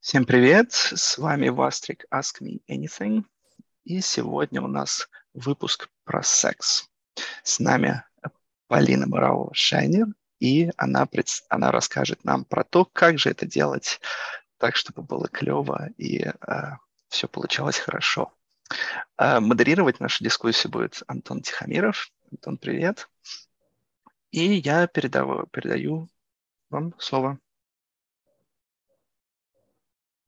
Всем 0.00 0.24
привет, 0.24 0.72
с 0.72 1.18
вами 1.18 1.50
Вастрик 1.50 2.06
Ask 2.10 2.40
Me 2.40 2.62
Anything, 2.70 3.22
и 3.84 4.00
сегодня 4.00 4.62
у 4.62 4.66
нас 4.66 5.10
выпуск 5.34 5.90
про 6.04 6.22
секс. 6.22 6.88
С 7.42 7.60
нами 7.60 8.02
Полина 8.66 9.04
Баравова-Шайнер, 9.06 10.06
и 10.38 10.70
она, 10.78 11.04
пред... 11.04 11.28
она 11.50 11.70
расскажет 11.70 12.24
нам 12.24 12.46
про 12.46 12.64
то, 12.64 12.86
как 12.86 13.18
же 13.18 13.28
это 13.28 13.44
делать 13.44 14.00
так, 14.56 14.74
чтобы 14.74 15.02
было 15.02 15.28
клево 15.28 15.90
и 15.98 16.22
э, 16.22 16.32
все 17.08 17.28
получалось 17.28 17.76
хорошо. 17.76 18.32
Э, 19.18 19.38
модерировать 19.38 20.00
нашу 20.00 20.24
дискуссию 20.24 20.72
будет 20.72 21.02
Антон 21.08 21.42
Тихомиров. 21.42 22.10
Антон, 22.32 22.56
привет. 22.56 23.06
И 24.30 24.54
я 24.54 24.86
передаю, 24.86 25.46
передаю 25.48 26.08
вам 26.70 26.94
слово. 26.98 27.38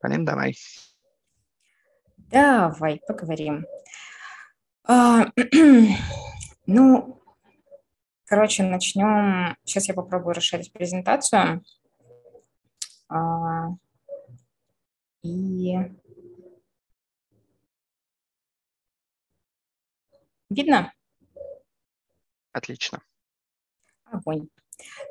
Полин, 0.02 0.24
давай. 0.24 0.56
Давай, 2.32 3.00
поговорим. 3.06 3.64
А, 4.82 5.26
ну, 6.66 7.22
короче, 8.24 8.64
начнем. 8.64 9.56
Сейчас 9.62 9.86
я 9.86 9.94
попробую 9.94 10.34
расширить 10.34 10.72
презентацию. 10.72 11.62
А, 13.08 13.68
и 15.22 15.76
видно? 20.50 20.92
Отлично. 22.50 23.00
Огонь. 24.06 24.48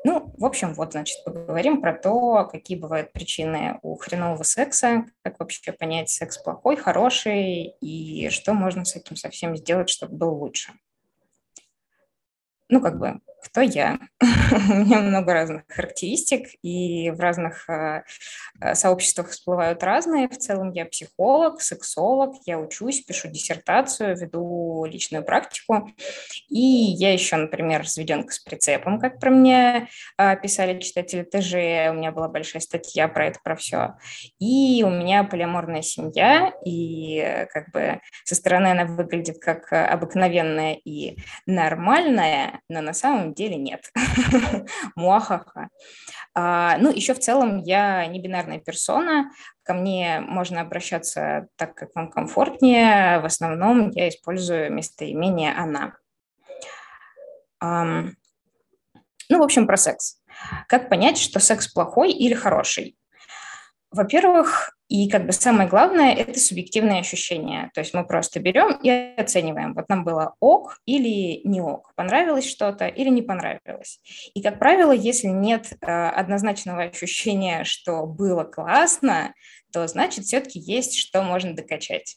Ну, 0.04 0.34
в 0.36 0.44
общем, 0.44 0.74
вот, 0.74 0.92
значит, 0.92 1.24
поговорим 1.24 1.80
про 1.80 1.92
то, 1.92 2.48
какие 2.50 2.78
бывают 2.78 3.12
причины 3.12 3.78
у 3.82 3.96
хренового 3.96 4.42
секса, 4.42 5.06
как 5.22 5.38
вообще 5.38 5.72
понять, 5.72 6.10
секс 6.10 6.38
плохой, 6.38 6.76
хороший, 6.76 7.74
и 7.80 8.28
что 8.30 8.52
можно 8.52 8.84
с 8.84 8.96
этим 8.96 9.16
совсем 9.16 9.56
сделать, 9.56 9.88
чтобы 9.88 10.16
был 10.16 10.34
лучше. 10.34 10.72
Ну, 12.68 12.80
как 12.80 12.98
бы, 12.98 13.20
кто 13.42 13.60
я. 13.60 13.98
У 14.20 14.72
меня 14.74 15.00
много 15.00 15.32
разных 15.32 15.62
характеристик, 15.68 16.48
и 16.62 17.10
в 17.10 17.20
разных 17.20 17.68
э, 17.68 18.02
э, 18.60 18.74
сообществах 18.74 19.30
всплывают 19.30 19.82
разные. 19.82 20.28
В 20.28 20.38
целом 20.38 20.72
я 20.72 20.86
психолог, 20.86 21.60
сексолог, 21.60 22.36
я 22.46 22.58
учусь, 22.58 23.02
пишу 23.02 23.28
диссертацию, 23.28 24.16
веду 24.16 24.84
личную 24.84 25.24
практику. 25.24 25.90
И 26.48 26.60
я 26.60 27.12
еще, 27.12 27.36
например, 27.36 27.80
разведенка 27.80 28.32
с 28.32 28.38
прицепом, 28.38 29.00
как 29.00 29.18
про 29.18 29.30
меня 29.30 29.88
э, 30.18 30.36
писали 30.40 30.78
читатели 30.80 31.22
ТЖ. 31.22 31.90
У 31.90 31.98
меня 31.98 32.12
была 32.12 32.28
большая 32.28 32.62
статья 32.62 33.08
про 33.08 33.26
это, 33.26 33.40
про 33.42 33.56
все. 33.56 33.94
И 34.38 34.82
у 34.86 34.90
меня 34.90 35.24
полиаморная 35.24 35.82
семья, 35.82 36.52
и 36.64 37.46
как 37.52 37.70
бы 37.72 38.00
со 38.24 38.34
стороны 38.34 38.68
она 38.68 38.84
выглядит 38.84 39.38
как 39.40 39.72
обыкновенная 39.72 40.74
и 40.74 41.18
нормальная, 41.46 42.60
но 42.68 42.80
на 42.80 42.92
самом 42.92 43.31
деле 43.34 43.56
нет. 43.56 43.90
Муахаха. 44.96 45.68
А, 46.34 46.76
ну, 46.78 46.90
еще 46.90 47.14
в 47.14 47.18
целом 47.18 47.58
я 47.58 48.06
не 48.06 48.20
бинарная 48.20 48.58
персона, 48.58 49.30
ко 49.62 49.74
мне 49.74 50.20
можно 50.20 50.60
обращаться 50.60 51.48
так, 51.56 51.74
как 51.74 51.94
вам 51.94 52.10
комфортнее. 52.10 53.20
В 53.20 53.24
основном 53.24 53.90
я 53.90 54.08
использую 54.08 54.72
местоимение 54.72 55.52
«она». 55.54 55.94
Ну, 57.60 59.38
в 59.38 59.42
общем, 59.42 59.66
про 59.66 59.76
секс. 59.76 60.20
Как 60.68 60.88
понять, 60.88 61.16
что 61.16 61.38
секс 61.40 61.72
плохой 61.72 62.12
или 62.12 62.34
хороший? 62.34 62.96
Во-первых, 63.92 64.74
и 64.88 65.08
как 65.08 65.26
бы 65.26 65.32
самое 65.32 65.68
главное– 65.68 66.14
это 66.16 66.40
субъективные 66.40 67.00
ощущения. 67.00 67.70
То 67.74 67.80
есть 67.80 67.92
мы 67.92 68.06
просто 68.06 68.40
берем 68.40 68.78
и 68.82 68.88
оцениваем, 68.90 69.74
вот 69.74 69.88
нам 69.88 70.02
было 70.02 70.34
ок 70.40 70.78
или 70.86 71.46
не 71.46 71.60
ок, 71.60 71.92
понравилось 71.94 72.48
что-то 72.48 72.86
или 72.86 73.10
не 73.10 73.22
понравилось. 73.22 74.00
И, 74.34 74.42
как 74.42 74.58
правило, 74.58 74.92
если 74.92 75.28
нет 75.28 75.72
э, 75.80 75.86
однозначного 75.86 76.84
ощущения, 76.84 77.64
что 77.64 78.06
было 78.06 78.44
классно, 78.44 79.34
то 79.72 79.86
значит 79.86 80.24
все-таки 80.24 80.58
есть 80.58 80.96
что 80.96 81.22
можно 81.22 81.54
докачать. 81.54 82.16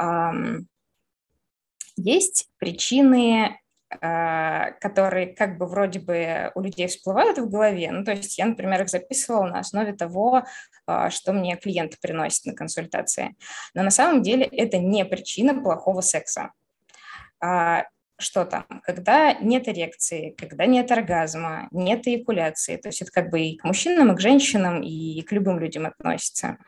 Эм, 0.00 0.68
есть 1.96 2.48
причины 2.58 3.58
которые 4.00 5.34
как 5.34 5.58
бы 5.58 5.66
вроде 5.66 6.00
бы 6.00 6.50
у 6.54 6.60
людей 6.60 6.86
всплывают 6.86 7.38
в 7.38 7.48
голове. 7.48 7.90
Ну, 7.90 8.04
то 8.04 8.12
есть 8.12 8.38
я, 8.38 8.46
например, 8.46 8.82
их 8.82 8.88
записывала 8.88 9.46
на 9.46 9.58
основе 9.60 9.92
того, 9.92 10.44
а, 10.86 11.10
что 11.10 11.32
мне 11.32 11.56
клиент 11.56 11.98
приносит 12.00 12.44
на 12.46 12.54
консультации. 12.54 13.36
Но 13.74 13.82
на 13.82 13.90
самом 13.90 14.22
деле 14.22 14.44
это 14.44 14.78
не 14.78 15.04
причина 15.04 15.54
плохого 15.60 16.00
секса. 16.00 16.52
А, 17.40 17.84
что 18.16 18.44
там? 18.44 18.64
Когда 18.84 19.32
нет 19.34 19.68
эрекции, 19.68 20.34
когда 20.38 20.66
нет 20.66 20.90
оргазма, 20.92 21.68
нет 21.72 22.06
эякуляции. 22.06 22.76
То 22.76 22.88
есть 22.88 23.02
это 23.02 23.10
как 23.10 23.30
бы 23.30 23.40
и 23.40 23.56
к 23.56 23.64
мужчинам, 23.64 24.12
и 24.12 24.16
к 24.16 24.20
женщинам, 24.20 24.82
и 24.82 25.20
к 25.22 25.32
любым 25.32 25.58
людям 25.58 25.86
относится. 25.86 26.58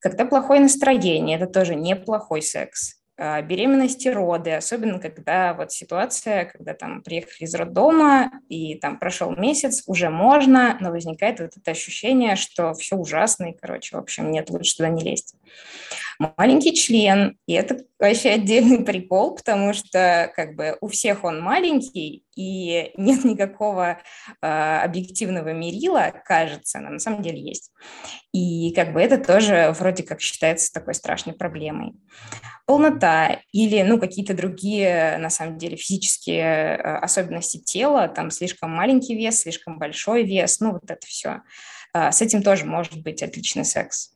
Когда 0.00 0.24
плохое 0.24 0.60
настроение, 0.60 1.36
это 1.36 1.46
тоже 1.46 1.74
неплохой 1.74 2.42
секс. 2.42 3.00
А, 3.18 3.40
беременности, 3.40 4.08
роды, 4.08 4.52
особенно 4.52 4.98
когда 4.98 5.54
вот 5.54 5.72
ситуация, 5.72 6.44
когда 6.44 6.74
там 6.74 7.00
приехали 7.02 7.44
из 7.44 7.54
роддома 7.54 8.30
и 8.50 8.74
там 8.74 8.98
прошел 8.98 9.34
месяц, 9.34 9.82
уже 9.86 10.10
можно, 10.10 10.76
но 10.80 10.90
возникает 10.90 11.40
вот 11.40 11.52
это 11.56 11.70
ощущение, 11.70 12.36
что 12.36 12.74
все 12.74 12.94
ужасно 12.94 13.46
и, 13.46 13.56
короче, 13.56 13.96
в 13.96 14.00
общем, 14.00 14.30
нет, 14.30 14.50
лучше 14.50 14.76
туда 14.76 14.90
не 14.90 15.02
лезть. 15.02 15.34
Маленький 16.18 16.74
член, 16.74 17.38
и 17.46 17.54
это 17.54 17.84
вообще 17.98 18.30
отдельный 18.30 18.84
прикол, 18.84 19.34
потому 19.34 19.72
что 19.72 20.30
как 20.34 20.54
бы 20.54 20.76
у 20.80 20.88
всех 20.88 21.24
он 21.24 21.40
маленький, 21.40 22.24
и 22.34 22.92
нет 22.96 23.24
никакого 23.24 23.98
э, 24.42 24.46
объективного 24.46 25.52
мерила, 25.52 26.12
кажется, 26.24 26.78
но 26.78 26.90
на 26.90 26.98
самом 26.98 27.22
деле 27.22 27.40
есть. 27.40 27.72
И 28.32 28.72
как 28.74 28.92
бы 28.92 29.00
это 29.00 29.18
тоже 29.18 29.74
вроде 29.78 30.02
как 30.02 30.20
считается 30.20 30.72
такой 30.72 30.94
страшной 30.94 31.34
проблемой. 31.34 31.94
Полнота 32.66 33.40
или 33.52 33.82
ну, 33.82 33.98
какие-то 33.98 34.34
другие, 34.34 35.16
на 35.18 35.30
самом 35.30 35.56
деле, 35.56 35.76
физические 35.76 36.76
э, 36.76 36.98
особенности 36.98 37.58
тела, 37.58 38.08
там 38.08 38.30
слишком 38.30 38.70
маленький 38.70 39.16
вес, 39.16 39.40
слишком 39.40 39.78
большой 39.78 40.24
вес, 40.24 40.60
ну 40.60 40.72
вот 40.72 40.90
это 40.90 41.06
все. 41.06 41.40
Э, 41.94 42.12
с 42.12 42.20
этим 42.20 42.42
тоже 42.42 42.66
может 42.66 43.02
быть 43.02 43.22
отличный 43.22 43.64
секс. 43.64 44.12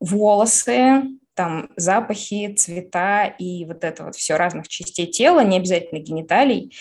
Волосы, 0.00 1.04
там 1.36 1.68
запахи, 1.76 2.54
цвета 2.54 3.26
и 3.26 3.64
вот 3.66 3.84
это 3.84 4.04
вот 4.04 4.16
все 4.16 4.36
разных 4.36 4.68
частей 4.68 5.06
тела, 5.06 5.44
не 5.44 5.58
обязательно 5.58 6.00
гениталий, 6.00 6.74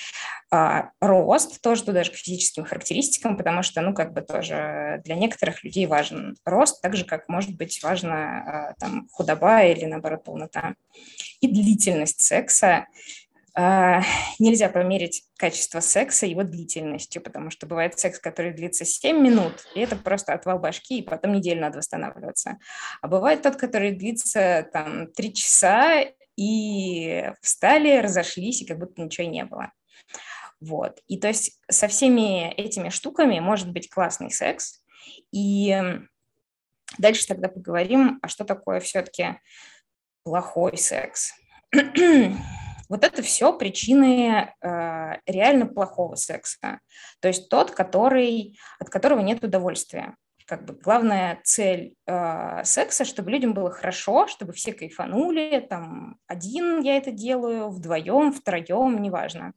а, 0.50 0.92
рост 1.02 1.62
тоже 1.62 1.84
туда 1.84 2.04
же 2.04 2.12
к 2.12 2.16
физическим 2.16 2.64
характеристикам, 2.64 3.36
потому 3.36 3.62
что, 3.62 3.82
ну, 3.82 3.94
как 3.94 4.14
бы 4.14 4.22
тоже 4.22 5.02
для 5.04 5.16
некоторых 5.16 5.64
людей 5.64 5.86
важен 5.86 6.38
рост, 6.46 6.82
так 6.82 6.96
же, 6.96 7.04
как 7.04 7.28
может 7.28 7.56
быть 7.56 7.84
важна 7.84 8.70
а, 8.70 8.74
там 8.80 9.08
худоба 9.12 9.64
или, 9.64 9.86
наоборот, 9.86 10.24
полнота. 10.24 10.76
И 11.42 11.48
длительность 11.48 12.22
секса. 12.22 12.86
А, 13.58 14.02
нельзя 14.38 14.68
померить 14.68 15.24
качество 15.38 15.80
секса 15.80 16.26
его 16.26 16.44
длительностью, 16.44 17.22
потому 17.22 17.50
что 17.50 17.66
бывает 17.66 17.98
секс, 17.98 18.20
который 18.20 18.52
длится 18.52 18.84
7 18.84 19.18
минут, 19.18 19.66
и 19.76 19.80
это 19.80 19.96
просто 19.96 20.34
отвал 20.34 20.60
башки, 20.60 21.00
и 21.00 21.02
потом 21.02 21.32
неделю 21.32 21.62
надо 21.62 21.78
восстанавливаться. 21.78 22.58
А 23.02 23.08
бывает 23.08 23.42
тот, 23.42 23.56
который 23.56 23.92
длится 23.92 24.68
там 24.74 25.08
3 25.12 25.34
часа, 25.34 26.06
и 26.38 27.32
встали, 27.42 28.00
разошлись, 28.00 28.62
и 28.62 28.66
как 28.66 28.78
будто 28.78 29.02
ничего 29.02 29.28
не 29.28 29.46
было. 29.46 29.72
Вот. 30.60 31.02
И 31.08 31.18
то 31.18 31.28
есть 31.28 31.60
со 31.70 31.88
всеми 31.88 32.52
этими 32.54 32.90
штуками 32.90 33.40
может 33.40 33.72
быть 33.72 33.90
классный 33.90 34.32
секс. 34.32 34.84
И 35.32 35.78
дальше 36.98 37.28
тогда 37.28 37.48
поговорим, 37.48 38.20
а 38.22 38.28
что 38.28 38.44
такое 38.44 38.80
все-таки 38.80 39.40
плохой 40.24 40.78
секс. 40.78 41.34
Вот 42.90 43.04
это 43.04 43.22
все 43.22 43.58
причины 43.58 44.54
э, 44.62 45.14
реально 45.26 45.66
плохого 45.66 46.16
секса. 46.16 46.80
То 47.20 47.28
есть 47.28 47.50
тот, 47.50 47.72
который, 47.72 48.58
от 48.80 48.90
которого 48.90 49.20
нет 49.20 49.44
удовольствия. 49.44 50.16
Как 50.46 50.66
бы 50.66 50.74
главная 50.76 51.40
цель 51.44 51.96
э, 52.06 52.64
секса, 52.64 53.06
чтобы 53.06 53.32
людям 53.32 53.54
было 53.54 53.72
хорошо, 53.72 54.28
чтобы 54.28 54.54
все 54.54 54.74
кайфанули. 54.74 55.66
Там 55.68 56.18
один 56.28 56.82
я 56.82 56.98
это 56.98 57.12
делаю, 57.12 57.70
вдвоем, 57.70 58.32
втроем, 58.32 59.02
неважно. 59.02 59.54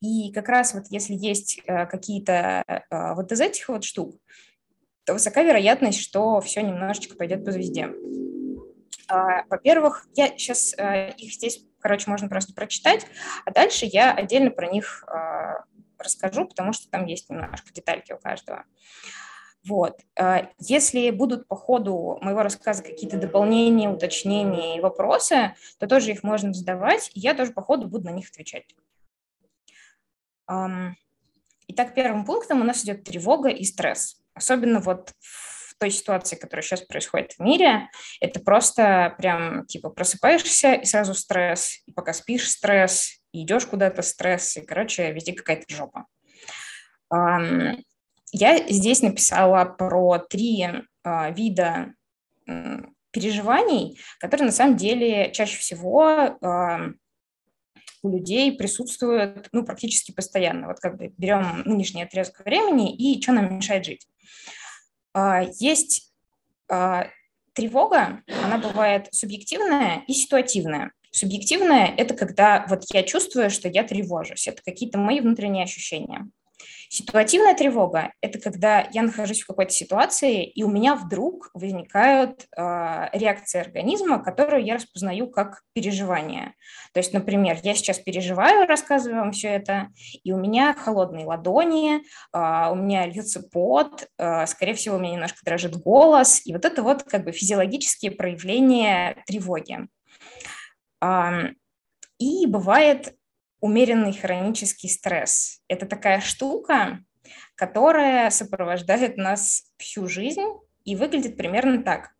И 0.00 0.32
как 0.32 0.48
раз 0.48 0.74
вот 0.74 0.84
если 0.90 1.14
есть 1.14 1.60
э, 1.66 1.86
какие-то 1.86 2.62
э, 2.66 3.14
вот 3.14 3.32
из 3.32 3.40
этих 3.40 3.68
вот 3.68 3.84
штук, 3.84 4.16
то 5.04 5.14
высока 5.14 5.42
вероятность, 5.42 6.00
что 6.00 6.40
все 6.40 6.62
немножечко 6.62 7.16
пойдет 7.16 7.44
по 7.44 7.50
звезде. 7.50 7.90
А, 9.08 9.44
во-первых, 9.48 10.06
я 10.14 10.28
сейчас 10.28 10.74
э, 10.76 11.14
их 11.16 11.32
здесь, 11.32 11.64
короче, 11.80 12.10
можно 12.10 12.28
просто 12.28 12.54
прочитать, 12.54 13.06
а 13.44 13.50
дальше 13.50 13.86
я 13.86 14.12
отдельно 14.12 14.50
про 14.50 14.68
них 14.68 15.04
расскажу, 15.98 16.46
потому 16.46 16.72
что 16.72 16.88
там 16.90 17.06
есть 17.06 17.28
немножко 17.28 17.72
детальки 17.72 18.12
у 18.12 18.18
каждого. 18.18 18.64
Вот. 19.64 20.00
А, 20.18 20.48
если 20.58 21.10
будут 21.10 21.48
по 21.48 21.56
ходу 21.56 22.18
моего 22.22 22.42
рассказа 22.42 22.82
какие-то 22.82 23.18
дополнения, 23.18 23.90
уточнения 23.90 24.78
и 24.78 24.80
вопросы, 24.80 25.54
то 25.78 25.86
тоже 25.86 26.12
их 26.12 26.22
можно 26.22 26.52
задавать, 26.52 27.10
и 27.14 27.20
я 27.20 27.34
тоже 27.34 27.52
по 27.52 27.62
ходу 27.62 27.88
буду 27.88 28.06
на 28.06 28.10
них 28.10 28.28
отвечать. 28.30 28.74
Итак, 31.70 31.94
первым 31.94 32.24
пунктом 32.24 32.62
у 32.62 32.64
нас 32.64 32.82
идет 32.84 33.04
тревога 33.04 33.50
и 33.50 33.64
стресс. 33.64 34.22
Особенно 34.32 34.80
вот 34.80 35.12
в 35.20 35.47
той 35.78 35.90
ситуации, 35.90 36.36
которая 36.36 36.62
сейчас 36.62 36.82
происходит 36.82 37.32
в 37.32 37.40
мире, 37.40 37.88
это 38.20 38.40
просто 38.40 39.14
прям 39.18 39.66
типа 39.66 39.90
просыпаешься 39.90 40.74
и 40.74 40.84
сразу 40.84 41.14
стресс, 41.14 41.82
и 41.86 41.92
пока 41.92 42.12
спишь 42.12 42.50
стресс, 42.50 43.20
и 43.32 43.44
идешь 43.44 43.66
куда-то 43.66 44.02
стресс, 44.02 44.56
и, 44.56 44.60
короче, 44.60 45.12
везде 45.12 45.32
какая-то 45.32 45.64
жопа. 45.74 46.06
Я 48.30 48.68
здесь 48.68 49.00
написала 49.00 49.64
про 49.64 50.18
три 50.18 50.66
а, 51.02 51.30
вида 51.30 51.94
переживаний, 53.10 53.98
которые 54.20 54.46
на 54.46 54.52
самом 54.52 54.76
деле 54.76 55.32
чаще 55.32 55.58
всего 55.58 56.38
у 58.02 58.08
людей 58.10 58.56
присутствуют 58.56 59.48
ну, 59.52 59.64
практически 59.64 60.12
постоянно. 60.12 60.68
Вот 60.68 60.78
как 60.80 60.96
бы 60.96 61.12
берем 61.16 61.62
нынешний 61.64 62.02
отрезок 62.02 62.44
времени 62.44 62.94
и 62.94 63.20
что 63.20 63.32
нам 63.32 63.56
мешает 63.56 63.84
жить. 63.84 64.06
А, 65.12 65.42
есть 65.58 66.12
а, 66.70 67.08
тревога, 67.54 68.22
она 68.44 68.58
бывает 68.58 69.08
субъективная 69.12 70.04
и 70.06 70.12
ситуативная. 70.12 70.92
Субъективная– 71.10 71.94
это 71.96 72.14
когда 72.14 72.66
вот 72.68 72.84
я 72.92 73.02
чувствую, 73.02 73.50
что 73.50 73.68
я 73.68 73.82
тревожусь, 73.82 74.46
это 74.46 74.62
какие-то 74.62 74.98
мои 74.98 75.20
внутренние 75.20 75.64
ощущения. 75.64 76.28
Ситуативная 76.90 77.54
тревога– 77.54 78.12
это 78.22 78.40
когда 78.40 78.88
я 78.92 79.02
нахожусь 79.02 79.42
в 79.42 79.46
какой-то 79.46 79.72
ситуации, 79.72 80.44
и 80.44 80.62
у 80.62 80.70
меня 80.70 80.94
вдруг 80.94 81.50
возникают 81.52 82.46
э, 82.56 83.08
реакции 83.12 83.60
организма, 83.60 84.22
которые 84.22 84.64
я 84.64 84.76
распознаю 84.76 85.28
как 85.28 85.62
переживание. 85.74 86.54
То 86.94 87.00
есть, 87.00 87.12
например, 87.12 87.58
я 87.62 87.74
сейчас 87.74 87.98
переживаю, 87.98 88.66
рассказываю 88.66 89.20
вам 89.20 89.32
все 89.32 89.48
это, 89.48 89.88
и 90.24 90.32
у 90.32 90.38
меня 90.38 90.72
холодные 90.72 91.26
ладони, 91.26 91.96
э, 91.96 92.70
у 92.70 92.74
меня 92.74 93.06
льется 93.06 93.42
пот, 93.42 94.08
э, 94.16 94.46
скорее 94.46 94.74
всего, 94.74 94.96
у 94.96 94.98
меня 94.98 95.12
немножко 95.12 95.40
дрожит 95.44 95.76
голос, 95.76 96.40
и 96.46 96.54
вот 96.54 96.64
это 96.64 96.82
вот 96.82 97.02
как 97.02 97.24
бы 97.24 97.32
физиологические 97.32 98.12
проявления 98.12 99.22
тревоги. 99.26 99.88
И 102.18 102.46
бывает 102.46 103.14
умеренный 103.60 104.12
хронический 104.12 104.88
стресс. 104.88 105.60
Это 105.68 105.86
такая 105.86 106.20
штука, 106.20 107.00
которая 107.54 108.30
сопровождает 108.30 109.16
нас 109.16 109.72
всю 109.78 110.06
жизнь 110.08 110.46
и 110.84 110.96
выглядит 110.96 111.36
примерно 111.36 111.82
так. 111.82 112.10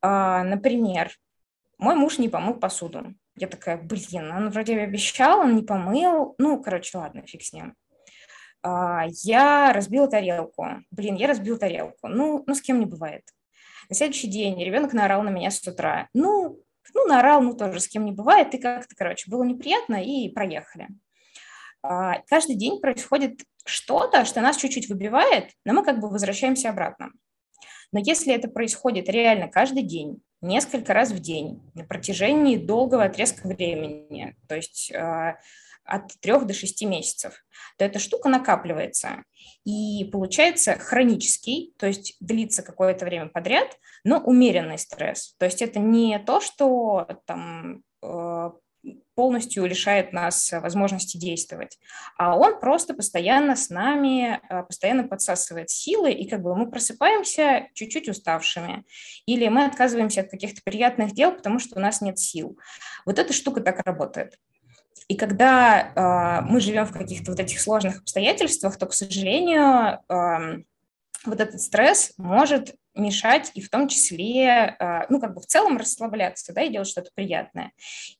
А, 0.00 0.44
например, 0.44 1.10
мой 1.78 1.94
муж 1.94 2.18
не 2.18 2.28
помыл 2.28 2.54
посуду. 2.54 3.14
Я 3.36 3.46
такая, 3.46 3.76
блин, 3.76 4.30
он 4.30 4.50
вроде 4.50 4.78
обещал, 4.78 5.40
он 5.40 5.56
не 5.56 5.62
помыл. 5.62 6.34
Ну, 6.38 6.62
короче, 6.62 6.98
ладно, 6.98 7.22
фиг 7.26 7.42
с 7.42 7.52
ним. 7.52 7.74
А, 8.62 9.06
я 9.22 9.72
разбила 9.72 10.08
тарелку. 10.08 10.66
Блин, 10.90 11.14
я 11.16 11.28
разбил 11.28 11.58
тарелку. 11.58 12.08
Ну, 12.08 12.44
ну, 12.46 12.54
с 12.54 12.60
кем 12.60 12.80
не 12.80 12.86
бывает. 12.86 13.24
На 13.88 13.94
следующий 13.94 14.28
день 14.28 14.62
ребенок 14.62 14.92
наорал 14.92 15.22
на 15.22 15.30
меня 15.30 15.50
с 15.50 15.66
утра. 15.66 16.08
Ну, 16.12 16.60
ну, 16.94 17.06
наорал, 17.06 17.42
ну, 17.42 17.54
тоже 17.54 17.80
с 17.80 17.88
кем 17.88 18.04
не 18.04 18.12
бывает, 18.12 18.54
и 18.54 18.58
как-то, 18.58 18.94
короче, 18.96 19.30
было 19.30 19.44
неприятно, 19.44 20.02
и 20.02 20.28
проехали. 20.28 20.88
А, 21.82 22.20
каждый 22.28 22.56
день 22.56 22.80
происходит 22.80 23.40
что-то, 23.64 24.24
что 24.24 24.40
нас 24.40 24.56
чуть-чуть 24.56 24.88
выбивает, 24.88 25.50
но 25.64 25.74
мы 25.74 25.84
как 25.84 26.00
бы 26.00 26.08
возвращаемся 26.08 26.70
обратно. 26.70 27.10
Но 27.92 28.00
если 28.00 28.34
это 28.34 28.48
происходит 28.48 29.08
реально 29.08 29.48
каждый 29.48 29.82
день, 29.82 30.20
несколько 30.40 30.92
раз 30.92 31.10
в 31.10 31.20
день, 31.20 31.62
на 31.74 31.84
протяжении 31.84 32.56
долгого 32.56 33.04
отрезка 33.04 33.46
времени, 33.46 34.36
то 34.48 34.56
есть 34.56 34.92
а, 34.92 35.38
от 35.88 36.12
3 36.20 36.44
до 36.44 36.54
6 36.54 36.84
месяцев, 36.84 37.44
то 37.76 37.84
эта 37.84 37.98
штука 37.98 38.28
накапливается. 38.28 39.24
И 39.64 40.04
получается 40.12 40.74
хронический, 40.78 41.74
то 41.78 41.86
есть 41.86 42.16
длится 42.20 42.62
какое-то 42.62 43.04
время 43.04 43.28
подряд, 43.28 43.78
но 44.04 44.18
умеренный 44.20 44.78
стресс. 44.78 45.34
То 45.38 45.46
есть 45.46 45.62
это 45.62 45.78
не 45.78 46.18
то, 46.18 46.40
что 46.40 47.06
там 47.26 47.82
э, 48.02 48.50
полностью 49.14 49.66
лишает 49.66 50.12
нас 50.12 50.52
возможности 50.52 51.16
действовать, 51.16 51.78
а 52.16 52.36
он 52.36 52.60
просто 52.60 52.94
постоянно 52.94 53.56
с 53.56 53.68
нами, 53.70 54.40
э, 54.48 54.62
постоянно 54.62 55.08
подсасывает 55.08 55.70
силы, 55.70 56.12
и 56.12 56.28
как 56.28 56.42
бы 56.42 56.54
мы 56.54 56.70
просыпаемся 56.70 57.68
чуть-чуть 57.74 58.08
уставшими, 58.08 58.84
или 59.26 59.48
мы 59.48 59.64
отказываемся 59.64 60.20
от 60.20 60.30
каких-то 60.30 60.60
приятных 60.62 61.12
дел, 61.12 61.32
потому 61.32 61.58
что 61.58 61.76
у 61.76 61.80
нас 61.80 62.00
нет 62.00 62.18
сил. 62.18 62.58
Вот 63.04 63.18
эта 63.18 63.32
штука 63.32 63.60
так 63.60 63.84
работает. 63.84 64.38
И 65.08 65.16
когда 65.16 66.42
э, 66.42 66.46
мы 66.46 66.60
живем 66.60 66.84
в 66.84 66.92
каких-то 66.92 67.30
вот 67.30 67.40
этих 67.40 67.60
сложных 67.60 68.00
обстоятельствах, 68.00 68.76
то, 68.76 68.86
к 68.86 68.92
сожалению, 68.92 70.00
э, 70.08 70.62
вот 71.24 71.40
этот 71.40 71.60
стресс 71.60 72.12
может 72.18 72.74
мешать 72.98 73.50
и 73.54 73.60
в 73.60 73.70
том 73.70 73.88
числе, 73.88 74.76
э, 74.78 75.06
ну, 75.08 75.20
как 75.20 75.34
бы 75.34 75.40
в 75.40 75.46
целом 75.46 75.76
расслабляться, 75.76 76.52
да, 76.52 76.62
и 76.62 76.70
делать 76.70 76.88
что-то 76.88 77.10
приятное. 77.14 77.72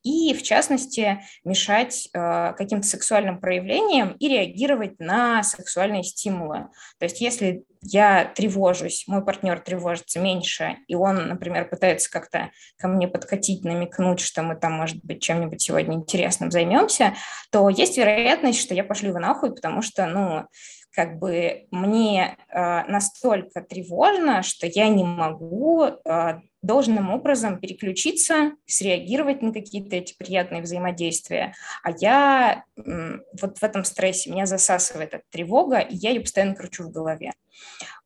И, 0.03 0.33
в 0.33 0.43
частности, 0.43 1.21
мешать 1.43 2.09
э, 2.13 2.53
каким-то 2.57 2.87
сексуальным 2.87 3.39
проявлениям 3.39 4.13
и 4.19 4.27
реагировать 4.27 4.99
на 4.99 5.43
сексуальные 5.43 6.03
стимулы. 6.03 6.69
То 6.97 7.05
есть 7.05 7.21
если 7.21 7.63
я 7.81 8.25
тревожусь, 8.25 9.05
мой 9.07 9.23
партнер 9.23 9.59
тревожится 9.59 10.19
меньше, 10.19 10.77
и 10.87 10.95
он, 10.95 11.29
например, 11.29 11.69
пытается 11.69 12.11
как-то 12.11 12.51
ко 12.77 12.87
мне 12.87 13.07
подкатить, 13.07 13.63
намекнуть, 13.63 14.19
что 14.19 14.43
мы 14.43 14.55
там, 14.55 14.73
может 14.73 15.03
быть, 15.03 15.21
чем-нибудь 15.21 15.61
сегодня 15.61 15.95
интересным 15.95 16.51
займемся, 16.51 17.15
то 17.51 17.69
есть 17.69 17.97
вероятность, 17.97 18.59
что 18.59 18.73
я 18.73 18.83
пошлю 18.83 19.09
его 19.09 19.19
нахуй, 19.19 19.55
потому 19.55 19.81
что, 19.81 20.07
ну, 20.07 20.47
как 20.91 21.19
бы 21.19 21.67
мне 21.71 22.37
э, 22.49 22.83
настолько 22.85 23.61
тревожно, 23.61 24.43
что 24.43 24.67
я 24.67 24.89
не 24.89 25.03
могу 25.03 25.83
э, 25.83 26.39
должным 26.61 27.09
образом 27.09 27.59
переключиться, 27.59 28.53
среагировать 28.65 29.41
на 29.41 29.53
какие-то 29.53 29.95
эти 29.95 30.15
приятные 30.17 30.61
взаимодействия. 30.61 31.53
А 31.83 31.91
я 31.91 32.63
э, 32.75 33.19
вот 33.39 33.59
в 33.59 33.63
этом 33.63 33.85
стрессе, 33.85 34.31
меня 34.31 34.45
засасывает 34.45 35.13
эта 35.13 35.23
тревога, 35.29 35.79
и 35.79 35.95
я 35.95 36.09
ее 36.09 36.21
постоянно 36.21 36.55
кручу 36.55 36.83
в 36.83 36.91
голове. 36.91 37.33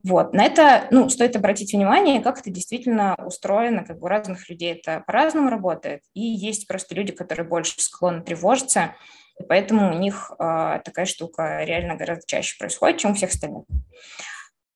Вот. 0.02 0.34
На 0.34 0.44
это 0.44 0.86
ну, 0.90 1.08
стоит 1.08 1.36
обратить 1.36 1.72
внимание, 1.72 2.20
как 2.20 2.38
это 2.38 2.50
действительно 2.50 3.16
устроено, 3.24 3.84
как 3.84 3.98
бы 3.98 4.06
у 4.06 4.08
разных 4.08 4.48
людей 4.48 4.74
это 4.74 5.02
по-разному 5.06 5.48
работает, 5.48 6.02
и 6.12 6.20
есть 6.20 6.68
просто 6.68 6.94
люди, 6.94 7.12
которые 7.12 7.46
больше 7.48 7.80
склонны 7.80 8.22
тревожиться, 8.22 8.94
и 9.38 9.42
поэтому 9.42 9.90
у 9.90 9.98
них 9.98 10.30
э, 10.38 10.80
такая 10.84 11.06
штука 11.06 11.64
реально 11.64 11.96
гораздо 11.96 12.26
чаще 12.26 12.56
происходит, 12.58 12.98
чем 12.98 13.12
у 13.12 13.14
всех 13.14 13.30
остальных. 13.30 13.64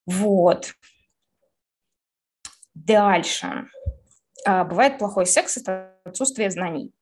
Вот. 0.07 0.75
Дальше. 2.75 3.69
Э, 4.47 4.65
бывает 4.65 4.99
плохой 4.99 5.27
секс– 5.27 5.57
это 5.59 5.95
отсутствие 6.05 6.51
знаний. 6.51 6.93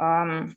Э, 0.00 0.48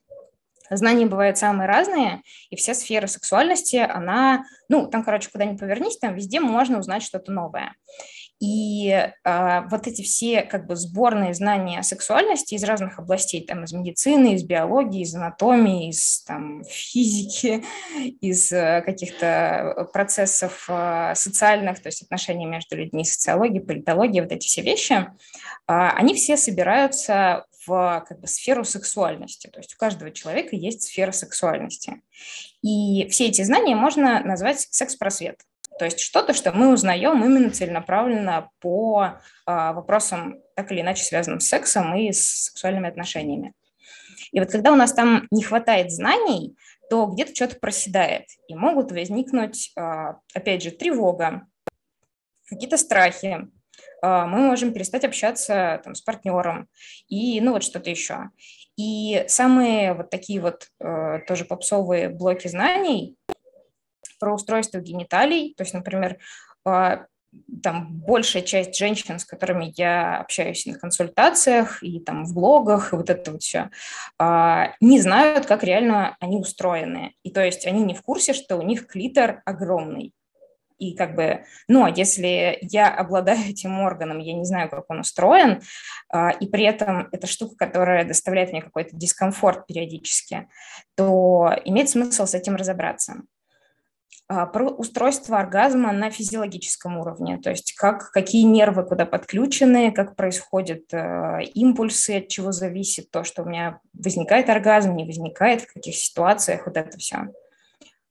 знания 0.69 1.05
бывают 1.05 1.37
самые 1.37 1.67
разные, 1.67 2.21
и 2.49 2.55
вся 2.55 2.73
сфера 2.73 3.07
сексуальности, 3.07 3.77
она, 3.77 4.45
ну, 4.69 4.87
там, 4.87 5.03
короче, 5.03 5.29
куда 5.29 5.45
ни 5.45 5.57
повернись, 5.57 5.97
там 5.97 6.15
везде 6.15 6.39
можно 6.39 6.79
узнать 6.79 7.03
что-то 7.03 7.31
новое. 7.31 7.75
И 8.39 8.89
э, 8.89 9.61
вот 9.69 9.87
эти 9.87 10.03
все 10.03 10.43
как 10.43 10.67
бы 10.67 10.75
сборные 10.75 11.33
знания 11.33 11.79
о 11.79 11.83
сексуальности 11.83 12.53
из 12.53 12.63
разных 12.63 12.99
областей, 12.99 13.45
там 13.45 13.63
из 13.63 13.73
медицины, 13.73 14.35
из 14.35 14.43
биологии, 14.43 15.01
из 15.01 15.15
анатомии, 15.15 15.89
из 15.89 16.21
там, 16.23 16.63
физики, 16.65 17.63
из 18.21 18.51
э, 18.51 18.83
каких-то 18.85 19.89
процессов 19.91 20.65
э, 20.69 21.13
социальных, 21.15 21.81
то 21.81 21.87
есть 21.87 22.03
отношений 22.03 22.45
между 22.45 22.75
людьми, 22.75 23.03
социологии, 23.03 23.59
политологии, 23.59 24.21
вот 24.21 24.31
эти 24.31 24.45
все 24.45 24.61
вещи, 24.61 24.93
э, 24.93 25.07
они 25.67 26.13
все 26.13 26.37
собираются 26.37 27.45
в 27.65 28.05
как 28.07 28.19
бы, 28.19 28.27
сферу 28.27 28.63
сексуальности. 28.63 29.47
То 29.47 29.59
есть 29.59 29.73
у 29.73 29.77
каждого 29.77 30.11
человека 30.11 30.55
есть 30.55 30.83
сфера 30.83 31.11
сексуальности. 31.11 32.01
И 32.61 33.07
все 33.09 33.27
эти 33.27 33.43
знания 33.43 33.75
можно 33.75 34.23
назвать 34.23 34.59
секс-просвет. 34.59 35.41
То 35.77 35.85
есть 35.85 35.99
что-то, 35.99 36.33
что 36.33 36.51
мы 36.51 36.73
узнаем 36.73 37.23
именно 37.23 37.51
целенаправленно 37.51 38.49
по 38.59 39.19
а, 39.45 39.73
вопросам, 39.73 40.41
так 40.55 40.71
или 40.71 40.81
иначе 40.81 41.03
связанным 41.03 41.39
с 41.39 41.47
сексом 41.47 41.95
и 41.95 42.11
с 42.11 42.45
сексуальными 42.45 42.89
отношениями. 42.89 43.53
И 44.31 44.39
вот 44.39 44.51
когда 44.51 44.71
у 44.71 44.75
нас 44.75 44.93
там 44.93 45.27
не 45.31 45.43
хватает 45.43 45.91
знаний, 45.91 46.57
то 46.89 47.05
где-то 47.05 47.35
что-то 47.35 47.59
проседает, 47.59 48.25
и 48.47 48.55
могут 48.55 48.91
возникнуть, 48.91 49.71
а, 49.77 50.19
опять 50.33 50.63
же, 50.63 50.71
тревога, 50.71 51.47
какие-то 52.47 52.77
страхи, 52.77 53.47
а, 54.01 54.25
мы 54.25 54.39
можем 54.39 54.73
перестать 54.73 55.05
общаться 55.05 55.81
там, 55.83 55.95
с 55.95 56.01
партнером 56.01 56.67
и 57.07 57.39
ну 57.41 57.53
вот 57.53 57.63
что-то 57.63 57.89
еще. 57.89 58.29
И 58.77 59.25
самые 59.27 59.95
вот 59.95 60.11
такие 60.11 60.39
вот 60.39 60.67
тоже 61.27 61.45
попсовые 61.45 62.09
блоки 62.09 62.47
знаний 62.47 63.17
про 64.19 64.33
устройство 64.33 64.79
гениталий, 64.79 65.53
то 65.55 65.63
есть, 65.63 65.73
например, 65.73 66.17
там 67.63 67.87
большая 67.91 68.41
часть 68.41 68.77
женщин, 68.77 69.19
с 69.19 69.25
которыми 69.25 69.73
я 69.75 70.19
общаюсь 70.19 70.65
на 70.65 70.77
консультациях 70.77 71.83
и 71.83 71.99
там 71.99 72.25
в 72.25 72.33
блогах, 72.33 72.93
и 72.93 72.95
вот 72.95 73.09
это 73.09 73.31
вот 73.31 73.41
все, 73.41 73.69
а, 74.17 74.73
не 74.79 74.99
знают, 75.01 75.45
как 75.45 75.63
реально 75.63 76.15
они 76.19 76.37
устроены. 76.37 77.13
И 77.23 77.31
то 77.31 77.43
есть 77.43 77.65
они 77.65 77.83
не 77.83 77.93
в 77.93 78.01
курсе, 78.01 78.33
что 78.33 78.57
у 78.57 78.61
них 78.61 78.87
клитор 78.87 79.41
огромный. 79.45 80.13
И 80.77 80.95
как 80.95 81.15
бы, 81.15 81.43
ну, 81.67 81.85
а 81.85 81.89
если 81.89 82.59
я 82.61 82.93
обладаю 82.93 83.39
этим 83.49 83.79
органом, 83.81 84.19
я 84.19 84.33
не 84.33 84.45
знаю, 84.45 84.69
как 84.69 84.85
он 84.89 84.99
устроен, 84.99 85.61
а, 86.09 86.29
и 86.31 86.47
при 86.47 86.63
этом 86.63 87.09
это 87.11 87.27
штука, 87.27 87.55
которая 87.55 88.05
доставляет 88.05 88.51
мне 88.51 88.61
какой-то 88.61 88.95
дискомфорт 88.95 89.67
периодически, 89.67 90.47
то 90.95 91.53
имеет 91.65 91.89
смысл 91.89 92.25
с 92.25 92.33
этим 92.33 92.55
разобраться. 92.55 93.23
А, 94.29 94.45
про 94.45 94.67
устройство 94.67 95.39
оргазма 95.39 95.93
на 95.93 96.09
физиологическом 96.09 96.97
уровне, 96.97 97.37
то 97.37 97.49
есть 97.49 97.73
как, 97.75 98.11
какие 98.11 98.43
нервы 98.43 98.83
куда 98.83 99.05
подключены, 99.05 99.93
как 99.93 100.17
происходят 100.17 100.93
э, 100.93 101.43
импульсы, 101.53 102.17
от 102.17 102.27
чего 102.27 102.51
зависит 102.51 103.09
то, 103.09 103.23
что 103.23 103.43
у 103.43 103.45
меня 103.45 103.79
возникает 103.93 104.49
оргазм, 104.49 104.95
не 104.97 105.05
возникает, 105.05 105.61
в 105.61 105.73
каких 105.73 105.95
ситуациях, 105.95 106.65
вот 106.65 106.75
это 106.75 106.97
все. 106.97 107.29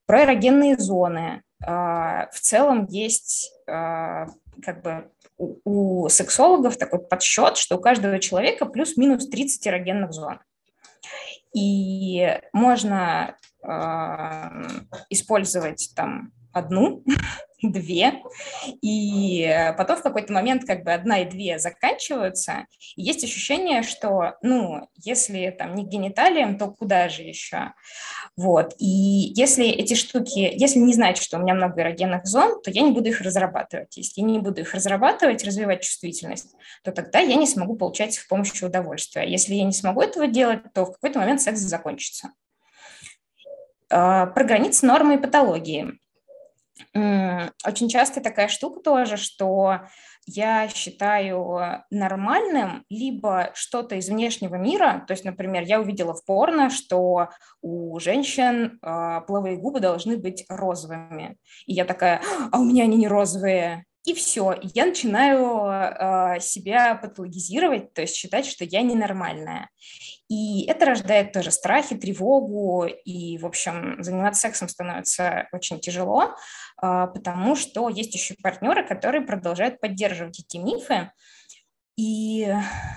Про 0.07 0.25
эрогенные 0.25 0.79
зоны. 0.79 1.43
Э, 1.63 2.29
в 2.33 2.41
целом 2.41 2.87
есть 2.87 3.53
э, 3.67 4.27
как 4.63 4.83
бы 4.83 5.11
у, 5.37 6.05
у 6.05 6.09
сексологов 6.09 6.79
такой 6.79 7.01
подсчет, 7.01 7.59
что 7.59 7.77
у 7.77 7.81
каждого 7.81 8.19
человека 8.21 8.65
плюс-минус 8.65 9.29
30 9.29 9.69
эрогенных 9.69 10.13
зон. 10.15 10.41
И 11.53 12.39
можно 12.55 13.37
использовать 15.11 15.93
там 15.95 16.33
одну, 16.57 17.05
две, 17.63 18.23
и 18.83 19.73
потом 19.77 19.97
в 19.97 20.03
какой-то 20.03 20.33
момент 20.33 20.65
как 20.65 20.85
бы 20.85 20.93
одна 20.93 21.21
и 21.21 21.29
две 21.29 21.59
заканчиваются, 21.59 22.67
и 22.97 23.03
есть 23.03 23.25
ощущение, 23.25 23.83
что, 23.83 24.37
ну, 24.43 24.89
если 24.95 25.55
там 25.57 25.75
не 25.75 25.85
гениталием, 25.85 26.59
то 26.59 26.69
куда 26.69 27.09
же 27.09 27.23
еще? 27.23 27.73
Вот, 28.37 28.75
и 28.79 29.33
если 29.37 29.67
эти 29.67 29.95
штуки, 29.95 30.39
если 30.39 30.79
не 30.79 30.93
знать, 30.93 31.19
что 31.19 31.39
у 31.39 31.41
меня 31.41 31.55
много 31.55 31.81
эрогенных 31.81 32.27
зон, 32.27 32.61
то 32.63 32.71
я 32.71 32.83
не 32.83 32.93
буду 32.93 33.09
их 33.09 33.21
разрабатывать. 33.21 33.97
Если 33.97 34.21
я 34.21 34.27
не 34.27 34.39
буду 34.39 34.61
их 34.61 34.75
разрабатывать, 34.75 35.45
развивать 35.45 35.83
чувствительность, 35.83 36.55
то 36.85 36.93
тогда 36.93 37.21
я 37.21 37.37
не 37.37 37.47
смогу 37.47 37.77
получать 37.77 38.17
их 38.17 38.29
помощью 38.29 38.69
удовольствия. 38.69 39.29
Если 39.29 39.55
я 39.55 39.65
не 39.65 39.73
смогу 39.73 40.03
этого 40.03 40.27
делать, 40.27 40.61
то 40.75 40.85
в 40.85 40.93
какой-то 40.93 41.19
момент 41.19 41.41
секс 41.41 41.61
закончится. 41.61 42.31
А, 43.91 44.27
про 44.27 44.45
границы 44.45 44.87
нормы 44.87 45.15
и 45.15 45.19
патологии. 45.19 45.99
Очень 46.95 47.89
часто 47.89 48.21
такая 48.21 48.49
штука 48.49 48.81
тоже, 48.81 49.17
что 49.17 49.81
я 50.27 50.69
считаю 50.69 51.85
нормальным 51.91 52.85
либо 52.91 53.51
что-то 53.55 53.95
из 53.95 54.09
внешнего 54.09 54.57
мира, 54.57 55.05
то 55.07 55.13
есть, 55.13 55.25
например, 55.25 55.63
я 55.63 55.81
увидела 55.81 56.15
в 56.15 56.25
порно, 56.25 56.69
что 56.69 57.29
у 57.63 57.99
женщин 58.01 58.79
э, 58.83 59.21
половые 59.27 59.57
губы 59.57 59.81
должны 59.81 60.17
быть 60.17 60.45
розовыми, 60.49 61.37
и 61.67 61.75
я 61.75 61.85
такая, 61.85 62.21
а 62.51 62.59
у 62.59 62.65
меня 62.65 62.85
они 62.85 62.97
не 62.97 63.09
розовые, 63.09 63.85
и 64.05 64.15
все, 64.15 64.53
и 64.53 64.69
я 64.75 64.87
начинаю 64.87 65.67
э, 65.67 66.41
себя 66.41 66.95
патологизировать, 66.97 67.95
то 67.95 68.03
есть 68.03 68.17
считать, 68.17 68.47
что 68.47 68.65
я 68.65 68.83
ненормальная. 68.83 69.71
И 70.29 70.67
это 70.67 70.87
рождает 70.87 71.33
тоже 71.33 71.51
страхи, 71.51 71.95
тревогу, 71.95 72.85
и, 72.85 73.39
в 73.39 73.47
общем, 73.47 74.03
заниматься 74.03 74.41
сексом 74.43 74.69
становится 74.69 75.49
очень 75.53 75.79
тяжело, 75.79 76.35
а, 76.79 77.07
потому 77.07 77.55
что 77.55 77.89
есть 77.89 78.15
еще 78.15 78.35
партнеры, 78.43 78.87
которые 78.87 79.23
продолжают 79.23 79.81
поддерживать 79.81 80.41
эти 80.41 80.57
мифы, 80.57 81.13
и, 81.97 82.55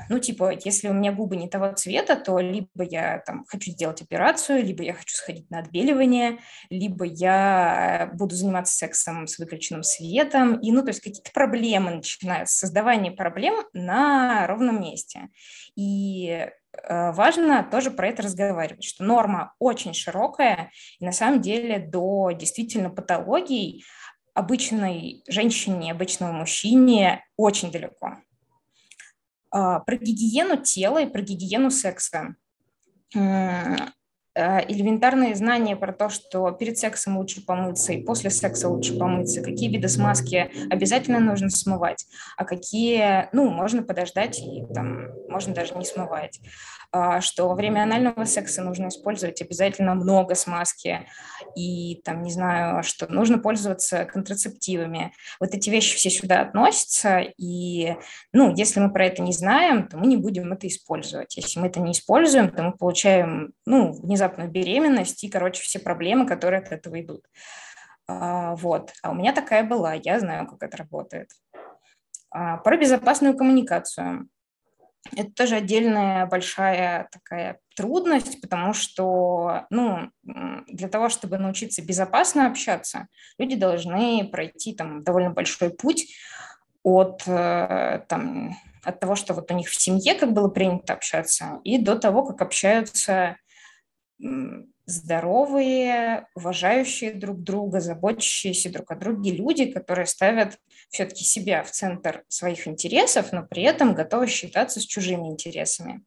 ну, 0.10 0.20
типа, 0.20 0.52
если 0.64 0.90
у 0.90 0.94
меня 0.94 1.12
губы 1.12 1.36
не 1.36 1.48
того 1.48 1.72
цвета, 1.74 2.16
то 2.16 2.40
либо 2.40 2.84
я 2.84 3.20
там 3.20 3.46
хочу 3.48 3.72
сделать 3.72 4.02
операцию, 4.02 4.64
либо 4.64 4.84
я 4.84 4.94
хочу 4.94 5.16
сходить 5.16 5.50
на 5.50 5.60
отбеливание, 5.60 6.40
либо 6.70 7.06
я 7.06 8.12
буду 8.14 8.36
заниматься 8.36 8.76
сексом 8.76 9.28
с 9.28 9.40
выключенным 9.40 9.84
светом. 9.84 10.60
И, 10.60 10.72
ну, 10.72 10.82
то 10.82 10.90
есть 10.90 11.02
какие-то 11.02 11.32
проблемы 11.32 11.92
начинаются, 11.92 12.58
создавание 12.58 13.12
проблем 13.12 13.64
на 13.74 14.48
ровном 14.48 14.82
месте. 14.82 15.30
И 15.76 16.48
Э, 16.84 17.12
важно 17.12 17.64
тоже 17.64 17.92
про 17.92 18.08
это 18.08 18.24
разговаривать, 18.24 18.84
что 18.84 19.04
норма 19.04 19.54
очень 19.60 19.94
широкая, 19.94 20.72
и 21.00 21.06
на 21.06 21.12
самом 21.12 21.42
деле 21.42 21.80
до 21.80 22.32
действительно 22.32 22.90
патологий 22.90 23.86
обычной 24.34 25.24
женщине, 25.28 25.92
обычному 25.92 26.34
мужчине 26.34 27.26
очень 27.36 27.72
далеко. 27.72 28.18
А, 29.52 29.80
про 29.80 29.96
гигиену 29.96 30.58
тела 30.58 31.02
и 31.02 31.10
про 31.10 31.22
гигиену 31.22 31.72
секса. 31.72 32.36
Э, 34.40 34.62
элементарные 34.70 35.36
знания 35.36 35.76
про 35.76 35.92
то, 35.92 36.08
что 36.08 36.52
перед 36.52 36.78
сексом 36.78 37.18
лучше 37.18 37.46
помыться 37.46 37.94
и 37.94 38.04
после 38.04 38.30
секса 38.30 38.70
лучше 38.70 38.98
помыться, 38.98 39.42
какие 39.42 39.70
виды 39.70 39.90
смазки 39.90 40.50
обязательно 40.70 41.20
нужно 41.20 41.50
смывать, 41.50 42.06
а 42.38 42.46
какие, 42.46 43.28
ну, 43.34 43.50
можно 43.50 43.84
подождать 43.84 44.40
и 44.40 44.64
там 44.74 45.08
можно 45.28 45.54
даже 45.54 45.76
не 45.76 45.84
смывать. 45.84 46.40
А, 46.92 47.22
что 47.22 47.48
во 47.48 47.54
время 47.54 47.84
анального 47.84 48.26
секса 48.26 48.64
нужно 48.64 48.88
использовать 48.88 49.44
обязательно 49.44 49.94
много 49.94 50.34
смазки 50.34 51.08
и 51.56 52.02
там, 52.04 52.24
не 52.24 52.32
знаю, 52.32 52.82
что 52.82 53.06
нужно 53.12 53.38
пользоваться 53.38 54.06
контрацептивами. 54.06 55.14
Вот 55.40 55.54
эти 55.54 55.70
вещи 55.70 55.96
все 55.96 56.10
сюда 56.10 56.42
относятся, 56.42 57.20
и, 57.38 57.96
ну, 58.34 58.56
если 58.56 58.80
мы 58.80 58.92
про 58.92 59.06
это 59.06 59.22
не 59.22 59.34
знаем, 59.34 59.88
то 59.88 59.98
мы 59.98 60.08
не 60.08 60.18
будем 60.18 60.52
это 60.52 60.68
использовать. 60.68 61.38
Если 61.38 61.60
мы 61.60 61.68
это 61.68 61.80
не 61.80 61.92
используем, 61.92 62.50
то 62.50 62.64
мы 62.64 62.72
получаем, 62.72 63.54
ну, 63.68 63.92
внезапную 63.92 64.50
беременность 64.50 65.24
и, 65.24 65.30
короче, 65.30 65.62
все 65.62 65.78
проблемы, 65.78 66.26
которые 66.26 66.60
от 66.60 66.72
этого 66.72 67.00
идут. 67.00 67.24
А, 68.08 68.56
вот. 68.56 68.94
А 69.04 69.12
у 69.12 69.14
меня 69.14 69.32
такая 69.32 69.64
была, 69.64 69.94
я 69.94 70.20
знаю, 70.20 70.48
как 70.48 70.64
это 70.64 70.78
работает. 70.78 71.30
А, 72.32 72.58
про 72.58 72.78
безопасную 72.78 73.38
коммуникацию. 73.38 74.28
Это 75.16 75.32
тоже 75.32 75.56
отдельная 75.56 76.26
большая 76.26 77.10
такая 77.12 77.60
трудность, 77.76 78.42
потому 78.42 78.74
что 78.74 79.66
ну, 79.70 80.12
для 80.24 80.88
того, 80.88 81.10
чтобы 81.10 81.38
научиться 81.38 81.82
безопасно 81.82 82.48
общаться, 82.48 83.08
люди 83.38 83.56
должны 83.56 84.28
пройти 84.30 84.74
там 84.74 85.04
довольно 85.04 85.32
большой 85.32 85.70
путь 85.70 86.14
от, 86.84 87.24
э, 87.28 88.02
там, 88.08 88.56
от 88.84 89.00
того, 89.00 89.16
что 89.16 89.34
вот 89.34 89.52
у 89.52 89.54
них 89.54 89.70
в 89.70 89.80
семье 89.80 90.16
как 90.16 90.34
было 90.34 90.50
принято 90.50 90.94
общаться, 90.94 91.60
и 91.64 91.78
до 91.78 91.98
того, 91.98 92.24
как 92.26 92.42
общаются 92.42 93.38
здоровые, 94.90 96.28
уважающие 96.36 97.14
друг 97.14 97.42
друга, 97.44 97.80
заботящиеся 97.80 98.72
друг 98.72 98.92
о 98.92 98.96
друге 98.96 99.32
люди, 99.32 99.72
которые 99.72 100.06
ставят 100.06 100.58
все-таки 100.90 101.24
себя 101.24 101.64
в 101.64 101.72
центр 101.72 102.24
своих 102.28 102.68
интересов, 102.68 103.32
но 103.32 103.44
при 103.44 103.64
этом 103.64 103.94
готовы 103.94 104.28
считаться 104.28 104.80
с 104.80 104.86
чужими 104.86 105.28
интересами. 105.28 106.02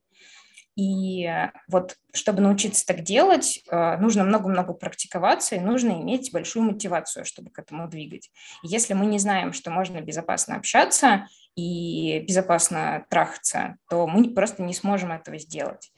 И 0.77 1.29
вот 1.69 1.97
чтобы 2.15 2.41
научиться 2.41 2.87
так 2.87 3.03
делать, 3.03 3.63
э, 3.71 3.97
нужно 3.99 4.25
много-много 4.25 4.73
практиковаться 4.73 5.57
и 5.57 5.61
нужно 5.61 5.91
иметь 6.01 6.33
большую 6.33 6.65
мотивацию, 6.65 7.25
чтобы 7.25 7.51
к 7.51 7.59
этому 7.59 7.89
двигать. 7.89 8.31
если 8.63 8.95
мы 8.95 9.07
не 9.07 9.19
знаем, 9.19 9.53
что 9.53 9.71
можно 9.71 10.01
безопасно 10.01 10.57
общаться 10.57 11.27
и 11.57 12.25
безопасно 12.27 13.05
трахаться, 13.11 13.77
то 13.91 14.07
мы 14.07 14.33
просто 14.33 14.63
не 14.63 14.73
сможем 14.73 15.13
этого 15.13 15.39
сделать. 15.39 15.93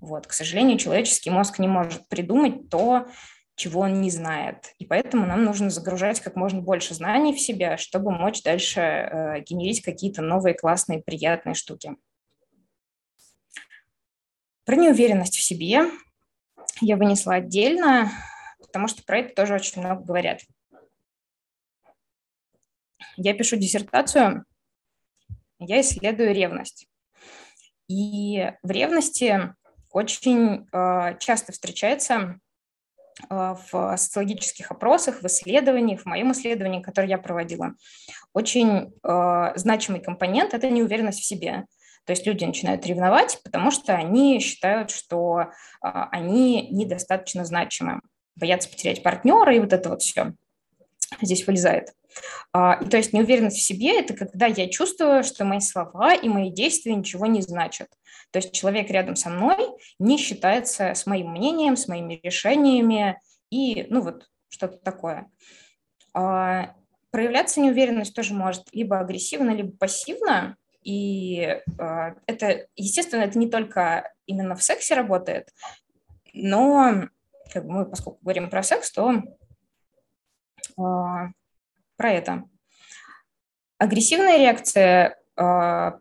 Вот. 0.00 0.26
К 0.26 0.32
сожалению, 0.32 0.78
человеческий 0.78 1.30
мозг 1.30 1.58
не 1.58 1.68
может 1.68 2.06
придумать 2.08 2.68
то, 2.68 3.08
чего 3.56 3.80
он 3.80 4.00
не 4.00 4.10
знает. 4.10 4.74
И 4.78 4.86
поэтому 4.86 5.26
нам 5.26 5.44
нужно 5.44 5.68
загружать 5.70 6.20
как 6.20 6.34
можно 6.34 6.62
больше 6.62 6.94
знаний 6.94 7.34
в 7.34 7.40
себя, 7.40 7.76
чтобы 7.76 8.10
мочь 8.10 8.42
дальше 8.42 8.80
э, 8.80 9.40
генерить 9.42 9.82
какие-то 9.82 10.22
новые 10.22 10.54
классные, 10.54 11.02
приятные 11.02 11.54
штуки. 11.54 11.96
Про 14.70 14.76
неуверенность 14.76 15.36
в 15.36 15.42
себе 15.42 15.90
я 16.80 16.96
вынесла 16.96 17.34
отдельно, 17.34 18.08
потому 18.60 18.86
что 18.86 19.02
про 19.02 19.18
это 19.18 19.34
тоже 19.34 19.54
очень 19.54 19.82
много 19.82 20.04
говорят. 20.04 20.42
Я 23.16 23.34
пишу 23.34 23.56
диссертацию, 23.56 24.44
я 25.58 25.80
исследую 25.80 26.32
ревность. 26.32 26.86
И 27.88 28.52
в 28.62 28.70
ревности 28.70 29.56
очень 29.90 30.68
э, 30.72 31.18
часто 31.18 31.50
встречается 31.50 32.38
э, 33.28 33.56
в 33.72 33.96
социологических 33.96 34.70
опросах, 34.70 35.20
в 35.20 35.26
исследованиях, 35.26 36.02
в 36.02 36.06
моем 36.06 36.30
исследовании, 36.30 36.80
которое 36.80 37.08
я 37.08 37.18
проводила, 37.18 37.74
очень 38.34 38.92
э, 39.02 39.52
значимый 39.56 40.00
компонент– 40.00 40.54
это 40.54 40.70
неуверенность 40.70 41.22
в 41.22 41.24
себе. 41.24 41.66
То 42.10 42.12
есть 42.12 42.26
люди 42.26 42.44
начинают 42.44 42.84
ревновать, 42.86 43.38
потому 43.44 43.70
что 43.70 43.94
они 43.94 44.40
считают, 44.40 44.90
что 44.90 45.52
а, 45.80 46.08
они 46.10 46.66
недостаточно 46.72 47.44
значимы, 47.44 48.00
боятся 48.34 48.68
потерять 48.68 49.04
партнера 49.04 49.54
и 49.54 49.60
вот 49.60 49.72
это 49.72 49.90
вот 49.90 50.02
все. 50.02 50.32
здесь 51.22 51.46
вылезает. 51.46 51.94
А, 52.52 52.80
и 52.82 52.88
то 52.88 52.96
есть 52.96 53.12
неуверенность 53.12 53.58
в 53.58 53.62
себе– 53.62 53.96
это 54.00 54.14
когда 54.14 54.46
я 54.46 54.68
чувствую, 54.68 55.22
что 55.22 55.44
мои 55.44 55.60
слова 55.60 56.12
и 56.12 56.28
мои 56.28 56.50
действия 56.50 56.96
ничего 56.96 57.26
не 57.26 57.42
значат. 57.42 57.86
То 58.32 58.40
есть 58.40 58.50
человек 58.50 58.90
рядом 58.90 59.14
со 59.14 59.30
мной 59.30 59.68
не 60.00 60.18
считается 60.18 60.94
с 60.94 61.06
моим 61.06 61.30
мнением, 61.30 61.76
с 61.76 61.86
моими 61.86 62.18
решениями 62.24 63.20
и, 63.52 63.86
ну 63.88 64.00
вот, 64.00 64.26
что-то 64.48 64.78
такое. 64.78 65.30
А, 66.12 66.74
проявляться 67.12 67.60
неуверенность 67.60 68.16
тоже 68.16 68.34
может 68.34 68.64
либо 68.72 68.98
агрессивно, 68.98 69.50
либо 69.50 69.70
пассивно. 69.76 70.56
И 70.82 71.60
а, 71.78 72.14
это, 72.26 72.66
естественно, 72.74 73.22
это 73.22 73.38
не 73.38 73.50
только 73.50 74.12
именно 74.26 74.54
в 74.54 74.62
сексе 74.62 74.94
работает, 74.94 75.48
но 76.32 77.08
как 77.52 77.66
бы 77.66 77.72
мы, 77.72 77.86
поскольку 77.86 78.18
говорим 78.22 78.48
про 78.48 78.62
секс, 78.62 78.90
то 78.92 79.22
про 80.76 81.32
это. 81.98 82.44
Агрессивная 83.78 84.38
реакция, 84.38 85.18
а, 85.36 85.98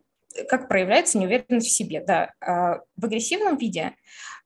как 0.48 0.70
проявляется 0.70 1.18
неуверенность 1.18 1.68
в 1.68 1.72
себе? 1.72 2.02
Да, 2.02 2.34
в 2.40 3.06
агрессивном 3.06 3.58
виде 3.58 3.96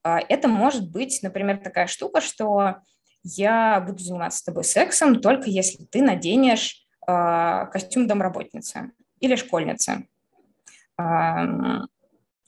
это 0.04 0.48
может 0.48 0.90
быть, 0.90 1.20
например, 1.22 1.58
такая 1.58 1.88
штука, 1.88 2.22
что 2.22 2.78
я 3.24 3.80
буду 3.82 4.00
заниматься 4.00 4.40
с 4.40 4.44
тобой 4.44 4.64
сексом 4.64 5.22
только 5.22 5.50
если 5.50 5.86
ты 5.86 6.02
наденешь 6.02 6.86
костюм 7.06 8.08
домработницы 8.08 8.92
или 9.20 9.36
школьницы 9.36 10.08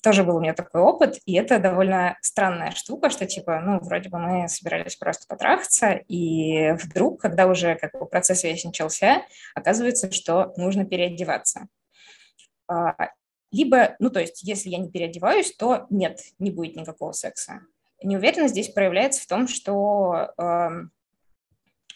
тоже 0.06 0.24
был 0.24 0.36
у 0.36 0.40
меня 0.40 0.54
такой 0.54 0.82
опыт, 0.82 1.18
и 1.26 1.34
это 1.34 1.58
довольно 1.58 2.16
странная 2.22 2.70
штука, 2.72 3.10
что 3.10 3.26
типа, 3.26 3.60
ну, 3.60 3.80
вроде 3.80 4.10
бы 4.10 4.20
мы 4.20 4.48
собирались 4.48 4.96
просто 4.96 5.26
потрахаться, 5.28 5.94
и 6.08 6.74
вдруг, 6.74 7.20
когда 7.20 7.48
уже 7.48 7.74
как 7.74 7.92
бы 8.00 8.06
процесс 8.06 8.44
весь 8.44 8.64
начался, 8.64 9.24
оказывается, 9.56 10.12
что 10.12 10.54
нужно 10.58 10.86
переодеваться. 10.86 11.68
А, 12.68 12.94
либо, 13.52 13.96
ну, 13.98 14.12
то 14.12 14.20
есть, 14.20 14.44
если 14.44 14.70
я 14.70 14.78
не 14.78 14.92
переодеваюсь, 14.92 15.56
то 15.56 15.88
нет, 15.90 16.20
не 16.38 16.52
будет 16.52 16.76
никакого 16.76 17.12
секса. 17.12 17.62
Неуверенность 18.04 18.54
здесь 18.54 18.70
проявляется 18.70 19.24
в 19.24 19.28
том, 19.28 19.48
что 19.48 20.34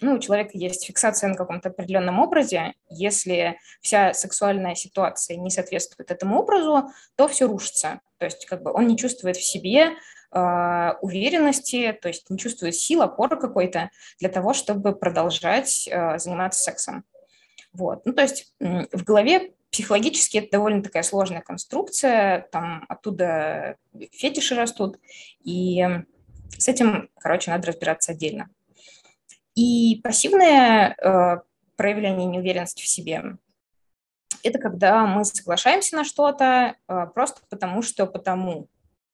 ну, 0.01 0.15
у 0.15 0.20
человека 0.20 0.51
есть 0.53 0.86
фиксация 0.86 1.29
на 1.29 1.36
каком-то 1.36 1.70
определенном 1.70 2.20
образе, 2.20 2.74
если 2.89 3.60
вся 3.82 4.13
сексуальная 4.13 4.75
ситуация 4.75 5.38
не 5.38 5.50
соответствует 5.50 6.12
этому 6.12 6.39
образу, 6.39 6.89
то 7.15 7.27
все 7.27 7.48
рушится. 7.48 8.01
То 8.18 8.25
есть 8.25 8.46
как 8.46 8.63
бы 8.63 8.72
он 8.72 8.88
не 8.88 8.98
чувствует 8.98 9.38
в 9.38 9.44
себе 9.44 9.91
э, 10.32 10.91
уверенности, 11.01 11.98
то 12.01 12.08
есть 12.08 12.29
не 12.29 12.38
чувствует 12.38 12.75
сил, 12.75 13.01
опоры 13.01 13.38
какой-то 13.38 13.89
для 14.20 14.29
того, 14.29 14.53
чтобы 14.53 14.96
продолжать 14.96 15.88
э, 15.88 16.18
заниматься 16.18 16.62
сексом. 16.62 17.03
Вот. 17.74 18.06
Ну, 18.06 18.13
то 18.13 18.24
есть 18.24 18.53
в 18.60 19.03
голове 19.03 19.51
психологически 19.72 20.38
это 20.38 20.51
довольно 20.53 20.82
такая 20.82 21.03
сложная 21.03 21.41
конструкция, 21.41 22.48
там 22.51 22.86
оттуда 22.89 23.77
фетиши 24.12 24.56
растут, 24.56 24.98
и 25.44 25.86
с 26.58 26.68
этим, 26.68 27.10
короче, 27.20 27.51
надо 27.51 27.68
разбираться 27.68 28.13
отдельно. 28.13 28.50
И 29.60 30.00
пассивное 30.01 30.96
э, 30.96 31.42
проявление 31.75 32.25
неуверенности 32.25 32.82
в 32.82 32.88
себе– 32.88 33.38
это 34.44 34.60
когда 34.60 35.06
мы 35.06 35.25
соглашаемся 35.25 35.96
на 35.96 36.04
что-то 36.04 36.75
э, 36.88 37.08
просто 37.13 37.42
потому, 37.50 37.82
что 37.82 38.06
потому. 38.06 38.70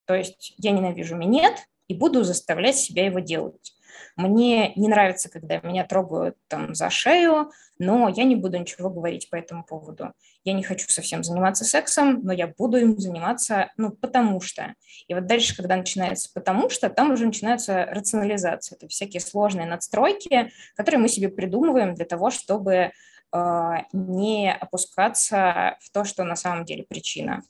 То 0.06 0.14
есть 0.14 0.54
я 0.58 0.72
ненавижу 0.72 1.16
минет 1.16 1.56
и 1.88 1.96
буду 1.96 2.24
заставлять 2.24 2.78
себя 2.78 3.06
его 3.06 3.20
делать. 3.20 3.75
Мне 4.16 4.74
не 4.76 4.88
нравится, 4.88 5.30
когда 5.30 5.60
меня 5.60 5.86
трогают 5.86 6.38
там 6.48 6.76
за 6.76 6.90
шею, 6.90 7.52
но 7.78 8.10
я 8.10 8.24
не 8.24 8.36
буду 8.36 8.58
ничего 8.58 8.90
говорить 8.90 9.30
по 9.30 9.36
этому 9.36 9.64
поводу. 9.64 10.14
Я 10.44 10.54
не 10.54 10.64
хочу 10.64 10.88
совсем 10.90 11.24
заниматься 11.24 11.66
сексом, 11.66 12.22
но 12.24 12.32
я 12.32 12.48
буду 12.48 12.78
им 12.78 12.98
заниматься, 12.98 13.72
ну, 13.78 13.92
потому 13.92 14.40
что. 14.42 14.76
И 15.08 15.14
вот 15.14 15.26
дальше, 15.26 15.56
когда 15.56 15.76
начинается 15.76 16.30
потому 16.34 16.70
что, 16.70 16.90
там 16.90 17.12
уже 17.12 17.26
начинается 17.26 17.86
рационализация. 17.86 18.78
Это 18.78 18.88
всякие 18.88 19.20
сложные 19.20 19.68
надстройки, 19.68 20.52
которые 20.76 21.02
мы 21.02 21.08
себе 21.10 21.30
придумываем 21.30 21.96
для 21.96 22.06
того, 22.06 22.30
чтобы 22.30 22.92
э, 23.34 23.72
не 23.92 24.54
опускаться 24.54 25.78
в 25.82 25.90
то, 25.92 26.04
что 26.04 26.24
на 26.24 26.36
самом 26.36 26.66
деле 26.66 26.84
причина. 26.84 27.42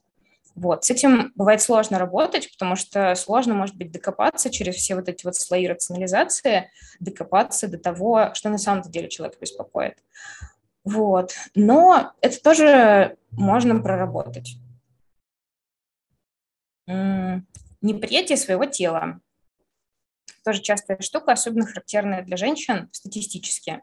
Вот. 0.55 0.85
С 0.85 0.91
этим 0.91 1.33
бывает 1.35 1.61
сложно 1.61 1.99
работать, 1.99 2.49
потому 2.51 2.77
что 2.77 3.13
сложно, 3.15 3.53
может 3.53 3.75
быть, 3.75 3.91
докопаться 3.91 4.49
через 4.49 4.75
все 4.75 4.95
вот 4.95 5.09
эти 5.09 5.25
вот 5.25 5.35
слои 5.35 5.67
рационализации, 5.67 6.71
докопаться 7.01 7.67
до 7.67 7.77
того, 7.77 8.31
что 8.33 8.49
на 8.49 8.57
самом 8.57 8.83
деле 8.83 9.09
человека 9.09 9.37
беспокоит. 9.41 9.97
Вот. 10.85 11.33
Но 11.55 12.13
это 12.21 12.41
тоже 12.41 13.17
можно 13.31 13.79
проработать. 13.81 14.55
Неприятие 16.87 18.37
своего 18.37 18.65
тела. 18.65 19.19
Тоже 20.45 20.61
частая 20.61 20.99
штука, 21.01 21.33
особенно 21.33 21.65
характерная 21.65 22.23
для 22.23 22.37
женщин 22.37 22.87
статистически. 22.93 23.81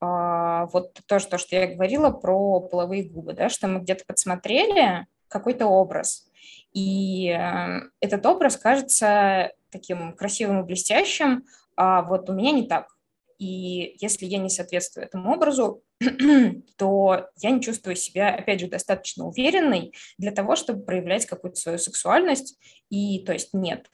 А, 0.00 0.66
вот 0.66 1.00
тоже 1.06 1.28
то, 1.28 1.38
что 1.38 1.56
я 1.56 1.68
говорила 1.68 2.10
про 2.10 2.60
половые 2.60 3.04
губы, 3.04 3.32
да, 3.32 3.48
что 3.48 3.68
мы 3.68 3.80
где-то 3.80 4.04
подсмотрели, 4.04 5.06
какой-то 5.30 5.66
образ. 5.66 6.28
И 6.72 7.28
э, 7.28 7.88
этот 8.00 8.26
образ 8.26 8.56
кажется 8.56 9.52
таким 9.70 10.12
красивым 10.14 10.60
и 10.60 10.64
блестящим, 10.64 11.44
а 11.76 12.02
вот 12.02 12.28
у 12.28 12.34
меня 12.34 12.52
не 12.52 12.66
так. 12.66 12.88
И 13.38 13.96
если 14.00 14.26
я 14.26 14.36
не 14.36 14.50
соответствую 14.50 15.06
этому 15.06 15.32
образу, 15.32 15.82
то 16.76 17.28
я 17.36 17.50
не 17.50 17.62
чувствую 17.62 17.96
себя, 17.96 18.34
опять 18.34 18.60
же, 18.60 18.68
достаточно 18.68 19.26
уверенной 19.26 19.94
для 20.18 20.30
того, 20.30 20.56
чтобы 20.56 20.84
проявлять 20.84 21.24
какую-то 21.24 21.58
свою 21.58 21.78
сексуальность. 21.78 22.58
И 22.90 23.24
то 23.24 23.32
есть 23.32 23.54
нет, 23.54 23.86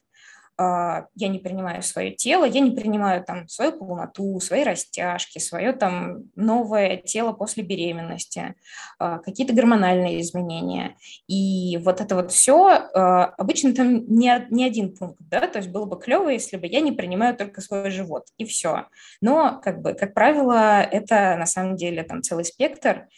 я 0.58 1.28
не 1.28 1.38
принимаю 1.38 1.82
свое 1.82 2.12
тело, 2.12 2.44
я 2.44 2.60
не 2.60 2.70
принимаю 2.70 3.22
там 3.22 3.46
свою 3.48 3.72
полноту, 3.72 4.40
свои 4.40 4.64
растяжки, 4.64 5.38
свое 5.38 5.72
там 5.72 6.24
новое 6.34 6.96
тело 6.96 7.32
после 7.32 7.62
беременности, 7.62 8.54
а, 8.98 9.18
какие-то 9.18 9.52
гормональные 9.52 10.20
изменения. 10.22 10.96
И 11.26 11.78
вот 11.84 12.00
это 12.00 12.14
вот 12.14 12.32
все, 12.32 12.68
а, 12.68 13.24
обычно 13.36 13.74
там 13.74 14.06
не, 14.08 14.46
не 14.50 14.64
один 14.64 14.96
пункт, 14.96 15.18
да, 15.20 15.46
то 15.46 15.58
есть 15.58 15.70
было 15.70 15.84
бы 15.84 15.98
клево, 15.98 16.30
если 16.30 16.56
бы 16.56 16.66
я 16.66 16.80
не 16.80 16.92
принимаю 16.92 17.36
только 17.36 17.60
свой 17.60 17.90
живот, 17.90 18.24
и 18.38 18.46
все. 18.46 18.86
Но, 19.20 19.60
как 19.62 19.82
бы, 19.82 19.92
как 19.92 20.14
правило, 20.14 20.80
это 20.80 21.36
на 21.36 21.46
самом 21.46 21.76
деле 21.76 22.02
там 22.02 22.22
целый 22.22 22.44
спектр, 22.44 23.08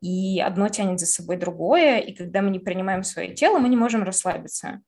и 0.00 0.40
одно 0.40 0.68
тянет 0.68 0.98
за 0.98 1.06
собой 1.06 1.36
другое, 1.36 1.98
и 1.98 2.14
когда 2.14 2.42
мы 2.42 2.50
не 2.50 2.58
принимаем 2.58 3.04
свое 3.04 3.34
тело, 3.34 3.58
мы 3.58 3.68
не 3.68 3.76
можем 3.76 4.02
расслабиться. 4.02 4.80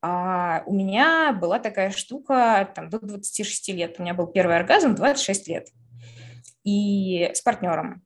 А 0.00 0.62
у 0.66 0.74
меня 0.74 1.32
была 1.32 1.58
такая 1.58 1.90
штука 1.90 2.70
там, 2.74 2.88
до 2.88 2.98
26 2.98 3.68
лет. 3.70 3.96
У 3.98 4.02
меня 4.02 4.14
был 4.14 4.26
первый 4.26 4.56
оргазм 4.56 4.94
26 4.94 5.48
лет. 5.48 5.68
И 6.64 7.30
с 7.34 7.40
партнером. 7.40 8.02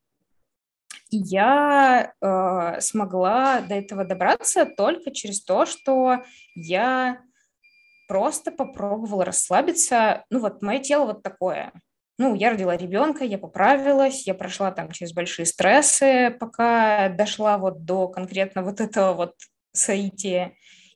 И 1.10 1.18
я 1.18 2.14
э, 2.20 2.80
смогла 2.80 3.60
до 3.60 3.74
этого 3.74 4.04
добраться 4.04 4.64
только 4.64 5.10
через 5.10 5.42
то, 5.42 5.66
что 5.66 6.24
я 6.54 7.20
просто 8.08 8.50
попробовала 8.50 9.24
расслабиться. 9.24 10.24
Ну 10.30 10.40
вот 10.40 10.62
мое 10.62 10.78
тело 10.78 11.06
вот 11.06 11.22
такое. 11.22 11.72
Ну, 12.18 12.34
я 12.34 12.50
родила 12.50 12.76
ребенка, 12.76 13.24
я 13.24 13.38
поправилась, 13.38 14.26
я 14.26 14.34
прошла 14.34 14.70
там 14.70 14.90
через 14.90 15.12
большие 15.12 15.46
стрессы, 15.46 16.34
пока 16.38 17.08
дошла 17.08 17.58
вот 17.58 17.84
до 17.84 18.08
конкретно 18.08 18.62
вот 18.62 18.80
этого 18.80 19.14
вот 19.14 19.34
соития 19.72 20.54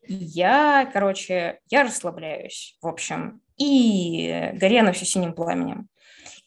я, 0.08 0.88
короче, 0.92 1.60
я 1.70 1.84
расслабляюсь, 1.84 2.76
в 2.80 2.86
общем, 2.86 3.40
и 3.56 4.50
горе 4.54 4.80
оно 4.80 4.92
все 4.92 5.04
синим 5.04 5.34
пламенем. 5.34 5.88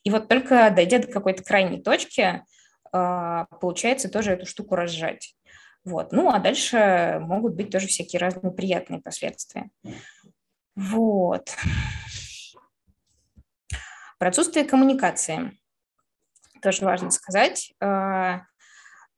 И 0.04 0.12
вот 0.12 0.28
только 0.28 0.72
дойдя 0.72 1.00
до 1.00 1.08
какой-то 1.08 1.44
крайней 1.44 1.82
точки, 1.82 2.44
а, 2.92 3.46
получается 3.62 4.10
тоже 4.10 4.32
эту 4.32 4.46
штуку 4.46 4.76
разжать. 4.76 5.36
Вот. 5.84 6.12
Ну, 6.12 6.30
а 6.30 6.40
дальше 6.40 7.18
могут 7.22 7.56
быть 7.56 7.70
тоже 7.70 7.88
всякие 7.88 8.20
разные 8.20 8.52
приятные 8.52 9.02
последствия. 9.02 9.70
Вот. 10.76 11.50
Про 14.18 14.30
отсутствие 14.30 14.66
коммуникации. 14.66 15.58
Тоже 16.62 16.84
важно 16.84 17.12
сказать. 17.12 17.74
А, 17.80 18.42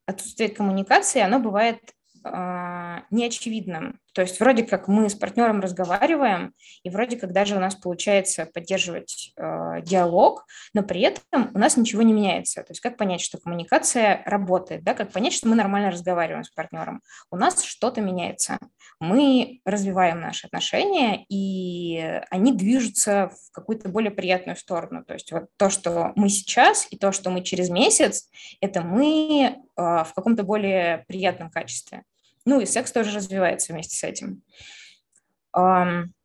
отсутствие 0.05 0.49
коммуникации, 0.49 1.21
оно 1.21 1.39
бывает 1.39 1.79
а, 2.23 3.03
неочевидным. 3.09 3.99
То 4.13 4.21
есть 4.21 4.39
вроде 4.39 4.63
как 4.63 4.87
мы 4.87 5.09
с 5.09 5.15
партнером 5.15 5.61
разговариваем, 5.61 6.53
и 6.83 6.89
вроде 6.89 7.17
как 7.17 7.31
даже 7.31 7.55
у 7.55 7.59
нас 7.59 7.75
получается 7.75 8.45
поддерживать 8.45 9.33
э, 9.37 9.81
диалог, 9.83 10.45
но 10.73 10.83
при 10.83 11.01
этом 11.01 11.49
у 11.53 11.57
нас 11.57 11.77
ничего 11.77 12.01
не 12.01 12.13
меняется. 12.13 12.63
То 12.63 12.71
есть 12.71 12.81
как 12.81 12.97
понять, 12.97 13.21
что 13.21 13.37
коммуникация 13.37 14.21
работает, 14.25 14.83
да, 14.83 14.93
как 14.93 15.11
понять, 15.11 15.33
что 15.33 15.47
мы 15.47 15.55
нормально 15.55 15.91
разговариваем 15.91 16.43
с 16.43 16.49
партнером. 16.49 17.01
У 17.31 17.37
нас 17.37 17.63
что-то 17.63 18.01
меняется. 18.01 18.57
Мы 18.99 19.61
развиваем 19.65 20.19
наши 20.19 20.47
отношения, 20.47 21.25
и 21.29 22.21
они 22.29 22.53
движутся 22.53 23.31
в 23.31 23.51
какую-то 23.51 23.89
более 23.89 24.11
приятную 24.11 24.57
сторону. 24.57 25.03
То 25.05 25.13
есть 25.13 25.31
вот 25.31 25.45
то, 25.57 25.69
что 25.69 26.11
мы 26.15 26.29
сейчас, 26.29 26.87
и 26.91 26.97
то, 26.97 27.11
что 27.11 27.29
мы 27.29 27.43
через 27.43 27.69
месяц, 27.69 28.29
это 28.59 28.81
мы 28.81 29.55
э, 29.55 29.81
в 29.81 30.11
каком-то 30.13 30.43
более 30.43 31.05
приятном 31.07 31.49
качестве. 31.49 32.03
Ну 32.45 32.59
и 32.59 32.65
секс 32.65 32.91
тоже 32.91 33.15
развивается 33.15 33.73
вместе 33.73 33.95
с 33.97 34.03
этим. 34.03 34.41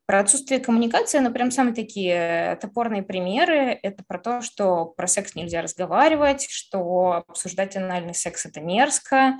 Про 0.07 0.21
отсутствие 0.21 0.61
коммуникации, 0.61 1.19
ну, 1.19 1.33
прям 1.33 1.51
самые 1.51 1.75
такие 1.75 2.57
топорные 2.61 3.03
примеры. 3.03 3.77
Это 3.83 4.05
про 4.07 4.17
то, 4.17 4.41
что 4.41 4.85
про 4.85 5.05
секс 5.05 5.35
нельзя 5.35 5.61
разговаривать, 5.61 6.47
что 6.49 7.25
обсуждать 7.27 7.75
анальный 7.75 8.13
секс– 8.13 8.45
это 8.45 8.61
мерзко, 8.61 9.35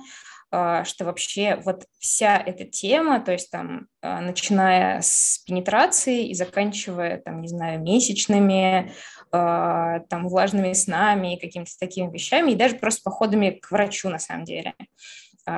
а, 0.50 0.84
что 0.84 1.06
вообще 1.06 1.56
вот 1.64 1.86
вся 1.98 2.36
эта 2.36 2.66
тема, 2.66 3.20
то 3.20 3.32
есть 3.32 3.50
там, 3.50 3.86
а, 4.02 4.20
начиная 4.20 5.00
с 5.00 5.42
пенетрации 5.46 6.28
и 6.28 6.34
заканчивая, 6.34 7.16
там, 7.16 7.40
не 7.40 7.48
знаю, 7.48 7.80
месячными, 7.80 8.92
а, 9.32 10.00
там, 10.10 10.28
влажными 10.28 10.74
снами 10.74 11.36
и 11.36 11.40
какими-то 11.40 11.72
такими 11.80 12.12
вещами, 12.12 12.50
и 12.50 12.56
даже 12.56 12.76
просто 12.76 13.00
походами 13.04 13.50
к 13.50 13.70
врачу, 13.70 14.10
на 14.10 14.18
самом 14.18 14.44
деле– 14.44 14.74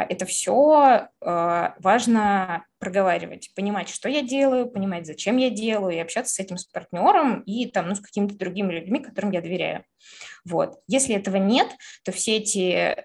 это 0.09 0.25
все 0.27 1.09
а, 1.21 1.75
важно 1.79 2.65
проговаривать, 2.79 3.53
понимать, 3.55 3.89
что 3.89 4.09
я 4.09 4.23
делаю, 4.23 4.71
понимать, 4.71 5.07
зачем 5.07 5.37
я 5.37 5.51
делаю, 5.51 5.97
и 5.97 6.01
общаться 6.01 6.35
с 6.35 6.39
этим 6.39 6.57
с 6.57 6.65
партнером 6.65 7.41
и 7.43 7.67
там, 7.67 7.89
ну, 7.89 7.95
с 7.95 8.01
какими-то 8.01 8.37
другими 8.37 8.73
людьми, 8.73 9.01
которым 9.01 9.33
я 9.33 9.41
доверяю. 9.41 9.85
Вот. 10.45 10.81
Если 10.87 11.15
этого 11.15 11.37
нет, 11.37 11.69
то 12.05 12.13
все 12.13 12.37
эти 12.37 13.05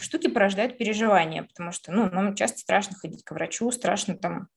штуки 0.00 0.28
порождают 0.28 0.78
переживания, 0.78 1.42
потому 1.42 1.72
что 1.72 1.92
ну, 1.92 2.08
нам 2.10 2.34
часто 2.34 2.58
страшно 2.58 2.96
ходить 2.96 3.22
к 3.22 3.32
врачу, 3.32 3.70
страшно 3.70 4.16
там 4.16 4.48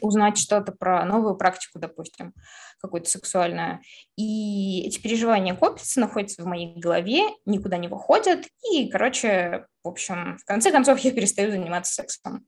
узнать 0.00 0.38
что-то 0.38 0.72
про 0.72 1.04
новую 1.04 1.36
практику, 1.36 1.78
допустим, 1.78 2.32
какую-то 2.80 3.08
сексуальную. 3.08 3.80
И 4.16 4.82
эти 4.86 5.00
переживания 5.00 5.54
копятся, 5.54 6.00
находятся 6.00 6.42
в 6.42 6.46
моей 6.46 6.78
голове, 6.78 7.22
никуда 7.46 7.76
не 7.76 7.88
выходят. 7.88 8.46
И, 8.72 8.88
короче, 8.88 9.66
в 9.84 9.88
общем, 9.88 10.38
в 10.38 10.44
конце 10.44 10.70
концов 10.70 10.98
я 11.00 11.12
перестаю 11.12 11.50
заниматься 11.50 11.94
сексом. 11.94 12.46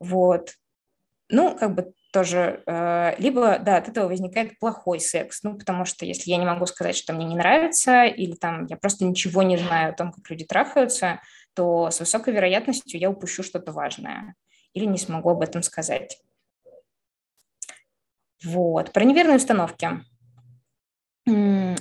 Вот. 0.00 0.52
Ну, 1.30 1.56
как 1.56 1.74
бы 1.74 1.92
тоже, 2.12 2.62
э, 2.66 3.14
либо, 3.18 3.58
да, 3.58 3.76
от 3.76 3.88
этого 3.88 4.08
возникает 4.08 4.58
плохой 4.58 4.98
секс, 4.98 5.42
ну, 5.42 5.58
потому 5.58 5.84
что 5.84 6.06
если 6.06 6.30
я 6.30 6.38
не 6.38 6.46
могу 6.46 6.64
сказать, 6.66 6.96
что 6.96 7.12
мне 7.12 7.26
не 7.26 7.36
нравится, 7.36 8.04
или 8.04 8.32
там 8.32 8.64
я 8.66 8.76
просто 8.76 9.04
ничего 9.04 9.42
не 9.42 9.58
знаю 9.58 9.90
о 9.92 9.96
том, 9.96 10.12
как 10.12 10.28
люди 10.30 10.44
трахаются, 10.44 11.20
то 11.54 11.90
с 11.90 12.00
высокой 12.00 12.32
вероятностью 12.32 12.98
я 12.98 13.10
упущу 13.10 13.42
что-то 13.42 13.72
важное 13.72 14.34
или 14.72 14.84
не 14.84 14.98
смогу 14.98 15.30
об 15.30 15.42
этом 15.42 15.62
сказать. 15.62 16.18
Вот. 18.44 18.92
Про 18.92 19.04
неверные 19.04 19.36
установки. 19.36 20.04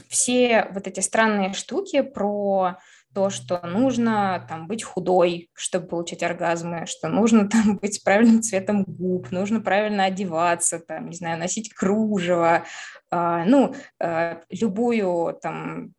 Все 0.10 0.68
вот 0.72 0.88
эти 0.88 1.00
странные 1.00 1.54
штуки 1.54 2.02
про 2.02 2.78
то, 3.14 3.30
что 3.30 3.60
нужно 3.66 4.46
там 4.48 4.68
быть 4.68 4.84
худой, 4.84 5.50
чтобы 5.54 5.88
получить 5.88 6.22
оргазмы, 6.22 6.86
что 6.86 7.08
нужно 7.08 7.50
там 7.50 7.78
быть 7.78 8.04
правильным 8.04 8.42
цветом 8.42 8.84
губ, 8.84 9.32
нужно 9.32 9.60
правильно 9.60 10.06
одеваться, 10.06 10.80
там, 10.80 11.10
не 11.10 11.16
знаю, 11.16 11.40
носить 11.40 11.74
кружево, 11.74 12.64
э, 13.12 13.44
ну, 13.46 13.74
э, 14.00 14.42
любую 14.52 15.38
там 15.42 15.94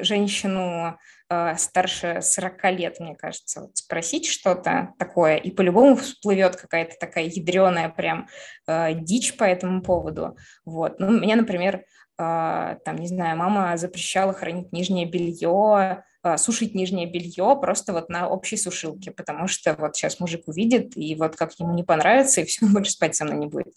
женщину 0.00 0.98
э, 1.28 1.56
старше 1.56 2.20
40 2.22 2.64
лет, 2.72 3.00
мне 3.00 3.14
кажется, 3.14 3.62
вот 3.62 3.76
спросить 3.76 4.26
что-то 4.26 4.94
такое, 4.98 5.36
и 5.36 5.50
по-любому 5.50 5.96
всплывет 5.96 6.56
какая-то 6.56 6.96
такая 7.00 7.24
ядреная 7.24 7.88
прям 7.88 8.28
э, 8.66 8.94
дичь 8.94 9.36
по 9.36 9.44
этому 9.44 9.82
поводу. 9.82 10.36
Вот. 10.64 10.98
Ну, 10.98 11.18
меня, 11.18 11.36
например, 11.36 11.84
э, 12.18 12.76
там, 12.84 12.96
не 12.96 13.08
знаю, 13.08 13.36
мама 13.36 13.76
запрещала 13.76 14.32
хранить 14.32 14.72
нижнее 14.72 15.06
белье, 15.06 16.04
э, 16.22 16.36
сушить 16.36 16.74
нижнее 16.74 17.10
белье 17.10 17.58
просто 17.60 17.92
вот 17.92 18.08
на 18.08 18.28
общей 18.28 18.56
сушилке, 18.56 19.10
потому 19.10 19.46
что 19.46 19.74
вот 19.74 19.96
сейчас 19.96 20.20
мужик 20.20 20.48
увидит, 20.48 20.96
и 20.96 21.14
вот 21.14 21.36
как 21.36 21.58
ему 21.58 21.72
не 21.74 21.84
понравится, 21.84 22.42
и 22.42 22.44
все, 22.44 22.66
больше 22.72 22.92
спать 22.92 23.16
со 23.16 23.24
мной 23.24 23.38
не 23.38 23.46
будет. 23.46 23.74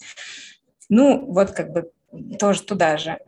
Ну, 0.90 1.24
вот 1.26 1.52
как 1.52 1.72
бы 1.72 1.90
тоже 2.38 2.62
туда 2.62 2.96
же. 2.98 3.18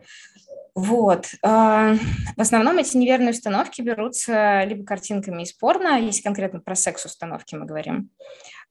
Вот. 0.77 1.29
А, 1.41 1.95
в 2.35 2.39
основном 2.39 2.77
эти 2.77 2.95
неверные 2.95 3.31
установки 3.31 3.81
берутся 3.81 4.63
либо 4.63 4.85
картинками 4.85 5.41
из 5.41 5.51
порно, 5.51 5.99
если 5.99 6.21
конкретно 6.21 6.59
про 6.59 6.75
секс-установки 6.75 7.55
мы 7.55 7.65
говорим, 7.65 8.11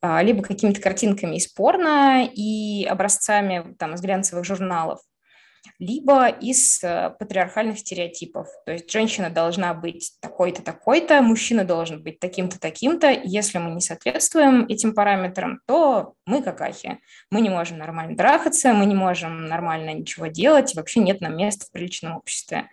а, 0.00 0.22
либо 0.22 0.40
какими-то 0.40 0.80
картинками 0.80 1.34
из 1.34 1.48
порно 1.48 2.24
и 2.24 2.84
образцами 2.84 3.74
там, 3.76 3.94
из 3.94 4.02
глянцевых 4.02 4.44
журналов 4.44 5.00
либо 5.78 6.28
из 6.28 6.82
э, 6.82 7.10
патриархальных 7.18 7.78
стереотипов. 7.78 8.48
То 8.64 8.72
есть 8.72 8.90
женщина 8.90 9.30
должна 9.30 9.74
быть 9.74 10.12
такой-то, 10.20 10.62
такой-то, 10.62 11.20
мужчина 11.22 11.64
должен 11.64 12.02
быть 12.02 12.18
таким-то, 12.18 12.58
таким-то. 12.58 13.10
Если 13.10 13.58
мы 13.58 13.72
не 13.72 13.80
соответствуем 13.80 14.66
этим 14.66 14.94
параметрам, 14.94 15.60
то 15.66 16.14
мы 16.24 16.42
какахи. 16.42 16.98
Мы 17.30 17.40
не 17.40 17.50
можем 17.50 17.78
нормально 17.78 18.16
трахаться, 18.16 18.72
мы 18.72 18.86
не 18.86 18.94
можем 18.94 19.46
нормально 19.46 19.92
ничего 19.94 20.26
делать, 20.26 20.74
и 20.74 20.78
вообще 20.78 21.00
нет 21.00 21.20
нам 21.20 21.36
места 21.36 21.66
в 21.66 21.72
приличном 21.72 22.16
обществе. 22.16 22.68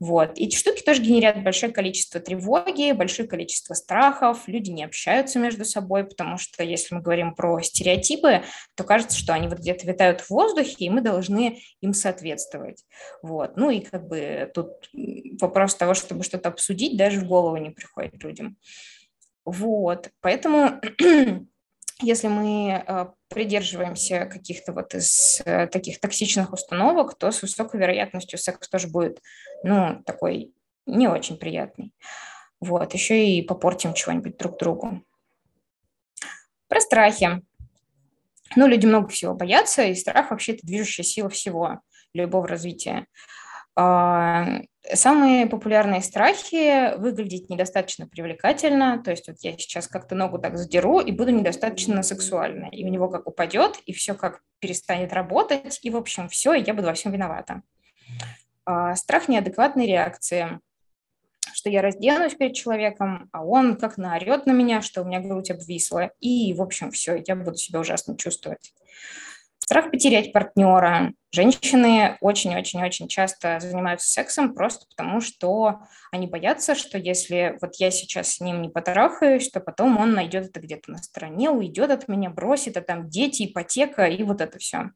Вот. 0.00 0.38
Эти 0.38 0.56
штуки 0.56 0.82
тоже 0.82 1.02
генерят 1.02 1.42
большое 1.42 1.72
количество 1.72 2.20
тревоги, 2.20 2.92
большое 2.92 3.28
количество 3.28 3.74
страхов, 3.74 4.46
люди 4.46 4.70
не 4.70 4.84
общаются 4.84 5.40
между 5.40 5.64
собой, 5.64 6.04
потому 6.04 6.38
что 6.38 6.62
если 6.62 6.94
мы 6.94 7.00
говорим 7.00 7.34
про 7.34 7.60
стереотипы, 7.62 8.42
то 8.76 8.84
кажется, 8.84 9.18
что 9.18 9.34
они 9.34 9.48
вот 9.48 9.58
где-то 9.58 9.86
витают 9.86 10.20
в 10.20 10.30
воздухе, 10.30 10.76
и 10.78 10.90
мы 10.90 11.00
должны 11.00 11.60
им 11.80 11.94
соответствовать. 11.94 12.84
Вот. 13.22 13.56
Ну 13.56 13.70
и 13.70 13.80
как 13.80 14.06
бы 14.06 14.50
тут 14.54 14.88
вопрос 15.40 15.74
того, 15.74 15.94
чтобы 15.94 16.22
что-то 16.22 16.48
обсудить, 16.48 16.96
даже 16.96 17.20
в 17.20 17.26
голову 17.26 17.56
не 17.56 17.70
приходит 17.70 18.22
людям. 18.22 18.56
Вот. 19.44 20.10
Поэтому 20.20 20.80
если 22.00 22.28
мы 22.28 22.84
э, 22.86 23.06
придерживаемся 23.28 24.26
каких-то 24.26 24.72
вот 24.72 24.94
из 24.94 25.40
э, 25.44 25.66
таких 25.66 26.00
токсичных 26.00 26.52
установок, 26.52 27.18
то 27.18 27.30
с 27.30 27.42
высокой 27.42 27.80
вероятностью 27.80 28.38
секс 28.38 28.68
тоже 28.68 28.88
будет, 28.88 29.20
ну, 29.64 30.02
такой 30.06 30.52
не 30.86 31.08
очень 31.08 31.36
приятный. 31.36 31.92
Вот, 32.60 32.94
еще 32.94 33.26
и 33.26 33.42
попортим 33.42 33.94
чего-нибудь 33.94 34.36
друг 34.36 34.58
другу. 34.58 35.02
Про 36.68 36.80
страхи. 36.80 37.42
Ну, 38.56 38.66
люди 38.66 38.86
много 38.86 39.08
всего 39.08 39.34
боятся, 39.34 39.82
и 39.84 39.94
страх 39.94 40.30
вообще 40.30 40.52
это 40.52 40.66
движущая 40.66 41.04
сила 41.04 41.28
всего, 41.28 41.80
любого 42.14 42.48
развития. 42.48 43.06
А, 43.80 44.44
самые 44.92 45.46
популярные 45.46 46.02
страхи– 46.02 46.96
выглядеть 46.98 47.48
недостаточно 47.48 48.08
привлекательно, 48.08 49.00
то 49.00 49.12
есть 49.12 49.28
вот 49.28 49.36
я 49.42 49.52
сейчас 49.52 49.86
как-то 49.86 50.16
ногу 50.16 50.40
так 50.40 50.58
задеру 50.58 50.98
и 50.98 51.12
буду 51.12 51.30
недостаточно 51.30 52.02
сексуальной, 52.02 52.70
и 52.70 52.84
у 52.84 52.88
него 52.88 53.08
как 53.08 53.28
упадет, 53.28 53.78
и 53.86 53.92
все 53.92 54.14
как 54.14 54.40
перестанет 54.58 55.12
работать, 55.12 55.78
и, 55.82 55.90
в 55.90 55.96
общем, 55.96 56.28
все, 56.28 56.54
и 56.54 56.64
я 56.66 56.74
буду 56.74 56.88
во 56.88 56.94
всем 56.94 57.12
виновата. 57.12 57.62
А, 58.64 58.96
страх 58.96 59.28
неадекватной 59.28 59.86
реакции, 59.86 60.58
что 61.52 61.70
я 61.70 61.80
разденусь 61.80 62.34
перед 62.34 62.54
человеком, 62.54 63.28
а 63.30 63.44
он 63.44 63.76
как 63.76 63.96
наорет 63.96 64.46
на 64.46 64.50
меня, 64.50 64.82
что 64.82 65.02
у 65.02 65.04
меня 65.04 65.20
грудь 65.20 65.52
обвисла, 65.52 66.10
и, 66.18 66.52
в 66.52 66.62
общем, 66.62 66.90
все, 66.90 67.22
я 67.24 67.36
буду 67.36 67.56
себя 67.56 67.78
ужасно 67.78 68.16
чувствовать. 68.16 68.72
Страх 69.68 69.90
потерять 69.90 70.32
партнера. 70.32 71.12
Женщины 71.30 72.16
очень-очень-очень 72.22 73.06
часто 73.06 73.60
занимаются 73.60 74.08
сексом 74.08 74.54
просто 74.54 74.86
потому, 74.88 75.20
что 75.20 75.80
они 76.10 76.26
боятся, 76.26 76.74
что 76.74 76.96
если 76.96 77.58
вот 77.60 77.74
я 77.74 77.90
сейчас 77.90 78.30
с 78.30 78.40
ним 78.40 78.62
не 78.62 78.70
потрахаюсь, 78.70 79.50
то 79.50 79.60
потом 79.60 79.98
он 79.98 80.14
найдет 80.14 80.46
это 80.46 80.60
где-то 80.60 80.92
на 80.92 80.96
стороне, 80.96 81.50
уйдет 81.50 81.90
от 81.90 82.08
меня, 82.08 82.30
бросит, 82.30 82.78
а 82.78 82.80
там 82.80 83.10
дети, 83.10 83.44
ипотека 83.44 84.06
и 84.06 84.22
вот 84.22 84.40
это 84.40 84.58
все. 84.58 84.92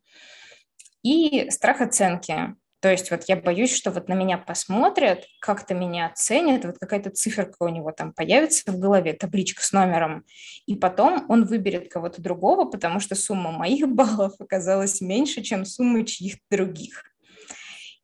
И 1.03 1.51
страх 1.51 1.83
оценки. 1.83 2.55
То 2.83 2.91
есть 2.91 3.13
вот 3.13 3.23
я 3.29 3.37
боюсь, 3.37 3.75
что 3.75 3.93
вот 3.93 4.09
на 4.09 4.15
меня 4.15 4.37
посмотрят, 4.37 5.25
как-то 5.41 5.73
меня 5.73 6.07
оценят, 6.07 6.65
вот 6.65 6.79
какая-то 6.79 7.11
циферка 7.11 7.63
у 7.63 7.69
него 7.69 7.93
там 7.93 8.13
появится 8.13 8.73
в 8.73 8.79
голове, 8.79 9.13
табличка 9.13 9.63
с 9.63 9.73
номером, 9.73 10.25
и 10.67 10.75
потом 10.75 11.25
он 11.29 11.45
выберет 11.45 11.93
кого-то 11.93 12.21
другого, 12.21 12.65
потому 12.65 12.99
что 12.99 13.15
сумма 13.15 13.53
моих 13.53 13.89
баллов 13.95 14.35
оказалась 14.41 15.01
меньше, 15.01 15.43
чем 15.43 15.65
сумма 15.65 16.05
чьих-то 16.05 16.43
других. 16.51 17.05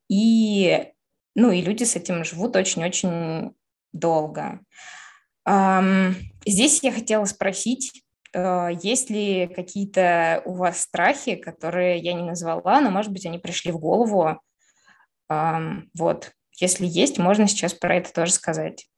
И, 0.09 0.87
ну, 1.35 1.51
и 1.51 1.61
люди 1.61 1.83
с 1.83 1.97
этим 1.97 2.25
живут 2.25 2.55
очень-очень 2.55 3.51
долго. 3.93 4.61
Здесь 6.47 6.83
я 6.83 6.93
хотела 6.93 7.25
спросить, 7.25 8.05
Э, 8.35 8.69
есть 8.83 9.11
ли 9.11 9.49
какие-то 9.49 10.43
у 10.45 10.55
вас 10.55 10.81
страхи, 10.81 11.37
которые 11.37 11.99
я 11.99 12.13
не 12.13 12.23
назвала, 12.23 12.81
но, 12.81 12.91
может 12.91 13.13
быть, 13.13 13.27
они 13.27 13.39
пришли 13.39 13.73
в 13.73 13.79
голову? 13.79 14.41
Вот. 15.29 16.33
Если 16.61 16.87
есть, 16.87 17.19
можно 17.19 17.47
сейчас 17.47 17.75
про 17.75 17.97
это 17.97 18.13
тоже 18.13 18.33
сказать. 18.33 18.89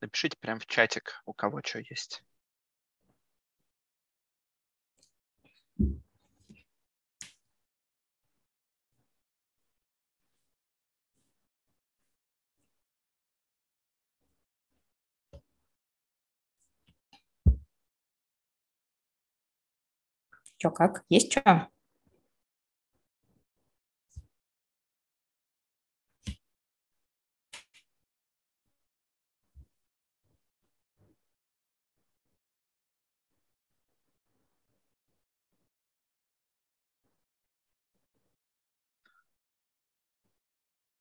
Напишите 0.00 0.36
прямо 0.40 0.60
в 0.60 0.66
чатик, 0.66 1.22
у 1.26 1.32
кого 1.32 1.60
что 1.64 1.78
есть. 1.78 2.22
Что, 20.58 20.70
как? 20.70 21.04
Есть 21.10 21.30
что? 21.30 21.68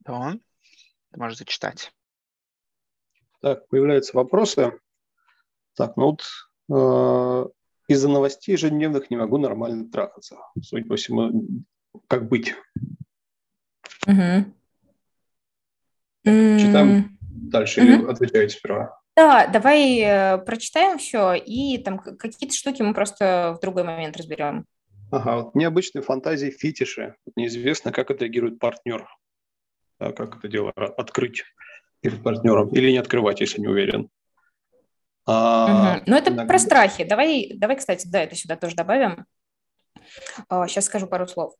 Да, 0.05 0.33
ты 1.11 1.19
можешь 1.19 1.37
зачитать. 1.37 1.93
Так, 3.41 3.67
появляются 3.67 4.15
вопросы. 4.15 4.79
Так, 5.75 5.97
ну 5.97 6.11
вот 6.11 6.23
э, 6.71 7.49
из-за 7.87 8.09
новостей 8.09 8.53
ежедневных 8.53 9.09
не 9.09 9.17
могу 9.17 9.37
нормально 9.37 9.89
трахаться. 9.89 10.37
Судя 10.61 10.87
по 10.87 10.95
всему, 10.95 11.45
как 12.07 12.27
быть? 12.29 12.55
Угу. 14.07 14.53
Читаем 16.23 17.17
дальше 17.21 17.81
угу. 17.81 17.89
или 17.89 18.11
отвечаете 18.11 18.57
сперва? 18.57 18.99
Да, 19.15 19.47
давай 19.47 19.99
э, 19.99 20.37
прочитаем 20.39 20.97
все, 20.97 21.33
и 21.33 21.77
там 21.77 21.99
какие-то 21.99 22.55
штуки 22.55 22.81
мы 22.81 22.93
просто 22.93 23.55
в 23.57 23.61
другой 23.61 23.83
момент 23.83 24.17
разберем. 24.17 24.65
Ага, 25.11 25.35
вот 25.35 25.55
необычные 25.55 26.01
фантазии, 26.01 26.49
фетиши. 26.49 27.15
Неизвестно, 27.35 27.91
как 27.91 28.09
отреагирует 28.09 28.57
партнер. 28.57 29.07
Да, 29.99 30.11
как 30.11 30.37
это 30.37 30.47
дело 30.47 30.71
открыть 30.71 31.43
перед 32.01 32.21
партнером 32.21 32.69
или 32.69 32.91
не 32.91 32.97
открывать, 32.97 33.39
если 33.39 33.61
не 33.61 33.67
уверен. 33.67 34.09
А, 35.25 35.97
угу. 35.97 36.03
Ну, 36.07 36.15
это 36.17 36.29
иногда... 36.31 36.45
про 36.45 36.59
страхи. 36.59 37.03
Давай, 37.03 37.53
давай, 37.55 37.77
кстати, 37.77 38.07
да, 38.07 38.21
это 38.21 38.35
сюда 38.35 38.55
тоже 38.57 38.75
добавим. 38.75 39.25
Сейчас 40.49 40.85
скажу 40.85 41.07
пару 41.07 41.27
слов. 41.27 41.53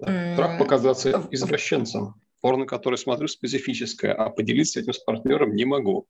Страх 0.00 0.58
показаться 0.58 1.28
извращенцем. 1.30 2.14
Порно, 2.40 2.66
которое 2.66 2.96
смотрю, 2.96 3.28
специфическое, 3.28 4.12
а 4.12 4.30
поделиться 4.30 4.80
этим 4.80 4.92
с 4.92 4.98
партнером 4.98 5.54
не 5.54 5.64
могу. 5.64 6.06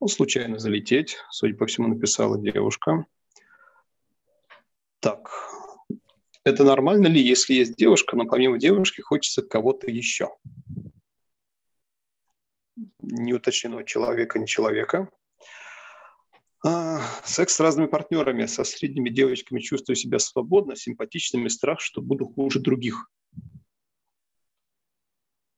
Ну, 0.00 0.08
случайно 0.08 0.58
залететь, 0.58 1.16
судя 1.30 1.56
по 1.56 1.66
всему, 1.66 1.88
написала 1.88 2.36
девушка. 2.36 3.06
Так, 4.98 5.30
это 6.44 6.64
нормально 6.64 7.06
ли, 7.06 7.20
если 7.20 7.54
есть 7.54 7.76
девушка, 7.76 8.16
но 8.16 8.24
помимо 8.24 8.58
девушки 8.58 9.00
хочется 9.00 9.42
кого-то 9.42 9.90
еще? 9.90 10.30
Не 13.00 13.34
уточнено 13.34 13.84
человека, 13.84 14.38
не 14.38 14.46
человека. 14.46 15.08
А, 16.64 17.00
секс 17.24 17.54
с 17.54 17.60
разными 17.60 17.86
партнерами, 17.86 18.46
со 18.46 18.64
средними 18.64 19.10
девочками 19.10 19.60
чувствую 19.60 19.96
себя 19.96 20.18
свободно, 20.18 20.76
симпатичными, 20.76 21.48
страх, 21.48 21.80
что 21.80 22.00
буду 22.00 22.26
хуже 22.26 22.60
других. 22.60 23.08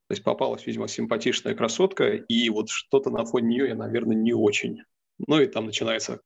То 0.07 0.12
есть 0.12 0.23
попалась, 0.23 0.66
видимо, 0.66 0.88
симпатичная 0.88 1.55
красотка, 1.55 2.11
и 2.11 2.51
вот 2.51 2.68
что-то 2.68 3.11
на 3.11 3.25
фоне 3.25 3.49
нее 3.49 3.68
я, 3.68 3.75
наверное, 3.75 4.16
не 4.16 4.35
очень. 4.35 4.83
Ну 5.27 5.40
и 5.40 5.47
там 5.47 5.66
начинается, 5.66 6.20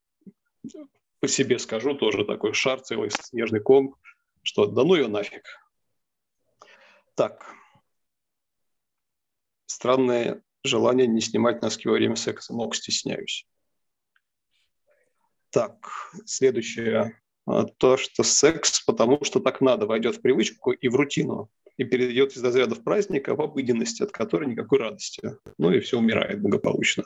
по 1.19 1.27
себе 1.27 1.59
скажу, 1.59 1.93
тоже 1.95 2.25
такой 2.25 2.53
шар, 2.53 2.81
целый 2.81 3.09
снежный 3.09 3.61
ком, 3.61 3.95
что 4.43 4.65
да 4.65 4.83
ну 4.83 4.95
ее 4.95 5.07
нафиг. 5.07 5.43
Так. 7.15 7.53
Странное 9.65 10.41
желание 10.63 11.07
не 11.07 11.21
снимать 11.21 11.61
носки 11.61 11.87
во 11.87 11.95
время 11.95 12.15
секса. 12.15 12.53
Ног 12.53 12.75
стесняюсь. 12.75 13.47
Так, 15.51 15.89
следующее. 16.25 17.19
А, 17.45 17.65
то, 17.65 17.97
что 17.97 18.23
секс, 18.23 18.81
потому 18.81 19.23
что 19.23 19.39
так 19.39 19.61
надо, 19.61 19.87
войдет 19.87 20.17
в 20.17 20.21
привычку 20.21 20.71
и 20.71 20.87
в 20.87 20.95
рутину, 20.95 21.49
и 21.77 21.83
перейдет 21.83 22.35
из 22.35 22.43
разрядов 22.43 22.83
праздника 22.83 23.35
в 23.35 23.41
обыденность, 23.41 24.01
от 24.01 24.11
которой 24.11 24.47
никакой 24.49 24.79
радости. 24.79 25.37
Ну 25.57 25.71
и 25.71 25.79
все 25.79 25.97
умирает 25.97 26.41
благополучно. 26.41 27.05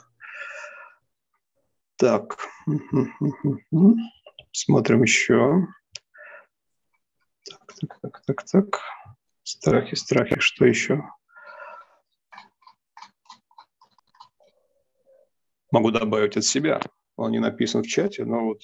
Так, 1.95 2.37
смотрим 4.51 5.03
еще. 5.03 5.67
Так, 7.83 7.99
так, 8.01 8.21
так, 8.25 8.43
так. 8.43 8.79
Страхи, 9.43 9.95
страхи, 9.95 10.39
что 10.39 10.65
еще? 10.65 11.03
Могу 15.71 15.91
добавить 15.91 16.37
от 16.37 16.45
себя 16.45 16.79
он 17.15 17.31
не 17.31 17.39
написан 17.39 17.83
в 17.83 17.87
чате, 17.87 18.25
но 18.25 18.45
вот 18.45 18.61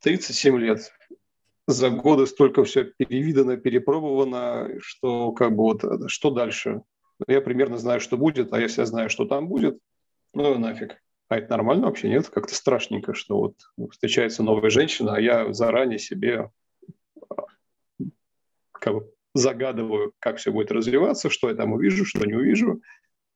37 0.00 0.58
лет. 0.58 0.92
За 1.66 1.90
годы 1.90 2.26
столько 2.26 2.64
все 2.64 2.84
перевидано, 2.84 3.58
перепробовано, 3.58 4.70
что 4.80 5.32
как 5.32 5.50
бы 5.50 5.64
вот, 5.64 6.10
что 6.10 6.30
дальше? 6.30 6.82
Я 7.26 7.42
примерно 7.42 7.76
знаю, 7.76 8.00
что 8.00 8.16
будет, 8.16 8.52
а 8.52 8.60
я 8.60 8.68
знаю, 8.68 9.10
что 9.10 9.26
там 9.26 9.48
будет, 9.48 9.78
ну 10.32 10.58
нафиг. 10.58 10.96
А 11.28 11.36
это 11.36 11.50
нормально 11.50 11.86
вообще, 11.86 12.08
нет? 12.08 12.30
Как-то 12.30 12.54
страшненько, 12.54 13.12
что 13.12 13.38
вот 13.76 13.90
встречается 13.90 14.42
новая 14.42 14.70
женщина, 14.70 15.16
а 15.16 15.20
я 15.20 15.52
заранее 15.52 15.98
себе 15.98 16.50
как 18.88 18.94
бы 18.94 19.12
загадываю, 19.34 20.12
как 20.18 20.38
все 20.38 20.50
будет 20.50 20.72
развиваться, 20.72 21.30
что 21.30 21.48
я 21.48 21.54
там 21.54 21.72
увижу, 21.72 22.04
что 22.04 22.24
не 22.24 22.34
увижу. 22.34 22.80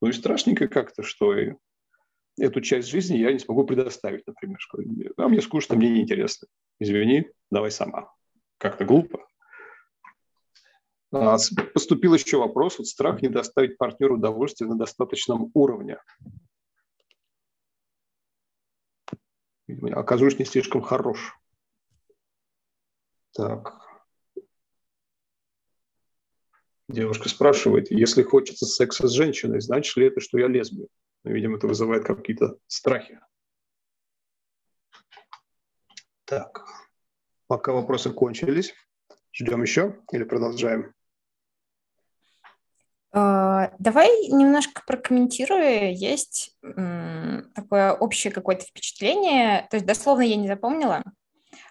Ну 0.01 0.09
и 0.09 0.13
страшненько 0.13 0.67
как-то, 0.67 1.03
что 1.03 1.35
эту 2.39 2.61
часть 2.61 2.89
жизни 2.89 3.17
я 3.17 3.31
не 3.31 3.39
смогу 3.39 3.63
предоставить, 3.65 4.25
например. 4.25 4.59
А 5.17 5.27
мне 5.27 5.41
скучно, 5.41 5.75
мне 5.75 5.91
неинтересно. 5.91 6.47
Извини, 6.79 7.29
давай 7.51 7.71
сама. 7.71 8.11
Как-то 8.57 8.85
глупо. 8.85 9.25
А, 11.11 11.37
поступил 11.73 12.15
еще 12.15 12.37
вопрос, 12.37 12.79
вот 12.79 12.87
страх 12.87 13.21
не 13.21 13.27
доставить 13.27 13.77
партнеру 13.77 14.15
удовольствие 14.15 14.67
на 14.67 14.77
достаточном 14.77 15.51
уровне. 15.53 15.99
Видимо, 19.67 19.99
окажусь 19.99 20.39
не 20.39 20.45
слишком 20.45 20.81
хорош. 20.81 21.37
Так. 23.33 23.82
Девушка 26.93 27.27
спрашивает, 27.27 27.89
если 27.89 28.21
хочется 28.21 28.67
секса 28.67 29.07
с 29.07 29.11
женщиной, 29.13 29.61
значит 29.61 29.97
ли 29.97 30.05
это, 30.05 30.21
что 30.21 30.37
я 30.37 30.47
лесбия? 30.47 30.85
Видимо, 31.23 31.57
это 31.57 31.65
вызывает 31.65 32.05
какие-то 32.05 32.57
страхи. 32.67 33.19
Так, 36.25 36.67
пока 37.47 37.73
вопросы 37.73 38.11
кончились, 38.11 38.75
ждем 39.31 39.63
еще 39.63 40.03
или 40.11 40.23
продолжаем? 40.23 40.93
А, 43.11 43.71
давай 43.79 44.27
немножко 44.27 44.83
прокомментирую. 44.85 45.97
Есть 45.97 46.55
такое 47.55 47.93
общее 47.93 48.31
какое-то 48.31 48.65
впечатление, 48.65 49.67
то 49.71 49.77
есть 49.77 49.87
дословно 49.87 50.21
я 50.21 50.35
не 50.35 50.47
запомнила. 50.47 51.01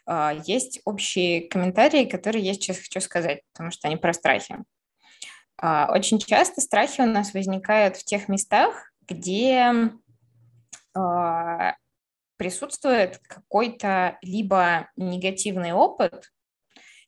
А, 0.05 0.35
есть 0.47 0.81
общие 0.85 1.49
комментарии, 1.49 2.07
которые 2.07 2.45
я 2.45 2.55
сейчас 2.55 2.79
хочу 2.79 3.01
сказать, 3.01 3.43
потому 3.53 3.71
что 3.71 3.87
они 3.87 3.97
про 3.97 4.13
страхи. 4.13 4.59
А, 5.59 5.91
очень 5.93 6.19
часто 6.19 6.61
страхи 6.61 7.01
у 7.01 7.07
нас 7.07 7.35
возникают 7.35 7.97
в 7.97 8.05
тех 8.05 8.29
местах, 8.29 8.93
где 9.09 9.73
э, 10.95 11.73
присутствует 12.37 13.19
какой-то 13.29 14.19
либо 14.23 14.89
негативный 14.97 15.73
опыт, 15.73 16.33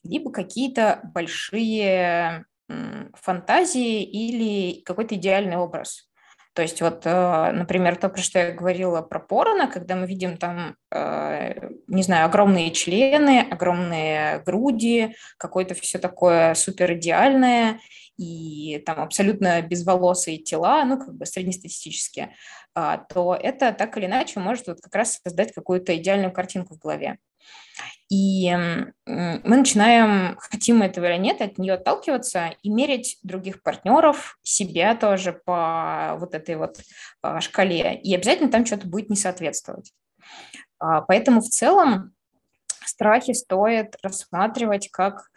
либо 0.02 0.30
какие-то 0.30 1.00
большие 1.14 2.44
фантазии 3.14 4.02
или 4.02 4.82
какой-то 4.82 5.16
идеальный 5.16 5.56
образ. 5.56 6.10
То 6.54 6.62
есть 6.62 6.80
вот, 6.80 7.02
э, 7.04 7.50
например, 7.52 7.96
то, 7.96 8.08
про 8.08 8.22
что 8.22 8.38
я 8.38 8.52
говорила 8.52 9.02
про 9.02 9.18
порно, 9.18 9.66
когда 9.66 9.96
мы 9.96 10.06
видим 10.06 10.36
там, 10.36 10.76
э, 10.92 11.70
не 11.88 12.02
знаю, 12.04 12.26
огромные 12.26 12.70
члены, 12.70 13.40
огромные 13.50 14.38
груди, 14.46 15.16
какое-то 15.36 15.74
все 15.74 15.98
такое 15.98 16.54
супер 16.54 16.94
идеальное, 16.94 17.80
и 18.16 18.80
там 18.86 19.00
абсолютно 19.00 19.60
безволосые 19.62 20.38
тела, 20.38 20.84
ну, 20.84 20.98
как 20.98 21.14
бы 21.14 21.26
среднестатистические, 21.26 22.34
а, 22.72 22.98
то 22.98 23.34
это 23.34 23.72
так 23.72 23.96
или 23.96 24.06
иначе 24.06 24.38
может 24.38 24.68
вот 24.68 24.80
как 24.80 24.94
раз 24.94 25.20
создать 25.24 25.52
какую-то 25.52 25.96
идеальную 25.96 26.32
картинку 26.32 26.74
в 26.74 26.78
голове. 26.78 27.18
И 28.10 28.54
мы 29.06 29.56
начинаем, 29.56 30.36
хотим 30.38 30.78
мы 30.78 30.86
этого 30.86 31.06
или 31.06 31.18
нет, 31.18 31.40
от 31.40 31.58
нее 31.58 31.74
отталкиваться 31.74 32.54
и 32.62 32.68
мерить 32.68 33.18
других 33.22 33.62
партнеров, 33.62 34.38
себя 34.42 34.94
тоже 34.94 35.32
по 35.32 36.16
вот 36.20 36.34
этой 36.34 36.56
вот 36.56 36.78
а, 37.22 37.40
шкале. 37.40 37.98
И 38.00 38.14
обязательно 38.14 38.50
там 38.50 38.66
что-то 38.66 38.86
будет 38.86 39.10
не 39.10 39.16
соответствовать. 39.16 39.92
А, 40.78 41.00
поэтому 41.00 41.40
в 41.40 41.48
целом 41.48 42.12
страхи 42.84 43.32
стоит 43.32 43.96
рассматривать 44.02 44.90
как 44.90 45.30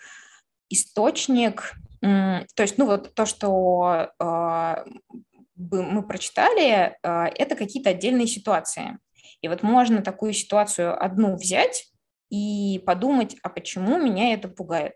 источник, 0.70 1.74
то 2.02 2.46
есть, 2.58 2.78
ну 2.78 2.86
вот 2.86 3.16
то, 3.16 3.26
что 3.26 4.12
а, 4.20 4.86
мы 5.56 6.04
прочитали, 6.04 6.96
это 7.02 7.56
какие-то 7.56 7.90
отдельные 7.90 8.28
ситуации. 8.28 9.00
И 9.42 9.48
вот 9.48 9.64
можно 9.64 10.04
такую 10.04 10.34
ситуацию 10.34 11.02
одну 11.04 11.36
взять, 11.36 11.92
и 12.30 12.82
подумать, 12.86 13.36
а 13.44 13.50
почему 13.50 13.98
меня 13.98 14.34
это 14.34 14.48
пугает. 14.48 14.94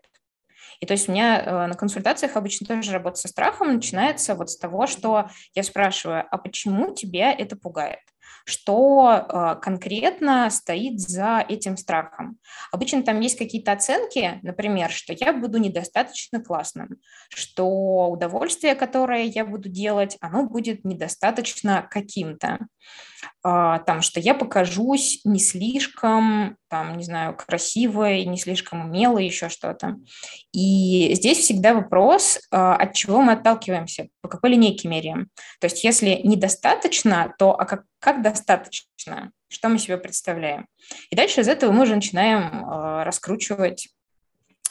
И 0.80 0.86
то 0.86 0.92
есть 0.92 1.08
у 1.08 1.12
меня 1.12 1.40
э, 1.40 1.66
на 1.66 1.74
консультациях 1.74 2.36
обычно 2.36 2.66
тоже 2.66 2.92
работа 2.92 3.16
со 3.16 3.28
страхом 3.28 3.72
начинается 3.72 4.34
вот 4.34 4.50
с 4.50 4.56
того, 4.56 4.86
что 4.86 5.28
я 5.54 5.62
спрашиваю, 5.62 6.24
а 6.30 6.38
почему 6.38 6.92
тебя 6.94 7.32
это 7.32 7.56
пугает? 7.56 8.00
Что 8.44 9.26
э, 9.28 9.60
конкретно 9.60 10.50
стоит 10.50 11.00
за 11.00 11.44
этим 11.48 11.76
страхом. 11.76 12.38
Обычно 12.70 13.02
там 13.02 13.20
есть 13.20 13.38
какие-то 13.38 13.72
оценки, 13.72 14.38
например, 14.42 14.90
что 14.90 15.12
я 15.12 15.32
буду 15.32 15.58
недостаточно 15.58 16.42
классным, 16.42 16.96
что 17.28 18.10
удовольствие, 18.10 18.74
которое 18.74 19.24
я 19.24 19.44
буду 19.44 19.68
делать, 19.68 20.16
оно 20.20 20.46
будет 20.46 20.84
недостаточно 20.84 21.86
каким-то. 21.90 22.58
А, 23.42 23.80
там, 23.80 24.02
что 24.02 24.20
я 24.20 24.34
покажусь 24.34 25.20
не 25.24 25.38
слишком, 25.38 26.56
там, 26.68 26.96
не 26.96 27.04
знаю, 27.04 27.36
красивой, 27.36 28.24
не 28.24 28.38
слишком 28.38 28.82
умелой, 28.82 29.26
еще 29.26 29.48
что-то. 29.48 29.96
И 30.52 31.12
здесь 31.14 31.38
всегда 31.38 31.74
вопрос, 31.74 32.40
а, 32.50 32.76
от 32.76 32.94
чего 32.94 33.20
мы 33.20 33.32
отталкиваемся, 33.32 34.08
по 34.20 34.28
какой 34.28 34.50
линейке 34.50 34.88
меряем. 34.88 35.28
То 35.60 35.66
есть 35.66 35.84
если 35.84 36.20
недостаточно, 36.24 37.34
то 37.38 37.58
а 37.58 37.64
как, 37.64 37.84
как 38.02 38.20
достаточно? 38.20 39.30
Что 39.48 39.68
мы 39.68 39.78
себе 39.78 39.96
представляем? 39.96 40.66
И 41.10 41.16
дальше 41.16 41.42
из 41.42 41.48
этого 41.48 41.70
мы 41.70 41.84
уже 41.84 41.94
начинаем 41.94 42.64
а, 42.68 43.04
раскручивать 43.04 43.88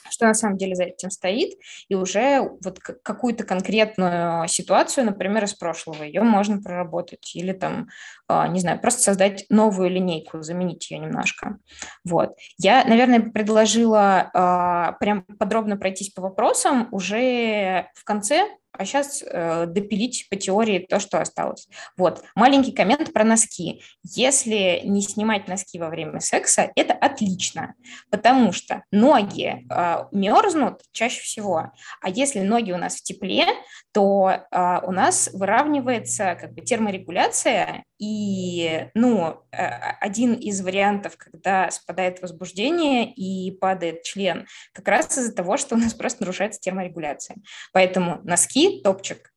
что 0.10 0.26
на 0.28 0.34
самом 0.34 0.58
деле 0.58 0.76
за 0.76 0.84
этим 0.84 1.10
стоит, 1.10 1.54
и 1.88 1.96
уже 1.96 2.42
вот 2.62 2.80
какую-то 2.80 3.46
конкретную 3.46 4.46
ситуацию, 4.50 5.06
например, 5.06 5.46
из 5.46 5.54
прошлого, 5.54 6.04
ее 6.04 6.22
можно 6.22 6.62
проработать 6.62 7.34
или 7.34 7.54
там, 7.54 7.88
а, 8.28 8.48
не 8.50 8.60
знаю, 8.60 8.82
просто 8.82 9.02
создать 9.02 9.46
новую 9.50 9.90
линейку, 9.90 10.42
заменить 10.42 10.92
ее 10.92 11.00
немножко. 11.00 11.60
Вот. 12.04 12.36
Я, 12.58 12.84
наверное, 12.84 13.22
предложила 13.22 14.30
а, 14.34 14.92
прям 15.00 15.24
подробно 15.24 15.78
пройтись 15.78 16.10
по 16.10 16.22
вопросам 16.22 16.90
уже 16.92 17.88
в 17.96 18.04
конце, 18.04 18.48
а 18.72 18.86
сейчас 18.86 19.24
э, 19.26 19.66
допилить 19.68 20.28
по 20.30 20.36
теории 20.36 20.86
то, 20.88 21.00
что 21.00 21.20
осталось. 21.20 21.68
Вот, 21.98 22.24
маленький 22.36 22.72
коммент 22.72 23.14
про 23.14 23.24
носки. 23.24 23.82
Если 24.04 24.82
не 24.84 25.02
снимать 25.02 25.48
носки 25.48 25.80
во 25.80 25.90
время 25.90 26.20
секса, 26.20 26.72
это 26.76 26.94
отлично, 26.94 27.76
потому 28.10 28.52
что 28.52 28.84
ноги 28.92 29.66
э, 29.70 30.06
мерзнут 30.12 30.82
чаще 30.92 31.22
всего, 31.22 31.72
а 32.02 32.10
если 32.10 32.42
ноги 32.42 32.72
у 32.72 32.78
нас 32.78 32.96
в 32.96 33.04
тепле, 33.04 33.48
то 33.92 34.30
э, 34.30 34.80
у 34.84 34.92
нас 34.92 35.30
выравнивается 35.34 36.38
как 36.40 36.54
бы 36.54 36.62
терморегуляция, 36.62 37.84
и, 38.02 38.90
ну, 38.94 39.44
э, 39.52 39.66
один 40.00 40.34
из 40.34 40.62
вариантов, 40.62 41.18
когда 41.18 41.70
спадает 41.72 42.22
возбуждение 42.22 43.14
и 43.14 43.52
падает 43.52 44.04
член, 44.04 44.48
как 44.74 44.88
раз 44.88 45.18
из-за 45.18 45.34
того, 45.34 45.58
что 45.58 45.76
у 45.76 45.78
нас 45.78 45.94
просто 45.94 46.24
нарушается 46.24 46.60
терморегуляция. 46.60 47.38
Поэтому 47.72 48.20
носки 48.24 48.52
носки, 48.52 48.82
топчик. 48.82 49.32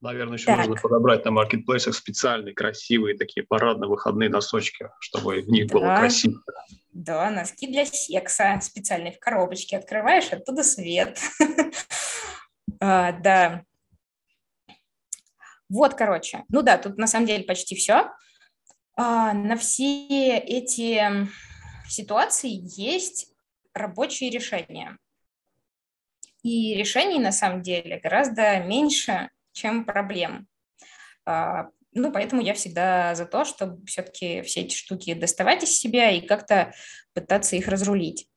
Наверное, 0.00 0.36
еще 0.36 0.46
так. 0.46 0.58
нужно 0.58 0.76
подобрать 0.76 1.24
на 1.24 1.30
маркетплейсах 1.30 1.94
специальные, 1.94 2.54
красивые 2.54 3.16
такие 3.16 3.42
парадно-выходные 3.46 4.28
носочки, 4.28 4.90
чтобы 5.00 5.40
в 5.40 5.48
них 5.48 5.68
да. 5.68 5.72
было 5.72 5.96
красиво. 5.96 6.42
Да, 6.92 7.30
носки 7.30 7.66
для 7.66 7.86
секса 7.86 8.58
специальные 8.60 9.12
в 9.12 9.18
коробочке. 9.18 9.78
Открываешь, 9.78 10.30
оттуда 10.30 10.62
свет. 10.62 11.18
а, 12.80 13.12
да. 13.12 13.64
Вот, 15.68 15.94
короче. 15.94 16.44
Ну 16.48 16.62
да, 16.62 16.78
тут 16.78 16.98
на 16.98 17.06
самом 17.06 17.26
деле 17.26 17.44
почти 17.44 17.74
все. 17.74 18.10
А, 18.96 19.32
на 19.32 19.56
все 19.56 20.38
эти 20.38 21.28
ситуации 21.88 22.50
есть 22.80 23.32
рабочие 23.72 24.30
решения. 24.30 24.98
И 26.42 26.74
решений 26.74 27.18
на 27.18 27.32
самом 27.32 27.62
деле 27.62 27.98
гораздо 27.98 28.60
меньше, 28.60 29.30
чем 29.52 29.84
проблем. 29.84 30.46
А, 31.24 31.68
ну, 31.92 32.12
поэтому 32.12 32.42
я 32.42 32.54
всегда 32.54 33.14
за 33.14 33.24
то, 33.24 33.44
чтобы 33.44 33.84
все-таки 33.86 34.42
все 34.42 34.62
эти 34.62 34.74
штуки 34.74 35.14
доставать 35.14 35.62
из 35.62 35.70
себя 35.70 36.10
и 36.10 36.26
как-то 36.26 36.74
пытаться 37.14 37.56
их 37.56 37.68
разрулить. 37.68 38.28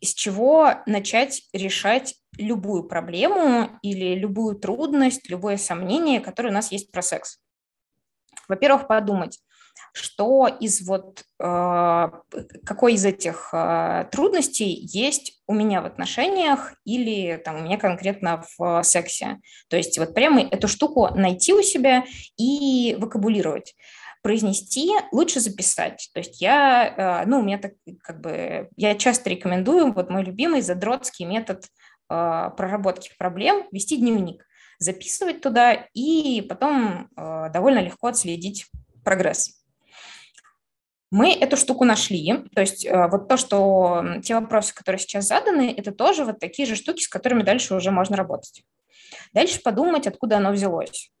Из 0.00 0.14
чего 0.14 0.74
начать 0.86 1.42
решать 1.52 2.14
любую 2.38 2.84
проблему 2.84 3.70
или 3.82 4.14
любую 4.14 4.56
трудность, 4.56 5.28
любое 5.28 5.56
сомнение, 5.56 6.20
которое 6.20 6.50
у 6.50 6.52
нас 6.52 6.72
есть 6.72 6.90
про 6.90 7.02
секс? 7.02 7.38
Во-первых, 8.48 8.86
подумать, 8.86 9.40
что 9.92 10.46
из 10.46 10.86
вот 10.86 11.24
э, 11.40 12.08
какой 12.64 12.94
из 12.94 13.04
этих 13.04 13.48
э, 13.52 14.06
трудностей 14.12 14.86
есть 14.92 15.40
у 15.46 15.54
меня 15.54 15.80
в 15.80 15.86
отношениях 15.86 16.74
или 16.84 17.36
там 17.42 17.56
у 17.56 17.62
меня 17.62 17.78
конкретно 17.78 18.44
в 18.58 18.82
сексе. 18.82 19.40
То 19.68 19.76
есть 19.76 19.98
вот 19.98 20.14
прямо 20.14 20.42
эту 20.42 20.68
штуку 20.68 21.08
найти 21.14 21.54
у 21.54 21.62
себя 21.62 22.04
и 22.36 22.96
вокабулировать 22.98 23.74
произнести, 24.26 24.90
лучше 25.12 25.38
записать. 25.38 26.10
То 26.12 26.18
есть 26.18 26.40
я, 26.40 27.22
э, 27.22 27.26
ну, 27.28 27.38
у 27.38 27.42
меня 27.44 27.58
так 27.58 27.74
как 28.02 28.20
бы, 28.20 28.68
я 28.74 28.96
часто 28.96 29.30
рекомендую, 29.30 29.92
вот 29.92 30.10
мой 30.10 30.24
любимый 30.24 30.62
задротский 30.62 31.24
метод 31.26 31.64
проработки 32.08 33.10
проблем, 33.18 33.66
вести 33.70 33.96
дневник, 33.96 34.44
записывать 34.78 35.40
туда 35.40 35.72
и 35.92 36.40
потом 36.48 37.08
довольно 37.16 37.80
легко 37.80 38.06
отследить 38.06 38.66
прогресс. 39.04 39.56
Мы 41.10 41.32
эту 41.32 41.56
штуку 41.56 41.84
нашли, 41.84 42.44
то 42.52 42.60
есть 42.60 42.84
э, 42.84 43.08
вот 43.08 43.28
то, 43.28 43.36
что 43.36 44.04
те 44.24 44.34
вопросы, 44.34 44.74
которые 44.74 44.98
сейчас 44.98 45.28
заданы, 45.28 45.72
это 45.76 45.92
тоже 45.92 46.24
вот 46.24 46.40
такие 46.40 46.66
же 46.66 46.74
штуки, 46.74 47.02
с 47.02 47.08
которыми 47.08 47.42
дальше 47.42 47.76
уже 47.76 47.92
можно 47.92 48.16
работать. 48.16 48.64
Дальше 49.32 49.62
подумать, 49.62 50.08
откуда 50.08 50.38
оно 50.38 50.50
взялось. 50.50 51.12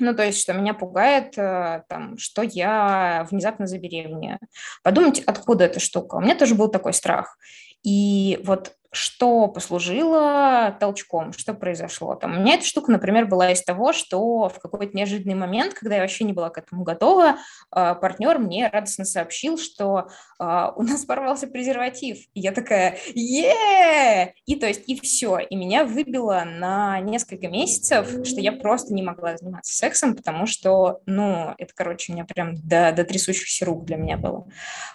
Ну, 0.00 0.14
то 0.14 0.24
есть, 0.24 0.40
что 0.40 0.52
меня 0.52 0.74
пугает, 0.74 1.38
э, 1.38 1.82
там, 1.88 2.18
что 2.18 2.42
я 2.42 3.26
внезапно 3.30 3.66
забеременею. 3.66 4.38
Подумать, 4.82 5.20
откуда 5.20 5.64
эта 5.64 5.78
штука. 5.80 6.16
У 6.16 6.20
меня 6.20 6.34
тоже 6.34 6.54
был 6.54 6.68
такой 6.68 6.92
страх. 6.92 7.36
И 7.84 8.40
вот 8.42 8.74
что 8.94 9.48
послужило 9.48 10.76
толчком, 10.78 11.32
что 11.32 11.52
произошло. 11.52 12.14
Там, 12.14 12.36
у 12.36 12.40
меня 12.40 12.54
эта 12.54 12.64
штука, 12.64 12.92
например, 12.92 13.26
была 13.26 13.50
из 13.50 13.62
того, 13.62 13.92
что 13.92 14.48
в 14.48 14.58
какой-то 14.60 14.96
неожиданный 14.96 15.34
момент, 15.34 15.74
когда 15.74 15.96
я 15.96 16.02
вообще 16.02 16.24
не 16.24 16.32
была 16.32 16.50
к 16.50 16.58
этому 16.58 16.84
готова, 16.84 17.36
а, 17.70 17.94
партнер 17.94 18.38
мне 18.38 18.68
радостно 18.68 19.04
сообщил, 19.04 19.58
что 19.58 20.08
а, 20.38 20.72
у 20.76 20.82
нас 20.82 21.04
порвался 21.04 21.46
презерватив. 21.46 22.18
И 22.34 22.40
я 22.40 22.52
такая, 22.52 22.96
е 23.14 24.34
И 24.46 24.56
то 24.56 24.66
есть, 24.66 24.84
и 24.86 24.98
все. 25.00 25.38
И 25.38 25.56
меня 25.56 25.84
выбило 25.84 26.44
на 26.46 27.00
несколько 27.00 27.48
месяцев, 27.48 28.08
что 28.24 28.40
я 28.40 28.52
просто 28.52 28.94
не 28.94 29.02
могла 29.02 29.36
заниматься 29.36 29.74
сексом, 29.74 30.14
потому 30.14 30.46
что, 30.46 31.00
ну, 31.06 31.54
это, 31.58 31.72
короче, 31.74 32.12
у 32.12 32.14
меня 32.14 32.24
прям 32.24 32.54
до, 32.56 32.92
до 32.92 33.04
трясущихся 33.04 33.64
рук 33.64 33.84
для 33.84 33.96
меня 33.96 34.16
было. 34.16 34.46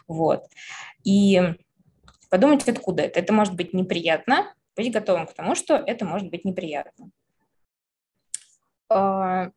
Вот. 0.07 0.45
И 1.03 1.41
подумать, 2.29 2.67
откуда 2.67 3.03
это. 3.03 3.19
Это 3.19 3.33
может 3.33 3.55
быть 3.55 3.73
неприятно, 3.73 4.53
быть 4.75 4.91
готовым 4.91 5.27
к 5.27 5.33
тому, 5.33 5.55
что 5.55 5.75
это 5.75 6.05
может 6.05 6.29
быть 6.29 6.45
неприятно. 6.45 7.09
А, 8.89 9.51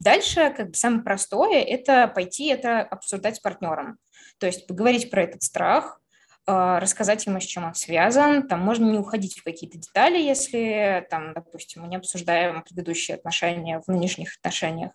дальше, 0.00 0.52
как 0.56 0.68
бы 0.68 0.74
самое 0.74 1.02
простое, 1.02 1.62
это 1.62 2.08
пойти 2.08 2.48
это 2.48 2.80
обсуждать 2.80 3.36
с 3.36 3.40
партнером. 3.40 3.98
То 4.38 4.46
есть 4.46 4.66
поговорить 4.66 5.10
про 5.10 5.22
этот 5.22 5.42
страх, 5.42 6.01
рассказать 6.46 7.26
ему, 7.26 7.40
с 7.40 7.44
чем 7.44 7.64
он 7.64 7.74
связан. 7.74 8.48
Там 8.48 8.60
можно 8.60 8.84
не 8.84 8.98
уходить 8.98 9.38
в 9.38 9.44
какие-то 9.44 9.78
детали, 9.78 10.18
если, 10.18 11.06
там, 11.10 11.32
допустим, 11.34 11.82
мы 11.82 11.88
не 11.88 11.96
обсуждаем 11.96 12.62
предыдущие 12.62 13.16
отношения 13.16 13.80
в 13.80 13.88
нынешних 13.88 14.36
отношениях, 14.38 14.92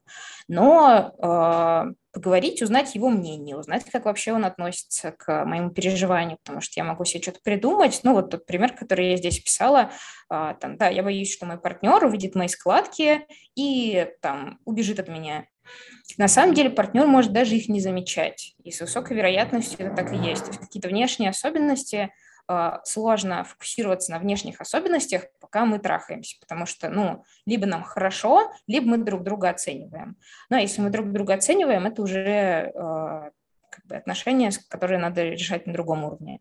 но 0.48 1.14
э, 1.18 1.94
поговорить, 2.12 2.62
узнать 2.62 2.96
его 2.96 3.10
мнение, 3.10 3.56
узнать, 3.56 3.86
как 3.86 4.06
вообще 4.06 4.34
он 4.34 4.44
относится 4.44 5.12
к 5.12 5.46
моему 5.46 5.70
переживанию, 5.70 6.38
потому 6.44 6.62
что 6.62 6.74
я 6.76 6.84
могу 6.84 7.06
себе 7.06 7.22
что-то 7.22 7.40
придумать. 7.44 8.00
Ну, 8.04 8.14
вот 8.14 8.32
тот 8.32 8.46
пример, 8.46 8.74
который 8.74 9.12
я 9.12 9.18
здесь 9.18 9.40
писала, 9.40 9.92
э, 10.32 10.56
там, 10.60 10.78
да, 10.78 10.90
я 10.90 11.04
боюсь, 11.04 11.32
что 11.32 11.46
мой 11.46 11.60
партнер 11.60 12.04
увидит 12.04 12.36
мои 12.36 12.48
складки 12.48 13.26
и 13.56 14.10
там 14.22 14.60
убежит 14.66 15.00
от 15.00 15.08
меня. 15.08 15.46
На 16.18 16.28
самом 16.28 16.54
деле 16.54 16.70
партнер 16.70 17.06
может 17.06 17.34
даже 17.34 17.56
их 17.56 17.70
не 17.70 17.80
замечать, 17.80 18.56
и 18.64 18.72
с 18.72 18.82
высокой 18.82 19.18
вероятностью 19.18 19.86
это 19.86 19.96
так 19.96 20.14
и 20.14 20.18
есть. 20.18 20.48
Есть 20.48 20.60
какие-то 20.60 20.88
внешние 20.88 21.30
особенности 21.30 22.12
э, 22.50 22.72
сложно 22.86 23.44
фокусироваться 23.44 24.12
на 24.12 24.20
внешних 24.20 24.62
особенностях, 24.62 25.24
пока 25.40 25.66
мы 25.66 25.80
трахаемся, 25.80 26.38
потому 26.40 26.66
что, 26.66 26.90
ну, 26.90 27.24
либо 27.46 27.66
нам 27.66 27.84
хорошо, 27.84 28.52
либо 28.68 28.88
мы 28.88 28.98
друг 28.98 29.24
друга 29.24 29.50
оцениваем. 29.50 30.18
Ну, 30.50 30.58
а 30.58 30.62
если 30.62 30.82
мы 30.82 30.90
друг 30.90 31.12
друга 31.12 31.36
оцениваем, 31.36 31.86
это 31.86 32.02
уже 32.02 32.20
э, 32.20 32.72
как 32.74 33.86
бы 33.86 33.96
отношения, 33.96 34.52
которые 34.70 35.00
надо 35.00 35.24
решать 35.24 35.68
на 35.68 35.74
другом 35.74 36.04
уровне. 36.06 36.40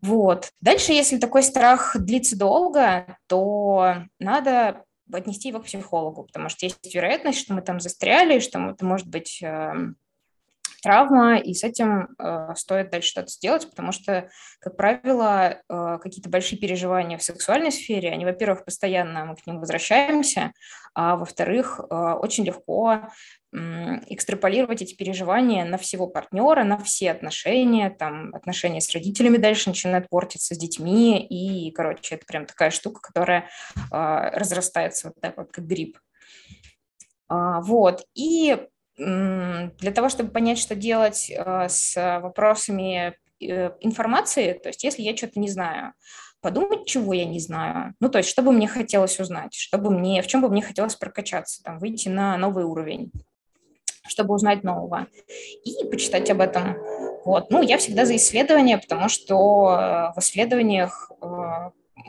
Вот. 0.00 0.52
Дальше, 0.60 0.92
если 0.92 1.18
такой 1.18 1.42
страх 1.42 1.96
длится 1.98 2.38
долго, 2.38 3.18
то 3.26 3.96
надо 4.20 4.84
отнести 5.12 5.48
его 5.48 5.60
к 5.60 5.64
психологу, 5.64 6.24
потому 6.24 6.48
что 6.48 6.66
есть 6.66 6.94
вероятность, 6.94 7.38
что 7.38 7.54
мы 7.54 7.62
там 7.62 7.80
застряли, 7.80 8.40
что 8.40 8.58
это 8.70 8.84
может 8.84 9.06
быть 9.08 9.42
э, 9.42 9.72
травма, 10.82 11.38
и 11.38 11.54
с 11.54 11.64
этим 11.64 12.08
э, 12.18 12.54
стоит 12.56 12.90
дальше 12.90 13.08
что-то 13.08 13.28
сделать, 13.28 13.68
потому 13.68 13.92
что, 13.92 14.28
как 14.60 14.76
правило, 14.76 15.60
э, 15.68 15.98
какие-то 16.00 16.28
большие 16.28 16.58
переживания 16.58 17.18
в 17.18 17.22
сексуальной 17.22 17.72
сфере, 17.72 18.10
они, 18.10 18.24
во-первых, 18.24 18.64
постоянно 18.64 19.24
мы 19.24 19.36
к 19.36 19.46
ним 19.46 19.60
возвращаемся, 19.60 20.52
а 20.94 21.16
во-вторых, 21.16 21.80
э, 21.80 21.94
очень 21.94 22.44
легко 22.44 23.08
экстраполировать 23.50 24.82
эти 24.82 24.94
переживания 24.94 25.64
на 25.64 25.78
всего 25.78 26.06
партнера, 26.06 26.64
на 26.64 26.76
все 26.76 27.10
отношения, 27.10 27.88
там 27.88 28.34
отношения 28.34 28.82
с 28.82 28.92
родителями 28.92 29.38
дальше 29.38 29.70
начинают 29.70 30.10
портиться, 30.10 30.54
с 30.54 30.58
детьми, 30.58 31.26
и, 31.26 31.70
короче, 31.70 32.16
это 32.16 32.26
прям 32.26 32.44
такая 32.44 32.70
штука, 32.70 33.00
которая 33.00 33.48
э, 33.90 34.30
разрастается 34.34 35.08
вот 35.08 35.20
так 35.22 35.38
вот, 35.38 35.50
как 35.50 35.66
гриб. 35.66 35.98
А, 37.28 37.60
вот, 37.60 38.04
и 38.14 38.68
для 38.98 39.92
того, 39.94 40.08
чтобы 40.08 40.30
понять, 40.30 40.58
что 40.58 40.74
делать 40.74 41.30
э, 41.30 41.68
с 41.68 41.94
вопросами 42.20 43.14
э, 43.40 43.70
информации, 43.80 44.54
то 44.54 44.68
есть 44.68 44.82
если 44.82 45.02
я 45.02 45.16
что-то 45.16 45.38
не 45.38 45.48
знаю, 45.48 45.92
подумать, 46.40 46.86
чего 46.86 47.12
я 47.12 47.24
не 47.24 47.40
знаю. 47.40 47.94
Ну, 48.00 48.08
то 48.08 48.18
есть, 48.18 48.28
что 48.28 48.42
бы 48.42 48.52
мне 48.52 48.68
хотелось 48.68 49.18
узнать, 49.20 49.54
чтобы 49.54 49.90
мне, 49.90 50.22
в 50.22 50.26
чем 50.26 50.40
бы 50.40 50.48
мне 50.48 50.62
хотелось 50.62 50.96
прокачаться, 50.96 51.62
там, 51.62 51.78
выйти 51.78 52.08
на 52.08 52.36
новый 52.36 52.64
уровень 52.64 53.10
чтобы 54.08 54.34
узнать 54.34 54.64
нового, 54.64 55.06
и 55.64 55.84
почитать 55.90 56.30
об 56.30 56.40
этом. 56.40 56.76
Вот. 57.24 57.50
Ну, 57.50 57.62
я 57.62 57.78
всегда 57.78 58.06
за 58.06 58.16
исследования, 58.16 58.78
потому 58.78 59.08
что 59.08 59.70
э, 59.70 60.12
в 60.16 60.18
исследованиях 60.20 61.12
э, 61.20 61.26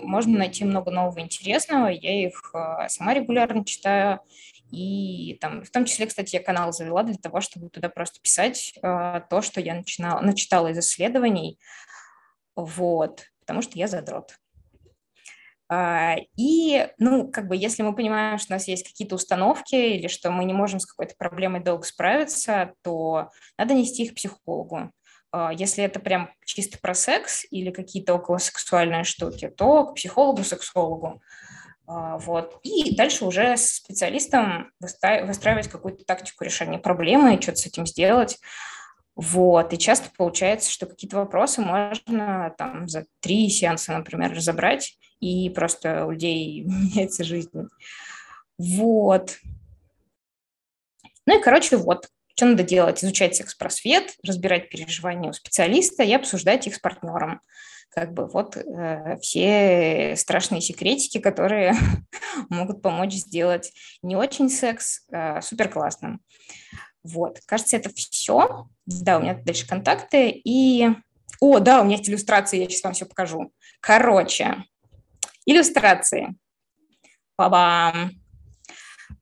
можно 0.04 0.38
найти 0.38 0.64
много 0.64 0.92
нового 0.92 1.20
интересного. 1.20 1.88
Я 1.88 2.26
их 2.26 2.54
э, 2.54 2.88
сама 2.88 3.14
регулярно 3.14 3.66
читаю. 3.66 4.20
И 4.72 5.38
там, 5.42 5.64
в 5.64 5.72
том 5.72 5.86
числе, 5.86 6.06
кстати, 6.06 6.36
я 6.36 6.44
канал 6.44 6.72
завела 6.72 7.04
для 7.04 7.16
того, 7.16 7.42
чтобы 7.42 7.70
туда 7.70 7.90
просто 7.90 8.20
писать 8.22 8.74
то, 8.82 9.42
что 9.42 9.62
я 9.62 9.74
начинала, 9.74 10.22
начитала 10.22 10.68
из 10.68 10.78
исследований. 10.80 11.60
Вот, 12.56 13.26
потому 13.40 13.62
что 13.62 13.78
я 13.78 13.88
задрот. 13.88 14.34
А, 15.72 16.16
и, 16.36 16.88
ну, 16.98 17.32
как 17.32 17.48
бы, 17.48 17.56
если 17.56 17.84
мы 17.84 17.96
понимаем, 17.96 18.40
что 18.40 18.54
у 18.54 18.56
нас 18.56 18.68
есть 18.68 18.88
какие-то 18.88 19.16
установки 19.16 19.76
или 19.76 20.08
что 20.08 20.32
мы 20.32 20.44
не 20.44 20.54
можем 20.54 20.80
с 20.80 20.86
какой-то 20.88 21.16
проблемой 21.16 21.62
долго 21.62 21.84
справиться, 21.84 22.74
то 22.82 23.30
надо 23.58 23.76
нести 23.76 24.04
их 24.04 24.16
психологу. 24.16 24.92
А, 25.32 25.54
если 25.54 25.84
это 25.84 26.00
прям 26.00 26.32
чисто 26.44 26.80
про 26.80 26.96
секс 26.96 27.46
или 27.52 27.70
какие-то 27.70 28.16
околосексуальные 28.16 29.04
штуки, 29.04 29.48
то 29.50 29.86
к 29.86 29.96
психологу-сексологу. 29.96 31.22
А, 31.92 32.20
вот. 32.20 32.60
И 32.62 32.96
дальше 32.96 33.26
уже 33.26 33.58
с 33.58 33.78
специалистом 33.78 34.72
выстраивать 34.80 35.68
какую-то 35.70 36.06
тактику 36.06 36.44
решения 36.44 36.78
проблемы 36.78 37.42
что-то 37.42 37.58
с 37.58 37.66
этим 37.66 37.88
сделать. 37.88 38.38
Вот. 39.16 39.74
И 39.74 39.78
часто 39.80 40.12
получается, 40.16 40.72
что 40.72 40.86
какие-то 40.86 41.18
вопросы 41.18 41.62
можно 41.62 42.54
там 42.60 42.88
за 42.88 43.08
три 43.22 43.50
сеанса, 43.50 43.98
например, 43.98 44.34
разобрать, 44.36 45.00
и 45.20 45.50
просто 45.50 46.06
у 46.06 46.12
людей 46.12 46.62
меняется 46.66 47.24
жизнь. 47.24 47.50
Вот. 48.60 49.40
Ну 51.26 51.40
и, 51.40 51.42
короче, 51.42 51.78
вот, 51.78 52.08
что 52.36 52.46
надо 52.46 52.62
делать? 52.62 53.04
Изучать 53.04 53.36
секс-просвет, 53.36 54.16
разбирать 54.24 54.70
переживания 54.70 55.32
у 55.32 55.34
специалиста 55.34 56.04
и 56.04 56.14
обсуждать 56.14 56.68
их 56.68 56.76
с 56.76 56.80
партнером. 56.80 57.42
Как 57.90 58.14
бы 58.14 58.28
вот 58.28 58.56
э, 58.56 59.18
все 59.22 60.16
страшные 60.16 60.62
секретики, 60.62 61.20
которые 61.20 61.74
могут 62.50 62.82
помочь 62.82 63.14
сделать 63.14 63.72
не 64.02 64.16
очень 64.16 64.50
секс 64.50 65.06
э, 65.12 65.42
супер 65.42 65.70
классным. 65.70 66.22
Вот, 67.04 67.40
кажется, 67.46 67.78
это 67.78 67.90
все. 67.90 68.68
Да, 68.86 69.18
у 69.18 69.22
меня 69.22 69.36
дальше 69.36 69.68
контакты. 69.68 70.30
И... 70.30 70.90
О, 71.40 71.60
да, 71.60 71.82
у 71.82 71.86
меня 71.86 71.96
есть 71.96 72.10
иллюстрации, 72.10 72.60
я 72.60 72.68
сейчас 72.68 72.84
вам 72.84 72.94
все 72.94 73.06
покажу. 73.06 73.54
Короче, 73.80 74.64
иллюстрации. 75.46 76.36
Ба-бам! 77.38 78.12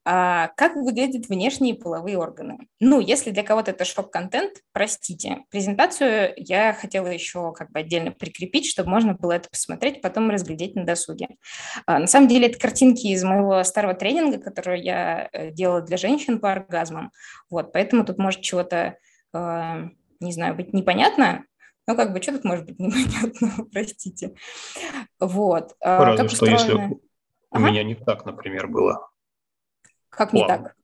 А, 0.09 0.51
как 0.55 0.77
выглядят 0.77 1.27
внешние 1.27 1.75
половые 1.75 2.17
органы? 2.17 2.69
Ну, 2.79 3.01
если 3.01 3.31
для 3.31 3.43
кого-то 3.43 3.71
это 3.71 3.83
шок-контент, 3.83 4.53
простите. 4.71 5.39
Презентацию 5.49 6.31
я 6.37 6.71
хотела 6.71 7.07
еще 7.07 7.51
как 7.51 7.71
бы 7.71 7.79
отдельно 7.79 8.11
прикрепить, 8.11 8.69
чтобы 8.69 8.89
можно 8.89 9.15
было 9.15 9.33
это 9.33 9.49
посмотреть, 9.49 10.01
потом 10.01 10.29
разглядеть 10.29 10.75
на 10.75 10.85
досуге. 10.85 11.27
А, 11.85 11.99
на 11.99 12.07
самом 12.07 12.29
деле 12.29 12.47
это 12.47 12.57
картинки 12.57 13.07
из 13.07 13.21
моего 13.25 13.61
старого 13.65 13.95
тренинга, 13.95 14.37
который 14.37 14.81
я 14.81 15.27
э, 15.33 15.51
делала 15.51 15.81
для 15.81 15.97
женщин 15.97 16.39
по 16.39 16.53
оргазмам. 16.53 17.11
Вот, 17.49 17.73
поэтому 17.73 18.05
тут 18.05 18.17
может 18.17 18.39
чего-то, 18.39 18.95
э, 19.33 19.89
не 20.21 20.31
знаю, 20.31 20.55
быть 20.55 20.71
непонятно, 20.71 21.43
ну, 21.85 21.97
как 21.97 22.13
бы, 22.13 22.21
что 22.21 22.31
тут 22.31 22.45
может 22.45 22.65
быть 22.65 22.79
непонятно, 22.79 23.65
простите. 23.73 24.35
Вот. 25.19 25.75
Разве 25.81 26.15
как 26.15 26.29
что, 26.29 26.45
устроено... 26.45 26.53
если 26.53 26.73
ага. 26.77 26.95
у 27.51 27.59
меня 27.59 27.83
не 27.83 27.95
так, 27.95 28.25
например, 28.25 28.67
было. 28.67 29.09
Как 30.09 30.33
не 30.33 30.45
так? 30.45 30.75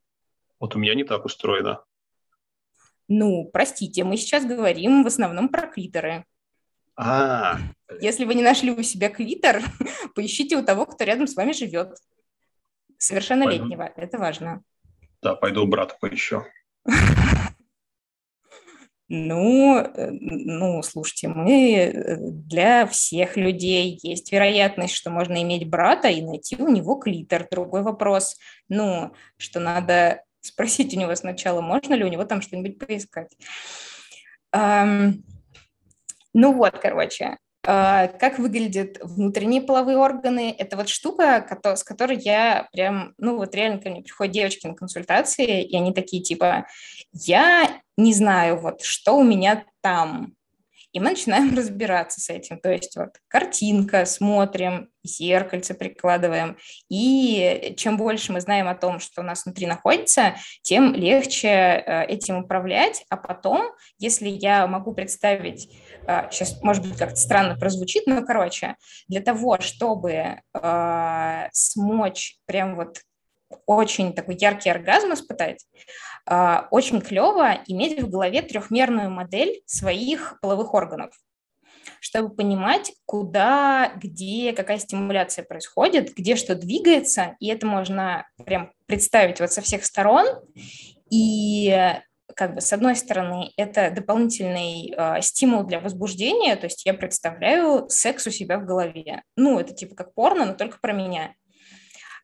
Вот 0.60 0.76
у 0.76 0.80
меня 0.80 0.96
не 0.96 1.04
так 1.04 1.26
устроено. 1.26 1.84
Ну, 3.08 3.50
простите, 3.52 4.04
мы 4.04 4.18
сейчас 4.18 4.46
говорим 4.46 5.04
в 5.04 5.08
основном 5.08 5.50
про 5.50 5.68
клиторы. 5.68 6.26
А. 6.96 7.58
Если 8.00 8.24
вы 8.24 8.36
не 8.36 8.44
нашли 8.44 8.72
у 8.72 8.82
себя 8.84 9.10
клитор, 9.10 9.62
поищите 10.16 10.58
у 10.58 10.64
того, 10.64 10.86
кто 10.86 11.04
рядом 11.04 11.28
с 11.28 11.36
вами 11.36 11.52
живет. 11.52 11.98
Совершеннолетнего. 12.98 13.86
Пойду. 13.88 14.02
Это 14.02 14.18
важно. 14.18 14.64
Да, 15.22 15.36
пойду 15.36 15.66
брата 15.68 15.98
поищу. 16.00 16.44
Ну, 19.10 19.78
э, 19.78 20.12
ну, 20.12 20.82
слушайте, 20.82 21.28
мы 21.28 21.76
э, 21.76 22.18
для 22.20 22.88
всех 22.88 23.38
людей 23.38 24.00
есть 24.02 24.32
вероятность, 24.32 24.94
что 24.94 25.10
можно 25.10 25.42
иметь 25.44 25.70
брата 25.70 26.08
и 26.08 26.22
найти 26.22 26.56
у 26.58 26.70
него 26.70 26.96
клитор. 26.96 27.48
Другой 27.52 27.82
вопрос, 27.82 28.38
ну, 28.70 29.14
что 29.38 29.60
надо 29.60 30.24
спросить 30.42 30.96
у 30.96 31.00
него 31.00 31.16
сначала, 31.16 31.62
можно 31.62 31.94
ли 31.94 32.04
у 32.04 32.10
него 32.10 32.26
там 32.26 32.42
что-нибудь 32.42 32.80
поискать. 32.80 33.32
Ну 34.52 36.54
вот, 36.54 36.78
короче, 36.80 37.38
как 37.64 38.40
выглядят 38.40 38.98
внутренние 39.02 39.62
половые 39.62 39.98
органы? 39.98 40.54
Это 40.58 40.76
вот 40.76 40.90
штука, 40.90 41.46
с 41.64 41.84
которой 41.84 42.18
я 42.18 42.68
прям, 42.74 43.14
ну 43.18 43.38
вот 43.38 43.56
реально 43.56 43.80
ко 43.80 43.90
мне 43.90 44.02
приходят 44.02 44.34
девочки 44.34 44.68
на 44.68 44.76
консультации, 44.76 45.64
и 45.64 45.78
они 45.78 45.94
такие 45.94 46.22
типа, 46.22 46.68
я 47.14 47.82
не 47.98 48.14
знаю 48.14 48.60
вот, 48.60 48.82
что 48.82 49.18
у 49.18 49.24
меня 49.24 49.64
там, 49.82 50.34
и 50.94 51.00
мы 51.00 51.10
начинаем 51.10 51.54
разбираться 51.58 52.22
с 52.22 52.30
этим. 52.30 52.60
То 52.60 52.72
есть 52.72 52.96
вот 52.96 53.18
картинка, 53.28 54.06
смотрим, 54.06 54.90
зеркальце 55.04 55.74
прикладываем. 55.74 56.58
И 56.90 57.74
чем 57.78 57.98
больше 57.98 58.32
мы 58.32 58.40
знаем 58.40 58.68
о 58.68 58.76
том, 58.76 59.00
что 59.00 59.22
у 59.22 59.24
нас 59.24 59.44
внутри 59.44 59.66
находится, 59.66 60.36
тем 60.62 60.94
легче 60.94 61.48
э, 61.48 62.06
этим 62.06 62.38
управлять. 62.38 63.04
А 63.10 63.18
потом, 63.18 63.72
если 63.98 64.30
я 64.30 64.66
могу 64.68 64.94
представить, 64.94 65.70
сейчас, 66.32 66.54
э, 66.54 66.56
может 66.62 66.88
быть, 66.88 66.98
как-то 66.98 67.18
странно 67.18 67.58
прозвучит, 67.58 68.08
но, 68.08 68.24
короче, 68.24 68.76
для 69.08 69.22
того, 69.22 69.60
чтобы 69.60 70.40
э, 70.54 71.48
смочь 71.52 72.38
прям 72.46 72.76
вот 72.76 73.00
очень 73.66 74.14
такой 74.14 74.36
яркий 74.40 74.70
оргазм 74.70 75.14
испытать, 75.14 75.66
очень 76.26 77.02
клево 77.02 77.60
иметь 77.68 78.02
в 78.02 78.10
голове 78.10 78.42
трехмерную 78.42 79.10
модель 79.10 79.62
своих 79.66 80.40
половых 80.42 80.74
органов. 80.74 81.14
чтобы 82.00 82.34
понимать, 82.36 82.94
куда, 83.06 83.92
где, 83.96 84.54
какая 84.54 84.78
стимуляция 84.78 85.44
происходит, 85.44 86.14
где 86.16 86.36
что 86.36 86.56
двигается, 86.56 87.36
и 87.40 87.48
это 87.48 87.66
можно 87.66 88.28
прям 88.46 88.72
представить 88.86 89.40
вот 89.40 89.52
со 89.52 89.62
всех 89.62 89.86
сторон, 89.86 90.26
и 91.10 91.94
как 92.36 92.56
бы 92.56 92.62
с 92.62 92.74
одной 92.74 92.96
стороны 92.96 93.52
это 93.58 93.92
дополнительный 93.92 94.94
э, 94.96 95.22
стимул 95.22 95.64
для 95.64 95.80
возбуждения, 95.80 96.56
то 96.56 96.66
есть 96.66 96.86
я 96.86 96.94
представляю 96.94 97.88
секс 97.90 98.26
у 98.28 98.32
себя 98.32 98.58
в 98.58 98.66
голове. 98.66 99.24
Ну, 99.36 99.60
это 99.60 99.74
типа 99.74 99.96
как 99.96 100.14
порно, 100.14 100.46
но 100.46 100.54
только 100.54 100.80
про 100.80 100.94
меня. 100.94 101.34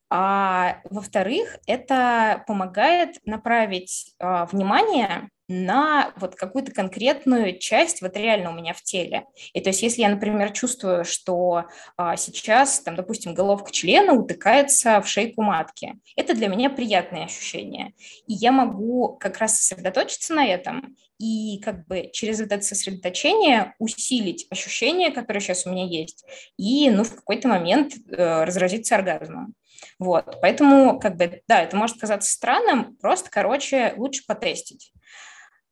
А 0.09 0.81
во-вторых, 0.89 1.57
это 1.67 2.43
помогает 2.47 3.17
направить 3.25 4.15
э, 4.19 4.45
внимание 4.51 5.29
на 5.49 6.13
вот 6.15 6.35
какую-то 6.35 6.71
конкретную 6.71 7.57
часть 7.57 8.01
вот 8.01 8.15
реально 8.15 8.51
у 8.51 8.53
меня 8.53 8.73
в 8.73 8.83
теле. 8.83 9.25
И 9.53 9.59
то 9.59 9.71
есть 9.71 9.81
если 9.81 10.03
я, 10.03 10.09
например, 10.09 10.51
чувствую, 10.51 11.03
что 11.03 11.65
а, 11.97 12.15
сейчас, 12.17 12.81
там, 12.81 12.95
допустим, 12.95 13.33
головка 13.33 13.71
члена 13.71 14.13
утыкается 14.13 15.01
в 15.01 15.07
шейку 15.07 15.41
матки, 15.41 15.99
это 16.15 16.35
для 16.35 16.47
меня 16.47 16.69
приятное 16.69 17.25
ощущение. 17.25 17.93
И 18.27 18.33
я 18.33 18.51
могу 18.51 19.17
как 19.19 19.39
раз 19.39 19.59
сосредоточиться 19.59 20.35
на 20.35 20.45
этом 20.45 20.95
и 21.17 21.59
как 21.63 21.85
бы 21.87 22.09
через 22.13 22.39
вот 22.39 22.51
это 22.51 22.61
сосредоточение 22.61 23.73
усилить 23.79 24.45
ощущение, 24.51 25.11
которое 25.11 25.39
сейчас 25.39 25.65
у 25.65 25.71
меня 25.71 25.85
есть, 25.85 26.23
и 26.57 26.89
ну, 26.91 27.03
в 27.03 27.13
какой-то 27.15 27.47
момент 27.47 27.93
э, 28.07 28.43
разразиться 28.43 28.95
оргазмом. 28.95 29.55
Вот, 29.97 30.37
поэтому, 30.41 30.99
как 30.99 31.17
бы, 31.17 31.41
да, 31.47 31.61
это 31.61 31.75
может 31.75 31.99
казаться 31.99 32.31
странным, 32.31 32.95
просто, 32.97 33.29
короче, 33.29 33.93
лучше 33.97 34.23
потестить. 34.27 34.93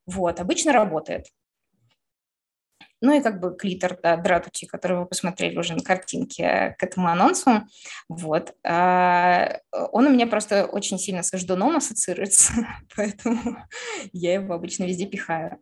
Вот, 0.05 0.39
обычно 0.39 0.74
работает. 0.74 1.28
Ну 2.99 3.16
и 3.16 3.22
как 3.22 3.39
бы 3.39 3.55
клитор, 3.55 3.99
да, 4.01 4.18
Дратути, 4.18 4.66
который 4.66 4.97
вы 4.97 5.05
посмотрели 5.05 5.58
уже 5.58 5.76
на 5.76 5.84
картинке 5.84 6.76
к 6.80 6.84
этому 6.84 7.10
анонсу, 7.10 7.68
вот. 8.10 8.55
А, 8.64 9.60
он 9.91 10.08
у 10.08 10.10
меня 10.10 10.26
просто 10.26 10.66
очень 10.66 10.97
сильно 10.97 11.22
с 11.22 11.38
ждуном 11.38 11.78
ассоциируется, 11.78 12.53
поэтому 12.95 13.58
я 14.14 14.34
его 14.34 14.55
обычно 14.55 14.86
везде 14.86 15.05
пихаю. 15.05 15.60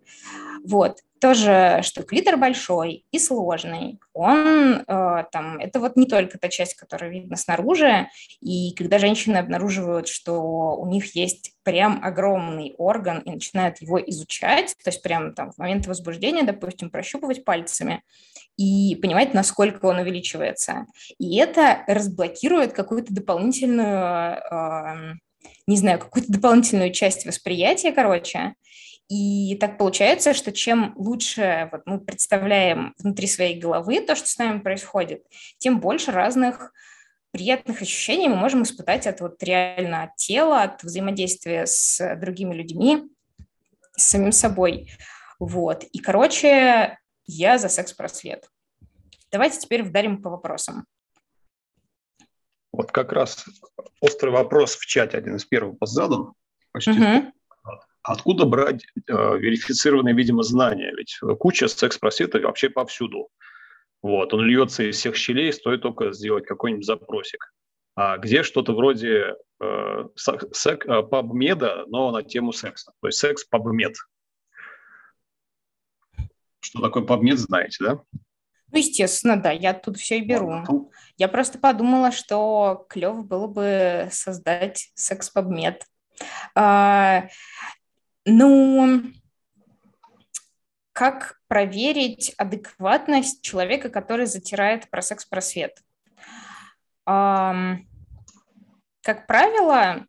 Вот 0.64 1.00
тоже, 1.20 1.80
что 1.84 2.04
клитор 2.04 2.38
большой 2.38 3.06
и 3.12 3.20
сложный. 3.20 4.00
Он 4.14 4.84
э, 4.88 5.24
там, 5.32 5.58
это 5.60 5.80
вот 5.80 5.96
не 5.96 6.06
только 6.06 6.38
та 6.38 6.50
часть, 6.50 6.76
которая 6.76 7.10
видна 7.10 7.38
снаружи, 7.38 8.08
и 8.42 8.74
когда 8.76 9.00
женщины 9.00 9.38
обнаруживают, 9.38 10.08
что 10.08 10.76
у 10.76 10.88
них 10.88 11.16
есть 11.16 11.54
прям 11.64 12.04
огромный 12.04 12.76
орган 12.78 13.20
и 13.20 13.32
начинают 13.32 13.82
его 13.82 14.00
изучать, 14.00 14.76
то 14.84 14.90
есть 14.90 15.02
прям 15.02 15.34
там 15.34 15.52
в 15.52 15.58
момент 15.58 15.88
возбуждения, 15.88 16.44
допустим, 16.44 16.90
прощупывать 16.90 17.44
пальцами 17.44 18.04
и 18.58 18.96
понимать, 19.02 19.34
насколько 19.34 19.86
он 19.86 19.98
увеличивается. 19.98 20.86
И 21.18 21.38
это 21.38 21.84
разблокирует 21.88 22.74
какую-то 22.74 23.14
дополнительную, 23.14 24.38
э, 24.38 25.14
не 25.66 25.78
знаю, 25.78 26.00
какую-то 26.00 26.32
дополнительную 26.32 26.92
часть 26.92 27.26
восприятия, 27.26 27.92
короче, 27.92 28.54
и 29.08 29.56
так 29.60 29.78
получается, 29.78 30.34
что 30.34 30.52
чем 30.52 30.94
лучше 30.96 31.70
вот, 31.72 31.82
мы 31.86 32.00
представляем 32.00 32.96
внутри 32.98 33.28
своей 33.28 33.60
головы 33.60 34.02
то, 34.02 34.16
что 34.16 34.28
с 34.28 34.38
нами 34.38 34.60
происходит, 34.60 35.24
тем 35.60 35.80
больше 35.80 36.12
разных 36.12 36.74
приятных 37.32 37.82
ощущений 37.82 38.30
мы 38.30 38.36
можем 38.36 38.64
испытать 38.64 39.06
от 39.08 39.22
вот 39.22 39.44
реально 39.44 40.04
от 40.04 40.16
тела, 40.16 40.64
от 40.64 40.82
взаимодействия 40.84 41.66
с 41.66 42.16
другими 42.16 42.54
людьми, 42.56 43.04
с 43.96 44.10
самим 44.10 44.32
собой. 44.32 44.90
Вот. 45.38 45.84
И, 45.84 46.00
короче, 46.00 46.98
я 47.26 47.58
за 47.58 47.70
секс-просвет. 47.70 48.50
Давайте 49.32 49.60
теперь 49.60 49.84
вдарим 49.84 50.22
по 50.22 50.30
вопросам. 50.30 50.86
Вот 52.72 52.92
как 52.92 53.12
раз 53.12 53.46
острый 54.00 54.32
вопрос 54.32 54.76
в 54.76 54.86
чате, 54.86 55.18
один 55.18 55.36
из 55.36 55.46
первых 55.46 55.78
был 55.78 55.88
задан. 55.88 56.34
Почти 56.72 56.92
угу. 56.92 57.32
Откуда 58.06 58.46
брать 58.46 58.86
э, 59.08 59.12
верифицированные, 59.12 60.14
видимо, 60.14 60.44
знания? 60.44 60.94
Ведь 60.96 61.18
куча 61.40 61.68
секс-просветов 61.68 62.44
вообще 62.44 62.70
повсюду. 62.70 63.30
Вот, 64.04 64.32
он 64.32 64.42
льется 64.42 64.84
из 64.84 64.98
всех 64.98 65.16
щелей, 65.16 65.52
стоит 65.52 65.82
только 65.82 66.12
сделать 66.12 66.46
какой-нибудь 66.46 66.86
запросик. 66.86 67.52
А 67.96 68.18
где 68.20 68.44
что-то 68.44 68.74
вроде 68.74 69.36
э, 69.60 70.04
сек, 70.16 70.86
э, 70.86 71.02
пабмеда, 71.02 71.86
но 71.88 72.12
на 72.12 72.22
тему 72.22 72.52
секса. 72.52 72.92
То 73.02 73.08
есть 73.08 73.18
секс-пабмед. 73.18 73.96
Что 76.60 76.82
такое 76.82 77.04
пабмед, 77.04 77.40
знаете, 77.40 77.84
да? 77.84 78.00
Ну, 78.72 78.78
естественно, 78.78 79.42
да, 79.42 79.50
я 79.50 79.74
тут 79.74 79.98
все 79.98 80.20
и 80.20 80.22
беру. 80.22 80.62
Вот. 80.68 80.92
Я 81.18 81.28
просто 81.28 81.58
подумала, 81.58 82.12
что 82.12 82.86
клево 82.88 83.24
было 83.24 83.48
бы 83.48 84.10
создать 84.12 84.92
секс-пабмед. 84.94 85.88
А, 86.54 87.30
ну, 88.26 89.04
как 90.94 91.40
проверить 91.48 92.34
адекватность 92.38 93.42
человека, 93.42 93.90
который 93.90 94.26
затирает 94.26 94.90
про 94.90 95.02
секс-просвет? 95.02 95.78
Как 97.06 97.84
правило, 99.28 100.08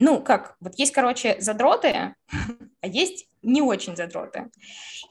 ну, 0.00 0.20
как, 0.20 0.56
вот 0.60 0.74
есть, 0.76 0.92
короче, 0.92 1.40
задроты, 1.40 2.14
а 2.80 2.86
есть 2.86 3.28
не 3.42 3.62
очень 3.62 3.96
задроты. 3.96 4.50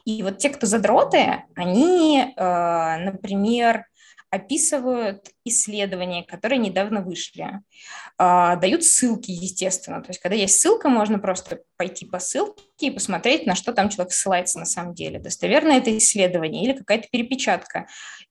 И 0.05 0.23
вот 0.23 0.39
те, 0.39 0.49
кто 0.49 0.67
задроты, 0.67 1.43
они, 1.55 2.33
а, 2.35 2.97
например, 2.97 3.85
описывают 4.33 5.29
исследования, 5.45 6.23
которые 6.23 6.57
недавно 6.57 7.01
вышли, 7.01 7.61
а, 8.17 8.55
дают 8.55 8.83
ссылки, 8.83 9.29
естественно. 9.29 10.01
То 10.01 10.09
есть, 10.09 10.19
когда 10.19 10.35
есть 10.35 10.59
ссылка, 10.59 10.89
можно 10.89 11.19
просто 11.19 11.59
пойти 11.77 12.07
по 12.07 12.17
ссылке 12.17 12.63
и 12.79 12.89
посмотреть, 12.89 13.45
на 13.45 13.53
что 13.53 13.73
там 13.73 13.89
человек 13.89 14.11
ссылается 14.11 14.57
на 14.57 14.65
самом 14.65 14.95
деле. 14.95 15.19
Достоверно 15.19 15.73
это 15.73 15.95
исследование 15.95 16.63
или 16.63 16.73
какая-то 16.73 17.07
перепечатка 17.11 17.85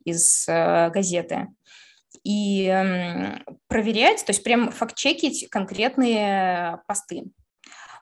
из 0.04 0.48
э, 0.48 0.90
газеты. 0.90 1.46
И 2.24 2.66
э, 2.66 3.38
проверять, 3.68 4.24
то 4.26 4.30
есть 4.30 4.42
прям 4.42 4.72
факт-чекить 4.72 5.48
конкретные 5.50 6.80
посты. 6.88 7.26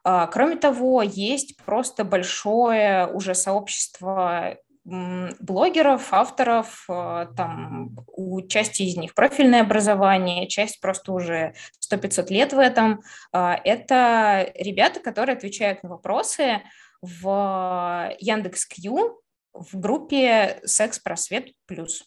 А, 0.05 0.27
кроме 0.27 0.57
того, 0.57 1.03
есть 1.03 1.59
просто 1.67 2.05
большое 2.05 3.07
уже 3.09 3.35
сообщество 3.35 4.57
блогеров, 4.85 6.13
авторов, 6.13 6.85
э, 6.89 7.27
там 7.37 7.97
у 8.07 8.41
части 8.43 8.83
из 8.83 8.97
них 8.97 9.15
профильное 9.15 9.61
образование, 9.61 10.49
часть 10.49 10.81
просто 10.81 11.13
уже 11.13 11.55
100-500 11.81 12.31
лет 12.31 12.53
в 12.53 12.59
этом. 12.59 13.03
А, 13.33 13.61
это 13.65 14.51
ребята, 14.55 15.01
которые 15.01 15.37
отвечают 15.37 15.83
на 15.83 15.91
вопросы 15.91 16.63
в 17.03 18.15
Яндекс.Кью 18.19 19.21
в 19.53 19.79
группе 19.79 20.61
«Секс-просвет 20.65 21.53
плюс». 21.67 22.05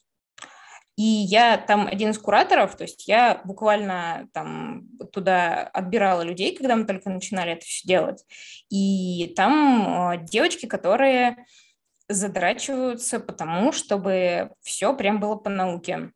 И 0.96 1.02
я 1.02 1.58
там 1.58 1.88
один 1.88 2.12
из 2.12 2.20
кураторов, 2.20 2.78
то 2.78 2.84
есть 2.84 3.08
я 3.08 3.42
буквально 3.46 4.28
там 4.32 4.88
туда 5.12 5.64
отбирала 5.64 6.22
людей, 6.22 6.56
когда 6.56 6.76
мы 6.76 6.86
только 6.86 7.10
начинали 7.10 7.54
это 7.54 7.66
все 7.66 7.88
делать. 7.88 8.24
И 8.70 9.34
там 9.36 10.14
э, 10.14 10.24
девочки, 10.24 10.68
которые 10.68 11.46
задрачиваются 12.10 13.20
потому, 13.20 13.72
чтобы 13.72 14.52
все 14.62 14.96
прям 14.96 15.20
было 15.20 15.36
по 15.36 15.50
науке. 15.50 16.12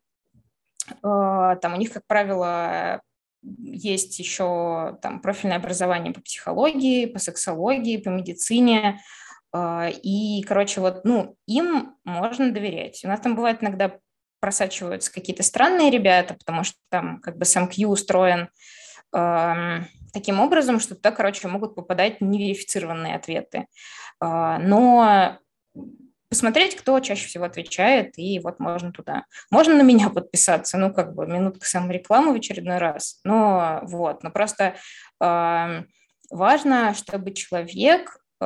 А, 1.02 1.56
там 1.58 1.74
у 1.74 1.78
них, 1.78 1.94
как 1.94 2.06
правило, 2.08 3.02
есть 3.42 4.20
еще 4.20 4.98
там 5.02 5.22
профильное 5.22 5.58
образование 5.58 6.14
по 6.14 6.22
психологии, 6.22 7.06
по 7.06 7.20
сексологии, 7.20 7.98
по 7.98 8.10
медицине. 8.10 9.02
А, 9.54 9.90
и, 9.90 10.42
короче, 10.44 10.82
вот, 10.82 11.06
ну, 11.06 11.36
им 11.46 11.96
можно 12.04 12.52
доверять. 12.52 13.04
У 13.04 13.08
нас 13.08 13.20
там 13.20 13.36
бывает 13.36 13.62
иногда 13.62 13.98
просачиваются 14.40 15.12
какие-то 15.12 15.44
странные 15.44 15.90
ребята, 15.90 16.36
потому 16.36 16.64
что 16.64 16.78
там 16.90 17.20
как 17.22 17.38
бы 17.38 17.46
сам 17.46 17.68
Q 17.68 17.88
устроен 17.88 18.50
э, 19.16 19.80
таким 20.14 20.40
образом, 20.40 20.80
что 20.80 20.96
туда, 20.96 21.12
короче, 21.12 21.48
могут 21.48 21.74
попадать 21.74 22.22
неверифицированные 22.22 23.16
ответы. 23.16 23.66
Э, 24.22 24.58
но 24.60 25.40
посмотреть, 26.30 26.76
кто 26.76 27.00
чаще 27.00 27.28
всего 27.28 27.46
отвечает, 27.46 28.18
и 28.18 28.40
вот 28.40 28.60
можно 28.60 28.92
туда. 28.92 29.26
Можно 29.50 29.76
на 29.76 29.82
меня 29.82 30.10
подписаться, 30.14 30.78
ну, 30.78 30.94
как 30.94 31.16
бы 31.16 31.26
минутка 31.26 31.66
саморекламы 31.66 32.34
в 32.34 32.38
очередной 32.38 32.78
раз, 32.78 33.20
но 33.24 33.80
вот, 33.84 34.24
но 34.24 34.32
просто 34.32 34.76
э, 35.22 35.84
важно, 36.30 36.94
чтобы 36.94 37.32
человек 37.32 38.18
э, 38.42 38.46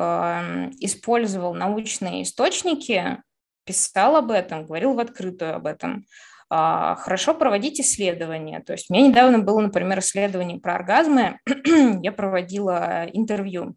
использовал 0.80 1.54
научные 1.54 2.22
источники, 2.22 3.22
писал 3.64 4.16
об 4.16 4.30
этом, 4.30 4.66
говорил 4.66 4.94
в 4.94 5.00
открытую 5.00 5.54
об 5.54 5.66
этом. 5.66 6.06
Э, 6.50 6.94
хорошо 6.98 7.34
проводить 7.34 7.80
исследования. 7.80 8.60
То 8.60 8.72
есть 8.72 8.90
у 8.90 8.94
меня 8.94 9.08
недавно 9.08 9.40
было, 9.40 9.60
например, 9.60 9.98
исследование 9.98 10.60
про 10.60 10.76
оргазмы, 10.76 11.38
я 12.02 12.12
проводила 12.12 13.06
интервью 13.12 13.74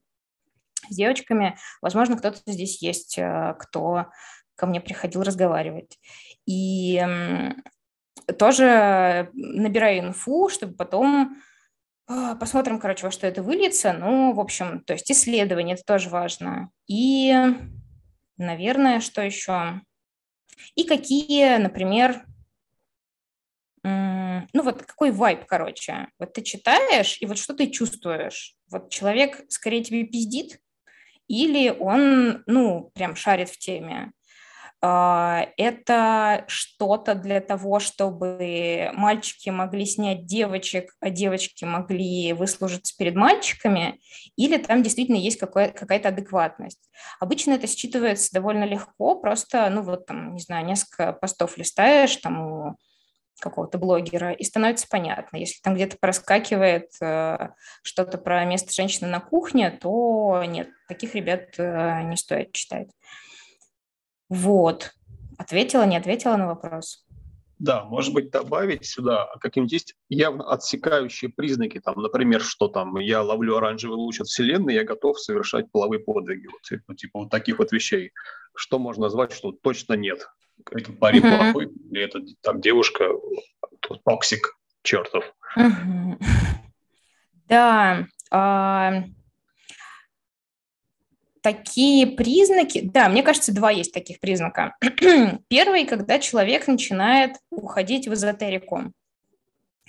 с 0.90 0.96
девочками. 0.96 1.58
Возможно, 1.82 2.18
кто-то 2.18 2.40
здесь 2.46 2.82
есть, 2.82 3.18
э, 3.18 3.56
кто 3.60 4.08
ко 4.56 4.68
мне 4.68 4.82
приходил 4.82 5.24
разговаривать. 5.24 6.00
И 6.46 7.04
тоже 8.40 9.30
набираю 9.34 10.00
инфу, 10.00 10.50
чтобы 10.50 10.76
потом 10.76 11.38
а, 12.08 12.36
посмотрим, 12.36 12.80
короче, 12.80 13.06
во 13.06 13.12
что 13.12 13.28
это 13.28 13.42
выльется. 13.42 13.94
Ну, 13.94 14.34
в 14.34 14.40
общем, 14.40 14.82
то 14.82 14.94
есть 14.94 15.12
исследование, 15.12 15.76
это 15.76 15.84
тоже 15.84 16.10
важно. 16.10 16.70
И, 16.88 17.36
наверное, 18.38 19.00
что 19.00 19.22
еще? 19.22 19.82
И 20.76 20.84
какие, 20.84 21.58
например, 21.58 22.24
ну 23.84 24.64
вот 24.64 24.84
какой 24.84 25.12
вайб, 25.12 25.46
короче. 25.46 26.08
Вот 26.18 26.34
ты 26.34 26.42
читаешь, 26.42 27.18
и 27.22 27.26
вот 27.26 27.38
что 27.38 27.54
ты 27.54 27.70
чувствуешь? 27.70 28.56
Вот 28.72 28.90
человек 28.90 29.44
скорее 29.50 29.84
тебе 29.84 30.06
пиздит, 30.06 30.60
или 31.28 31.70
он, 31.70 32.44
ну, 32.46 32.92
прям 32.96 33.16
шарит 33.16 33.50
в 33.50 33.58
теме. 33.58 34.12
А, 34.82 35.48
это 35.58 36.44
что-то 36.48 37.16
для 37.16 37.42
того, 37.42 37.80
чтобы 37.80 38.92
мальчики 38.94 39.50
могли 39.50 39.86
снять 39.86 40.26
девочек, 40.26 40.94
а 41.00 41.10
девочки 41.10 41.66
могли 41.66 42.34
выслужиться 42.34 42.96
перед 42.96 43.16
мальчиками, 43.16 44.00
или 44.36 44.58
там 44.58 44.84
действительно 44.84 45.16
есть 45.18 45.40
какая-то 45.40 46.10
адекватность. 46.10 46.88
Обычно 47.20 47.54
это 47.54 47.66
считывается 47.66 48.30
довольно 48.32 48.66
легко, 48.66 49.16
просто, 49.16 49.68
ну 49.72 49.82
вот 49.82 50.06
там, 50.06 50.36
не 50.36 50.42
знаю, 50.42 50.66
несколько 50.68 51.14
постов 51.14 51.58
листаешь, 51.58 52.18
там 52.18 52.42
у 52.42 52.76
какого-то 53.40 53.78
блогера, 53.78 54.32
и 54.32 54.44
становится 54.44 54.88
понятно. 54.90 55.38
Если 55.38 55.62
там 55.62 55.76
где-то 55.76 55.98
проскакивает 56.00 56.92
э, 57.02 57.50
что-то 57.84 58.18
про 58.18 58.46
место 58.46 58.74
женщины 58.74 59.08
на 59.08 59.20
кухне, 59.20 59.72
то 59.72 60.44
нет, 60.46 60.70
таких 60.88 61.16
ребят 61.16 61.50
э, 61.58 62.04
не 62.04 62.18
стоит 62.18 62.52
читать. 62.54 62.90
Вот. 64.30 64.94
Ответила, 65.38 65.86
не 65.86 65.98
ответила 65.98 66.38
на 66.38 66.48
вопрос? 66.48 67.06
Да, 67.58 67.86
может 67.86 68.14
быть, 68.14 68.32
добавить 68.32 68.86
сюда 68.86 69.30
какие-нибудь 69.40 69.72
есть 69.72 69.96
явно 70.10 70.52
отсекающие 70.52 71.32
признаки, 71.32 71.80
там, 71.80 71.96
например, 72.02 72.42
что 72.42 72.68
там 72.68 72.98
я 72.98 73.22
ловлю 73.22 73.56
оранжевый 73.56 73.96
луч 73.96 74.20
от 74.20 74.28
Вселенной, 74.28 74.74
я 74.74 74.84
готов 74.84 75.20
совершать 75.20 75.72
половые 75.72 76.02
подвиги, 76.02 76.48
вот, 76.48 76.80
ну, 76.88 76.96
типа 76.96 77.20
вот 77.20 77.30
таких 77.30 77.60
вот 77.60 77.72
вещей. 77.72 78.12
Что 78.56 78.78
можно 78.78 79.04
назвать, 79.04 79.32
что 79.32 79.52
точно 79.54 79.94
нет? 79.94 80.28
Это 80.72 80.92
парень 80.94 81.22
uh-huh. 81.22 81.38
плохой, 81.38 81.72
или 81.92 82.02
это 82.02 82.22
там 82.42 82.62
девушка, 82.62 83.10
токсик 84.06 84.58
чертов. 84.84 85.34
Uh-huh. 85.58 86.18
Да, 87.48 88.08
а, 88.32 89.04
такие 91.46 92.08
признаки, 92.08 92.82
да, 92.82 93.08
мне 93.08 93.22
кажется, 93.22 93.54
два 93.54 93.70
есть 93.70 93.94
таких 93.94 94.20
признака. 94.20 94.76
Первый, 95.48 95.86
когда 95.86 96.18
человек 96.18 96.68
начинает 96.68 97.36
уходить 97.52 98.08
в 98.08 98.14
эзотерику. 98.14 98.92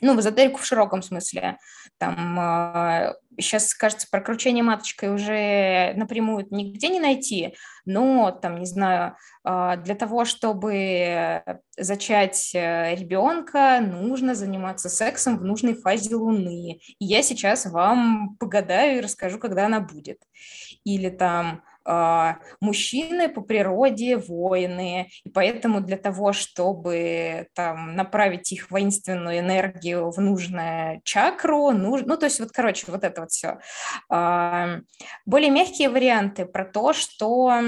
Ну, 0.02 0.14
в 0.14 0.20
эзотерику 0.20 0.58
в 0.58 0.66
широком 0.66 1.02
смысле. 1.02 1.58
Там 1.98 2.38
э, 2.38 3.14
сейчас, 3.38 3.74
кажется, 3.74 4.06
прокручение 4.10 4.62
маточкой 4.62 5.14
уже 5.14 5.94
напрямую 5.96 6.46
нигде 6.50 6.88
не 6.88 7.00
найти, 7.00 7.56
но 7.86 8.30
там, 8.30 8.58
не 8.58 8.66
знаю, 8.66 9.16
э, 9.44 9.76
для 9.82 9.94
того, 9.94 10.26
чтобы 10.26 11.42
зачать 11.78 12.54
э, 12.54 12.94
ребенка, 12.94 13.80
нужно 13.80 14.34
заниматься 14.34 14.90
сексом 14.90 15.38
в 15.38 15.44
нужной 15.44 15.74
фазе 15.74 16.14
Луны. 16.14 16.80
И 16.98 17.04
я 17.04 17.22
сейчас 17.22 17.64
вам 17.64 18.36
погадаю 18.38 18.98
и 18.98 19.00
расскажу, 19.02 19.38
когда 19.38 19.64
она 19.64 19.80
будет. 19.80 20.18
Или 20.84 21.08
там 21.08 21.62
мужчины 22.60 23.28
по 23.28 23.40
природе 23.40 24.16
воины, 24.16 25.08
и 25.24 25.30
поэтому 25.30 25.80
для 25.80 25.96
того, 25.96 26.32
чтобы 26.32 27.48
там 27.54 27.94
направить 27.94 28.52
их 28.52 28.70
воинственную 28.70 29.38
энергию 29.38 30.10
в 30.10 30.20
нужную 30.20 31.00
чакру, 31.04 31.70
нуж... 31.70 32.02
ну, 32.04 32.16
то 32.16 32.26
есть 32.26 32.40
вот, 32.40 32.50
короче, 32.52 32.86
вот 32.88 33.04
это 33.04 33.22
вот 33.22 33.30
все. 33.30 33.58
А, 34.08 34.80
более 35.24 35.50
мягкие 35.50 35.88
варианты 35.88 36.46
про 36.46 36.64
то, 36.64 36.92
что 36.92 37.62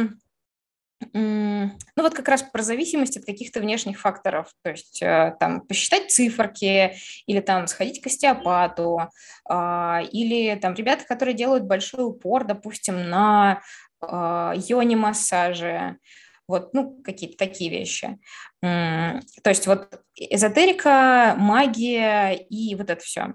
ну 1.12 1.72
вот 1.96 2.14
как 2.14 2.28
раз 2.28 2.42
про 2.42 2.62
зависимость 2.62 3.16
от 3.16 3.24
каких-то 3.24 3.60
внешних 3.60 4.00
факторов, 4.00 4.48
то 4.62 4.70
есть 4.70 5.00
э, 5.00 5.36
там 5.38 5.60
посчитать 5.60 6.10
циферки 6.10 6.96
или 7.26 7.40
там 7.40 7.68
сходить 7.68 8.02
к 8.02 8.06
остеопату, 8.06 9.02
а, 9.48 10.02
или 10.10 10.56
там 10.56 10.74
ребята, 10.74 11.04
которые 11.06 11.34
делают 11.34 11.64
большой 11.64 12.04
упор, 12.04 12.44
допустим, 12.44 13.08
на 13.08 13.52
а, 13.52 13.60
йони-массажи, 14.02 15.98
вот, 16.46 16.72
ну, 16.72 17.00
какие-то 17.02 17.36
такие 17.36 17.70
вещи. 17.70 18.18
То 18.60 19.20
есть 19.44 19.66
вот 19.66 20.00
эзотерика, 20.16 21.34
магия 21.36 22.32
и 22.32 22.74
вот 22.74 22.90
это 22.90 23.02
все. 23.02 23.34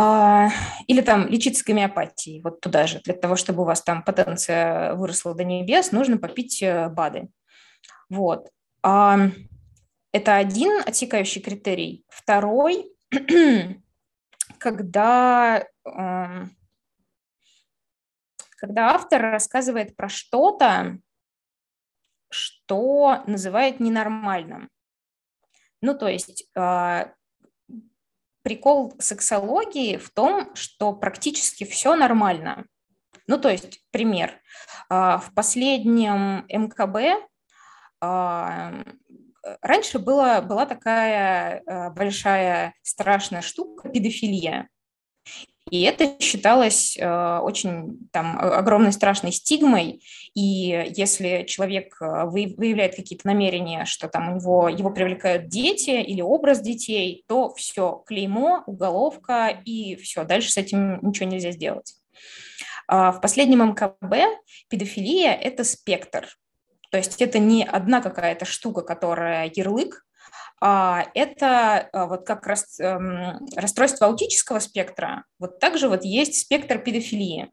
А, 0.00 0.50
или 0.86 1.00
там 1.00 1.26
лечиться 1.26 1.64
гомеопатией, 1.64 2.40
вот 2.42 2.60
туда 2.60 2.86
же. 2.86 3.00
Для 3.04 3.14
того, 3.14 3.34
чтобы 3.34 3.62
у 3.62 3.64
вас 3.64 3.82
там 3.82 4.04
потенция 4.04 4.94
выросла 4.94 5.34
до 5.34 5.42
небес, 5.42 5.90
нужно 5.90 6.18
попить 6.18 6.62
э, 6.62 6.88
БАДы. 6.88 7.28
Вот. 8.08 8.48
Это 8.82 10.36
один 10.36 10.82
отсекающий 10.86 11.42
критерий. 11.42 12.04
Второй, 12.08 12.92
когда 14.58 15.66
когда 18.58 18.90
автор 18.90 19.22
рассказывает 19.22 19.96
про 19.96 20.08
что-то, 20.08 20.98
что 22.30 23.22
называет 23.26 23.80
ненормальным. 23.80 24.68
Ну, 25.80 25.96
то 25.96 26.08
есть 26.08 26.44
э, 26.56 27.04
прикол 28.42 28.94
сексологии 28.98 29.96
в 29.96 30.10
том, 30.10 30.54
что 30.56 30.92
практически 30.92 31.64
все 31.64 31.94
нормально. 31.94 32.66
Ну, 33.26 33.38
то 33.38 33.48
есть, 33.48 33.80
пример. 33.90 34.32
Э, 34.90 35.18
в 35.18 35.32
последнем 35.34 36.44
МКБ 36.48 36.96
э, 38.02 38.84
раньше 39.62 39.98
была, 40.00 40.42
была 40.42 40.66
такая 40.66 41.62
большая 41.90 42.74
страшная 42.82 43.40
штука 43.40 43.88
педофилия. 43.88 44.68
И 45.70 45.82
это 45.82 46.16
считалось 46.20 46.96
э, 46.96 47.38
очень 47.38 48.08
там, 48.12 48.38
огромной 48.38 48.92
страшной 48.92 49.32
стигмой. 49.32 50.02
И 50.34 50.92
если 50.96 51.44
человек 51.46 51.96
э, 52.00 52.24
выявляет 52.24 52.96
какие-то 52.96 53.26
намерения, 53.26 53.84
что 53.84 54.08
там 54.08 54.32
у 54.32 54.36
него 54.36 54.68
его 54.68 54.90
привлекают 54.90 55.48
дети 55.48 55.90
или 55.90 56.20
образ 56.20 56.60
детей, 56.60 57.24
то 57.28 57.54
все, 57.54 58.02
клеймо, 58.06 58.62
уголовка 58.66 59.48
и 59.64 59.96
все, 59.96 60.24
дальше 60.24 60.50
с 60.50 60.56
этим 60.56 60.98
ничего 61.02 61.28
нельзя 61.28 61.50
сделать. 61.52 61.94
А 62.86 63.12
в 63.12 63.20
последнем 63.20 63.70
МКБ 63.70 64.14
педофилия– 64.68 65.32
это 65.42 65.64
спектр. 65.64 66.26
То 66.90 66.96
есть 66.96 67.20
это 67.20 67.38
не 67.38 67.64
одна 67.64 68.00
какая-то 68.00 68.46
штука, 68.46 68.80
которая 68.80 69.50
ярлык, 69.54 70.06
это 70.60 71.88
а, 71.92 72.06
вот 72.06 72.26
как 72.26 72.46
рас, 72.46 72.80
эм, 72.80 73.46
расстройство 73.54 74.08
аутического 74.08 74.58
спектра, 74.58 75.24
вот 75.38 75.60
также 75.60 75.88
вот 75.88 76.04
есть 76.04 76.40
спектр 76.40 76.78
педофилии. 76.78 77.50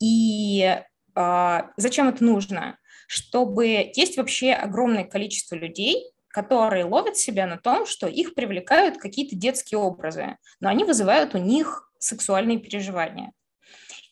И 0.00 0.80
а, 1.14 1.70
зачем 1.76 2.08
это 2.08 2.24
нужно? 2.24 2.78
Чтобы 3.06 3.92
есть 3.94 4.16
вообще 4.16 4.52
огромное 4.52 5.04
количество 5.04 5.54
людей, 5.54 6.10
которые 6.28 6.84
ловят 6.84 7.16
себя 7.16 7.46
на 7.46 7.58
том, 7.58 7.86
что 7.86 8.08
их 8.08 8.34
привлекают 8.34 8.98
какие-то 8.98 9.36
детские 9.36 9.78
образы, 9.78 10.36
но 10.60 10.68
они 10.68 10.84
вызывают 10.84 11.34
у 11.34 11.38
них 11.38 11.90
сексуальные 11.98 12.58
переживания. 12.58 13.32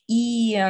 И 0.06 0.62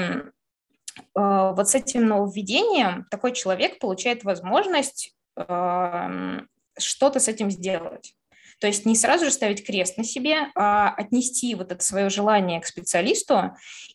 вот 1.14 1.68
с 1.68 1.74
этим 1.74 2.06
нововведением 2.06 3.06
такой 3.10 3.32
человек 3.32 3.78
получает 3.78 4.24
возможность 4.24 5.14
эм, 5.36 6.48
что-то 6.78 7.20
с 7.20 7.28
этим 7.28 7.50
сделать. 7.50 8.14
То 8.60 8.66
есть 8.66 8.86
не 8.86 8.96
сразу 8.96 9.24
же 9.24 9.30
ставить 9.30 9.66
крест 9.66 9.98
на 9.98 10.04
себе, 10.04 10.48
а 10.54 10.90
отнести 10.90 11.54
вот 11.54 11.72
это 11.72 11.82
свое 11.84 12.08
желание 12.08 12.60
к 12.60 12.66
специалисту 12.66 13.52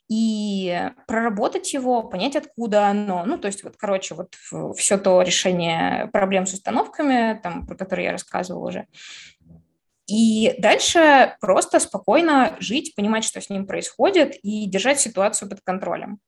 и 0.10 0.90
проработать 1.08 1.74
его, 1.74 2.04
понять, 2.04 2.36
откуда 2.36 2.88
оно. 2.88 3.24
Ну, 3.26 3.38
то 3.38 3.48
есть 3.48 3.64
вот, 3.64 3.76
короче, 3.78 4.16
вот 4.16 4.36
все 4.76 4.98
то 4.98 5.22
решение 5.22 6.08
проблем 6.12 6.46
с 6.46 6.54
установками, 6.54 7.40
там, 7.42 7.66
про 7.66 7.76
которые 7.76 8.06
я 8.06 8.12
рассказывала 8.12 8.68
уже. 8.68 8.88
И 10.08 10.56
дальше 10.58 11.38
просто 11.40 11.80
спокойно 11.80 12.56
жить, 12.60 12.96
понимать, 12.96 13.24
что 13.24 13.40
с 13.40 13.50
ним 13.50 13.68
происходит, 13.68 14.36
и 14.42 14.66
держать 14.66 15.00
ситуацию 15.00 15.50
под 15.50 15.62
контролем. 15.62 16.20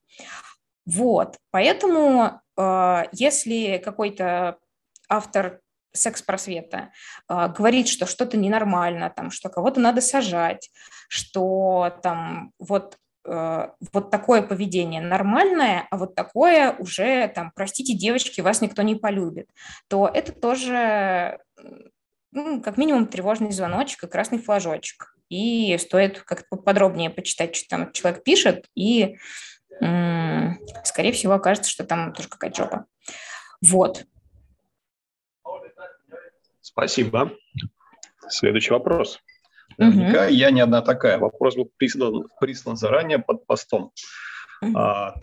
Вот, 0.85 1.37
поэтому 1.49 2.41
э, 2.57 3.03
если 3.11 3.81
какой-то 3.83 4.57
автор 5.09 5.60
секс-просвета, 5.93 6.91
а, 7.27 7.47
говорит, 7.47 7.87
что 7.87 8.05
что-то 8.05 8.37
ненормально, 8.37 9.11
там, 9.15 9.31
что 9.31 9.49
кого-то 9.49 9.79
надо 9.79 10.01
сажать, 10.01 10.69
что 11.09 11.97
там 12.01 12.51
вот 12.59 12.97
э, 13.25 13.67
вот 13.93 14.11
такое 14.11 14.41
поведение 14.41 15.01
нормальное, 15.01 15.87
а 15.91 15.97
вот 15.97 16.15
такое 16.15 16.73
уже, 16.79 17.27
там, 17.29 17.51
простите, 17.55 17.93
девочки, 17.93 18.41
вас 18.41 18.61
никто 18.61 18.81
не 18.81 18.95
полюбит, 18.95 19.49
то 19.89 20.09
это 20.11 20.31
тоже 20.31 21.39
ну, 22.31 22.61
как 22.61 22.77
минимум 22.77 23.07
тревожный 23.07 23.51
звоночек 23.51 24.03
и 24.03 24.07
красный 24.07 24.39
флажочек. 24.39 25.15
И 25.29 25.77
стоит 25.77 26.21
как-то 26.21 26.57
подробнее 26.57 27.09
почитать, 27.09 27.55
что 27.55 27.69
там 27.69 27.91
человек 27.93 28.23
пишет, 28.23 28.67
и, 28.75 29.17
скорее 30.83 31.13
всего, 31.13 31.33
окажется, 31.33 31.69
что 31.69 31.85
там 31.85 32.13
тоже 32.13 32.27
какая-то 32.27 32.63
жопа. 32.63 32.85
Вот. 33.61 34.05
Спасибо. 36.71 37.31
Следующий 38.29 38.71
вопрос. 38.71 39.19
Наверняка 39.77 40.25
угу. 40.25 40.33
я 40.33 40.51
не 40.51 40.61
одна 40.61 40.81
такая. 40.81 41.17
Вопрос 41.17 41.55
был 41.55 41.71
прислан, 41.77 42.27
прислан 42.39 42.77
заранее 42.77 43.19
под 43.19 43.45
постом. 43.45 43.91
А, 44.75 45.15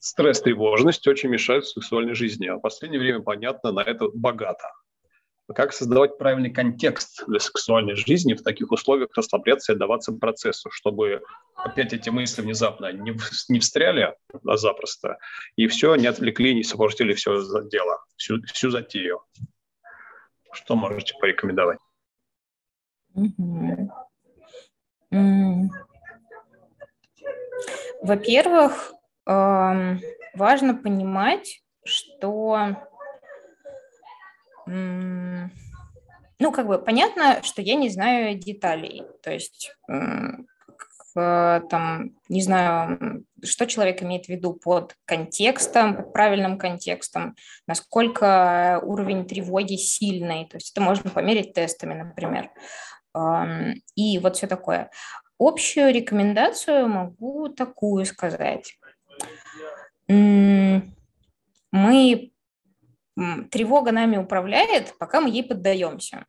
стресс, 0.00 0.42
тревожность 0.42 1.06
очень 1.06 1.30
мешают 1.30 1.66
сексуальной 1.66 2.14
жизни. 2.14 2.46
А 2.46 2.56
в 2.56 2.60
последнее 2.60 3.00
время, 3.00 3.20
понятно, 3.20 3.72
на 3.72 3.80
это 3.80 4.08
богато. 4.12 4.70
Как 5.54 5.72
создавать 5.72 6.18
правильный 6.18 6.50
контекст 6.50 7.24
для 7.28 7.38
сексуальной 7.38 7.94
жизни 7.94 8.34
в 8.34 8.42
таких 8.42 8.72
условиях 8.72 9.10
расслабляться 9.14 9.72
и 9.72 9.76
отдаваться 9.76 10.12
процессу, 10.12 10.70
чтобы 10.72 11.22
опять 11.54 11.92
эти 11.92 12.10
мысли 12.10 12.42
внезапно 12.42 12.92
не, 12.92 13.16
не 13.48 13.60
встряли 13.60 14.14
а 14.44 14.56
запросто, 14.56 15.18
и 15.54 15.68
все, 15.68 15.94
не 15.94 16.08
отвлекли, 16.08 16.52
не 16.52 16.64
сопортили 16.64 17.14
все 17.14 17.40
дело, 17.70 18.04
всю, 18.16 18.42
всю 18.52 18.70
затею. 18.70 19.20
Что 20.56 20.74
можете 20.74 21.14
порекомендовать? 21.20 21.78
Во-первых, 28.02 28.94
важно 29.24 30.74
понимать, 30.74 31.62
что 31.84 32.76
ну, 34.66 35.50
как 36.52 36.66
бы 36.66 36.78
понятно, 36.78 37.42
что 37.42 37.62
я 37.62 37.74
не 37.76 37.88
знаю 37.90 38.38
деталей. 38.38 39.04
То 39.22 39.30
есть 39.32 39.76
там, 41.16 42.10
не 42.28 42.42
знаю, 42.42 43.24
что 43.42 43.66
человек 43.66 44.02
имеет 44.02 44.26
в 44.26 44.28
виду 44.28 44.52
под 44.52 44.94
контекстом, 45.04 45.96
под 45.96 46.12
правильным 46.12 46.58
контекстом, 46.58 47.34
насколько 47.66 48.80
уровень 48.84 49.26
тревоги 49.26 49.76
сильный. 49.76 50.46
То 50.46 50.58
есть 50.58 50.72
это 50.72 50.80
можно 50.80 51.10
померить 51.10 51.54
тестами, 51.54 51.94
например. 51.94 52.50
И 53.94 54.18
вот 54.18 54.36
все 54.36 54.46
такое. 54.46 54.90
Общую 55.38 55.92
рекомендацию 55.92 56.88
могу 56.88 57.48
такую 57.48 58.04
сказать. 58.04 58.78
Мы 60.08 60.92
тревога 63.50 63.92
нами 63.92 64.18
управляет, 64.18 64.94
пока 64.98 65.20
мы 65.20 65.30
ей 65.30 65.42
поддаемся. 65.42 66.26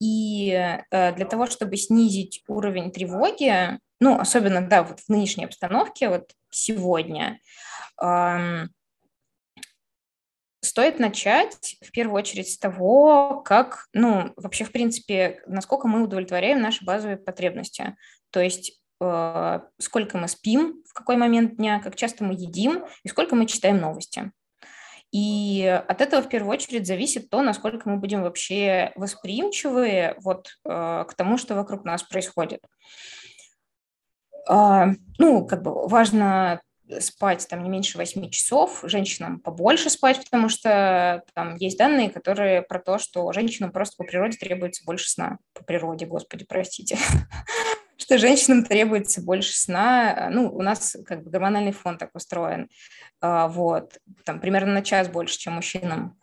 И 0.00 0.50
э, 0.52 1.12
для 1.14 1.26
того, 1.26 1.46
чтобы 1.46 1.76
снизить 1.76 2.42
уровень 2.48 2.90
тревоги, 2.90 3.78
ну, 4.00 4.18
особенно, 4.18 4.66
да, 4.66 4.82
вот 4.82 5.00
в 5.00 5.08
нынешней 5.08 5.44
обстановке, 5.44 6.08
вот 6.08 6.32
сегодня, 6.50 7.38
стоит 10.62 10.98
начать 10.98 11.76
в 11.82 11.90
первую 11.90 12.16
очередь 12.16 12.50
с 12.50 12.58
того, 12.58 13.42
как, 13.44 13.86
ну, 13.92 14.32
вообще, 14.36 14.64
в 14.64 14.72
принципе, 14.72 15.42
насколько 15.46 15.88
мы 15.88 16.02
удовлетворяем 16.02 16.60
наши 16.60 16.84
базовые 16.84 17.16
потребности. 17.16 17.96
То 18.30 18.40
есть 18.40 18.80
э, 19.00 19.60
сколько 19.78 20.18
мы 20.18 20.28
спим, 20.28 20.82
в 20.86 20.92
какой 20.92 21.16
момент 21.16 21.56
дня, 21.56 21.80
как 21.80 21.96
часто 21.96 22.24
мы 22.24 22.34
едим 22.34 22.84
и 23.02 23.08
сколько 23.08 23.34
мы 23.34 23.46
читаем 23.46 23.78
новости. 23.78 24.32
И 25.12 25.64
от 25.88 26.00
этого 26.00 26.22
в 26.22 26.28
первую 26.28 26.52
очередь 26.52 26.86
зависит 26.86 27.30
то, 27.30 27.42
насколько 27.42 27.88
мы 27.88 27.96
будем 27.96 28.22
вообще 28.22 28.92
восприимчивы 28.94 30.14
вот, 30.22 30.50
э, 30.64 31.04
к 31.08 31.14
тому, 31.14 31.36
что 31.36 31.54
вокруг 31.54 31.84
нас 31.84 32.02
происходит. 32.02 32.60
Э, 34.48 34.86
ну, 35.18 35.46
как 35.46 35.62
бы 35.62 35.88
важно 35.88 36.60
спать 36.98 37.46
там 37.48 37.62
не 37.62 37.70
меньше 37.70 37.98
8 37.98 38.30
часов, 38.30 38.80
женщинам 38.84 39.40
побольше 39.40 39.90
спать, 39.90 40.24
потому 40.24 40.48
что 40.48 41.22
там 41.34 41.56
есть 41.56 41.78
данные, 41.78 42.10
которые 42.10 42.62
про 42.62 42.80
то, 42.80 42.98
что 42.98 43.32
женщинам 43.32 43.72
просто 43.72 43.96
по 43.96 44.04
природе 44.04 44.38
требуется 44.38 44.84
больше 44.84 45.08
сна. 45.08 45.38
По 45.54 45.62
природе, 45.64 46.06
господи, 46.06 46.44
простите. 46.48 46.98
что 48.00 48.18
женщинам 48.18 48.64
требуется 48.64 49.22
больше 49.22 49.52
сна. 49.52 50.28
Ну, 50.32 50.50
у 50.52 50.62
нас 50.62 50.96
как 51.06 51.22
бы 51.22 51.30
гормональный 51.30 51.72
фон 51.72 51.98
так 51.98 52.10
устроен. 52.14 52.68
А, 53.20 53.48
вот, 53.48 53.98
там 54.24 54.40
примерно 54.40 54.72
на 54.72 54.82
час 54.82 55.08
больше, 55.08 55.38
чем 55.38 55.54
мужчинам. 55.54 56.18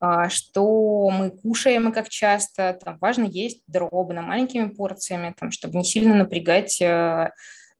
А, 0.00 0.28
что 0.28 1.10
мы 1.10 1.30
кушаем 1.30 1.88
и 1.88 1.92
как 1.92 2.08
часто, 2.08 2.78
там 2.82 2.98
важно 3.00 3.24
есть 3.24 3.62
дробно, 3.66 4.22
маленькими 4.22 4.68
порциями, 4.68 5.34
там, 5.38 5.50
чтобы 5.50 5.76
не 5.76 5.84
сильно 5.84 6.14
напрягать 6.14 6.80
э, 6.80 7.30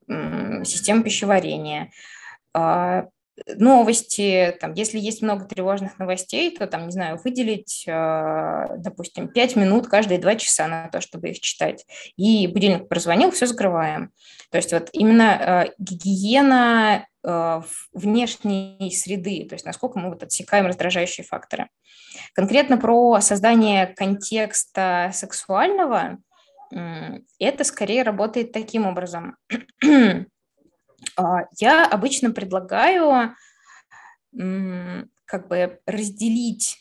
систему 0.07 1.03
пищеварения. 1.03 1.91
А, 2.53 3.09
новости, 3.57 4.57
там, 4.61 4.75
если 4.75 4.99
есть 4.99 5.23
много 5.23 5.45
тревожных 5.45 5.99
новостей, 5.99 6.57
то, 6.57 6.67
там, 6.67 6.87
не 6.87 6.93
знаю, 6.93 7.21
выделить, 7.23 7.85
э, 7.87 8.67
допустим, 8.79 9.29
5 9.29 9.57
минут 9.57 9.89
каждые 9.89 10.19
2 10.19 10.37
часа 10.37 10.69
на 10.69 10.89
то, 10.89 11.01
чтобы 11.01 11.31
их 11.31 11.41
читать. 11.41 11.85
И 12.17 12.47
будильник 12.47 12.89
прозвонил, 12.89 13.31
все 13.31 13.47
закрываем. 13.47 14.11
То 14.51 14.59
есть 14.59 14.73
вот 14.73 14.89
именно 14.93 15.67
э, 15.67 15.73
гигиена 15.79 17.07
э, 17.25 17.63
внешней 17.93 18.93
среды, 18.93 19.47
то 19.49 19.55
есть 19.55 19.67
насколько 19.67 19.99
мы 19.99 20.11
вот 20.11 20.23
отсекаем 20.23 20.67
раздражающие 20.67 21.25
факторы. 21.25 21.69
Конкретно 22.35 22.77
про 22.77 23.21
создание 23.21 23.87
контекста 23.87 25.11
сексуального, 25.13 26.19
это 26.71 27.65
скорее 27.65 28.03
работает 28.03 28.53
таким 28.53 28.87
образом. 28.87 29.37
А, 31.17 31.47
я 31.59 31.87
обычно 31.87 32.31
предлагаю 32.31 33.35
как 35.27 35.47
бы 35.49 35.79
разделить 35.87 36.81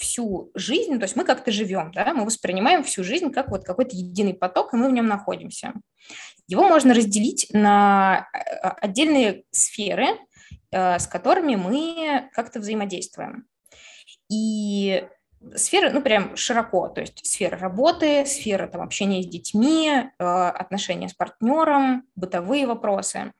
всю 0.00 0.50
жизнь, 0.54 0.98
то 0.98 1.04
есть 1.04 1.14
мы 1.14 1.24
как-то 1.24 1.52
живем, 1.52 1.92
да, 1.92 2.14
мы 2.14 2.24
воспринимаем 2.24 2.82
всю 2.82 3.04
жизнь 3.04 3.30
как 3.30 3.50
вот 3.50 3.64
какой-то 3.64 3.94
единый 3.94 4.32
поток, 4.32 4.72
и 4.72 4.76
мы 4.76 4.88
в 4.88 4.92
нем 4.92 5.06
находимся. 5.06 5.74
Его 6.46 6.66
можно 6.66 6.94
разделить 6.94 7.48
на 7.52 8.26
а, 8.32 8.70
отдельные 8.80 9.44
сферы, 9.50 10.06
а, 10.72 10.98
с 10.98 11.06
которыми 11.06 11.54
мы 11.56 12.30
как-то 12.32 12.60
взаимодействуем. 12.60 13.46
И 14.30 15.06
сферы, 15.54 15.90
ну, 15.90 16.02
прям 16.02 16.36
широко, 16.36 16.88
то 16.88 17.00
есть 17.00 17.24
сфера 17.26 17.58
работы, 17.58 18.26
сфера 18.26 18.66
там, 18.66 18.82
общения 18.82 19.22
с 19.22 19.26
детьми, 19.26 19.90
э, 19.90 20.24
отношения 20.24 21.08
с 21.08 21.14
партнером, 21.14 22.04
бытовые 22.14 22.66
вопросы 22.66 23.32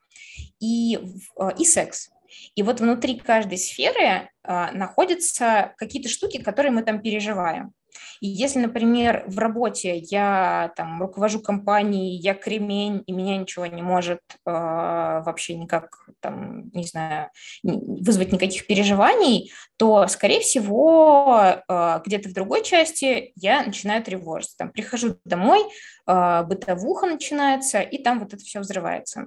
и, 0.60 0.98
э, 1.38 1.50
и 1.58 1.64
секс. 1.64 2.10
И 2.54 2.62
вот 2.62 2.80
внутри 2.80 3.18
каждой 3.18 3.58
сферы 3.58 4.30
э, 4.42 4.70
находятся 4.72 5.74
какие-то 5.76 6.08
штуки, 6.08 6.42
которые 6.42 6.72
мы 6.72 6.82
там 6.82 7.00
переживаем. 7.00 7.72
И 8.20 8.28
если, 8.28 8.58
например, 8.58 9.24
в 9.26 9.38
работе 9.38 9.96
я 9.96 10.72
там 10.76 11.00
руковожу 11.00 11.40
компанией, 11.40 12.16
я 12.16 12.34
кремень, 12.34 13.02
и 13.06 13.12
меня 13.12 13.36
ничего 13.36 13.66
не 13.66 13.82
может 13.82 14.20
э, 14.46 14.50
вообще 14.50 15.54
никак, 15.54 16.08
там, 16.20 16.70
не 16.70 16.84
знаю, 16.84 17.30
вызвать 17.62 18.32
никаких 18.32 18.66
переживаний, 18.66 19.52
то, 19.76 20.06
скорее 20.08 20.40
всего, 20.40 21.62
э, 21.68 22.00
где-то 22.04 22.28
в 22.28 22.32
другой 22.32 22.62
части 22.62 23.32
я 23.36 23.62
начинаю 23.62 24.02
тревожиться. 24.02 24.56
Там 24.58 24.70
прихожу 24.70 25.16
домой, 25.24 25.60
э, 26.06 26.42
бытовуха 26.44 27.06
начинается, 27.06 27.80
и 27.80 28.02
там 28.02 28.20
вот 28.20 28.34
это 28.34 28.42
все 28.42 28.60
взрывается. 28.60 29.26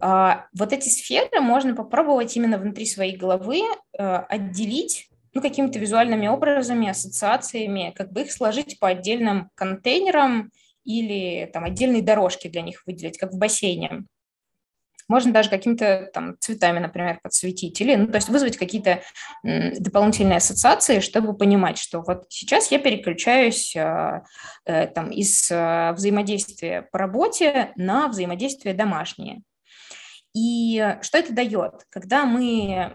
Uh, 0.00 0.40
вот 0.52 0.72
эти 0.72 0.88
сферы 0.88 1.40
можно 1.40 1.74
попробовать 1.74 2.36
именно 2.36 2.58
внутри 2.58 2.86
своей 2.86 3.16
головы 3.16 3.62
uh, 3.98 4.24
отделить 4.28 5.08
ну, 5.36 5.42
какими-то 5.42 5.78
визуальными 5.78 6.28
образами, 6.28 6.88
ассоциациями, 6.88 7.92
как 7.94 8.10
бы 8.10 8.22
их 8.22 8.32
сложить 8.32 8.78
по 8.80 8.88
отдельным 8.88 9.50
контейнерам 9.54 10.50
или 10.84 11.50
там 11.52 11.64
отдельные 11.64 12.00
дорожки 12.00 12.48
для 12.48 12.62
них 12.62 12.84
выделить, 12.86 13.18
как 13.18 13.32
в 13.32 13.38
бассейне. 13.38 14.04
Можно 15.08 15.34
даже 15.34 15.50
какими-то 15.50 16.08
там 16.14 16.36
цветами, 16.40 16.78
например, 16.78 17.20
подсветить, 17.22 17.78
или, 17.82 17.96
ну, 17.96 18.06
то 18.06 18.16
есть 18.16 18.30
вызвать 18.30 18.56
какие-то 18.56 19.02
дополнительные 19.42 20.38
ассоциации, 20.38 21.00
чтобы 21.00 21.36
понимать, 21.36 21.76
что 21.76 22.00
вот 22.00 22.24
сейчас 22.30 22.72
я 22.72 22.78
переключаюсь 22.78 23.76
э, 23.76 24.22
э, 24.64 24.86
там 24.86 25.10
из 25.10 25.50
э, 25.50 25.92
взаимодействия 25.92 26.88
по 26.90 26.98
работе 26.98 27.72
на 27.76 28.08
взаимодействие 28.08 28.74
домашнее. 28.74 29.42
И 30.36 30.98
что 31.00 31.16
это 31.16 31.32
дает? 31.32 31.86
Когда 31.88 32.26
мы 32.26 32.94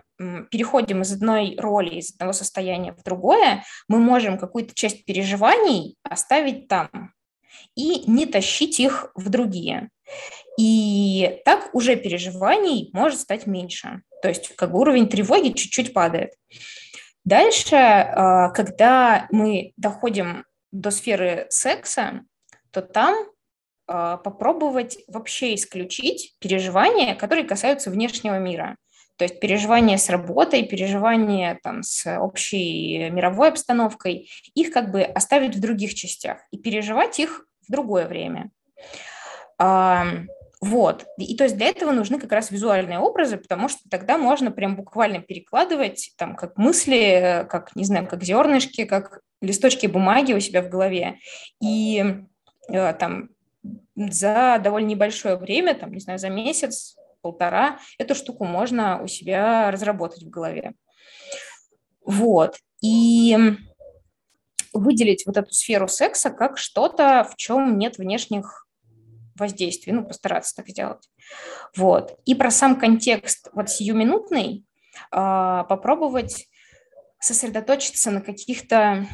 переходим 0.51 1.01
из 1.01 1.11
одной 1.11 1.55
роли, 1.57 1.95
из 1.95 2.13
одного 2.13 2.33
состояния 2.33 2.93
в 2.93 3.01
другое, 3.01 3.63
мы 3.87 3.97
можем 3.97 4.37
какую-то 4.37 4.75
часть 4.75 5.05
переживаний 5.05 5.97
оставить 6.03 6.67
там. 6.67 7.13
и 7.75 8.09
не 8.09 8.25
тащить 8.25 8.79
их 8.79 9.11
в 9.15 9.29
другие. 9.29 9.89
И 10.57 11.41
так 11.43 11.73
уже 11.73 11.95
переживаний 11.95 12.89
может 12.93 13.19
стать 13.19 13.47
меньше. 13.47 14.03
То 14.21 14.29
есть 14.29 14.55
как 14.55 14.71
бы 14.71 14.79
уровень 14.79 15.09
тревоги 15.09 15.49
чуть-чуть 15.49 15.93
падает. 15.93 16.33
Дальше, 17.25 17.75
а, 17.75 18.49
когда 18.49 19.27
мы 19.31 19.73
доходим 19.77 20.45
до 20.71 20.91
сферы 20.91 21.47
секса, 21.49 22.21
то 22.71 22.81
там 22.81 23.30
попробовать 24.23 24.99
вообще 25.07 25.55
исключить 25.55 26.35
переживания, 26.39 27.15
которые 27.15 27.45
касаются 27.45 27.89
внешнего 27.89 28.39
мира. 28.39 28.77
То 29.17 29.25
есть 29.25 29.39
переживания 29.39 29.97
с 29.97 30.09
работой, 30.09 30.63
переживания 30.63 31.59
там, 31.61 31.83
с 31.83 32.17
общей 32.19 33.09
мировой 33.11 33.49
обстановкой, 33.49 34.31
их 34.55 34.71
как 34.71 34.91
бы 34.91 35.03
оставить 35.03 35.55
в 35.55 35.59
других 35.59 35.93
частях 35.93 36.39
и 36.51 36.57
переживать 36.57 37.19
их 37.19 37.45
в 37.67 37.71
другое 37.71 38.07
время. 38.07 38.49
Вот. 40.61 41.05
И 41.17 41.35
то 41.35 41.43
есть 41.43 41.57
для 41.57 41.67
этого 41.67 41.91
нужны 41.91 42.19
как 42.19 42.31
раз 42.31 42.51
визуальные 42.51 42.99
образы, 42.99 43.37
потому 43.37 43.67
что 43.67 43.79
тогда 43.89 44.17
можно 44.17 44.51
прям 44.51 44.75
буквально 44.75 45.19
перекладывать 45.19 46.13
там 46.17 46.35
как 46.35 46.57
мысли, 46.57 47.47
как, 47.49 47.75
не 47.75 47.83
знаю, 47.83 48.07
как 48.07 48.23
зернышки, 48.23 48.85
как 48.85 49.21
листочки 49.41 49.87
бумаги 49.87 50.33
у 50.33 50.39
себя 50.39 50.61
в 50.61 50.69
голове. 50.69 51.17
И 51.59 52.03
э, 52.69 52.93
там 52.93 53.29
за 53.95 54.59
довольно 54.63 54.87
небольшое 54.87 55.35
время, 55.35 55.75
там, 55.75 55.91
не 55.91 55.99
знаю, 55.99 56.19
за 56.19 56.29
месяц, 56.29 56.95
полтора, 57.21 57.79
эту 57.97 58.15
штуку 58.15 58.45
можно 58.45 59.01
у 59.01 59.07
себя 59.07 59.69
разработать 59.71 60.23
в 60.23 60.29
голове. 60.29 60.73
Вот. 62.03 62.57
И 62.81 63.37
выделить 64.73 65.25
вот 65.25 65.37
эту 65.37 65.51
сферу 65.53 65.87
секса 65.87 66.29
как 66.31 66.57
что-то, 66.57 67.27
в 67.29 67.35
чем 67.35 67.77
нет 67.77 67.97
внешних 67.97 68.67
воздействий, 69.37 69.93
ну, 69.93 70.05
постараться 70.05 70.55
так 70.55 70.69
сделать. 70.69 71.09
Вот. 71.75 72.19
И 72.25 72.35
про 72.35 72.51
сам 72.51 72.79
контекст 72.79 73.49
вот 73.53 73.69
сиюминутный 73.69 74.65
э, 75.11 75.63
попробовать 75.69 76.47
сосредоточиться 77.19 78.11
на 78.11 78.21
каких-то 78.21 79.07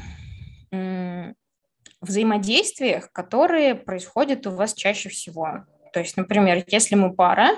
взаимодействиях, 2.01 3.11
которые 3.11 3.75
происходят 3.75 4.45
у 4.47 4.51
вас 4.51 4.73
чаще 4.73 5.09
всего. 5.09 5.65
То 5.93 5.99
есть, 5.99 6.17
например, 6.17 6.63
если 6.67 6.95
мы 6.95 7.13
пара, 7.13 7.49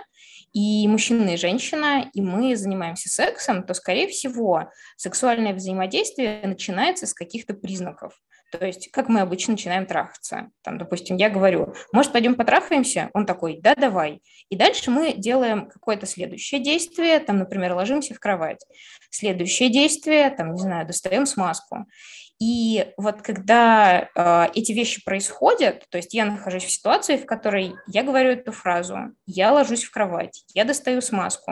и 0.54 0.88
мужчина 0.88 1.30
и 1.30 1.38
женщина, 1.38 2.10
и 2.14 2.22
мы 2.22 2.56
занимаемся 2.56 3.10
сексом, 3.10 3.64
то, 3.64 3.74
скорее 3.74 4.08
всего, 4.08 4.72
сексуальное 4.98 5.54
взаимодействие 5.54 6.42
начинается 6.44 7.06
с 7.06 7.14
каких-то 7.14 7.54
признаков. 7.54 8.14
То 8.52 8.66
есть, 8.66 8.90
как 8.92 9.10
мы 9.10 9.22
обычно 9.22 9.52
начинаем 9.52 9.86
трахаться. 9.86 10.50
Там, 10.64 10.80
допустим, 10.80 11.18
я 11.18 11.30
говорю, 11.30 11.76
может, 11.92 12.12
пойдем 12.12 12.34
потрахаемся? 12.34 13.12
Он 13.14 13.28
такой, 13.28 13.60
да, 13.62 13.76
давай. 13.76 14.22
И 14.50 14.56
дальше 14.56 14.90
мы 14.90 15.14
делаем 15.14 15.70
какое-то 15.70 16.08
следующее 16.08 16.60
действие, 16.60 17.20
там, 17.20 17.38
например, 17.38 17.74
ложимся 17.74 18.16
в 18.16 18.20
кровать. 18.20 18.66
Следующее 19.12 19.70
действие, 19.70 20.32
там, 20.32 20.54
не 20.54 20.60
знаю, 20.60 20.88
достаем 20.88 21.28
смазку. 21.28 21.86
И 22.40 22.94
вот 22.96 23.22
когда 23.22 24.08
э, 24.16 24.48
эти 24.56 24.72
вещи 24.72 25.04
происходят, 25.04 25.86
то 25.90 25.98
есть 25.98 26.14
я 26.14 26.26
нахожусь 26.26 26.64
в 26.64 26.72
ситуации, 26.72 27.18
в 27.18 27.26
которой 27.26 27.74
я 27.88 28.04
говорю 28.04 28.32
эту 28.32 28.54
фразу, 28.54 29.14
я 29.26 29.52
ложусь 29.52 29.84
в 29.84 29.92
кровать, 29.92 30.46
я 30.54 30.64
достаю 30.64 31.02
смазку, 31.02 31.52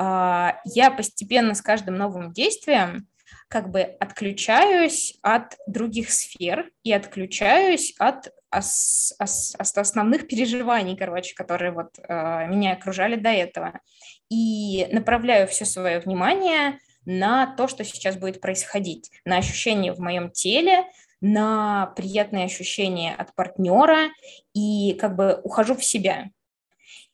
э, 0.00 0.48
я 0.64 0.90
постепенно 0.90 1.54
с 1.54 1.62
каждым 1.62 1.94
новым 1.94 2.32
действием 2.32 3.06
как 3.48 3.70
бы 3.70 3.82
отключаюсь 3.82 5.18
от 5.22 5.56
других 5.68 6.10
сфер 6.10 6.70
и 6.82 6.92
отключаюсь 6.92 7.94
от 7.98 8.32
ос, 8.50 9.14
ос, 9.20 9.54
основных 9.56 10.26
переживаний, 10.26 10.96
короче, 10.96 11.34
которые 11.34 11.70
вот 11.70 11.98
э, 11.98 12.46
меня 12.48 12.72
окружали 12.72 13.14
до 13.14 13.30
этого. 13.30 13.80
И 14.28 14.88
направляю 14.90 15.46
все 15.46 15.64
свое 15.64 16.00
внимание 16.00 16.80
на 17.06 17.46
то, 17.46 17.68
что 17.68 17.84
сейчас 17.84 18.16
будет 18.16 18.40
происходить, 18.40 19.10
на 19.24 19.38
ощущения 19.38 19.92
в 19.92 20.00
моем 20.00 20.30
теле, 20.30 20.84
на 21.20 21.86
приятные 21.96 22.44
ощущения 22.44 23.14
от 23.14 23.34
партнера 23.34 24.10
и 24.52 24.94
как 25.00 25.16
бы 25.16 25.40
ухожу 25.42 25.74
в 25.74 25.84
себя. 25.84 26.30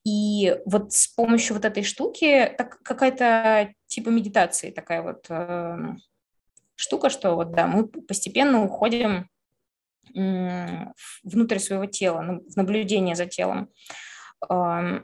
И 0.05 0.57
вот 0.67 0.93
с 0.93 1.07
помощью 1.07 1.55
вот 1.55 1.65
этой 1.65 1.85
штуки 1.85 2.53
так, 2.59 2.83
какая-то 2.83 3.73
типа 3.87 4.09
медитации 4.09 4.71
такая 4.71 5.03
вот 5.03 5.27
э, 5.29 5.77
штука, 6.75 7.09
что 7.09 7.37
вот 7.37 7.53
да, 7.53 7.69
мы 7.69 7.87
постепенно 7.87 8.65
уходим 8.65 9.29
э, 10.17 10.87
внутрь 11.23 11.59
своего 11.59 11.87
тела, 11.87 12.23
ну, 12.23 12.43
в 12.49 12.57
наблюдение 12.57 13.15
за 13.15 13.27
телом. 13.27 13.69
Э, 14.51 15.03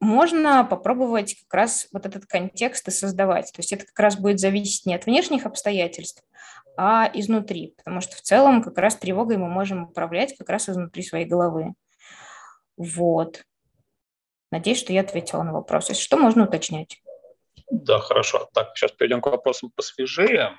можно 0.00 0.64
попробовать 0.64 1.36
как 1.42 1.54
раз 1.54 1.88
вот 1.92 2.06
этот 2.06 2.26
контекст 2.26 2.88
и 2.88 2.90
создавать. 2.90 3.52
То 3.52 3.60
есть 3.60 3.72
это 3.72 3.86
как 3.86 3.98
раз 3.98 4.16
будет 4.16 4.40
зависеть 4.40 4.86
не 4.86 4.94
от 4.94 5.06
внешних 5.06 5.46
обстоятельств, 5.46 6.22
а 6.76 7.10
изнутри, 7.12 7.74
потому 7.76 8.00
что 8.00 8.16
в 8.16 8.22
целом 8.22 8.62
как 8.62 8.78
раз 8.78 8.96
тревогой 8.96 9.36
мы 9.36 9.48
можем 9.48 9.84
управлять 9.84 10.36
как 10.36 10.48
раз 10.48 10.68
изнутри 10.68 11.02
своей 11.02 11.26
головы. 11.26 11.74
Вот. 12.78 13.44
Надеюсь, 14.50 14.80
что 14.80 14.92
я 14.92 15.02
ответила 15.02 15.42
на 15.42 15.52
вопрос. 15.52 15.90
Если 15.90 16.02
что, 16.02 16.16
можно 16.16 16.44
уточнять. 16.44 17.02
Да, 17.70 18.00
хорошо. 18.00 18.48
Так, 18.52 18.72
сейчас 18.74 18.92
перейдем 18.92 19.20
к 19.20 19.26
вопросам 19.26 19.70
посвежее. 19.70 20.56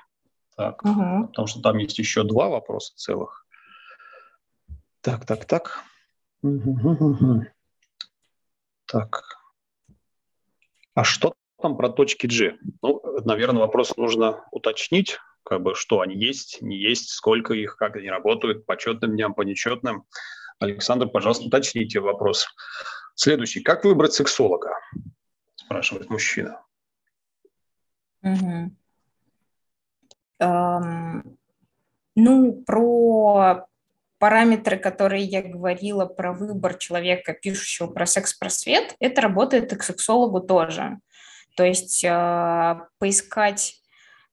Так, 0.56 0.84
угу. 0.84 1.26
потому 1.28 1.46
что 1.46 1.60
там 1.60 1.78
есть 1.78 1.98
еще 1.98 2.22
два 2.22 2.48
вопроса 2.48 2.94
целых. 2.94 3.46
Так, 5.00 5.26
так, 5.26 5.44
так. 5.46 5.82
Так. 8.92 9.24
А 10.94 11.02
что 11.02 11.34
там 11.62 11.78
про 11.78 11.88
точки 11.88 12.26
G? 12.26 12.58
Ну, 12.82 13.02
наверное, 13.24 13.60
вопрос 13.60 13.96
нужно 13.96 14.44
уточнить, 14.50 15.18
как 15.44 15.62
бы, 15.62 15.74
что 15.74 16.00
они 16.00 16.14
есть, 16.14 16.60
не 16.60 16.76
есть, 16.76 17.08
сколько 17.08 17.54
их, 17.54 17.76
как 17.76 17.96
они 17.96 18.10
работают, 18.10 18.66
по 18.66 18.76
четным 18.76 19.12
дням, 19.12 19.32
по 19.32 19.42
нечетным. 19.42 20.04
Александр, 20.58 21.08
пожалуйста, 21.08 21.46
уточните 21.46 22.00
вопрос. 22.00 22.46
Следующий. 23.14 23.62
Как 23.62 23.84
выбрать 23.84 24.12
сексолога? 24.12 24.78
Спрашивает 25.54 26.10
мужчина. 26.10 26.62
Угу. 28.22 28.76
Um, 30.42 31.36
ну, 32.14 32.62
про 32.66 33.66
параметры, 34.22 34.76
которые 34.76 35.24
я 35.24 35.42
говорила 35.42 36.06
про 36.06 36.32
выбор 36.32 36.74
человека, 36.74 37.32
пишущего 37.32 37.88
про 37.88 38.06
секс-просвет, 38.06 38.94
это 39.00 39.20
работает 39.20 39.72
и 39.72 39.76
к 39.76 39.82
сексологу 39.82 40.38
тоже. 40.38 40.98
То 41.56 41.64
есть 41.64 42.04
э, 42.04 42.80
поискать 43.00 43.82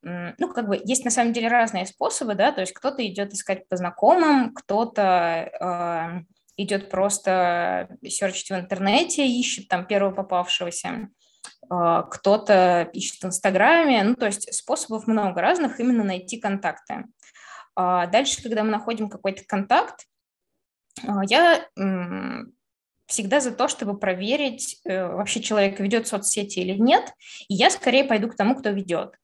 ну, 0.04 0.54
как 0.54 0.68
бы 0.68 0.80
есть 0.86 1.06
на 1.06 1.12
самом 1.12 1.34
деле 1.34 1.48
разные 1.48 1.88
способы, 1.88 2.36
да, 2.36 2.52
то 2.52 2.62
есть 2.62 2.72
кто-то 2.72 3.04
идет 3.06 3.34
искать 3.34 3.68
по 3.68 3.78
знакомым, 3.78 4.54
кто-то 4.54 5.50
э, 5.60 6.24
идет 6.56 6.92
просто 6.92 7.90
серчить 8.08 8.52
в 8.52 8.56
интернете, 8.56 9.28
ищет 9.28 9.70
там 9.70 9.88
первого 9.88 10.14
попавшегося, 10.14 11.10
э, 11.68 12.04
кто-то 12.12 12.90
ищет 12.94 13.24
в 13.24 13.26
Инстаграме, 13.26 14.04
ну, 14.04 14.14
то 14.14 14.28
есть 14.28 14.54
способов 14.54 15.08
много 15.08 15.42
разных 15.42 15.80
именно 15.80 16.04
найти 16.04 16.40
контакты. 16.40 17.06
А 17.82 18.08
дальше, 18.08 18.44
когда 18.44 18.66
мы 18.66 18.72
находим 18.72 19.08
какой-то 19.08 19.46
контакт, 19.48 20.06
а, 21.08 21.24
я 21.24 21.66
всегда 23.06 23.40
за 23.40 23.52
то, 23.52 23.70
чтобы 23.70 23.98
проверить, 23.98 24.82
э, 24.84 25.08
вообще 25.08 25.42
человек 25.42 25.80
ведет 25.80 26.06
соцсети 26.06 26.60
или 26.60 26.78
нет, 26.78 27.14
и 27.48 27.54
я 27.54 27.70
скорее 27.70 28.04
пойду 28.04 28.28
к 28.28 28.36
тому, 28.36 28.54
кто 28.56 28.72
ведет. 28.72 29.16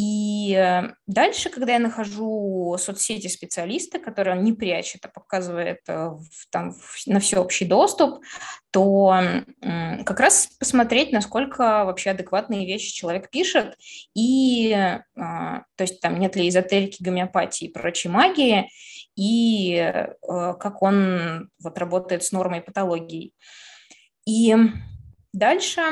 И 0.00 0.54
э, 0.54 0.94
дальше, 1.06 1.50
когда 1.50 1.74
я 1.74 1.78
нахожу 1.78 2.74
соцсети 2.78 3.28
специалиста, 3.28 3.98
который 3.98 4.32
он 4.32 4.42
не 4.44 4.54
прячет, 4.54 5.04
а 5.04 5.08
показывает 5.08 5.80
э, 5.88 6.12
там, 6.50 6.74
на 7.04 7.20
всеобщий 7.20 7.66
доступ, 7.66 8.24
то 8.70 9.20
как 9.60 10.20
раз 10.20 10.46
посмотреть, 10.58 11.12
насколько 11.12 11.84
вообще 11.84 12.10
адекватные 12.10 12.64
вещи 12.64 12.94
человек 12.94 13.28
пишет, 13.28 13.76
и 14.14 14.72
а, 14.72 15.64
то 15.74 15.82
есть 15.82 16.00
там 16.00 16.20
нет 16.20 16.36
ли 16.36 16.48
эзотерики, 16.48 17.02
гомеопатии 17.02 17.66
и 17.66 17.72
прочей 17.72 18.10
магии, 18.10 18.70
и 19.16 20.06
как 20.22 20.82
он 20.82 21.50
вот 21.58 21.78
работает 21.78 22.22
с 22.22 22.30
нормой 22.30 22.62
патологии. 22.62 23.32
И 24.24 24.54
дальше 25.32 25.82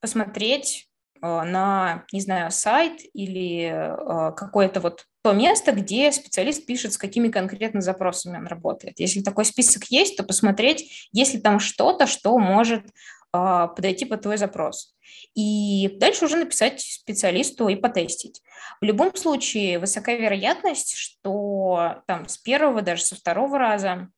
посмотреть, 0.00 0.87
Э, 0.87 0.87
на, 1.22 2.04
не 2.12 2.20
знаю, 2.20 2.50
сайт 2.50 3.00
или 3.12 3.70
э, 3.70 4.32
какое-то 4.36 4.80
вот 4.80 5.04
то 5.22 5.32
место, 5.32 5.72
где 5.72 6.12
специалист 6.12 6.64
пишет, 6.64 6.92
с 6.92 6.98
какими 6.98 7.28
конкретно 7.28 7.80
запросами 7.80 8.38
он 8.38 8.46
работает. 8.46 9.00
Если 9.00 9.22
такой 9.22 9.44
список 9.44 9.84
есть, 9.84 10.16
то 10.16 10.22
посмотреть, 10.22 11.08
есть 11.12 11.34
ли 11.34 11.40
там 11.40 11.60
что-то, 11.60 12.06
что 12.06 12.38
может 12.38 12.86
э, 12.86 12.88
подойти 13.32 14.04
под 14.04 14.22
твой 14.22 14.36
запрос. 14.36 14.94
И 15.34 15.96
дальше 15.98 16.24
уже 16.24 16.36
написать 16.36 16.80
специалисту 16.80 17.68
и 17.68 17.76
потестить. 17.76 18.42
В 18.80 18.84
любом 18.84 19.14
случае 19.16 19.78
высока 19.78 20.14
вероятность, 20.14 20.94
что 20.94 22.02
там 22.06 22.28
с 22.28 22.38
первого, 22.38 22.82
даже 22.82 23.02
со 23.02 23.16
второго 23.16 23.58
раза 23.58 24.08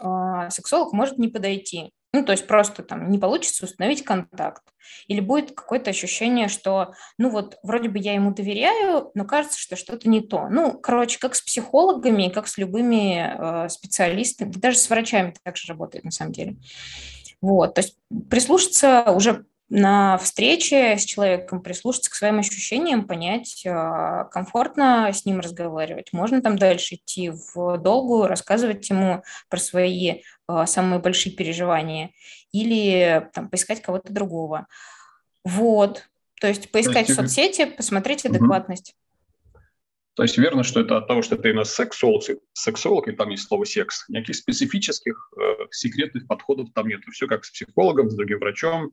э, 0.00 0.50
сексолог 0.50 0.92
может 0.92 1.18
не 1.18 1.28
подойти. 1.28 1.92
Ну, 2.14 2.24
то 2.24 2.30
есть 2.30 2.46
просто 2.46 2.84
там 2.84 3.10
не 3.10 3.18
получится 3.18 3.64
установить 3.64 4.04
контакт. 4.04 4.62
Или 5.08 5.18
будет 5.18 5.50
какое-то 5.50 5.90
ощущение, 5.90 6.46
что, 6.46 6.92
ну 7.18 7.28
вот, 7.28 7.58
вроде 7.64 7.88
бы 7.88 7.98
я 7.98 8.14
ему 8.14 8.32
доверяю, 8.32 9.10
но 9.14 9.24
кажется, 9.24 9.58
что 9.58 9.74
что-то 9.74 10.08
не 10.08 10.20
то. 10.20 10.46
Ну, 10.48 10.78
короче, 10.78 11.18
как 11.18 11.34
с 11.34 11.42
психологами, 11.42 12.28
как 12.28 12.46
с 12.46 12.56
любыми 12.56 13.64
э, 13.64 13.68
специалистами, 13.68 14.52
даже 14.52 14.78
с 14.78 14.88
врачами 14.88 15.34
так 15.42 15.56
же 15.56 15.66
работает 15.72 16.04
на 16.04 16.12
самом 16.12 16.30
деле. 16.30 16.56
Вот, 17.40 17.74
то 17.74 17.80
есть 17.80 17.98
прислушаться 18.30 19.10
уже 19.10 19.46
на 19.70 20.18
встрече 20.18 20.96
с 20.98 21.04
человеком 21.04 21.62
прислушаться 21.62 22.10
к 22.10 22.14
своим 22.14 22.38
ощущениям, 22.38 23.06
понять, 23.06 23.64
а, 23.66 24.24
комфортно 24.24 25.10
с 25.12 25.24
ним 25.24 25.40
разговаривать. 25.40 26.12
Можно 26.12 26.42
там 26.42 26.58
дальше 26.58 26.96
идти 26.96 27.30
в 27.30 27.78
долгую, 27.78 28.26
рассказывать 28.26 28.88
ему 28.90 29.22
про 29.48 29.58
свои 29.58 30.22
а, 30.46 30.66
самые 30.66 31.00
большие 31.00 31.34
переживания 31.34 32.10
или 32.52 33.28
там, 33.32 33.48
поискать 33.48 33.80
кого-то 33.80 34.12
другого. 34.12 34.66
Вот. 35.44 36.08
То 36.40 36.48
есть 36.48 36.70
поискать 36.70 37.06
То 37.06 37.12
есть... 37.12 37.20
в 37.20 37.22
соцсети, 37.22 37.64
посмотреть 37.64 38.26
адекватность. 38.26 38.94
То 40.14 40.22
есть 40.22 40.38
верно, 40.38 40.62
что 40.62 40.80
это 40.80 40.98
от 40.98 41.08
того, 41.08 41.22
что 41.22 41.36
ты 41.36 41.50
именно 41.50 41.64
сексолог, 41.64 42.22
сексолог, 42.52 43.08
и 43.08 43.12
там 43.12 43.30
есть 43.30 43.48
слово 43.48 43.64
секс. 43.64 44.04
Никаких 44.08 44.36
специфических 44.36 45.32
э, 45.36 45.66
секретных 45.72 46.28
подходов 46.28 46.68
там 46.72 46.86
нет. 46.86 47.00
Все 47.10 47.26
как 47.26 47.44
с 47.44 47.50
психологом, 47.50 48.10
с 48.10 48.14
другим 48.14 48.38
врачом, 48.38 48.92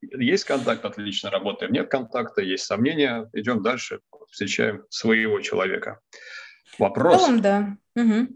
есть 0.00 0.44
контакт, 0.44 0.84
отлично 0.84 1.30
работаем. 1.30 1.72
Нет 1.72 1.90
контакта, 1.90 2.42
есть 2.42 2.64
сомнения, 2.64 3.28
идем 3.32 3.62
дальше, 3.62 4.00
встречаем 4.30 4.84
своего 4.90 5.40
человека. 5.40 6.00
Вопрос. 6.78 7.24
целом, 7.24 7.40
да. 7.40 7.76
Угу. 7.96 8.28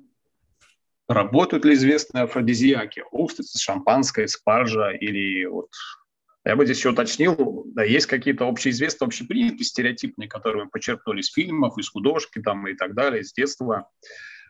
Работают 1.09 1.65
ли 1.65 1.75
известные 1.75 2.25
афродизиаки? 2.25 3.05
Устрица, 3.11 3.59
шампанское, 3.59 4.27
спаржа 4.27 4.91
или 4.91 5.45
вот... 5.45 5.69
Я 6.45 6.57
бы 6.57 6.65
здесь 6.65 6.79
еще 6.79 6.91
уточнил, 6.91 7.65
да, 7.67 7.85
есть 7.85 8.07
какие-то 8.07 8.49
общеизвестные, 8.49 9.07
общепринятые 9.07 9.65
стереотипы, 9.65 10.27
которые 10.27 10.65
мы 10.65 10.71
почерпнули 10.71 11.21
из 11.21 11.31
фильмов, 11.31 11.79
из 11.79 11.89
художки 11.89 12.41
там 12.41 12.67
и 12.67 12.75
так 12.75 12.95
далее, 12.95 13.23
из 13.23 13.33
детства. 13.33 13.89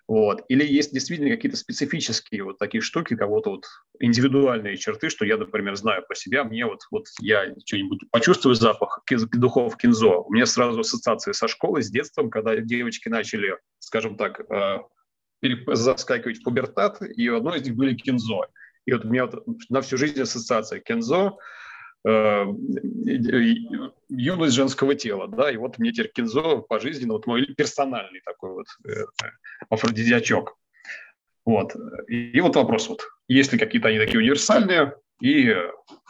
Вот. 0.08 0.44
Или 0.48 0.64
есть 0.64 0.92
действительно 0.92 1.30
какие-то 1.30 1.56
специфические 1.56 2.44
вот 2.44 2.58
такие 2.58 2.80
штуки, 2.80 3.16
кого-то 3.16 3.50
вот 3.50 3.66
индивидуальные 4.00 4.76
черты, 4.76 5.08
что 5.08 5.24
я, 5.24 5.36
например, 5.36 5.76
знаю 5.76 6.04
по 6.08 6.14
себе, 6.14 6.42
мне 6.42 6.66
вот, 6.66 6.80
вот 6.90 7.06
я 7.20 7.54
что-нибудь 7.64 8.10
почувствую 8.10 8.54
запах 8.54 9.04
духов 9.32 9.76
кинзо, 9.76 10.22
у 10.22 10.32
меня 10.32 10.46
сразу 10.46 10.80
ассоциации 10.80 11.32
со 11.32 11.48
школы, 11.48 11.82
с 11.82 11.90
детством, 11.90 12.30
когда 12.30 12.56
девочки 12.56 13.08
начали, 13.08 13.56
скажем 13.78 14.16
так, 14.16 14.40
э, 14.50 14.78
заскакивать 15.68 16.38
в 16.38 16.42
пубертат, 16.42 16.98
и 17.00 17.28
у 17.28 17.36
одной 17.36 17.60
из 17.60 17.66
них 17.66 17.76
были 17.76 17.94
кинзо. 17.94 18.46
И 18.84 18.92
вот 18.92 19.04
у 19.04 19.08
меня 19.08 19.26
вот 19.26 19.46
на 19.70 19.80
всю 19.80 19.96
жизнь 19.96 20.20
ассоциация 20.20 20.80
кинзо, 20.80 21.38
юность 24.08 24.54
женского 24.54 24.94
тела, 24.94 25.28
да, 25.28 25.50
и 25.50 25.56
вот 25.56 25.78
мне 25.78 25.92
теперь 25.92 26.10
кинзо 26.10 26.62
пожизненно, 26.62 27.12
вот 27.14 27.26
мой 27.26 27.46
персональный 27.54 28.20
такой 28.24 28.52
вот 28.52 28.66
э, 28.88 29.04
афродизиачок. 29.68 30.56
Вот. 31.44 31.74
И, 32.08 32.30
и 32.30 32.40
вот 32.40 32.56
вопрос 32.56 32.88
вот, 32.88 33.02
есть 33.28 33.52
ли 33.52 33.58
какие-то 33.58 33.88
они 33.88 33.98
такие 33.98 34.18
универсальные, 34.18 34.96
и 35.20 35.54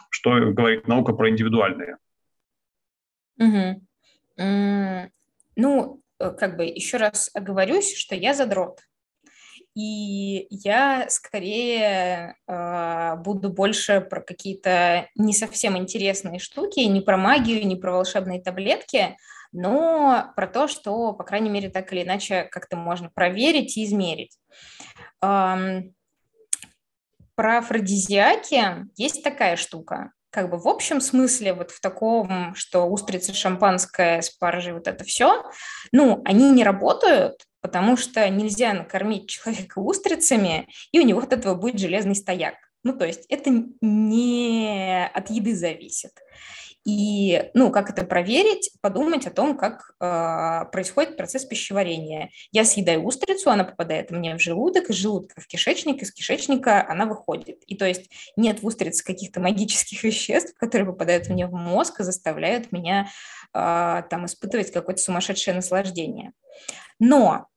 что 0.09 0.31
говорит 0.51 0.87
наука 0.87 1.13
про 1.13 1.29
индивидуальные? 1.29 1.97
Угу. 3.37 3.83
Ну, 5.55 6.01
э, 6.19 6.31
как 6.31 6.57
бы 6.57 6.65
еще 6.65 6.97
раз 6.97 7.29
оговорюсь, 7.33 7.95
что 7.95 8.15
я 8.15 8.33
задрот. 8.33 8.79
И 9.75 10.45
я 10.51 11.09
скорее 11.09 12.35
э, 12.47 13.15
буду 13.17 13.49
больше 13.49 14.01
про 14.01 14.21
какие-то 14.21 15.09
не 15.15 15.33
совсем 15.33 15.75
интересные 15.77 16.39
штуки, 16.39 16.79
не 16.81 17.01
про 17.01 17.17
магию, 17.17 17.65
не 17.65 17.75
про 17.75 17.93
волшебные 17.93 18.39
таблетки, 18.39 19.17
но 19.51 20.31
про 20.35 20.47
то, 20.47 20.67
что, 20.67 21.13
по 21.13 21.23
крайней 21.23 21.49
мере, 21.49 21.69
так 21.69 21.91
или 21.91 22.03
иначе 22.03 22.43
как-то 22.51 22.75
можно 22.75 23.09
проверить 23.09 23.77
и 23.77 23.85
измерить. 23.85 24.37
Эм, 25.21 25.95
про 27.35 27.59
афродизиаки 27.59 28.87
есть 28.95 29.23
такая 29.23 29.55
штука. 29.55 30.11
Как 30.29 30.49
бы 30.49 30.57
в 30.57 30.67
общем 30.67 31.01
смысле, 31.01 31.53
вот 31.53 31.71
в 31.71 31.79
таком, 31.81 32.53
что 32.55 32.85
устрицы, 32.85 33.33
шампанское, 33.33 34.21
спаржи, 34.21 34.73
вот 34.73 34.87
это 34.87 35.03
все, 35.03 35.43
ну, 35.91 36.21
они 36.25 36.49
не 36.51 36.63
работают, 36.63 37.45
потому 37.63 37.95
что 37.95 38.29
нельзя 38.29 38.73
накормить 38.73 39.29
человека 39.29 39.79
устрицами, 39.79 40.67
и 40.91 40.99
у 40.99 41.03
него 41.03 41.21
от 41.21 41.33
этого 41.33 41.55
будет 41.55 41.79
железный 41.79 42.13
стояк. 42.13 42.55
Ну, 42.83 42.95
то 42.95 43.05
есть 43.05 43.25
это 43.29 43.49
не 43.81 45.09
от 45.13 45.29
еды 45.29 45.55
зависит. 45.55 46.11
И, 46.85 47.49
ну, 47.53 47.71
как 47.71 47.89
это 47.89 48.03
проверить? 48.03 48.71
Подумать 48.81 49.25
о 49.25 49.31
том, 49.31 49.57
как 49.57 49.95
э, 50.01 50.65
происходит 50.73 51.15
процесс 51.15 51.45
пищеварения. 51.45 52.29
Я 52.51 52.65
съедаю 52.65 53.05
устрицу, 53.05 53.51
она 53.51 53.63
попадает 53.63 54.11
мне 54.11 54.35
в 54.35 54.41
желудок, 54.41 54.89
из 54.89 54.97
желудка 54.97 55.39
в 55.39 55.47
кишечник, 55.47 56.01
из 56.01 56.11
кишечника 56.11 56.85
она 56.85 57.05
выходит. 57.05 57.63
И 57.67 57.77
то 57.77 57.85
есть 57.85 58.11
нет 58.35 58.61
в 58.61 58.67
устрице 58.67 59.05
каких-то 59.05 59.39
магических 59.39 60.03
веществ, 60.03 60.53
которые 60.57 60.85
попадают 60.85 61.29
мне 61.29 61.47
в 61.47 61.53
мозг 61.53 62.01
и 62.01 62.03
заставляют 62.03 62.73
меня 62.73 63.07
э, 63.53 64.03
там 64.09 64.25
испытывать 64.25 64.73
какое-то 64.73 65.01
сумасшедшее 65.01 65.55
наслаждение. 65.55 66.33
Но 66.99 67.47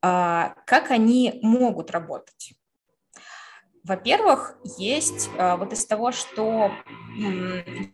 как 0.00 0.90
они 0.90 1.38
могут 1.42 1.90
работать? 1.90 2.54
Во-первых, 3.82 4.56
есть 4.76 5.30
а, 5.38 5.56
вот 5.56 5.72
из 5.72 5.86
того, 5.86 6.12
что 6.12 6.70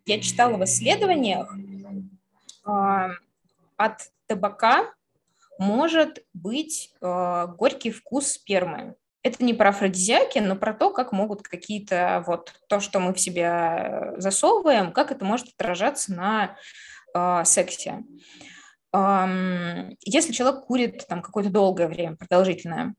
я 0.04 0.20
читала 0.20 0.56
в 0.56 0.64
исследованиях, 0.64 1.54
а, 2.64 3.10
от 3.76 4.10
табака 4.26 4.92
может 5.58 6.24
быть 6.34 6.92
горький 7.00 7.90
вкус 7.90 8.26
спермы. 8.26 8.96
Это 9.22 9.42
не 9.42 9.54
про 9.54 9.70
афродизиаки, 9.70 10.38
но 10.38 10.54
про 10.54 10.74
то, 10.74 10.90
как 10.90 11.12
могут 11.12 11.42
какие-то 11.42 12.22
вот 12.26 12.52
то, 12.68 12.80
что 12.80 13.00
мы 13.00 13.14
в 13.14 13.20
себя 13.20 14.12
засовываем, 14.18 14.92
как 14.92 15.12
это 15.12 15.24
может 15.24 15.48
отражаться 15.48 16.12
на 16.12 17.44
сексе. 17.44 18.04
Если 20.00 20.32
человек 20.32 20.64
курит 20.64 21.06
там 21.08 21.22
какое-то 21.22 21.50
долгое 21.50 21.88
время, 21.88 22.16
продолжительное, 22.16 22.94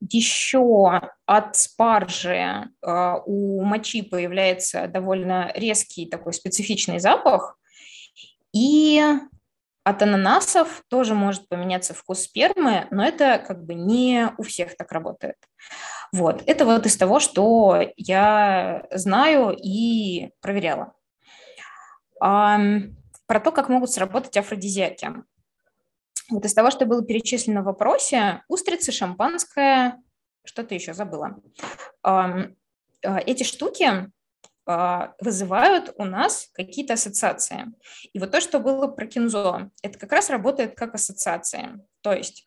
еще 0.00 1.00
от 1.24 1.56
спаржи 1.56 2.68
а, 2.82 3.16
у 3.24 3.62
мочи 3.62 4.02
появляется 4.02 4.88
довольно 4.88 5.50
резкий 5.54 6.06
такой 6.06 6.34
специфичный 6.34 6.98
запах, 6.98 7.58
и 8.52 9.02
от 9.84 10.02
ананасов 10.02 10.82
тоже 10.88 11.14
может 11.14 11.48
поменяться 11.48 11.94
вкус 11.94 12.22
спермы, 12.22 12.86
но 12.90 13.06
это 13.06 13.38
как 13.38 13.64
бы 13.64 13.74
не 13.74 14.30
у 14.36 14.42
всех 14.42 14.76
так 14.76 14.92
работает. 14.92 15.36
Вот, 16.12 16.42
это 16.46 16.64
вот 16.64 16.86
из 16.86 16.96
того, 16.96 17.20
что 17.20 17.80
я 17.96 18.86
знаю 18.90 19.56
и 19.56 20.30
проверяла 20.40 20.92
про 23.26 23.40
то, 23.40 23.52
как 23.52 23.68
могут 23.68 23.90
сработать 23.90 24.36
афродизиаки. 24.36 25.14
Вот 26.30 26.44
из 26.44 26.54
того, 26.54 26.70
что 26.70 26.86
было 26.86 27.04
перечислено 27.04 27.62
в 27.62 27.66
вопросе, 27.66 28.42
устрицы, 28.48 28.92
шампанское, 28.92 30.02
что-то 30.44 30.74
еще 30.74 30.94
забыла. 30.94 31.36
А, 32.02 32.48
эти 33.02 33.44
штуки 33.44 34.10
а, 34.66 35.14
вызывают 35.20 35.94
у 35.96 36.04
нас 36.04 36.48
какие-то 36.54 36.94
ассоциации. 36.94 37.66
И 38.12 38.18
вот 38.18 38.32
то, 38.32 38.40
что 38.40 38.58
было 38.58 38.88
про 38.88 39.06
кинзу, 39.06 39.70
это 39.82 39.98
как 39.98 40.12
раз 40.12 40.30
работает 40.30 40.76
как 40.76 40.94
ассоциация. 40.94 41.80
То 42.00 42.12
есть 42.12 42.46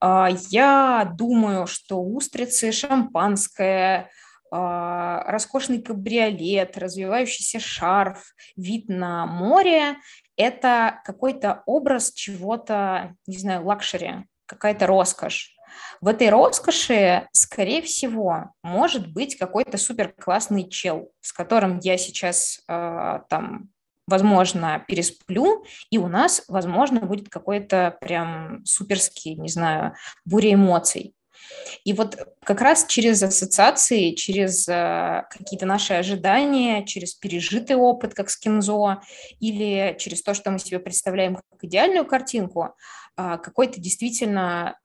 а, 0.00 0.28
я 0.50 1.10
думаю, 1.16 1.66
что 1.66 2.02
устрицы, 2.02 2.72
шампанское, 2.72 4.10
роскошный 4.50 5.82
кабриолет, 5.82 6.78
развевающийся 6.78 7.60
шарф, 7.60 8.34
вид 8.56 8.88
на 8.88 9.26
море– 9.26 9.96
это 10.36 11.00
какой-то 11.04 11.62
образ 11.66 12.12
чего-то, 12.12 13.14
не 13.26 13.38
знаю, 13.38 13.64
luxury, 13.64 14.26
какая-то 14.46 14.86
роскошь. 14.86 15.54
В 16.00 16.08
этой 16.08 16.28
роскоши, 16.28 17.28
скорее 17.32 17.82
всего, 17.82 18.52
может 18.62 19.12
быть 19.12 19.36
какой-то 19.36 19.76
супер 19.78 20.12
классный 20.12 20.68
чел, 20.68 21.10
с 21.20 21.32
которым 21.32 21.78
я 21.80 21.96
сейчас 21.96 22.60
э, 22.68 23.20
там, 23.28 23.70
возможно, 24.06 24.84
пересплю, 24.86 25.64
и 25.90 25.98
у 25.98 26.08
нас, 26.08 26.44
возможно, 26.48 27.00
будет 27.00 27.28
какой-то 27.28 27.96
прям 28.00 28.64
суперский, 28.64 29.34
не 29.34 29.48
знаю, 29.48 29.94
буря 30.24 30.54
эмоций. 30.54 31.14
И 31.84 31.92
вот 31.92 32.16
как 32.42 32.60
раз 32.60 32.86
через 32.86 33.22
ассоциации, 33.22 34.12
через 34.12 34.68
э, 34.68 35.24
какие-то 35.30 35.66
наши 35.66 35.94
ожидания, 35.94 36.84
через 36.84 37.14
пережитый 37.14 37.76
опыт, 37.76 38.14
как 38.14 38.30
с 38.30 38.36
кинзо, 38.36 39.00
или 39.40 39.96
через 39.98 40.22
то, 40.22 40.34
что 40.34 40.50
мы 40.50 40.58
себе 40.58 40.78
представляем 40.78 41.36
как 41.36 41.44
идеальную 41.62 42.06
картинку, 42.06 42.74
какой-то 43.16 43.80
действительно 43.80 44.76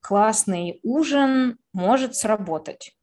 классный 0.00 0.80
ужин 0.82 1.56
может 1.72 2.16
сработать. 2.16 2.96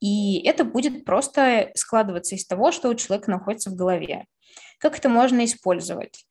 И 0.00 0.42
это 0.46 0.64
будет 0.64 1.04
просто 1.04 1.70
складываться 1.74 2.34
из 2.34 2.46
того, 2.46 2.72
что 2.72 2.88
у 2.88 2.94
человека 2.94 3.30
находится 3.30 3.70
в 3.70 3.76
голове. 3.76 4.24
Как 4.78 4.96
это 4.96 5.08
можно 5.08 5.44
использовать? 5.44 6.26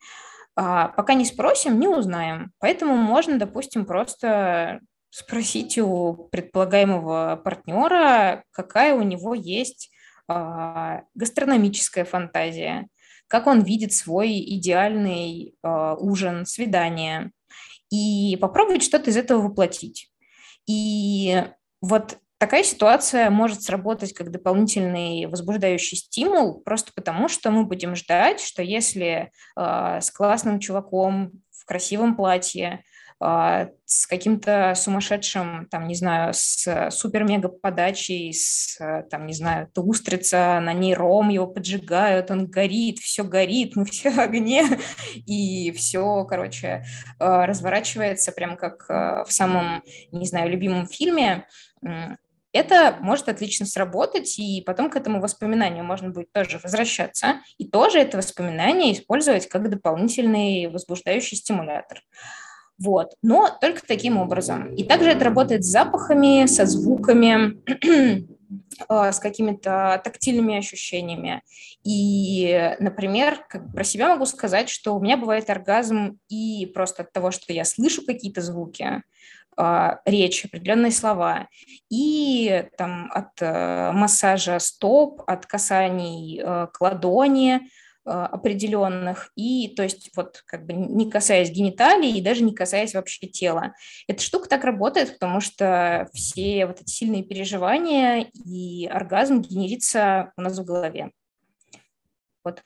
А, 0.56 0.90
пока 0.90 1.14
не 1.14 1.26
спросим, 1.26 1.80
не 1.80 1.88
узнаем. 1.88 2.52
Поэтому 2.60 2.96
можно, 2.96 3.38
допустим, 3.38 3.86
просто 3.86 4.80
спросить 5.10 5.78
у 5.78 6.30
предполагаемого 6.32 7.42
партнера, 7.44 8.44
какая 8.52 8.96
у 8.96 9.02
него 9.02 9.34
есть 9.34 9.92
а, 10.28 11.04
гастрономическая 11.16 12.06
фантазия, 12.06 12.88
как 13.28 13.48
он 13.48 13.62
видит 13.62 13.94
свой 13.94 14.40
идеальный 14.40 15.56
а, 15.64 15.96
ужин, 15.96 16.46
свидание, 16.46 17.32
и 17.90 18.38
попробовать 18.40 18.84
что-то 18.84 19.10
из 19.10 19.18
этого 19.18 19.42
воплотить. 19.42 20.12
И 20.68 21.44
вот 21.82 22.20
Такая 22.40 22.64
ситуация 22.64 23.30
может 23.30 23.64
сработать 23.64 24.14
как 24.14 24.32
дополнительный 24.32 25.26
возбуждающий 25.26 25.98
стимул, 25.98 26.62
просто 26.62 26.94
потому 26.96 27.28
что 27.28 27.52
мы 27.52 27.66
будем 27.66 27.98
ждать, 27.98 28.40
что 28.40 28.64
если 28.64 29.30
э, 29.58 30.00
с 30.00 30.10
классным 30.10 30.62
чуваком 30.62 31.34
в 31.52 31.66
красивом 31.66 32.16
платье, 32.16 32.86
с 33.22 34.08
каким-то 34.08 34.74
сумасшедшим, 34.76 35.68
там, 35.70 35.88
не 35.88 35.96
знаю, 35.96 36.34
с 36.34 36.90
супер-мега 36.92 37.50
подачей, 37.50 38.34
с, 38.34 38.78
там, 39.10 39.26
не 39.26 39.34
знаю, 39.34 39.68
то 39.74 39.82
устрица, 39.82 40.60
на 40.62 40.72
ней 40.72 40.94
ром, 40.94 41.30
его 41.30 41.46
поджигают, 41.46 42.32
он 42.32 42.48
горит, 42.48 43.00
все 43.00 43.24
горит, 43.24 43.76
мы 43.76 43.86
все 43.86 44.10
в 44.10 44.20
огне, 44.20 44.64
и 45.26 45.72
все, 45.72 46.24
короче, 46.26 46.86
э, 47.20 47.46
разворачивается 47.46 48.32
прям 48.32 48.56
как 48.56 48.88
в 48.88 49.28
самом, 49.30 49.84
не 50.12 50.26
знаю, 50.26 50.50
любимом 50.50 50.88
фильме, 50.88 51.46
это 52.52 52.98
может 53.00 53.30
отлично 53.30 53.66
сработать, 53.66 54.40
и 54.40 54.64
потом 54.66 54.90
к 54.90 54.96
этому 54.96 55.22
воспоминанию 55.22 55.84
можно 55.84 56.10
будет 56.10 56.32
тоже 56.32 56.60
возвращаться, 56.62 57.42
и 57.58 57.68
тоже 57.68 58.00
это 58.00 58.18
воспоминание 58.18 58.94
использовать 58.94 59.48
как 59.48 59.70
дополнительный 59.70 60.68
возбуждающий 60.68 61.38
стимулятор. 61.38 62.02
Вот. 62.80 63.14
Но 63.22 63.50
только 63.60 63.86
таким 63.86 64.18
образом. 64.18 64.74
И 64.76 64.84
также 64.84 65.10
это 65.10 65.26
работает 65.26 65.66
с 65.66 65.68
запахами, 65.68 66.46
со 66.46 66.66
звуками, 66.66 67.58
а, 68.88 69.12
с 69.12 69.20
какими-то 69.20 70.02
тактильными 70.04 70.58
ощущениями. 70.58 71.42
И, 71.84 72.76
например, 72.80 73.38
как 73.50 73.72
про 73.74 73.84
себя 73.84 74.10
могу 74.10 74.26
сказать, 74.26 74.70
что 74.70 74.96
у 74.96 75.02
меня 75.02 75.18
бывает 75.18 75.50
оргазм 75.50 76.20
и 76.30 76.66
просто 76.74 77.04
от 77.04 77.12
того, 77.12 77.32
что 77.32 77.52
я 77.52 77.66
слышу 77.66 78.06
какие-то 78.06 78.42
звуки, 78.42 79.04
а, 79.58 80.00
речь, 80.06 80.46
определенные 80.46 80.92
слова. 80.92 81.50
И 81.90 82.66
там 82.78 83.12
от 83.14 83.42
э, 83.42 83.92
массажа 83.92 84.58
стоп, 84.60 85.22
от 85.28 85.46
касаний 85.46 86.40
э, 86.40 86.68
к 86.72 86.80
ладони 86.80 87.56
э, 87.56 87.60
определенных, 88.10 89.32
и 89.36 89.74
то 89.76 89.84
есть 89.84 90.12
вот 90.16 90.44
как 90.46 90.66
бы 90.66 90.74
не 90.74 91.10
касаясь 91.10 91.52
гениталий 91.52 92.18
и 92.18 92.22
даже 92.22 92.44
не 92.44 92.54
касаясь 92.54 92.94
вообще 92.94 93.28
тела. 93.28 93.74
Эта 94.08 94.22
штука 94.22 94.50
так 94.50 94.64
работает, 94.64 95.14
потому 95.14 95.42
что 95.42 96.10
все 96.14 96.66
вот 96.66 96.82
эти 96.82 96.90
сильные 96.90 97.24
переживания 97.24 98.30
и 98.46 98.88
оргазм 98.88 99.42
генерится 99.42 100.34
у 100.38 100.42
нас 100.42 100.58
в 100.58 100.66
голове. 100.66 101.12
Вот. 102.44 102.64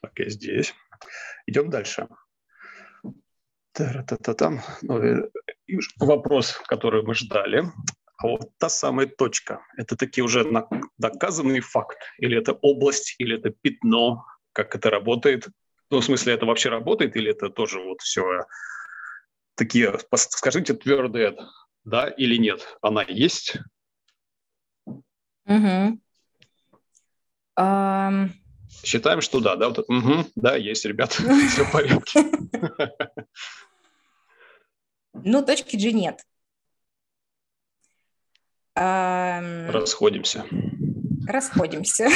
Так, 0.00 0.18
я 0.18 0.28
здесь. 0.28 0.74
Идем 1.46 1.70
дальше. 1.70 2.08
Та-та-та-там. 3.72 4.60
Ну, 4.82 4.98
э, 4.98 5.30
вопрос, 5.98 6.52
который 6.66 7.02
мы 7.02 7.14
ждали. 7.14 7.64
А 8.22 8.26
вот 8.28 8.56
та 8.58 8.68
самая 8.68 9.06
точка, 9.06 9.60
это 9.76 9.96
такие 9.96 10.22
уже 10.22 10.46
доказанный 10.96 11.60
факт? 11.60 11.98
Или 12.18 12.38
это 12.38 12.52
область, 12.52 13.16
или 13.18 13.36
это 13.36 13.50
пятно? 13.50 14.24
Как 14.52 14.76
это 14.76 14.90
работает? 14.90 15.48
Ну, 15.90 15.98
в 15.98 16.04
смысле, 16.04 16.34
это 16.34 16.46
вообще 16.46 16.68
работает, 16.68 17.16
или 17.16 17.32
это 17.32 17.50
тоже 17.50 17.80
вот 17.80 18.00
все 18.00 18.44
такие, 19.56 19.92
скажите 20.14 20.74
твердые, 20.74 21.36
да 21.84 22.08
или 22.08 22.36
нет? 22.36 22.76
Она 22.80 23.02
есть? 23.02 23.56
Угу. 24.86 25.98
Um... 27.58 28.30
Считаем, 28.84 29.20
что 29.20 29.40
да, 29.40 29.56
да, 29.56 29.68
вот 29.68 29.78
это, 29.80 29.92
угу, 29.92 30.26
да, 30.36 30.56
есть, 30.56 30.84
ребята, 30.84 31.14
все 31.50 31.64
в 31.64 31.72
порядке. 31.72 32.20
Ну, 35.12 35.44
точки 35.44 35.76
G 35.76 35.92
нет. 35.92 36.24
Расходимся. 38.74 40.44
Расходимся. 41.26 42.08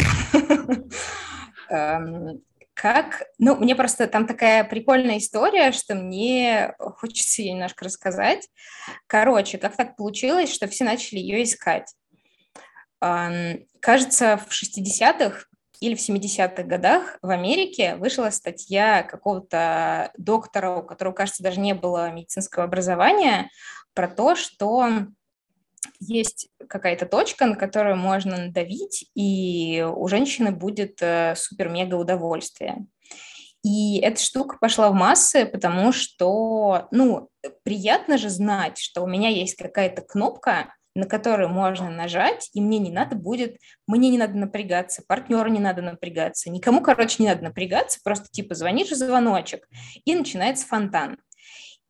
Как, 2.75 3.23
ну, 3.39 3.57
мне 3.57 3.75
просто 3.75 4.07
там 4.07 4.27
такая 4.27 4.63
прикольная 4.63 5.17
история, 5.17 5.73
что 5.73 5.95
мне 5.95 6.75
хочется 6.79 7.41
ее 7.41 7.53
немножко 7.55 7.87
рассказать. 7.87 8.47
Короче, 9.07 9.57
как 9.57 9.77
так 9.77 9.97
получилось, 9.97 10.53
что 10.53 10.69
все 10.69 10.85
начали 10.85 11.19
ее 11.19 11.43
искать? 11.43 11.95
Кажется, 13.01 14.37
в 14.37 14.53
60-х 14.53 15.47
или 15.81 15.95
в 15.95 16.07
70-х 16.07 16.63
годах 16.65 17.19
в 17.23 17.31
Америке 17.31 17.97
вышла 17.97 18.29
статья 18.29 19.03
какого-то 19.03 20.11
доктора, 20.19 20.77
у 20.77 20.83
которого, 20.83 21.15
кажется, 21.15 21.43
даже 21.43 21.61
не 21.61 21.73
было 21.73 22.11
медицинского 22.11 22.65
образования, 22.65 23.49
про 23.95 24.07
то, 24.07 24.35
что 24.35 25.07
есть 26.01 26.49
какая-то 26.69 27.07
точка, 27.07 27.47
на 27.47 27.57
которую 27.57 27.97
можно 27.97 28.37
надавить, 28.37 29.11
и 29.15 29.87
у 29.95 30.09
женщины 30.09 30.51
будет 30.51 30.99
э, 31.01 31.35
супер-мега 31.37 31.95
удовольствие. 31.95 32.87
И 33.63 33.99
эта 34.01 34.21
штука 34.21 34.59
пошла 34.61 34.91
в 34.91 34.95
массы, 34.95 35.45
потому 35.45 35.91
что, 35.93 36.87
ну, 36.91 37.31
приятно 37.65 38.17
же 38.17 38.29
знать, 38.29 38.79
что 38.79 39.03
у 39.03 39.09
меня 39.09 39.29
есть 39.29 39.57
какая-то 39.57 40.03
кнопка, 40.03 40.73
на 40.95 41.05
который 41.05 41.49
можно 41.49 41.91
нажать, 41.91 42.49
и 42.55 42.61
мне 42.61 42.79
не 42.79 42.91
надо 42.91 43.17
будет, 43.17 43.59
мне 43.87 44.09
не 44.09 44.19
надо 44.19 44.35
напрягаться, 44.35 45.03
партнеру 45.07 45.51
не 45.51 45.59
надо 45.59 45.83
напрягаться, 45.83 46.51
никому, 46.51 46.81
короче, 46.81 47.23
не 47.23 47.29
надо 47.29 47.43
напрягаться, 47.43 48.01
просто 48.03 48.29
типа 48.31 48.55
звонишь 48.55 48.91
звоночек, 48.91 49.69
и 50.05 50.15
начинается 50.15 50.67
фонтан. 50.67 51.19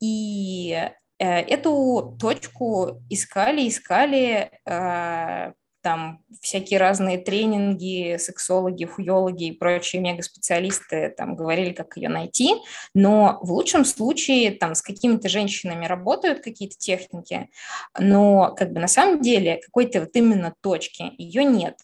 И 0.00 0.90
эту 1.24 2.16
точку 2.20 3.02
искали, 3.08 3.68
искали, 3.68 4.50
э, 4.66 5.52
там 5.86 6.18
всякие 6.40 6.80
разные 6.80 7.16
тренинги, 7.16 8.16
сексологи, 8.18 8.84
хуёлоги 8.84 9.44
и 9.44 9.52
прочие 9.52 10.02
мегаспециалисты 10.02 11.14
там 11.16 11.36
говорили, 11.36 11.72
как 11.72 11.96
ее 11.96 12.08
найти, 12.08 12.54
но 12.92 13.38
в 13.40 13.52
лучшем 13.52 13.84
случае 13.84 14.50
там 14.50 14.74
с 14.74 14.82
какими-то 14.82 15.28
женщинами 15.28 15.86
работают 15.86 16.40
какие-то 16.40 16.76
техники, 16.76 17.50
но 17.96 18.52
как 18.58 18.72
бы 18.72 18.80
на 18.80 18.88
самом 18.88 19.22
деле 19.22 19.60
какой-то 19.64 20.00
вот 20.00 20.10
именно 20.14 20.52
точки 20.60 21.12
ее 21.18 21.44
нет. 21.44 21.76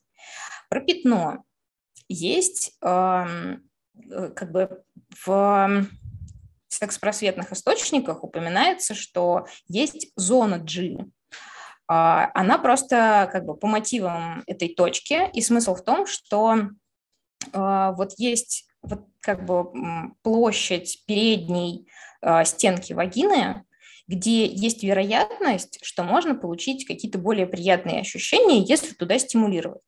Про 0.68 0.80
пятно 0.80 1.44
есть 2.08 2.72
э, 2.82 3.26
как 4.34 4.50
бы 4.50 4.82
в 5.24 5.86
секс-просветных 6.72 7.52
источниках 7.52 8.24
упоминается, 8.24 8.94
что 8.94 9.46
есть 9.68 10.12
зона 10.16 10.58
G, 10.58 11.06
а, 11.88 12.30
она 12.34 12.58
просто 12.58 13.28
как 13.32 13.44
бы 13.44 13.54
по 13.54 13.66
мотивам 13.66 14.42
этой 14.46 14.74
точки, 14.74 15.30
и 15.32 15.42
смысл 15.42 15.74
в 15.74 15.84
том, 15.84 16.06
что 16.06 16.68
а, 17.52 17.92
вот 17.92 18.12
есть 18.16 18.66
вот 18.82 19.04
как 19.20 19.44
бы 19.44 19.66
площадь 20.22 21.04
передней 21.06 21.86
а, 22.20 22.44
стенки 22.44 22.92
вагины, 22.92 23.64
где 24.08 24.46
есть 24.46 24.82
вероятность, 24.82 25.78
что 25.82 26.02
можно 26.02 26.34
получить 26.34 26.86
какие-то 26.86 27.18
более 27.18 27.46
приятные 27.46 28.00
ощущения, 28.00 28.62
если 28.62 28.94
туда 28.94 29.18
стимулировать. 29.18 29.82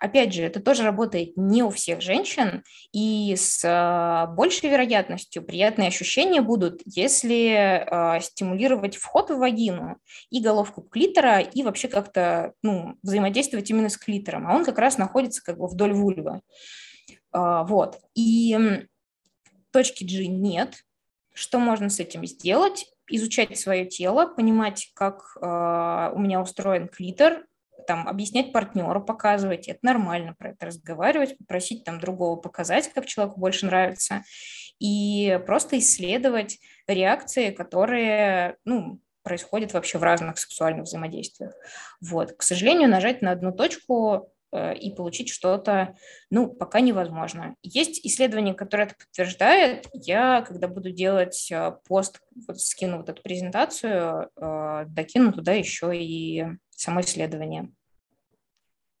Опять 0.00 0.32
же, 0.34 0.42
это 0.42 0.60
тоже 0.60 0.82
работает 0.82 1.36
не 1.36 1.62
у 1.62 1.70
всех 1.70 2.00
женщин, 2.00 2.62
и 2.92 3.34
с 3.36 3.64
э, 3.64 4.34
большей 4.34 4.70
вероятностью 4.70 5.42
приятные 5.42 5.88
ощущения 5.88 6.40
будут, 6.40 6.80
если 6.84 8.16
э, 8.16 8.20
стимулировать 8.20 8.96
вход 8.96 9.30
в 9.30 9.38
вагину 9.38 9.96
и 10.30 10.40
головку 10.40 10.82
клитора, 10.82 11.40
и 11.40 11.62
вообще 11.62 11.88
как-то 11.88 12.52
ну, 12.62 12.96
взаимодействовать 13.02 13.70
именно 13.70 13.88
с 13.88 13.96
клитором, 13.96 14.46
а 14.46 14.54
он 14.54 14.64
как 14.64 14.78
раз 14.78 14.98
находится 14.98 15.42
как 15.42 15.58
бы 15.58 15.66
вдоль 15.66 15.92
вульвы. 15.92 16.40
Э, 17.32 17.64
вот. 17.66 18.00
И 18.14 18.86
точки 19.72 20.04
G 20.04 20.26
нет. 20.26 20.84
Что 21.32 21.58
можно 21.58 21.90
с 21.90 21.98
этим 21.98 22.24
сделать? 22.26 22.86
Изучать 23.08 23.58
свое 23.58 23.84
тело, 23.86 24.26
понимать, 24.26 24.90
как 24.94 25.36
э, 25.40 26.12
у 26.14 26.18
меня 26.18 26.40
устроен 26.40 26.88
клитор, 26.88 27.44
там, 27.86 28.08
объяснять 28.08 28.52
партнеру, 28.52 29.02
показывать, 29.02 29.68
это 29.68 29.80
нормально 29.82 30.34
про 30.38 30.50
это 30.50 30.66
разговаривать, 30.66 31.36
попросить 31.38 31.84
там 31.84 32.00
другого 32.00 32.36
показать, 32.36 32.92
как 32.92 33.06
человеку 33.06 33.40
больше 33.40 33.66
нравится, 33.66 34.22
и 34.78 35.40
просто 35.46 35.78
исследовать 35.78 36.58
реакции, 36.86 37.50
которые, 37.50 38.56
ну, 38.64 39.00
происходят 39.22 39.72
вообще 39.72 39.98
в 39.98 40.02
разных 40.02 40.38
сексуальных 40.38 40.84
взаимодействиях. 40.84 41.54
Вот. 42.00 42.32
К 42.32 42.42
сожалению, 42.42 42.90
нажать 42.90 43.22
на 43.22 43.30
одну 43.30 43.52
точку 43.52 44.33
и 44.54 44.90
получить 44.94 45.28
что-то, 45.28 45.96
ну, 46.30 46.52
пока 46.52 46.80
невозможно. 46.80 47.56
Есть 47.62 48.04
исследование, 48.04 48.54
которое 48.54 48.84
это 48.84 48.94
подтверждает. 48.96 49.88
Я, 49.92 50.42
когда 50.42 50.68
буду 50.68 50.90
делать 50.90 51.50
э, 51.50 51.76
пост, 51.88 52.20
вот 52.46 52.60
скину 52.60 52.98
вот 52.98 53.08
эту 53.08 53.22
презентацию, 53.22 54.30
э, 54.36 54.84
докину 54.86 55.32
туда 55.32 55.52
еще 55.52 55.96
и 55.96 56.44
само 56.70 57.00
исследование. 57.00 57.70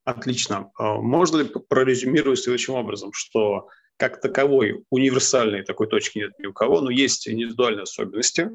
Отлично. 0.04 0.70
А 0.76 0.96
можно 0.96 1.38
ли 1.38 1.48
прорезюмировать 1.68 2.38
следующим 2.38 2.74
образом, 2.74 3.12
что 3.12 3.68
как 3.96 4.20
таковой 4.20 4.84
универсальной 4.90 5.62
такой 5.62 5.86
точки 5.86 6.18
нет 6.18 6.38
ни 6.38 6.46
у 6.46 6.52
кого, 6.52 6.80
но 6.80 6.90
есть 6.90 7.28
индивидуальные 7.28 7.84
особенности, 7.84 8.50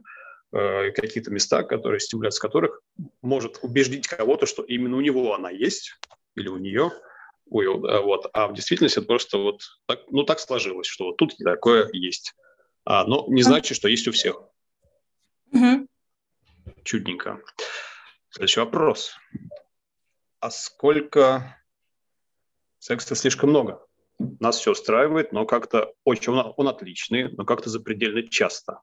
э, 0.51 0.91
какие-то 0.91 1.31
места, 1.31 1.63
которые, 1.63 1.99
стимуляция 1.99 2.41
которых 2.41 2.81
может 3.21 3.59
убеждить 3.61 4.07
кого-то, 4.07 4.45
что 4.45 4.63
именно 4.63 4.97
у 4.97 5.01
него 5.01 5.33
она 5.33 5.49
есть 5.49 5.93
или 6.39 6.47
у 6.47 6.57
нее, 6.57 6.91
ой, 7.49 7.67
вот, 7.67 8.29
а 8.33 8.47
в 8.47 8.53
действительности 8.53 8.99
это 8.99 9.07
просто 9.07 9.37
вот 9.37 9.61
так, 9.85 10.01
ну 10.09 10.23
так 10.23 10.39
сложилось, 10.39 10.87
что 10.87 11.05
вот 11.05 11.17
тут 11.17 11.35
такое 11.37 11.89
есть, 11.91 12.33
а, 12.85 13.05
но 13.05 13.25
не 13.27 13.43
значит, 13.43 13.77
что 13.77 13.87
есть 13.87 14.07
у 14.07 14.11
всех. 14.11 14.41
Угу. 15.51 15.87
Чудненько. 16.83 17.41
Следующий 18.29 18.59
вопрос. 18.59 19.15
А 20.39 20.51
сколько 20.51 21.57
секса 22.77 23.15
слишком 23.15 23.49
много? 23.49 23.85
Нас 24.39 24.59
все 24.59 24.71
устраивает, 24.71 25.31
но 25.31 25.45
как-то 25.45 25.93
очень 26.03 26.33
он, 26.33 26.53
он 26.55 26.67
отличный, 26.67 27.31
но 27.31 27.45
как-то 27.45 27.69
запредельно 27.69 28.23
часто. 28.27 28.81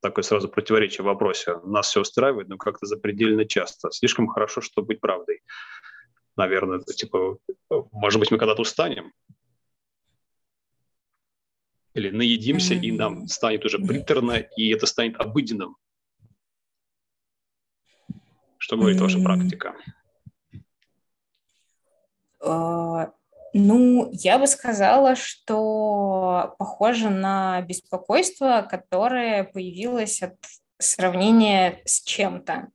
Такое 0.00 0.22
сразу 0.22 0.48
противоречие 0.48 1.02
в 1.02 1.06
вопросе. 1.06 1.58
Нас 1.64 1.88
все 1.88 2.00
устраивает, 2.00 2.48
но 2.48 2.58
как-то 2.58 2.86
запредельно 2.86 3.46
часто. 3.46 3.90
Слишком 3.90 4.28
хорошо, 4.28 4.60
чтобы 4.60 4.88
быть 4.88 5.00
правдой. 5.00 5.42
Наверное, 6.36 6.80
типа, 6.80 7.38
может 7.92 8.20
быть, 8.20 8.30
мы 8.30 8.38
когда-то 8.38 8.62
устанем, 8.62 9.12
или 11.94 12.10
наедимся, 12.10 12.74
и 12.74 12.92
нам 12.92 13.26
станет 13.26 13.64
уже 13.64 13.78
приторно, 13.78 14.32
и 14.32 14.68
это 14.68 14.86
станет 14.86 15.18
обыденным. 15.18 15.76
Что 18.58 18.76
говорит 18.76 19.00
ваша 19.00 19.18
практика? 19.18 19.74
А, 22.40 23.12
ну, 23.54 24.10
я 24.12 24.38
бы 24.38 24.46
сказала, 24.46 25.16
что 25.16 26.54
похоже 26.58 27.08
на 27.08 27.62
беспокойство, 27.62 28.66
которое 28.68 29.44
появилось 29.44 30.22
от 30.22 30.36
сравнения 30.78 31.80
с 31.86 32.02
чем-то. 32.02 32.68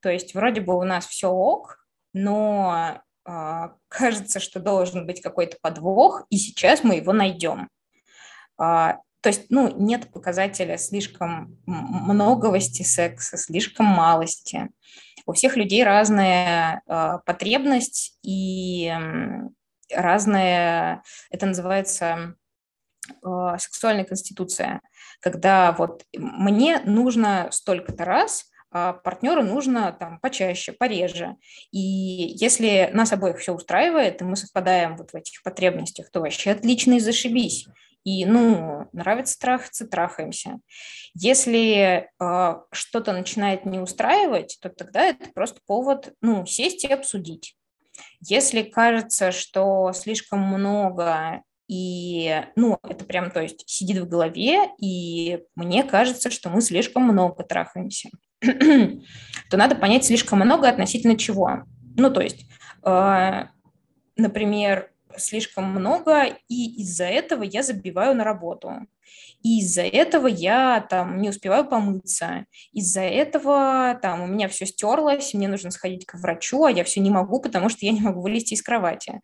То 0.00 0.08
есть 0.08 0.34
вроде 0.34 0.62
бы 0.62 0.78
у 0.78 0.82
нас 0.84 1.06
все 1.06 1.28
ок, 1.28 1.85
но 2.16 3.02
э, 3.26 3.68
кажется, 3.88 4.40
что 4.40 4.58
должен 4.58 5.06
быть 5.06 5.20
какой-то 5.20 5.58
подвох, 5.60 6.24
и 6.30 6.38
сейчас 6.38 6.82
мы 6.82 6.96
его 6.96 7.12
найдем. 7.12 7.68
Э, 8.58 8.94
то 9.20 9.28
есть, 9.28 9.50
ну, 9.50 9.70
нет 9.76 10.10
показателя 10.12 10.78
слишком 10.78 11.58
многовости 11.66 12.82
секса, 12.82 13.36
слишком 13.36 13.84
малости. 13.84 14.70
У 15.26 15.34
всех 15.34 15.56
людей 15.58 15.84
разная 15.84 16.80
э, 16.86 17.18
потребность 17.26 18.18
и 18.22 18.94
разная, 19.92 21.02
это 21.30 21.46
называется 21.46 22.34
сексуальная 23.58 24.04
конституция, 24.04 24.80
когда 25.20 25.70
вот 25.72 26.04
мне 26.16 26.80
нужно 26.80 27.48
столько-то 27.52 28.04
раз, 28.04 28.46
а 28.55 28.55
партнеру 29.04 29.42
нужно 29.42 29.92
там 29.92 30.18
почаще, 30.20 30.72
пореже. 30.72 31.36
И 31.72 31.78
если 31.78 32.90
нас 32.92 33.12
обоих 33.12 33.38
все 33.38 33.52
устраивает, 33.52 34.20
и 34.20 34.24
мы 34.24 34.36
совпадаем 34.36 34.96
вот 34.96 35.10
в 35.12 35.14
этих 35.14 35.42
потребностях, 35.42 36.10
то 36.10 36.20
вообще 36.20 36.52
отлично 36.52 36.94
и 36.94 37.00
зашибись 37.00 37.66
и, 38.06 38.24
ну, 38.24 38.88
нравится 38.92 39.36
трахаться, 39.36 39.84
трахаемся. 39.84 40.60
Если 41.14 42.08
э, 42.20 42.54
что-то 42.70 43.12
начинает 43.12 43.66
не 43.66 43.80
устраивать, 43.80 44.58
то 44.62 44.68
тогда 44.68 45.06
это 45.06 45.28
просто 45.34 45.60
повод, 45.66 46.14
ну, 46.20 46.46
сесть 46.46 46.84
и 46.84 46.92
обсудить. 46.92 47.56
Если 48.20 48.62
кажется, 48.62 49.32
что 49.32 49.92
слишком 49.92 50.40
много 50.40 51.42
и, 51.68 52.44
ну, 52.54 52.78
это 52.82 53.04
прям, 53.04 53.30
то 53.30 53.42
есть, 53.42 53.64
сидит 53.66 53.98
в 53.98 54.08
голове, 54.08 54.70
и 54.78 55.40
мне 55.54 55.82
кажется, 55.84 56.30
что 56.30 56.48
мы 56.48 56.60
слишком 56.60 57.02
много 57.02 57.42
трахаемся, 57.42 58.10
то 58.40 59.56
надо 59.56 59.74
понять 59.74 60.04
слишком 60.04 60.38
много 60.40 60.68
относительно 60.68 61.16
чего. 61.16 61.64
Ну, 61.96 62.10
то 62.10 62.20
есть, 62.20 62.46
э, 62.84 63.44
например, 64.16 64.90
слишком 65.16 65.64
много, 65.64 66.26
и 66.48 66.82
из-за 66.82 67.04
этого 67.04 67.42
я 67.42 67.62
забиваю 67.62 68.14
на 68.14 68.24
работу. 68.24 68.86
И 69.42 69.60
из-за 69.60 69.82
этого 69.82 70.26
я 70.26 70.80
там 70.88 71.20
не 71.20 71.28
успеваю 71.28 71.66
помыться. 71.66 72.46
Из-за 72.72 73.02
этого 73.02 73.98
там 74.02 74.22
у 74.22 74.26
меня 74.26 74.48
все 74.48 74.66
стерлось, 74.66 75.34
мне 75.34 75.48
нужно 75.48 75.70
сходить 75.70 76.06
к 76.06 76.14
врачу, 76.14 76.64
а 76.64 76.70
я 76.70 76.84
все 76.84 77.00
не 77.00 77.10
могу, 77.10 77.40
потому 77.40 77.68
что 77.68 77.86
я 77.86 77.92
не 77.92 78.00
могу 78.00 78.22
вылезти 78.22 78.54
из 78.54 78.62
кровати. 78.62 79.20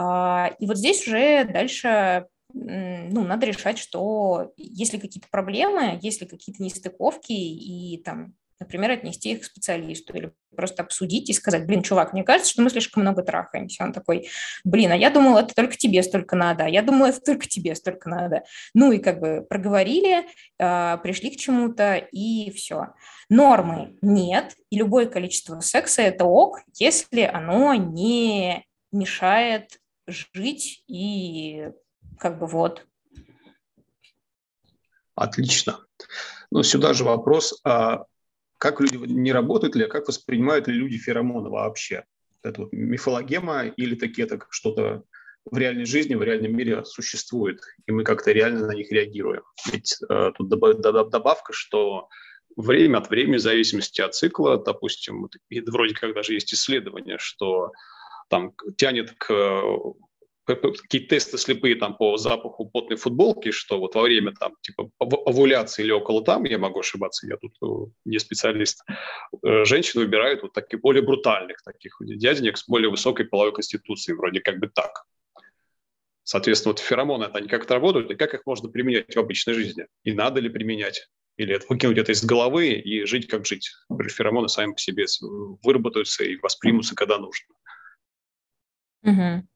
А, 0.00 0.52
и 0.60 0.66
вот 0.66 0.78
здесь 0.78 1.04
уже 1.08 1.44
дальше 1.44 2.26
ну, 2.54 3.24
надо 3.24 3.46
решать, 3.46 3.78
что 3.78 4.52
если 4.56 4.96
какие-то 4.96 5.28
проблемы, 5.28 5.98
если 6.00 6.24
какие-то 6.24 6.62
нестыковки, 6.62 7.32
и 7.32 8.00
там 8.04 8.34
например, 8.60 8.90
отнести 8.90 9.32
их 9.32 9.42
к 9.42 9.44
специалисту 9.44 10.16
или 10.16 10.32
просто 10.56 10.82
обсудить 10.82 11.30
и 11.30 11.32
сказать, 11.32 11.64
блин, 11.66 11.82
чувак, 11.82 12.12
мне 12.12 12.24
кажется, 12.24 12.50
что 12.50 12.62
мы 12.62 12.70
слишком 12.70 13.02
много 13.02 13.22
трахаемся. 13.22 13.84
Он 13.84 13.92
такой, 13.92 14.28
блин, 14.64 14.90
а 14.90 14.96
я 14.96 15.10
думал, 15.10 15.36
это 15.36 15.54
только 15.54 15.76
тебе 15.76 16.02
столько 16.02 16.34
надо, 16.34 16.64
а 16.64 16.68
я 16.68 16.82
думал, 16.82 17.06
это 17.06 17.20
только 17.20 17.46
тебе 17.46 17.76
столько 17.76 18.08
надо. 18.08 18.42
Ну 18.74 18.90
и 18.90 18.98
как 18.98 19.20
бы 19.20 19.46
проговорили, 19.48 20.26
а, 20.58 20.96
пришли 20.96 21.30
к 21.30 21.36
чему-то 21.36 21.96
и 21.96 22.50
все. 22.50 22.88
Нормы 23.28 23.96
нет, 24.02 24.56
и 24.70 24.78
любое 24.78 25.06
количество 25.06 25.60
секса– 25.60 26.02
это 26.02 26.24
ок, 26.24 26.62
если 26.74 27.20
оно 27.20 27.74
не 27.74 28.64
мешает 28.90 29.78
жить 30.08 30.84
и 30.88 31.70
как 32.18 32.38
бы 32.38 32.46
вот. 32.46 32.86
Отлично. 35.14 35.80
Ну, 36.50 36.62
сюда 36.62 36.94
же 36.94 37.04
вопрос, 37.04 37.60
а 37.64 38.04
как 38.58 38.80
люди 38.80 38.96
не 38.96 39.32
работают 39.32 39.76
ли, 39.76 39.84
а 39.84 39.88
как 39.88 40.08
воспринимают 40.08 40.68
ли 40.68 40.74
люди 40.74 40.96
феромоны 40.96 41.50
вообще? 41.50 42.04
Это 42.42 42.62
вот 42.62 42.72
мифологема 42.72 43.66
или 43.66 43.94
такие 43.94 44.26
это 44.26 44.40
что-то 44.50 45.04
в 45.50 45.56
реальной 45.56 45.86
жизни, 45.86 46.14
в 46.14 46.22
реальном 46.22 46.56
мире 46.56 46.84
существует, 46.84 47.60
и 47.86 47.92
мы 47.92 48.04
как-то 48.04 48.32
реально 48.32 48.66
на 48.66 48.72
них 48.72 48.92
реагируем. 48.92 49.42
Ведь 49.72 49.96
э, 50.08 50.32
тут 50.36 50.48
добавка, 50.48 51.52
что 51.52 52.08
время 52.56 52.98
от 52.98 53.10
времени, 53.10 53.36
в 53.36 53.42
зависимости 53.42 54.00
от 54.00 54.14
цикла, 54.14 54.62
допустим, 54.62 55.28
и 55.48 55.60
вроде 55.60 55.94
как 55.94 56.14
даже 56.14 56.34
есть 56.34 56.52
исследование, 56.52 57.18
что 57.18 57.72
там 58.28 58.54
тянет 58.76 59.12
к 59.12 59.62
какие 60.56 61.02
тесты 61.02 61.38
слепые 61.38 61.76
там 61.76 61.96
по 61.96 62.16
запаху 62.16 62.66
потной 62.66 62.96
футболки, 62.96 63.50
что 63.50 63.78
вот 63.78 63.94
во 63.94 64.02
время 64.02 64.32
там 64.32 64.54
типа 64.62 64.90
овуляции 64.98 65.82
или 65.82 65.90
около 65.90 66.24
там, 66.24 66.44
я 66.44 66.58
могу 66.58 66.80
ошибаться, 66.80 67.26
я 67.26 67.36
тут 67.36 67.52
э, 67.62 67.90
не 68.06 68.18
специалист, 68.18 68.82
э, 69.44 69.64
женщины 69.64 70.04
выбирают 70.04 70.42
вот 70.42 70.52
таких 70.54 70.80
более 70.80 71.02
брутальных 71.02 71.62
таких 71.62 71.96
дяденек 72.00 72.56
с 72.56 72.66
более 72.66 72.90
высокой 72.90 73.26
половой 73.26 73.52
конституцией, 73.52 74.16
вроде 74.16 74.40
как 74.40 74.58
бы 74.58 74.68
так. 74.68 75.04
Соответственно, 76.22 76.72
вот 76.72 76.80
феромоны, 76.80 77.24
это 77.24 77.38
они 77.38 77.48
как-то 77.48 77.74
работают, 77.74 78.10
и 78.10 78.14
как 78.14 78.34
их 78.34 78.42
можно 78.44 78.68
применять 78.68 79.14
в 79.14 79.18
обычной 79.18 79.54
жизни? 79.54 79.86
И 80.04 80.12
надо 80.12 80.40
ли 80.40 80.48
применять? 80.48 81.08
Или 81.38 81.54
это 81.54 81.66
выкинуть 81.68 81.98
это 81.98 82.12
из 82.12 82.22
головы 82.24 82.72
и 82.72 83.04
жить 83.04 83.28
как 83.28 83.46
жить? 83.46 83.70
Феромоны 84.08 84.48
сами 84.48 84.72
по 84.72 84.78
себе 84.78 85.06
выработаются 85.62 86.24
и 86.24 86.36
воспримутся, 86.36 86.94
когда 86.94 87.16
нужно. 87.16 87.54
Угу. 89.10 89.46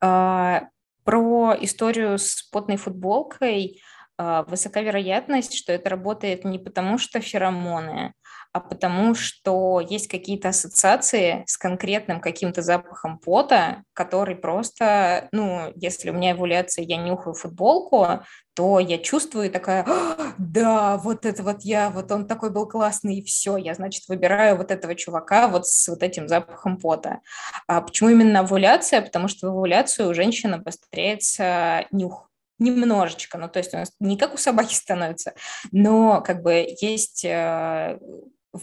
А, 0.00 0.68
про 1.04 1.56
историю 1.60 2.18
с 2.18 2.42
потной 2.42 2.76
футболкой 2.76 3.80
а, 4.18 4.42
высока 4.44 4.82
вероятность, 4.82 5.54
что 5.54 5.72
это 5.72 5.90
работает 5.90 6.44
не 6.44 6.58
потому, 6.58 6.98
что 6.98 7.20
феромоны, 7.20 8.14
а 8.52 8.60
потому 8.60 9.14
что 9.14 9.80
есть 9.80 10.08
какие-то 10.08 10.50
ассоциации 10.50 11.42
с 11.46 11.56
конкретным 11.56 12.20
каким-то 12.20 12.60
запахом 12.60 13.18
пота, 13.18 13.82
который 13.94 14.36
просто, 14.36 15.28
ну, 15.32 15.72
если 15.74 16.10
у 16.10 16.12
меня 16.12 16.32
эволюция, 16.32 16.84
я 16.84 16.98
нюхаю 16.98 17.34
футболку, 17.34 18.20
то 18.54 18.78
я 18.78 18.98
чувствую 18.98 19.50
такая, 19.50 19.86
да, 20.38 20.98
вот 20.98 21.24
это 21.24 21.42
вот 21.42 21.62
я, 21.62 21.88
вот 21.88 22.12
он 22.12 22.26
такой 22.26 22.50
был 22.50 22.68
классный, 22.68 23.16
и 23.16 23.24
все, 23.24 23.56
я, 23.56 23.74
значит, 23.74 24.06
выбираю 24.08 24.56
вот 24.56 24.70
этого 24.70 24.94
чувака 24.94 25.48
вот 25.48 25.66
с 25.66 25.88
вот 25.88 26.02
этим 26.02 26.28
запахом 26.28 26.76
пота. 26.76 27.20
А 27.66 27.80
почему 27.80 28.10
именно 28.10 28.40
овуляция? 28.40 29.00
Потому 29.00 29.28
что 29.28 29.46
в 29.46 29.50
овуляцию 29.50 30.10
у 30.10 30.14
женщины 30.14 30.56
обостряется 30.56 31.86
нюх 31.90 32.28
немножечко, 32.58 33.38
ну, 33.38 33.48
то 33.48 33.58
есть 33.58 33.74
у 33.74 33.76
нас 33.76 33.92
не 33.98 34.16
как 34.16 34.34
у 34.34 34.36
собаки 34.36 34.74
становится, 34.74 35.34
но 35.72 36.20
как 36.20 36.42
бы 36.42 36.64
есть 36.80 37.24
э, 37.24 37.98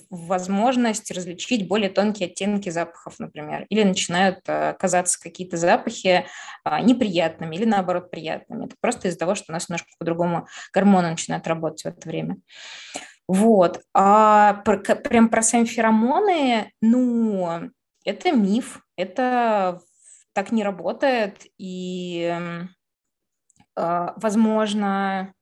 возможность 0.10 1.12
различить 1.12 1.68
более 1.68 1.90
тонкие 1.90 2.30
оттенки 2.30 2.70
запахов, 2.70 3.16
например, 3.20 3.66
или 3.70 3.84
начинают 3.84 4.40
э, 4.48 4.76
казаться 4.80 5.20
какие-то 5.20 5.58
запахи 5.58 6.26
э, 6.66 6.80
неприятными 6.82 7.56
или, 7.56 7.66
наоборот, 7.66 8.12
приятными. 8.12 8.66
Это 8.66 8.76
просто 8.80 9.08
из-за 9.08 9.18
того, 9.18 9.36
что 9.36 9.46
у 9.50 9.54
нас 9.54 9.68
немножко 9.68 9.90
по-другому 9.98 10.48
гормоны 10.74 11.10
начинают 11.10 11.48
работать 11.48 11.84
в 11.84 11.86
это 11.88 12.08
время. 12.08 12.38
Вот. 13.28 13.82
А 13.94 14.62
прям 14.64 15.30
про 15.30 15.42
сами 15.42 15.66
феромоны, 15.66 16.72
ну, 16.82 17.70
это 18.04 18.32
миф, 18.32 18.82
это 18.96 19.82
так 20.34 20.52
не 20.52 20.64
работает, 20.64 21.46
и 21.58 22.36
а, 23.76 24.14
возможно, 24.18 25.34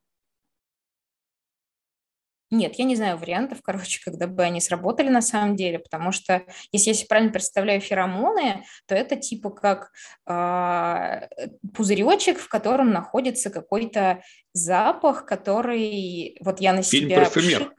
нет, 2.49 2.75
я 2.75 2.85
не 2.85 2.95
знаю 2.95 3.17
вариантов, 3.17 3.59
короче, 3.61 3.99
когда 4.05 4.27
бы 4.27 4.43
они 4.43 4.61
сработали 4.61 5.09
на 5.09 5.21
самом 5.21 5.55
деле, 5.55 5.79
потому 5.79 6.11
что, 6.11 6.43
если 6.71 6.91
я 6.91 7.05
правильно 7.07 7.31
представляю 7.31 7.81
феромоны, 7.81 8.63
то 8.87 8.95
это 8.95 9.15
типа 9.15 9.49
как 9.49 9.91
э, 10.27 11.27
пузыречек, 11.73 12.39
в 12.39 12.47
котором 12.47 12.91
находится 12.91 13.49
какой-то 13.49 14.21
запах, 14.53 15.25
который 15.25 16.37
вот 16.41 16.59
я 16.59 16.73
на 16.73 16.81
Фильм 16.81 17.09
себя... 17.09 17.19
Парфюмер. 17.19 17.73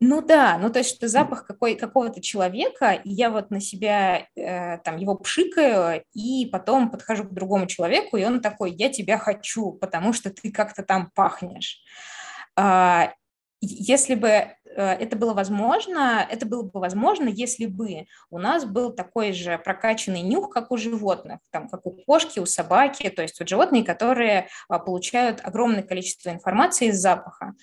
Ну 0.00 0.22
да, 0.22 0.58
ну 0.58 0.70
то 0.70 0.78
есть 0.78 0.94
что 0.94 1.08
запах 1.08 1.44
какой, 1.44 1.74
какого-то 1.74 2.22
человека, 2.22 2.92
и 2.92 3.10
я 3.10 3.30
вот 3.30 3.50
на 3.50 3.60
себя 3.60 4.28
э, 4.36 4.78
там 4.78 4.96
его 4.96 5.16
пшикаю, 5.16 6.04
и 6.14 6.46
потом 6.46 6.92
подхожу 6.92 7.24
к 7.24 7.34
другому 7.34 7.66
человеку, 7.66 8.16
и 8.16 8.24
он 8.24 8.40
такой, 8.40 8.70
я 8.70 8.90
тебя 8.90 9.18
хочу, 9.18 9.72
потому 9.72 10.12
что 10.12 10.30
ты 10.30 10.52
как-то 10.52 10.84
там 10.84 11.10
пахнешь. 11.16 11.82
А, 12.54 13.12
если 13.60 14.14
бы 14.14 14.28
э, 14.28 14.54
это 14.74 15.16
было 15.16 15.34
возможно, 15.34 16.26
это 16.28 16.46
было 16.46 16.62
бы 16.62 16.80
возможно, 16.80 17.28
если 17.28 17.66
бы 17.66 18.06
у 18.30 18.38
нас 18.38 18.64
был 18.64 18.92
такой 18.92 19.32
же 19.32 19.58
прокачанный 19.58 20.22
нюх, 20.22 20.50
как 20.50 20.70
у 20.70 20.76
животных, 20.76 21.40
там, 21.50 21.68
как 21.68 21.84
у 21.86 21.90
кошки, 21.90 22.38
у 22.38 22.46
собаки, 22.46 23.08
то 23.10 23.22
есть 23.22 23.38
вот 23.38 23.48
животные, 23.48 23.84
которые 23.84 24.48
а, 24.68 24.78
получают 24.78 25.40
огромное 25.42 25.82
количество 25.82 26.30
информации 26.30 26.88
из 26.88 27.00
запаха. 27.00 27.54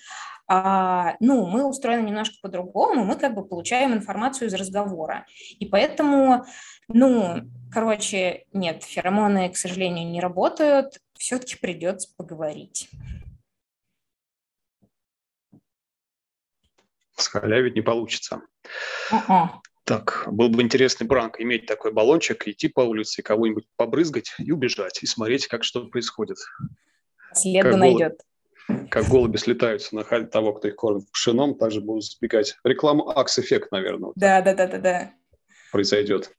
А, 0.48 1.14
ну, 1.18 1.46
мы 1.46 1.64
устроены 1.64 2.06
немножко 2.06 2.36
по-другому, 2.40 3.04
мы 3.04 3.16
как 3.16 3.34
бы 3.34 3.44
получаем 3.44 3.94
информацию 3.94 4.48
из 4.48 4.54
разговора. 4.54 5.26
И 5.58 5.66
поэтому, 5.66 6.44
ну, 6.88 7.40
короче, 7.72 8.44
нет, 8.52 8.84
феромоны, 8.84 9.48
к 9.48 9.56
сожалению, 9.56 10.08
не 10.08 10.20
работают, 10.20 11.00
все-таки 11.18 11.56
придется 11.56 12.08
поговорить. 12.16 12.88
Схалявить 17.16 17.74
не 17.74 17.82
получится. 17.82 18.42
Uh-uh. 19.10 19.48
Так, 19.84 20.24
был 20.26 20.48
бы 20.48 20.62
интересный 20.62 21.06
пранк, 21.06 21.40
иметь 21.40 21.66
такой 21.66 21.92
баллончик, 21.92 22.48
идти 22.48 22.68
по 22.68 22.80
улице, 22.80 23.22
кого-нибудь 23.22 23.66
побрызгать 23.76 24.34
и 24.38 24.50
убежать, 24.50 25.02
и 25.02 25.06
смотреть, 25.06 25.46
как 25.46 25.64
что 25.64 25.86
происходит. 25.86 26.38
Следу 27.32 27.76
найдет 27.76 28.20
как 28.90 29.06
голуби 29.08 29.36
слетаются 29.36 29.94
на 29.94 30.04
того, 30.04 30.52
кто 30.54 30.68
их 30.68 30.76
кормит 30.76 31.10
пшеном, 31.12 31.56
также 31.56 31.80
будут 31.80 32.04
сбегать. 32.04 32.56
Рекламу 32.64 33.08
Акс 33.08 33.38
Эффект, 33.38 33.70
наверное. 33.70 34.06
Вот 34.06 34.16
да, 34.16 34.42
да, 34.42 34.54
да, 34.54 34.66
да, 34.66 34.78
да. 34.78 35.12
Произойдет. 35.70 36.32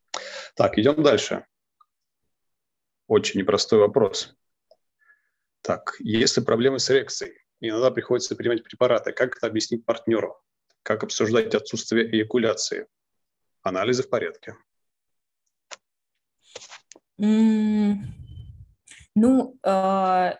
Так, 0.55 0.77
идем 0.77 1.01
дальше. 1.03 1.45
Очень 3.07 3.39
непростой 3.39 3.79
вопрос. 3.79 4.35
Так, 5.61 5.95
если 5.99 6.41
проблемы 6.41 6.79
с 6.79 6.89
эрекцией, 6.91 7.33
иногда 7.59 7.91
приходится 7.91 8.35
принимать 8.35 8.63
препараты, 8.63 9.11
как 9.11 9.37
это 9.37 9.47
объяснить 9.47 9.85
партнеру? 9.85 10.37
Как 10.83 11.03
обсуждать 11.03 11.53
отсутствие 11.53 12.09
эякуляции? 12.09 12.87
Анализы 13.61 14.03
в 14.03 14.09
порядке. 14.09 14.55
Mm, 17.19 17.95
ну, 19.15 19.57
э, 19.63 20.33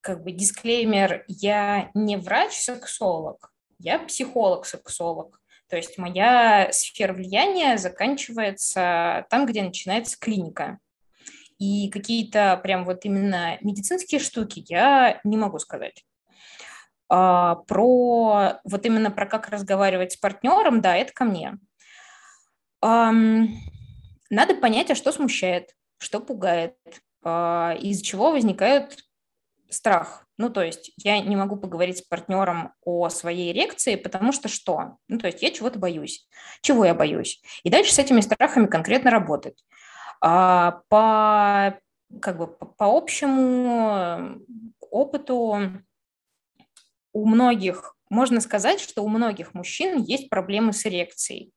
как 0.00 0.22
бы 0.22 0.32
дисклеймер, 0.32 1.24
я 1.26 1.90
не 1.94 2.16
врач-сексолог, 2.16 3.52
я 3.78 3.98
психолог-сексолог. 3.98 5.40
То 5.68 5.76
есть 5.76 5.98
моя 5.98 6.68
сфера 6.72 7.12
влияния 7.12 7.76
заканчивается 7.76 9.26
там, 9.30 9.46
где 9.46 9.62
начинается 9.62 10.18
клиника. 10.18 10.78
И 11.58 11.90
какие-то 11.90 12.58
прям 12.62 12.84
вот 12.84 13.04
именно 13.04 13.58
медицинские 13.60 14.20
штуки 14.20 14.64
я 14.68 15.20
не 15.24 15.36
могу 15.36 15.58
сказать. 15.58 16.04
А, 17.08 17.56
про 17.66 18.60
вот 18.64 18.86
именно 18.86 19.10
про 19.10 19.26
как 19.26 19.48
разговаривать 19.48 20.12
с 20.12 20.16
партнером, 20.16 20.80
да, 20.80 20.96
это 20.96 21.12
ко 21.12 21.24
мне. 21.24 21.58
Надо 22.80 24.54
понять, 24.60 24.90
а 24.90 24.94
что 24.94 25.10
смущает, 25.10 25.74
что 25.98 26.20
пугает, 26.20 26.76
uh, 27.24 27.76
из-за 27.78 28.04
чего 28.04 28.30
возникают 28.30 28.98
страх. 29.70 30.26
Ну, 30.36 30.50
то 30.50 30.62
есть 30.62 30.92
я 30.96 31.18
не 31.20 31.34
могу 31.34 31.56
поговорить 31.56 31.98
с 31.98 32.02
партнером 32.02 32.72
о 32.84 33.08
своей 33.08 33.52
эрекции, 33.52 33.96
потому 33.96 34.32
что 34.32 34.48
что? 34.48 34.96
Ну, 35.08 35.18
то 35.18 35.26
есть 35.26 35.42
я 35.42 35.50
чего-то 35.50 35.78
боюсь. 35.78 36.28
Чего 36.60 36.84
я 36.84 36.94
боюсь? 36.94 37.42
И 37.64 37.70
дальше 37.70 37.92
с 37.92 37.98
этими 37.98 38.20
страхами 38.20 38.66
конкретно 38.66 39.10
работать. 39.10 39.64
А, 40.20 40.82
по, 40.88 41.78
как 42.20 42.38
бы, 42.38 42.46
по, 42.46 42.66
по 42.66 42.96
общему 42.96 44.40
опыту 44.90 45.82
у 47.12 47.26
многих, 47.26 47.96
можно 48.10 48.40
сказать, 48.40 48.80
что 48.80 49.02
у 49.02 49.08
многих 49.08 49.54
мужчин 49.54 50.02
есть 50.02 50.28
проблемы 50.28 50.72
с 50.72 50.86
эрекцией. 50.86 51.52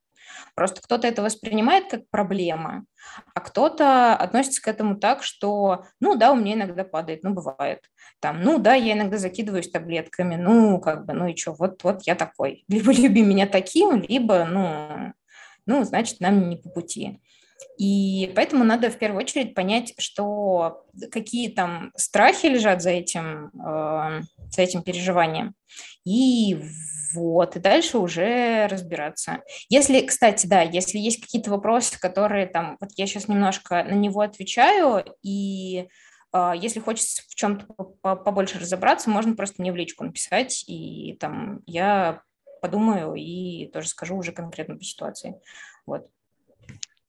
Просто 0.56 0.82
кто-то 0.82 1.08
это 1.08 1.22
воспринимает 1.22 1.90
как 1.90 2.10
проблема, 2.10 2.86
а 3.34 3.40
кто-то 3.42 4.16
относится 4.16 4.62
к 4.62 4.68
этому 4.68 4.96
так, 4.96 5.24
что, 5.24 5.86
ну 6.00 6.16
да, 6.16 6.32
у 6.32 6.36
меня 6.36 6.54
иногда 6.54 6.84
падает, 6.84 7.24
ну 7.24 7.34
бывает. 7.34 7.90
Там, 8.20 8.42
ну 8.42 8.58
да, 8.58 8.76
я 8.76 8.94
иногда 8.94 9.18
закидываюсь 9.18 9.70
таблетками, 9.70 10.36
ну 10.36 10.80
как 10.80 11.06
бы, 11.06 11.14
ну 11.14 11.28
и 11.28 11.36
что, 11.36 11.54
вот, 11.54 11.84
вот 11.84 12.04
я 12.04 12.16
такой. 12.16 12.64
Либо 12.70 12.94
люби 12.94 13.24
меня 13.24 13.48
таким, 13.48 14.02
либо, 14.02 14.46
ну, 14.46 15.14
ну, 15.66 15.84
значит, 15.84 16.20
нам 16.20 16.50
не 16.50 16.58
по 16.58 16.70
пути. 16.70 17.22
И 17.78 18.32
поэтому 18.36 18.64
надо 18.64 18.90
в 18.90 18.98
первую 18.98 19.22
очередь 19.22 19.56
понять, 19.56 19.94
что 19.98 20.86
какие 21.12 21.50
там 21.50 21.92
страхи 21.96 22.48
лежат 22.48 22.82
за 22.82 22.92
этим, 22.92 23.52
э, 23.54 24.22
за 24.50 24.62
этим 24.62 24.84
переживанием. 24.84 25.56
И 26.06 26.62
вот, 27.14 27.56
и 27.56 27.60
дальше 27.60 27.98
уже 27.98 28.68
разбираться. 28.68 29.42
Если, 29.70 30.02
кстати, 30.02 30.48
да, 30.48 30.62
если 30.62 30.98
есть 30.98 31.22
какие-то 31.22 31.52
вопросы, 31.52 32.00
которые 32.00 32.48
там, 32.48 32.78
вот 32.80 32.92
я 32.96 33.08
сейчас 33.08 33.28
немножко 33.28 33.84
на 33.84 33.96
него 33.96 34.22
отвечаю, 34.22 35.04
и 35.24 35.88
э, 36.34 36.52
если 36.56 36.80
хочется 36.80 37.24
в 37.28 37.36
чем-то 37.36 37.66
побольше 38.02 38.60
разобраться, 38.60 39.10
можно 39.10 39.36
просто 39.36 39.62
мне 39.62 39.72
в 39.72 39.76
личку 39.76 40.04
написать, 40.04 40.64
и 40.68 41.18
там 41.20 41.62
я 41.66 42.22
подумаю 42.62 43.16
и 43.16 43.68
тоже 43.68 43.90
скажу 43.90 44.16
уже 44.16 44.32
конкретно 44.32 44.78
по 44.78 44.84
ситуации. 44.84 45.36
Вот. 45.86 46.08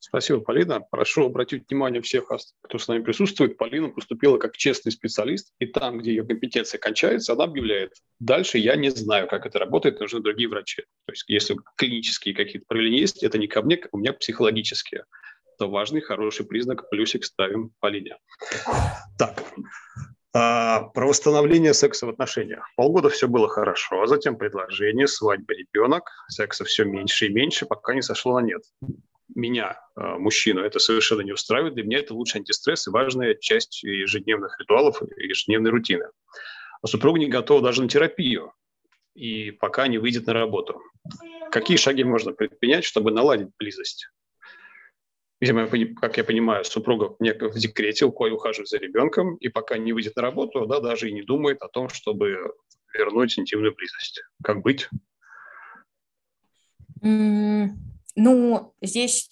Спасибо, 0.05 0.41
Полина. 0.41 0.81
Прошу 0.81 1.27
обратить 1.27 1.69
внимание 1.69 2.01
всех, 2.01 2.29
кто 2.61 2.77
с 2.77 2.89
нами 2.89 3.03
присутствует. 3.03 3.57
Полина 3.57 3.87
поступила 3.87 4.37
как 4.37 4.57
честный 4.57 4.91
специалист, 4.91 5.53
и 5.59 5.65
там, 5.65 5.99
где 5.99 6.11
ее 6.11 6.25
компетенция 6.25 6.77
кончается, 6.77 7.31
она 7.31 7.45
объявляет. 7.45 7.93
Дальше 8.19 8.57
я 8.57 8.75
не 8.75 8.89
знаю, 8.89 9.29
как 9.29 9.45
это 9.45 9.59
работает, 9.59 10.01
нужны 10.01 10.19
другие 10.19 10.49
врачи. 10.49 10.81
То 11.05 11.13
есть 11.13 11.23
если 11.29 11.55
клинические 11.77 12.35
какие-то 12.35 12.65
проявления 12.67 12.99
есть, 12.99 13.23
это 13.23 13.37
не 13.37 13.47
ко 13.47 13.61
мне, 13.61 13.79
у 13.93 13.97
меня 13.97 14.11
психологические. 14.11 15.05
Это 15.55 15.67
важный, 15.67 16.01
хороший 16.01 16.45
признак, 16.45 16.89
плюсик 16.89 17.23
ставим 17.23 17.71
Полине. 17.79 18.17
Так, 19.17 19.41
а, 20.33 20.81
про 20.81 21.07
восстановление 21.07 21.73
секса 21.73 22.07
в 22.07 22.09
отношениях. 22.09 22.67
Полгода 22.75 23.07
все 23.07 23.29
было 23.29 23.47
хорошо, 23.47 24.01
а 24.01 24.07
затем 24.07 24.37
предложение, 24.37 25.07
свадьба, 25.07 25.53
ребенок, 25.53 26.11
секса 26.27 26.65
все 26.65 26.83
меньше 26.83 27.27
и 27.27 27.33
меньше, 27.33 27.65
пока 27.65 27.93
не 27.93 28.01
сошло 28.01 28.37
на 28.37 28.45
нет 28.45 28.63
меня, 29.35 29.79
э, 29.95 30.01
мужчину, 30.17 30.61
это 30.61 30.79
совершенно 30.79 31.21
не 31.21 31.33
устраивает. 31.33 31.75
Для 31.75 31.83
меня 31.83 31.99
это 31.99 32.13
лучший 32.13 32.39
антистресс 32.39 32.87
и 32.87 32.91
важная 32.91 33.35
часть 33.35 33.83
ежедневных 33.83 34.59
ритуалов 34.59 35.01
ежедневной 35.17 35.71
рутины. 35.71 36.05
А 36.81 36.87
супруга 36.87 37.19
не 37.19 37.27
готова 37.27 37.61
даже 37.61 37.81
на 37.81 37.89
терапию. 37.89 38.53
и 39.15 39.51
пока 39.51 39.87
не 39.87 39.97
выйдет 39.97 40.27
на 40.27 40.33
работу. 40.33 40.81
Какие 41.51 41.77
шаги 41.77 42.03
можно 42.03 42.33
предпринять, 42.33 42.83
чтобы 42.83 43.11
наладить 43.11 43.49
близость? 43.59 44.07
Видимо, 45.39 45.67
как 45.95 46.17
я 46.17 46.23
понимаю, 46.23 46.63
супруга 46.63 47.15
в 47.19 47.59
декрете, 47.59 48.05
у 48.05 48.09
ухаживает 48.09 48.69
за 48.69 48.77
ребенком, 48.77 49.35
и 49.35 49.49
пока 49.49 49.77
не 49.77 49.91
выйдет 49.93 50.15
на 50.15 50.21
работу, 50.21 50.65
да, 50.65 50.79
даже 50.79 51.09
и 51.09 51.13
не 51.13 51.21
думает 51.21 51.61
о 51.61 51.67
том, 51.67 51.89
чтобы 51.89 52.53
вернуть 52.93 53.37
интимную 53.37 53.75
близость. 53.75 54.23
Как 54.43 54.61
быть? 54.61 54.89
Ну, 58.15 58.73
здесь 58.81 59.29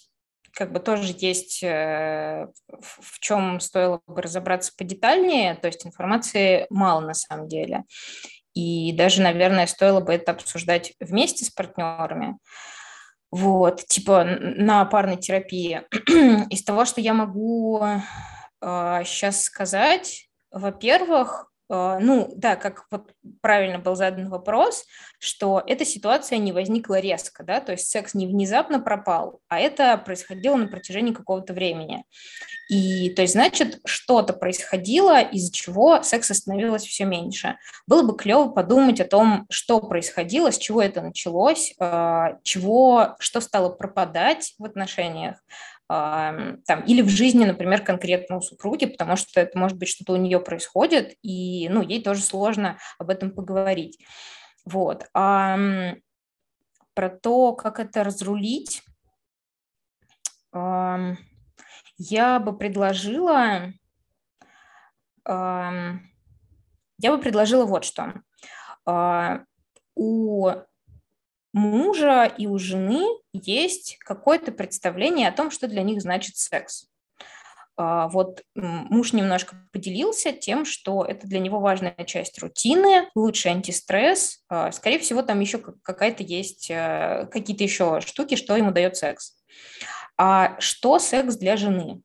как 0.52 0.72
бы 0.72 0.80
тоже 0.80 1.14
есть 1.16 1.62
э, 1.62 2.46
в 2.68 3.18
чем 3.20 3.58
стоило 3.60 4.02
бы 4.06 4.22
разобраться 4.22 4.72
подетальнее, 4.76 5.54
то 5.54 5.66
есть 5.66 5.86
информации 5.86 6.66
мало 6.70 7.00
на 7.00 7.14
самом 7.14 7.48
деле. 7.48 7.84
И 8.54 8.92
даже, 8.92 9.22
наверное, 9.22 9.66
стоило 9.66 10.00
бы 10.00 10.12
это 10.12 10.32
обсуждать 10.32 10.92
вместе 11.00 11.44
с 11.44 11.50
партнерами. 11.50 12.36
Вот, 13.30 13.86
типа 13.86 14.24
на 14.24 14.84
парной 14.84 15.16
терапии. 15.16 15.82
Из 16.50 16.62
того, 16.62 16.84
что 16.84 17.00
я 17.00 17.14
могу 17.14 17.82
э, 17.82 19.02
сейчас 19.06 19.44
сказать, 19.44 20.28
во-первых, 20.50 21.50
ну, 21.72 22.30
да, 22.36 22.56
как 22.56 22.86
вот 22.90 23.12
правильно 23.40 23.78
был 23.78 23.94
задан 23.94 24.28
вопрос, 24.28 24.84
что 25.18 25.62
эта 25.66 25.84
ситуация 25.84 26.38
не 26.38 26.52
возникла 26.52 27.00
резко, 27.00 27.44
да, 27.44 27.60
то 27.60 27.72
есть 27.72 27.88
секс 27.88 28.12
не 28.12 28.26
внезапно 28.26 28.78
пропал, 28.78 29.40
а 29.48 29.58
это 29.58 29.96
происходило 29.96 30.56
на 30.56 30.66
протяжении 30.66 31.12
какого-то 31.14 31.54
времени. 31.54 32.04
И, 32.68 33.10
то 33.10 33.22
есть, 33.22 33.32
значит, 33.32 33.80
что-то 33.86 34.32
происходило, 34.32 35.20
из-за 35.20 35.52
чего 35.52 36.02
секса 36.02 36.34
становилось 36.34 36.84
все 36.84 37.04
меньше. 37.04 37.56
Было 37.86 38.02
бы 38.02 38.16
клево 38.16 38.48
подумать 38.48 39.00
о 39.00 39.06
том, 39.06 39.46
что 39.48 39.80
происходило, 39.80 40.52
с 40.52 40.58
чего 40.58 40.82
это 40.82 41.00
началось, 41.00 41.74
а, 41.78 42.38
чего, 42.42 43.16
что 43.18 43.40
стало 43.40 43.70
пропадать 43.70 44.54
в 44.58 44.64
отношениях, 44.64 45.36
там, 45.92 46.84
или 46.86 47.02
в 47.02 47.08
жизни, 47.10 47.44
например, 47.44 47.84
конкретно 47.84 48.38
у 48.38 48.40
супруги, 48.40 48.86
потому 48.86 49.16
что 49.16 49.40
это 49.40 49.58
может 49.58 49.76
быть 49.76 49.88
что-то 49.88 50.14
у 50.14 50.16
нее 50.16 50.40
происходит, 50.40 51.16
и 51.22 51.68
ну, 51.68 51.82
ей 51.82 52.02
тоже 52.02 52.22
сложно 52.22 52.78
об 52.98 53.10
этом 53.10 53.30
поговорить. 53.30 54.02
Вот. 54.64 55.04
А 55.12 55.58
про 56.94 57.10
то, 57.10 57.52
как 57.52 57.78
это 57.78 58.04
разрулить, 58.04 58.82
я 60.54 61.16
бы 62.40 62.56
предложила, 62.56 63.72
я 65.26 66.00
бы 67.00 67.18
предложила 67.18 67.66
вот 67.66 67.84
что. 67.84 68.14
А, 68.86 69.40
у 69.94 70.50
мужа 71.52 72.24
и 72.24 72.46
у 72.46 72.58
жены 72.58 73.06
есть 73.32 73.96
какое-то 74.00 74.52
представление 74.52 75.28
о 75.28 75.32
том, 75.32 75.50
что 75.50 75.68
для 75.68 75.82
них 75.82 76.00
значит 76.00 76.36
секс. 76.36 76.86
А, 77.76 78.08
вот 78.08 78.42
муж 78.54 79.12
немножко 79.12 79.56
поделился 79.72 80.32
тем, 80.32 80.64
что 80.64 81.04
это 81.04 81.26
для 81.26 81.38
него 81.38 81.60
важная 81.60 81.96
часть 82.06 82.38
рутины, 82.38 83.08
лучший 83.14 83.52
антистресс. 83.52 84.44
А, 84.48 84.72
скорее 84.72 84.98
всего, 84.98 85.22
там 85.22 85.40
еще 85.40 85.58
какая-то 85.58 86.22
есть, 86.22 86.70
э, 86.70 87.26
какие-то 87.30 87.64
еще 87.64 88.00
штуки, 88.00 88.36
что 88.36 88.56
ему 88.56 88.70
дает 88.70 88.96
секс. 88.96 89.36
А 90.18 90.58
что 90.60 90.98
секс 90.98 91.36
для 91.36 91.56
жены? 91.56 92.02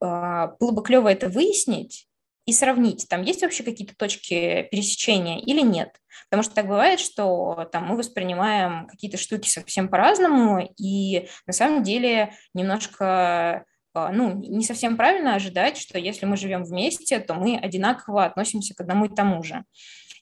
А, 0.00 0.48
было 0.58 0.72
бы 0.72 0.82
клево 0.82 1.08
это 1.08 1.28
выяснить, 1.28 2.08
и 2.46 2.52
сравнить, 2.52 3.06
там 3.08 3.22
есть 3.22 3.42
вообще 3.42 3.62
какие-то 3.62 3.96
точки 3.96 4.68
пересечения 4.70 5.38
или 5.38 5.60
нет. 5.60 5.90
Потому 6.28 6.42
что 6.42 6.54
так 6.54 6.66
бывает, 6.66 7.00
что 7.00 7.68
там 7.72 7.86
мы 7.86 7.96
воспринимаем 7.96 8.86
какие-то 8.86 9.16
штуки 9.16 9.48
совсем 9.48 9.88
по-разному, 9.88 10.68
и 10.78 11.28
на 11.46 11.52
самом 11.52 11.82
деле 11.82 12.34
немножко 12.54 13.64
а, 13.94 14.10
ну, 14.10 14.34
не 14.34 14.64
совсем 14.64 14.96
правильно 14.96 15.36
ожидать, 15.36 15.78
что 15.78 15.98
если 15.98 16.26
мы 16.26 16.36
живем 16.36 16.64
вместе, 16.64 17.20
то 17.20 17.34
мы 17.34 17.56
одинаково 17.56 18.24
относимся 18.24 18.74
к 18.74 18.80
одному 18.80 19.06
и 19.06 19.14
тому 19.14 19.42
же. 19.42 19.64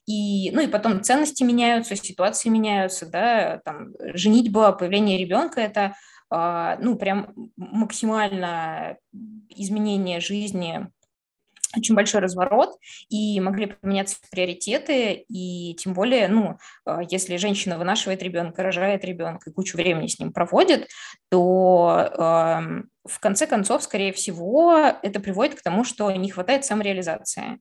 И, 0.05 0.51
ну 0.51 0.61
и 0.61 0.67
потом 0.67 1.01
ценности 1.01 1.43
меняются, 1.43 1.95
ситуации 1.95 2.49
меняются, 2.49 3.09
да, 3.09 3.61
там, 3.65 3.93
женитьба, 4.13 4.73
появление 4.73 5.17
ребенка– 5.17 5.61
это, 5.61 5.95
а, 6.29 6.77
ну, 6.79 6.97
прям 6.97 7.33
максимально 7.55 8.97
изменение 9.49 10.19
жизни 10.19 10.87
очень 11.75 11.95
большой 11.95 12.21
разворот, 12.21 12.75
и 13.09 13.39
могли 13.39 13.67
поменяться 13.67 14.17
приоритеты, 14.31 15.25
и 15.27 15.75
тем 15.75 15.93
более, 15.93 16.27
ну, 16.27 16.57
а, 16.85 17.01
если 17.09 17.37
женщина 17.37 17.77
вынашивает 17.77 18.21
ребенка, 18.23 18.63
рожает 18.63 19.03
ребенка 19.03 19.49
и 19.49 19.53
кучу 19.53 19.77
времени 19.77 20.07
с 20.07 20.19
ним 20.19 20.31
проводит, 20.31 20.87
то 21.29 22.09
э, 22.11 22.83
в 23.05 23.19
конце 23.19 23.47
концов, 23.47 23.83
скорее 23.83 24.13
всего, 24.13 24.75
это 25.01 25.19
приводит 25.19 25.55
к 25.55 25.63
тому, 25.63 25.83
что 25.83 26.11
не 26.11 26.29
хватает 26.29 26.63
самореализации. 26.63 27.59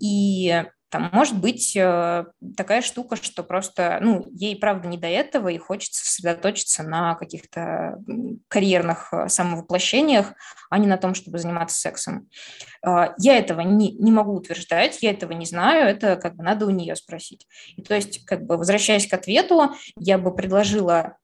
И 0.00 0.64
там 0.88 1.10
может 1.12 1.38
быть 1.40 1.76
э, 1.76 2.26
такая 2.56 2.80
штука, 2.80 3.16
что 3.16 3.42
просто, 3.42 3.98
ну, 4.00 4.24
ей, 4.30 4.56
правда, 4.56 4.86
не 4.86 4.96
до 4.96 5.08
этого, 5.08 5.48
и 5.48 5.58
хочется 5.58 6.04
сосредоточиться 6.04 6.84
на 6.84 7.16
каких-то 7.16 7.98
карьерных 8.48 9.12
э, 9.12 9.28
самовоплощениях, 9.28 10.32
а 10.70 10.78
не 10.78 10.86
на 10.86 10.96
том, 10.96 11.14
чтобы 11.14 11.38
заниматься 11.38 11.78
сексом. 11.78 12.28
Э, 12.86 13.14
я 13.18 13.36
этого 13.36 13.62
не, 13.62 13.92
не 13.92 14.12
могу 14.12 14.34
утверждать, 14.34 15.02
я 15.02 15.10
этого 15.10 15.32
не 15.32 15.46
знаю, 15.46 15.88
это 15.88 16.16
как 16.16 16.36
бы 16.36 16.44
надо 16.44 16.66
у 16.66 16.70
нее 16.70 16.94
спросить. 16.94 17.48
И 17.76 17.82
то 17.82 17.94
есть, 17.94 18.24
как 18.24 18.46
бы 18.46 18.56
возвращаясь 18.56 19.08
к 19.08 19.14
ответу, 19.14 19.74
я 19.98 20.18
бы 20.18 20.34
предложила 20.34 21.16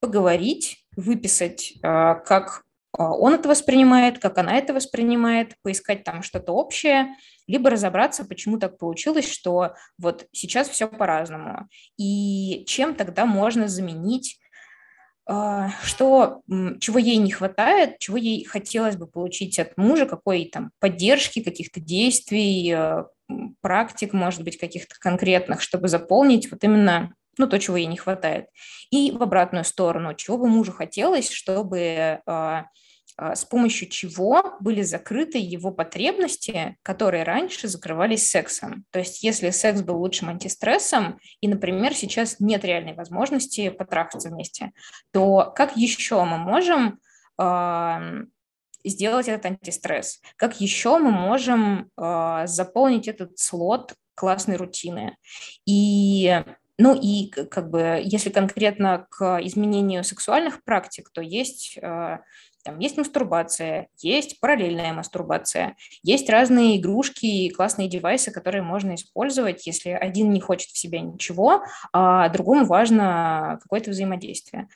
поговорить, 0.00 0.86
выписать, 0.96 1.74
как 1.82 2.64
он 2.92 3.34
это 3.34 3.48
воспринимает, 3.48 4.18
как 4.18 4.38
она 4.38 4.56
это 4.56 4.74
воспринимает, 4.74 5.54
поискать 5.62 6.04
там 6.04 6.22
что-то 6.22 6.52
общее, 6.52 7.14
либо 7.46 7.70
разобраться, 7.70 8.24
почему 8.24 8.58
так 8.58 8.78
получилось, 8.78 9.30
что 9.30 9.74
вот 9.98 10.26
сейчас 10.32 10.68
все 10.68 10.88
по-разному. 10.88 11.68
И 11.96 12.64
чем 12.66 12.94
тогда 12.94 13.26
можно 13.26 13.68
заменить 13.68 14.40
а, 15.32 15.70
что, 15.84 16.42
чего 16.80 16.98
ей 16.98 17.18
не 17.18 17.30
хватает, 17.30 18.00
чего 18.00 18.16
ей 18.16 18.44
хотелось 18.44 18.96
бы 18.96 19.06
получить 19.06 19.60
от 19.60 19.76
мужа, 19.76 20.06
какой 20.06 20.46
там 20.46 20.72
поддержки, 20.80 21.40
каких-то 21.40 21.78
действий, 21.78 22.72
а, 22.72 23.06
практик, 23.60 24.12
может 24.12 24.42
быть, 24.42 24.58
каких-то 24.58 24.96
конкретных, 24.98 25.60
чтобы 25.60 25.86
заполнить 25.86 26.50
вот 26.50 26.64
именно 26.64 27.14
ну, 27.38 27.46
то, 27.46 27.58
чего 27.58 27.76
ей 27.76 27.86
не 27.86 27.96
хватает. 27.96 28.46
И 28.90 29.12
в 29.12 29.22
обратную 29.22 29.64
сторону, 29.64 30.14
чего 30.14 30.38
бы 30.38 30.48
мужу 30.48 30.72
хотелось, 30.72 31.30
чтобы 31.30 32.20
а, 32.26 32.66
а, 33.20 33.36
с 33.36 33.44
помощью 33.44 33.88
чего 33.88 34.56
были 34.60 34.80
закрыты 34.80 35.36
его 35.36 35.70
потребности, 35.72 36.76
которые 36.82 37.22
раньше 37.22 37.68
закрывались 37.68 38.30
сексом. 38.30 38.86
То 38.90 38.98
есть 38.98 39.22
если 39.22 39.50
секс 39.50 39.82
был 39.82 39.98
лучшим 39.98 40.30
антистрессом, 40.30 41.18
и, 41.42 41.48
например, 41.48 41.94
сейчас 41.94 42.40
нет 42.40 42.64
реальной 42.64 42.94
возможности 42.94 43.68
потрахаться 43.68 44.30
вместе, 44.30 44.72
то 45.12 45.52
как 45.54 45.76
еще 45.76 46.24
мы 46.24 46.38
можем 46.38 46.98
э, 47.38 48.24
сделать 48.84 49.28
этот 49.28 49.44
антистресс? 49.44 50.20
Как 50.36 50.60
еще 50.60 50.98
мы 50.98 51.10
можем 51.10 51.90
э, 51.96 52.42
заполнить 52.46 53.06
этот 53.06 53.38
слот 53.38 53.94
классной 54.14 54.56
рутины? 54.56 55.16
И 55.66 56.42
ну 56.80 56.98
и 56.98 57.28
как 57.28 57.70
бы, 57.70 58.00
если 58.02 58.30
конкретно 58.30 59.06
к 59.10 59.38
изменению 59.42 60.02
сексуальных 60.02 60.64
практик, 60.64 61.10
то 61.12 61.20
есть 61.20 61.78
там 62.62 62.78
есть 62.78 62.96
мастурбация, 62.96 63.88
есть 63.98 64.40
параллельная 64.40 64.92
мастурбация, 64.92 65.76
есть 66.02 66.28
разные 66.28 66.78
игрушки 66.78 67.24
и 67.24 67.50
классные 67.50 67.88
девайсы, 67.88 68.30
которые 68.30 68.62
можно 68.62 68.94
использовать, 68.94 69.66
если 69.66 69.90
один 69.90 70.30
не 70.32 70.40
хочет 70.40 70.70
в 70.70 70.78
себя 70.78 71.00
ничего, 71.00 71.62
а 71.92 72.28
другому 72.28 72.66
важно 72.66 73.58
какое-то 73.62 73.90
взаимодействие. 73.90 74.68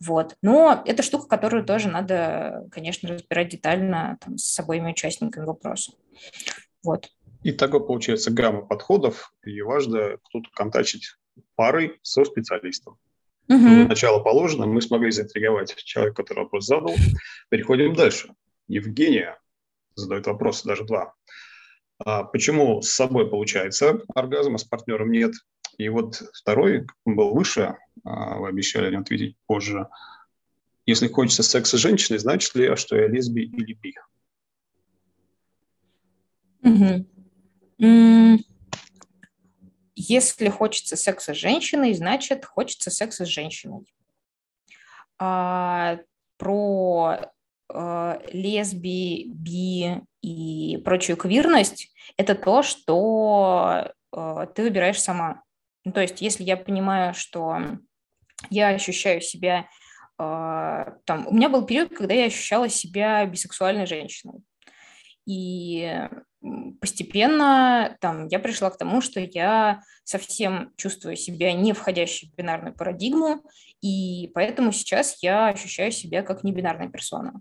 Вот. 0.00 0.36
Но 0.42 0.82
это 0.86 1.02
штука, 1.02 1.28
которую 1.28 1.64
тоже 1.64 1.88
надо, 1.88 2.66
конечно, 2.72 3.08
разбирать 3.08 3.48
детально 3.48 4.18
там, 4.20 4.36
с 4.36 4.58
обоими 4.58 4.90
участниками 4.90 5.44
вопроса. 5.44 5.92
Вот. 6.82 7.10
И 7.42 7.52
такое 7.52 7.80
получается 7.80 8.30
гамма 8.30 8.62
подходов, 8.62 9.32
и 9.44 9.62
важно 9.62 10.18
тут 10.30 10.48
контачить 10.54 11.14
парой 11.60 11.98
со 12.00 12.24
специалистом. 12.24 12.96
Угу. 13.50 13.88
Начало 13.88 14.20
положено, 14.20 14.64
мы 14.64 14.80
смогли 14.80 15.10
заинтриговать 15.10 15.76
человека, 15.76 16.22
который 16.22 16.44
вопрос 16.44 16.64
задал. 16.64 16.94
Переходим 17.50 17.94
дальше. 17.94 18.30
Евгения 18.66 19.38
задает 19.94 20.26
вопросы, 20.26 20.66
даже 20.66 20.84
два. 20.84 21.12
А 22.02 22.24
почему 22.24 22.80
с 22.80 22.88
собой 22.88 23.28
получается 23.28 24.00
оргазм, 24.14 24.54
а 24.54 24.58
с 24.58 24.64
партнером 24.64 25.12
нет? 25.12 25.34
И 25.76 25.86
вот 25.90 26.22
второй, 26.32 26.86
он 27.04 27.14
был 27.14 27.34
выше, 27.34 27.76
а 28.04 28.38
вы 28.38 28.48
обещали 28.48 28.86
о 28.86 28.90
нем 28.92 29.02
ответить 29.02 29.36
позже. 29.44 29.86
Если 30.86 31.08
хочется 31.08 31.42
секса 31.42 31.76
с 31.76 31.80
женщиной, 31.80 32.20
значит 32.20 32.54
ли, 32.54 32.74
что 32.74 32.96
я 32.96 33.06
лесби 33.06 33.42
или 33.42 33.74
би? 33.74 33.94
Угу. 36.62 37.04
Если 40.00 40.48
хочется 40.48 40.96
секса 40.96 41.34
с 41.34 41.36
женщиной, 41.36 41.94
значит, 41.94 42.44
хочется 42.44 42.90
секса 42.90 43.24
с 43.24 43.28
женщиной. 43.28 43.84
А, 45.18 45.98
про 46.38 47.18
э, 47.72 48.20
лесби, 48.32 49.26
би 49.28 50.00
и 50.22 50.78
прочую 50.78 51.16
квирность– 51.16 51.92
это 52.16 52.34
то, 52.34 52.62
что 52.62 53.92
э, 54.12 54.46
ты 54.54 54.62
выбираешь 54.62 55.00
сама. 55.00 55.42
Ну, 55.84 55.92
то 55.92 56.00
есть, 56.00 56.22
если 56.22 56.44
я 56.44 56.56
понимаю, 56.56 57.12
что 57.12 57.58
я 58.48 58.68
ощущаю 58.68 59.20
себя 59.20 59.68
э, 60.18 60.84
там, 61.04 61.26
у 61.26 61.34
меня 61.34 61.50
был 61.50 61.66
период, 61.66 61.94
когда 61.94 62.14
я 62.14 62.24
ощущала 62.24 62.70
себя 62.70 63.26
бисексуальной 63.26 63.86
женщиной. 63.86 64.42
И 65.30 65.88
постепенно 66.80 67.96
там, 68.00 68.26
я 68.26 68.40
пришла 68.40 68.68
к 68.70 68.78
тому, 68.78 69.00
что 69.00 69.20
я 69.20 69.80
совсем 70.02 70.72
чувствую 70.76 71.14
себя 71.14 71.52
не 71.52 71.72
входящей 71.72 72.30
в 72.30 72.34
бинарную 72.34 72.74
парадигму, 72.74 73.44
и 73.80 74.28
поэтому 74.34 74.72
сейчас 74.72 75.22
я 75.22 75.46
ощущаю 75.46 75.92
себя 75.92 76.22
как 76.22 76.42
небинарная 76.42 76.88
персона. 76.88 77.40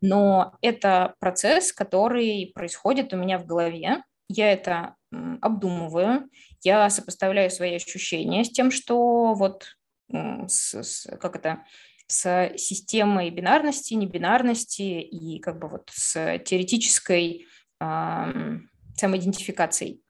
Но 0.00 0.56
это 0.60 1.14
процесс, 1.20 1.72
который 1.72 2.50
происходит 2.52 3.12
у 3.12 3.16
меня 3.16 3.38
в 3.38 3.46
голове. 3.46 4.02
Я 4.28 4.50
это 4.52 4.96
обдумываю, 5.40 6.28
я 6.62 6.90
сопоставляю 6.90 7.48
свои 7.48 7.76
ощущения 7.76 8.42
с 8.42 8.50
тем, 8.50 8.72
что 8.72 9.34
вот 9.34 9.76
с, 10.10 10.74
с, 10.74 11.16
как 11.20 11.36
это, 11.36 11.62
с 12.06 12.52
системой 12.56 13.30
бинарности, 13.30 13.94
небинарности 13.94 14.82
и 14.82 15.38
как 15.40 15.58
бы 15.58 15.68
вот 15.68 15.90
с 15.92 16.38
теоретической 16.44 17.46
э, 17.80 18.58
самоидентификацией. 18.96 20.02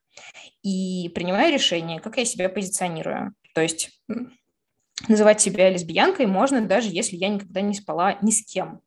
И 0.62 1.10
принимаю 1.14 1.52
решение, 1.52 2.00
как 2.00 2.16
я 2.16 2.24
себя 2.24 2.48
позиционирую. 2.48 3.34
То 3.54 3.60
есть 3.60 4.02
называть 5.08 5.40
себя 5.40 5.70
лесбиянкой 5.70 6.26
можно, 6.26 6.64
даже 6.66 6.88
если 6.88 7.16
я 7.16 7.28
никогда 7.28 7.60
не 7.60 7.74
спала 7.74 8.18
ни 8.22 8.30
с 8.30 8.44
кем. 8.44 8.80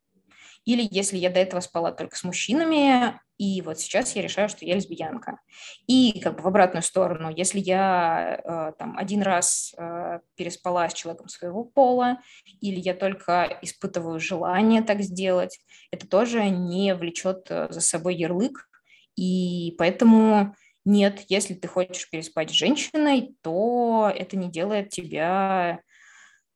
Или 0.68 0.86
если 0.92 1.16
я 1.16 1.30
до 1.30 1.40
этого 1.40 1.62
спала 1.62 1.94
только 1.94 2.18
с 2.18 2.26
мужчинами, 2.26 3.18
и 3.38 3.62
вот 3.62 3.80
сейчас 3.80 4.18
я 4.18 4.22
решаю, 4.22 4.50
что 4.50 4.66
я 4.66 4.76
лесбиянка. 4.76 5.40
И 5.88 6.20
как 6.20 6.36
бы 6.36 6.42
в 6.42 6.48
обратную 6.48 6.84
сторону, 6.84 7.34
если 7.34 7.62
я 7.62 8.42
э, 8.44 8.74
там 8.78 8.98
один 8.98 9.22
раз 9.22 9.74
э, 9.78 10.20
переспала 10.36 10.90
с 10.90 10.94
человеком 10.94 11.30
своего 11.30 11.64
пола, 11.64 12.18
или 12.60 12.82
я 12.82 12.94
только 12.94 13.58
испытываю 13.62 14.20
желание 14.20 14.82
так 14.82 15.02
сделать, 15.04 15.58
это 15.90 16.06
тоже 16.06 16.50
не 16.50 16.94
влечет 16.96 17.48
э, 17.50 17.68
за 17.70 17.80
собой 17.80 18.16
ярлык. 18.16 18.68
И 19.16 19.74
поэтому 19.78 20.54
нет, 20.84 21.22
если 21.30 21.54
ты 21.54 21.70
хочешь 21.70 22.10
переспать 22.10 22.50
с 22.50 22.54
женщиной, 22.54 23.38
то 23.42 24.12
это 24.14 24.36
не 24.36 24.52
делает 24.52 24.90
тебя 24.90 25.80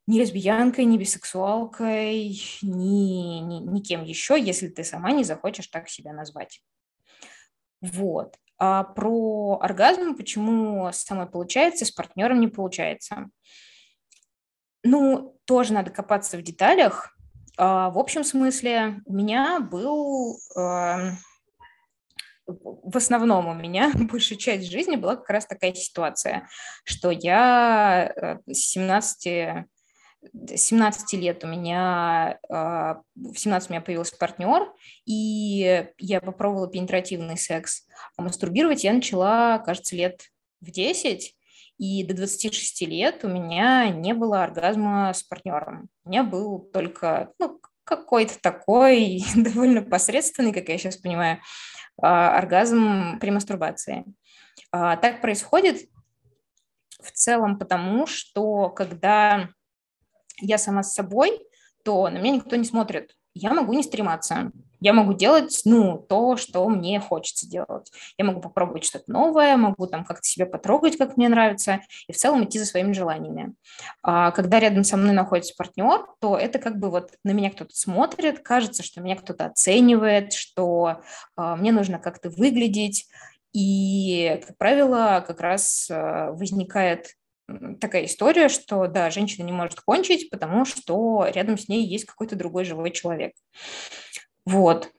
ни 0.06 0.18
лесбиянкой, 0.18 0.84
ни 0.84 0.98
бисексуалкой, 0.98 2.40
ни, 2.62 3.38
ни, 3.40 3.58
ни 3.58 3.80
кем 3.80 4.02
еще, 4.04 4.40
если 4.40 4.68
ты 4.68 4.84
сама 4.84 5.12
не 5.12 5.24
захочешь 5.24 5.68
так 5.68 5.88
себя 5.88 6.12
назвать. 6.12 6.62
Вот. 7.80 8.36
А 8.58 8.84
про 8.84 9.58
оргазм, 9.60 10.16
почему 10.16 10.90
самой 10.92 11.26
получается, 11.26 11.84
с 11.84 11.90
партнером 11.90 12.40
не 12.40 12.48
получается. 12.48 13.28
Ну, 14.84 15.36
тоже 15.44 15.72
надо 15.72 15.90
копаться 15.90 16.36
в 16.36 16.42
деталях. 16.42 17.16
А, 17.56 17.90
в 17.90 17.98
общем 17.98 18.24
смысле, 18.24 19.00
у 19.04 19.12
меня 19.12 19.60
был... 19.60 20.38
А, 20.56 21.12
в 22.46 22.96
основном 22.96 23.46
у 23.46 23.54
меня 23.54 23.92
большая 24.10 24.38
часть 24.38 24.70
жизни 24.70 24.96
была 24.96 25.16
как 25.16 25.30
раз 25.30 25.46
такая 25.46 25.72
ситуация, 25.74 26.48
что 26.84 27.10
я 27.10 28.12
э, 28.14 28.52
с 28.52 28.70
17 28.72 29.66
17 30.32 31.14
лет 31.14 31.44
у 31.44 31.46
меня, 31.46 32.38
а, 32.48 33.02
в 33.14 33.36
17 33.36 33.70
у 33.70 33.72
меня 33.72 33.80
появился 33.80 34.16
партнер, 34.16 34.72
и 35.04 35.88
я 35.98 36.20
попробовала 36.20 36.68
пенетративный 36.68 37.36
секс. 37.36 37.86
А 38.16 38.22
мастурбировать 38.22 38.84
я 38.84 38.92
начала, 38.92 39.58
кажется, 39.58 39.96
лет 39.96 40.22
в 40.60 40.70
10, 40.70 41.36
и 41.78 42.04
до 42.04 42.14
26 42.14 42.82
лет 42.82 43.24
у 43.24 43.28
меня 43.28 43.88
не 43.88 44.14
было 44.14 44.44
оргазма 44.44 45.12
с 45.12 45.22
партнером. 45.22 45.88
У 46.04 46.10
меня 46.10 46.22
был 46.22 46.60
только 46.60 47.32
ну, 47.38 47.60
какой-то 47.84 48.40
такой 48.40 49.24
довольно 49.36 49.82
посредственный, 49.82 50.52
как 50.52 50.68
я 50.68 50.78
сейчас 50.78 50.96
понимаю, 50.96 51.40
а, 52.00 52.36
оргазм 52.38 53.18
при 53.18 53.30
мастурбации. 53.30 54.04
А, 54.70 54.96
так 54.96 55.20
происходит 55.20 55.88
в 57.02 57.10
целом 57.10 57.58
потому, 57.58 58.06
что 58.06 58.68
когда 58.70 59.48
я 60.42 60.58
сама 60.58 60.82
с 60.82 60.94
собой, 60.94 61.40
то 61.84 62.08
на 62.08 62.18
меня 62.18 62.36
никто 62.36 62.56
не 62.56 62.64
смотрит. 62.64 63.14
Я 63.34 63.54
могу 63.54 63.72
не 63.72 63.82
стрематься. 63.82 64.52
Я 64.80 64.92
могу 64.92 65.14
делать, 65.14 65.62
ну, 65.64 65.96
то, 65.96 66.36
что 66.36 66.68
мне 66.68 67.00
хочется 67.00 67.48
делать. 67.48 67.90
Я 68.18 68.24
могу 68.24 68.40
попробовать 68.40 68.84
что-то 68.84 69.10
новое, 69.10 69.56
могу 69.56 69.86
там 69.86 70.04
как-то 70.04 70.26
себя 70.26 70.44
потрогать, 70.44 70.98
как 70.98 71.16
мне 71.16 71.28
нравится, 71.28 71.80
и 72.08 72.12
в 72.12 72.16
целом 72.16 72.44
идти 72.44 72.58
за 72.58 72.66
своими 72.66 72.92
желаниями. 72.92 73.54
А 74.02 74.32
когда 74.32 74.58
рядом 74.58 74.82
со 74.82 74.96
мной 74.96 75.12
находится 75.14 75.54
партнер, 75.56 76.04
то 76.20 76.36
это 76.36 76.58
как 76.58 76.78
бы 76.78 76.90
вот 76.90 77.12
на 77.24 77.30
меня 77.30 77.50
кто-то 77.50 77.74
смотрит, 77.74 78.40
кажется, 78.40 78.82
что 78.82 79.00
меня 79.00 79.16
кто-то 79.16 79.46
оценивает, 79.46 80.32
что 80.32 81.00
а, 81.36 81.56
мне 81.56 81.70
нужно 81.70 81.98
как-то 81.98 82.28
выглядеть, 82.28 83.06
и, 83.52 84.40
как 84.46 84.56
правило, 84.58 85.22
как 85.26 85.40
раз 85.40 85.88
а, 85.90 86.32
возникает 86.32 87.14
такая 87.80 88.06
история, 88.06 88.48
что, 88.48 88.86
да, 88.86 89.10
женщина 89.10 89.44
не 89.44 89.52
может 89.52 89.80
кончить, 89.80 90.30
потому 90.30 90.64
что 90.64 91.26
рядом 91.32 91.58
с 91.58 91.68
ней 91.68 91.86
есть 91.86 92.04
какой-то 92.04 92.36
другой 92.36 92.64
живой 92.64 92.90
человек. 92.90 93.32
Вот. 94.44 94.90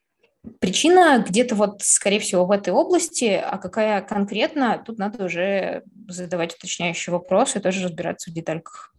Причина 0.60 1.24
где-то 1.26 1.56
вот, 1.56 1.82
скорее 1.82 2.20
всего, 2.20 2.46
в 2.46 2.52
этой 2.52 2.74
области, 2.74 3.42
а 3.42 3.58
какая 3.58 4.02
конкретно, 4.02 4.84
тут 4.86 4.98
надо 4.98 5.26
уже 5.26 5.84
задавать 6.10 6.54
уточняющие 6.56 7.14
вопросы 7.14 7.60
и 7.60 7.62
тоже 7.62 7.86
разбираться 7.86 8.30
в 8.30 8.34
детальках. 8.34 8.94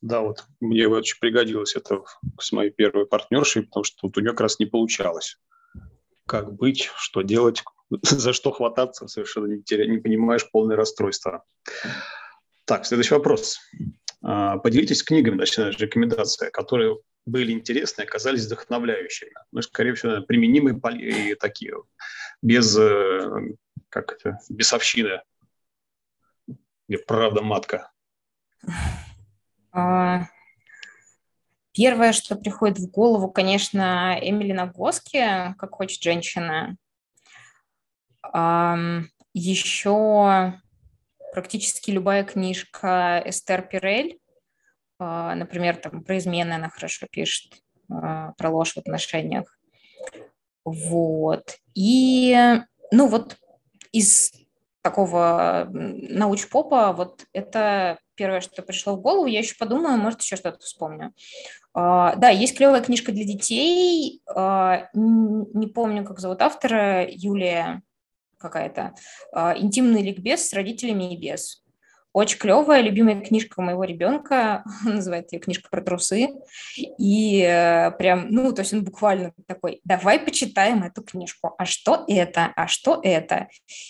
Да, 0.00 0.20
вот 0.20 0.46
мне 0.60 0.86
очень 0.88 1.18
пригодилось 1.20 1.74
это 1.74 2.02
с 2.38 2.52
моей 2.52 2.70
первой 2.70 3.04
партнершей, 3.04 3.64
потому 3.64 3.84
что 3.84 3.98
вот 4.02 4.16
у 4.16 4.20
нее 4.20 4.30
как 4.30 4.42
раз 4.42 4.58
не 4.58 4.66
получалось. 4.66 5.38
Как 6.24 6.54
быть, 6.54 6.90
что 6.96 7.22
делать, 7.22 7.64
за 8.02 8.32
что 8.32 8.50
хвататься, 8.52 9.08
совершенно 9.08 9.46
не, 9.46 9.62
теря, 9.62 9.86
не 9.86 9.98
понимаешь 9.98 10.50
полное 10.50 10.76
расстройство. 10.76 11.44
Так, 12.64 12.86
следующий 12.86 13.14
вопрос. 13.14 13.58
А, 14.22 14.58
поделитесь 14.58 15.02
книгами, 15.02 15.36
начиная 15.36 15.72
с 15.72 15.78
рекомендации, 15.78 16.50
которые 16.50 16.98
были 17.24 17.52
интересны, 17.52 18.02
оказались 18.02 18.46
вдохновляющими. 18.46 19.32
Ну, 19.52 19.62
скорее 19.62 19.94
всего, 19.94 20.20
применимые 20.22 20.78
и 20.98 21.34
такие, 21.34 21.74
без, 22.42 22.76
э, 22.76 23.54
как 23.88 24.12
это, 24.12 24.38
бесовщины, 24.48 25.22
где 26.88 26.98
правда 26.98 27.42
матка. 27.42 27.90
А, 29.72 30.26
первое, 31.72 32.12
что 32.12 32.34
приходит 32.34 32.78
в 32.78 32.90
голову, 32.90 33.30
конечно, 33.30 34.18
Эмили 34.20 34.52
Нагоски 34.52 35.54
«Как 35.58 35.72
хочет 35.72 36.02
женщина». 36.02 36.76
Еще 39.34 40.60
практически 41.32 41.90
любая 41.90 42.24
книжка 42.24 43.22
Эстер 43.24 43.62
Пирель, 43.62 44.18
а, 44.98 45.34
например, 45.34 45.76
там 45.76 46.02
про 46.02 46.18
измены 46.18 46.54
она 46.54 46.68
хорошо 46.68 47.06
пишет, 47.10 47.52
а, 47.90 48.32
про 48.32 48.50
ложь 48.50 48.74
в 48.74 48.78
отношениях. 48.78 49.58
Вот. 50.64 51.58
И, 51.74 52.36
ну 52.90 53.06
вот 53.06 53.36
из 53.92 54.32
такого 54.82 55.68
научпопа, 55.70 56.92
вот 56.92 57.24
это 57.32 57.98
первое, 58.14 58.40
что 58.40 58.62
пришло 58.62 58.96
в 58.96 59.00
голову. 59.00 59.26
Я 59.26 59.38
еще 59.38 59.54
подумаю, 59.56 59.98
может, 59.98 60.22
еще 60.22 60.36
что-то 60.36 60.58
вспомню. 60.58 61.14
Uh, 61.76 62.16
да, 62.16 62.30
есть 62.30 62.56
клевая 62.56 62.82
книжка 62.82 63.12
для 63.12 63.24
детей. 63.24 64.20
Не 64.34 65.66
помню, 65.68 66.04
как 66.04 66.18
зовут 66.18 66.42
автора, 66.42 67.06
Юлия 67.08 67.82
какая-то, 68.38 68.94
а, 69.32 69.56
интимный 69.56 70.02
ликбез 70.02 70.48
с 70.48 70.52
родителями 70.52 71.14
и 71.14 71.16
без. 71.16 71.62
Очень 72.14 72.38
клевая, 72.38 72.80
любимая 72.80 73.20
книжка 73.20 73.60
моего 73.60 73.84
ребенка, 73.84 74.64
называется 74.84 75.36
ее 75.36 75.40
книжка 75.40 75.68
про 75.70 75.82
трусы. 75.82 76.28
И 76.98 77.42
э, 77.42 77.90
прям, 77.92 78.28
ну, 78.30 78.52
то 78.52 78.62
есть 78.62 78.72
он 78.72 78.82
буквально 78.82 79.32
такой, 79.46 79.80
давай 79.84 80.18
почитаем 80.18 80.82
эту 80.82 81.02
книжку. 81.02 81.54
А 81.58 81.64
что 81.64 82.04
это? 82.08 82.52
А 82.56 82.66
что 82.66 83.00
это? 83.02 83.48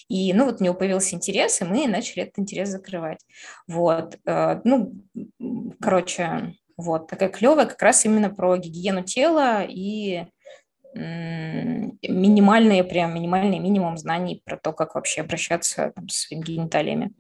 И, 0.08 0.32
ну, 0.32 0.46
вот 0.46 0.60
у 0.60 0.64
него 0.64 0.74
появился 0.74 1.14
интерес, 1.14 1.60
и 1.60 1.64
мы 1.64 1.86
начали 1.86 2.24
этот 2.24 2.40
интерес 2.40 2.70
закрывать. 2.70 3.20
Вот, 3.68 4.18
э, 4.26 4.60
ну, 4.64 4.92
короче, 5.80 6.54
вот, 6.76 7.08
такая 7.08 7.28
клевая 7.28 7.66
как 7.66 7.80
раз 7.80 8.04
именно 8.04 8.30
про 8.30 8.56
гигиену 8.56 9.04
тела 9.04 9.64
и 9.66 10.26
минимальные, 10.98 12.84
прям 12.84 13.14
минимальный 13.14 13.58
минимум 13.58 13.96
знаний 13.98 14.42
про 14.44 14.56
то, 14.56 14.72
как 14.72 14.94
вообще 14.94 15.20
обращаться 15.22 15.92
там, 15.94 16.08
с 16.08 16.26
своими 16.26 16.42
гениталиями. 16.42 17.12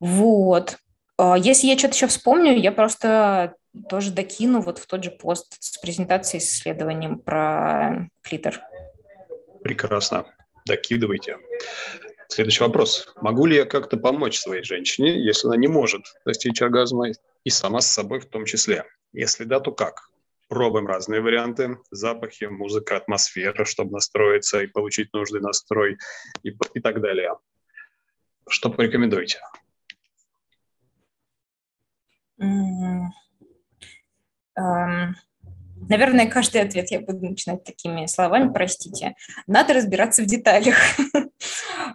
Вот. 0.00 0.78
А, 1.18 1.36
если 1.36 1.66
я 1.66 1.78
что-то 1.78 1.94
еще 1.94 2.06
вспомню, 2.06 2.56
я 2.56 2.72
просто 2.72 3.54
тоже 3.88 4.10
докину 4.10 4.60
вот 4.60 4.78
в 4.78 4.86
тот 4.86 5.04
же 5.04 5.10
пост 5.10 5.56
с 5.60 5.78
презентацией, 5.78 6.40
с 6.40 6.54
исследованием 6.54 7.18
про 7.18 8.08
клитор. 8.22 8.60
Прекрасно. 9.62 10.26
Докидывайте. 10.66 11.36
Следующий 12.28 12.62
вопрос. 12.62 13.12
Могу 13.20 13.46
ли 13.46 13.56
я 13.56 13.64
как-то 13.64 13.96
помочь 13.96 14.38
своей 14.38 14.62
женщине, 14.62 15.20
если 15.22 15.48
она 15.48 15.56
не 15.56 15.68
может 15.68 16.02
достичь 16.24 16.62
оргазма 16.62 17.08
и 17.44 17.50
сама 17.50 17.80
с 17.80 17.92
собой 17.92 18.20
в 18.20 18.26
том 18.26 18.44
числе? 18.44 18.84
Если 19.12 19.44
да, 19.44 19.60
то 19.60 19.72
как? 19.72 20.10
Пробуем 20.50 20.88
разные 20.88 21.20
варианты. 21.20 21.78
Запахи, 21.92 22.46
музыка, 22.46 22.96
атмосфера, 22.96 23.64
чтобы 23.64 23.92
настроиться 23.92 24.60
и 24.60 24.66
получить 24.66 25.12
нужный 25.12 25.40
настрой 25.40 25.96
и, 26.42 26.50
и 26.74 26.80
так 26.80 27.00
далее. 27.00 27.36
Что 28.48 28.68
порекомендуете? 28.68 29.38
Наверное, 35.88 36.28
каждый 36.28 36.62
ответ 36.62 36.90
я 36.90 36.98
буду 36.98 37.26
начинать 37.26 37.62
такими 37.62 38.06
словами, 38.06 38.52
простите. 38.52 39.14
Надо 39.46 39.74
разбираться 39.74 40.22
в 40.22 40.26
деталях. 40.26 40.76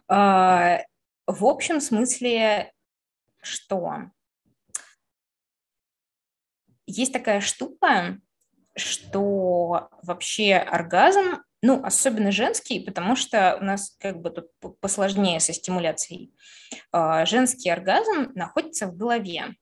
А, 0.07 0.81
в 1.25 1.45
общем 1.45 1.81
смысле, 1.81 2.71
что 3.41 4.11
есть 6.85 7.11
такая 7.11 7.41
штука, 7.41 8.19
что 8.75 9.89
вообще 10.03 10.55
оргазм, 10.55 11.41
ну, 11.61 11.83
особенно 11.83 12.31
женский, 12.31 12.79
потому 12.79 13.15
что 13.15 13.57
у 13.59 13.63
нас 13.63 13.95
как 13.99 14.21
бы 14.21 14.29
тут 14.29 14.47
посложнее 14.79 15.39
со 15.39 15.53
стимуляцией. 15.53 16.31
А, 16.91 17.25
женский 17.25 17.69
оргазм 17.69 18.31
находится 18.35 18.87
в 18.87 18.95
голове. 18.95 19.55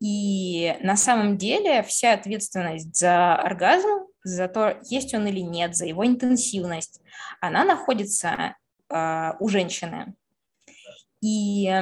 И 0.00 0.76
на 0.82 0.96
самом 0.96 1.38
деле 1.38 1.82
вся 1.82 2.12
ответственность 2.12 2.94
за 2.94 3.34
оргазм, 3.34 4.06
за 4.22 4.48
то, 4.48 4.78
есть 4.84 5.14
он 5.14 5.26
или 5.26 5.40
нет, 5.40 5.74
за 5.74 5.86
его 5.86 6.06
интенсивность, 6.06 7.00
она 7.40 7.64
находится 7.64 8.56
э, 8.90 9.32
у 9.40 9.48
женщины. 9.48 10.14
И, 11.22 11.72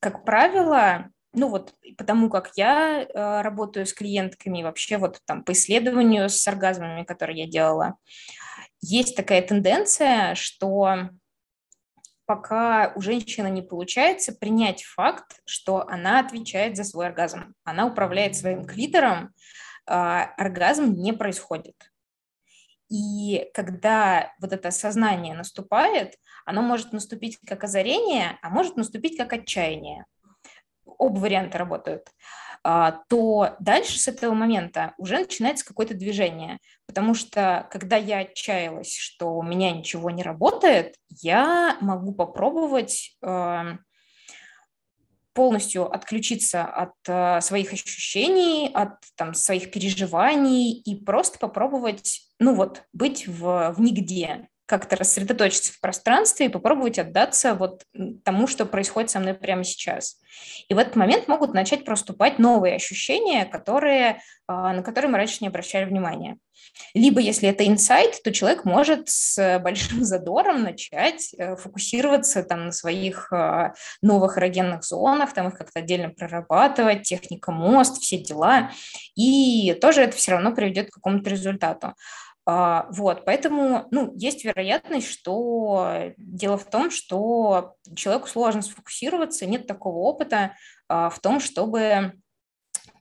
как 0.00 0.24
правило, 0.24 1.10
ну 1.32 1.48
вот 1.48 1.74
потому 1.96 2.28
как 2.28 2.52
я 2.56 3.02
э, 3.02 3.42
работаю 3.42 3.86
с 3.86 3.94
клиентками, 3.94 4.62
вообще 4.62 4.98
вот 4.98 5.20
там 5.26 5.44
по 5.44 5.52
исследованию 5.52 6.28
с 6.28 6.46
оргазмами, 6.48 7.04
которые 7.04 7.44
я 7.44 7.50
делала, 7.50 7.96
есть 8.80 9.16
такая 9.16 9.42
тенденция, 9.42 10.34
что 10.34 11.10
пока 12.26 12.92
у 12.94 13.00
женщины 13.00 13.50
не 13.50 13.62
получается 13.62 14.32
принять 14.32 14.84
факт, 14.84 15.40
что 15.44 15.86
она 15.88 16.20
отвечает 16.20 16.76
за 16.76 16.84
свой 16.84 17.06
оргазм, 17.06 17.54
она 17.64 17.86
управляет 17.86 18.36
своим 18.36 18.64
клитором, 18.64 19.34
а, 19.86 20.32
оргазм 20.36 20.94
не 20.94 21.12
происходит. 21.12 21.74
И 22.88 23.48
когда 23.52 24.32
вот 24.40 24.52
это 24.52 24.70
сознание 24.70 25.34
наступает, 25.34 26.14
оно 26.44 26.62
может 26.62 26.92
наступить 26.92 27.38
как 27.46 27.64
озарение, 27.64 28.38
а 28.42 28.50
может 28.50 28.76
наступить 28.76 29.16
как 29.16 29.32
отчаяние. 29.32 30.06
Оба 31.00 31.18
варианта 31.18 31.56
работают. 31.56 32.08
А, 32.62 33.00
то 33.08 33.56
дальше 33.58 33.98
с 33.98 34.06
этого 34.06 34.34
момента 34.34 34.92
уже 34.98 35.18
начинается 35.18 35.64
какое-то 35.64 35.94
движение. 35.94 36.58
Потому 36.86 37.14
что 37.14 37.66
когда 37.70 37.96
я 37.96 38.18
отчаялась, 38.18 38.94
что 38.98 39.34
у 39.34 39.42
меня 39.42 39.70
ничего 39.72 40.10
не 40.10 40.22
работает, 40.22 40.96
я 41.08 41.78
могу 41.80 42.12
попробовать 42.12 43.16
эм, 43.22 43.82
полностью 45.32 45.90
отключиться 45.90 46.64
от 46.64 46.92
э, 47.08 47.40
своих 47.40 47.72
ощущений, 47.72 48.70
от 48.74 48.96
там, 49.16 49.32
своих 49.32 49.70
переживаний 49.70 50.72
и 50.72 51.02
просто 51.02 51.38
попробовать, 51.38 52.20
ну 52.38 52.54
вот, 52.54 52.82
быть 52.92 53.26
в, 53.26 53.72
в 53.72 53.80
нигде, 53.80 54.49
как-то 54.70 54.94
рассредоточиться 54.94 55.72
в 55.72 55.80
пространстве 55.80 56.46
и 56.46 56.48
попробовать 56.48 57.00
отдаться 57.00 57.54
вот 57.54 57.82
тому, 58.24 58.46
что 58.46 58.64
происходит 58.64 59.10
со 59.10 59.18
мной 59.18 59.34
прямо 59.34 59.64
сейчас. 59.64 60.20
И 60.68 60.74
в 60.74 60.78
этот 60.78 60.94
момент 60.94 61.26
могут 61.26 61.54
начать 61.54 61.84
проступать 61.84 62.38
новые 62.38 62.76
ощущения, 62.76 63.46
которые, 63.46 64.20
а, 64.46 64.72
на 64.72 64.84
которые 64.84 65.10
мы 65.10 65.18
раньше 65.18 65.38
не 65.40 65.48
обращали 65.48 65.86
внимания. 65.86 66.38
Либо, 66.94 67.20
если 67.20 67.48
это 67.48 67.66
инсайт, 67.66 68.22
то 68.22 68.30
человек 68.30 68.64
может 68.64 69.08
с 69.08 69.58
большим 69.58 70.04
задором 70.04 70.62
начать 70.62 71.34
э, 71.36 71.56
фокусироваться 71.56 72.44
там, 72.44 72.66
на 72.66 72.72
своих 72.72 73.32
а, 73.32 73.74
новых 74.02 74.38
эрогенных 74.38 74.84
зонах, 74.84 75.34
там 75.34 75.48
их 75.48 75.58
как-то 75.58 75.80
отдельно 75.80 76.10
прорабатывать, 76.10 77.02
техника 77.02 77.50
мост, 77.50 78.00
все 78.00 78.18
дела. 78.18 78.70
И 79.16 79.76
тоже 79.80 80.02
это 80.02 80.16
все 80.16 80.32
равно 80.32 80.54
приведет 80.54 80.90
к 80.90 80.94
какому-то 80.94 81.28
результату. 81.28 81.94
А, 82.52 82.88
вот, 82.90 83.24
поэтому, 83.24 83.86
ну, 83.92 84.12
есть 84.16 84.44
вероятность, 84.44 85.06
что 85.06 86.12
дело 86.16 86.58
в 86.58 86.68
том, 86.68 86.90
что 86.90 87.74
человеку 87.94 88.26
сложно 88.26 88.60
сфокусироваться, 88.62 89.46
нет 89.46 89.68
такого 89.68 89.98
опыта 89.98 90.56
а, 90.88 91.10
в 91.10 91.20
том, 91.20 91.38
чтобы 91.38 92.14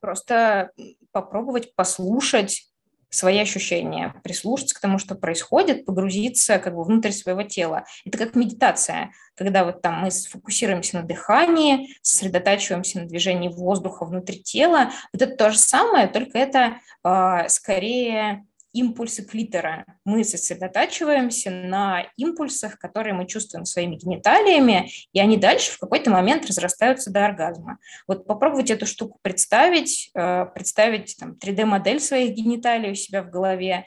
просто 0.02 0.70
попробовать 1.12 1.74
послушать 1.74 2.70
свои 3.10 3.40
ощущения, 3.40 4.14
прислушаться 4.24 4.76
к 4.76 4.82
тому, 4.82 5.00
что 5.00 5.16
происходит, 5.16 5.84
погрузиться 5.84 6.60
как 6.60 6.76
бы 6.76 6.84
внутрь 6.84 7.10
своего 7.10 7.42
тела. 7.42 7.86
Это 8.06 8.20
как 8.20 8.36
медитация, 8.36 9.14
когда 9.34 9.66
вот 9.66 9.82
там 9.82 10.02
мы 10.02 10.12
сфокусируемся 10.12 10.98
на 10.98 11.08
дыхании, 11.08 11.96
сосредотачиваемся 12.04 13.00
на 13.00 13.08
движении 13.08 13.50
воздуха 13.50 14.06
внутри 14.06 14.44
тела. 14.44 14.92
Вот 15.12 15.24
это 15.24 15.36
то 15.36 15.50
же 15.50 15.58
самое, 15.58 16.08
только 16.08 16.38
это 16.38 16.78
э, 17.04 17.50
скорее 17.50 18.46
импульсы 18.74 19.26
клитора. 19.26 19.86
Мы 20.06 20.24
сосредотачиваемся 20.24 21.52
на 21.52 22.06
импульсах, 22.18 22.78
которые 22.78 23.14
мы 23.14 23.28
чувствуем 23.28 23.66
своими 23.66 23.96
гениталиями, 23.96 24.90
и 25.14 25.20
они 25.20 25.38
дальше 25.38 25.72
в 25.72 25.80
какой-то 25.80 26.12
момент 26.12 26.46
разрастаются 26.46 27.12
до 27.12 27.26
оргазма. 27.26 27.80
Вот 28.08 28.28
попробовать 28.28 28.72
эту 28.72 28.86
штуку 28.86 29.20
представить, 29.22 30.12
э, 30.16 30.46
представить 30.54 31.18
там, 31.18 31.38
3D-модель 31.40 32.00
своих 32.00 32.34
гениталий 32.36 32.92
у 32.92 32.96
себя 32.96 33.24
в 33.24 33.30
голове, 33.30 33.86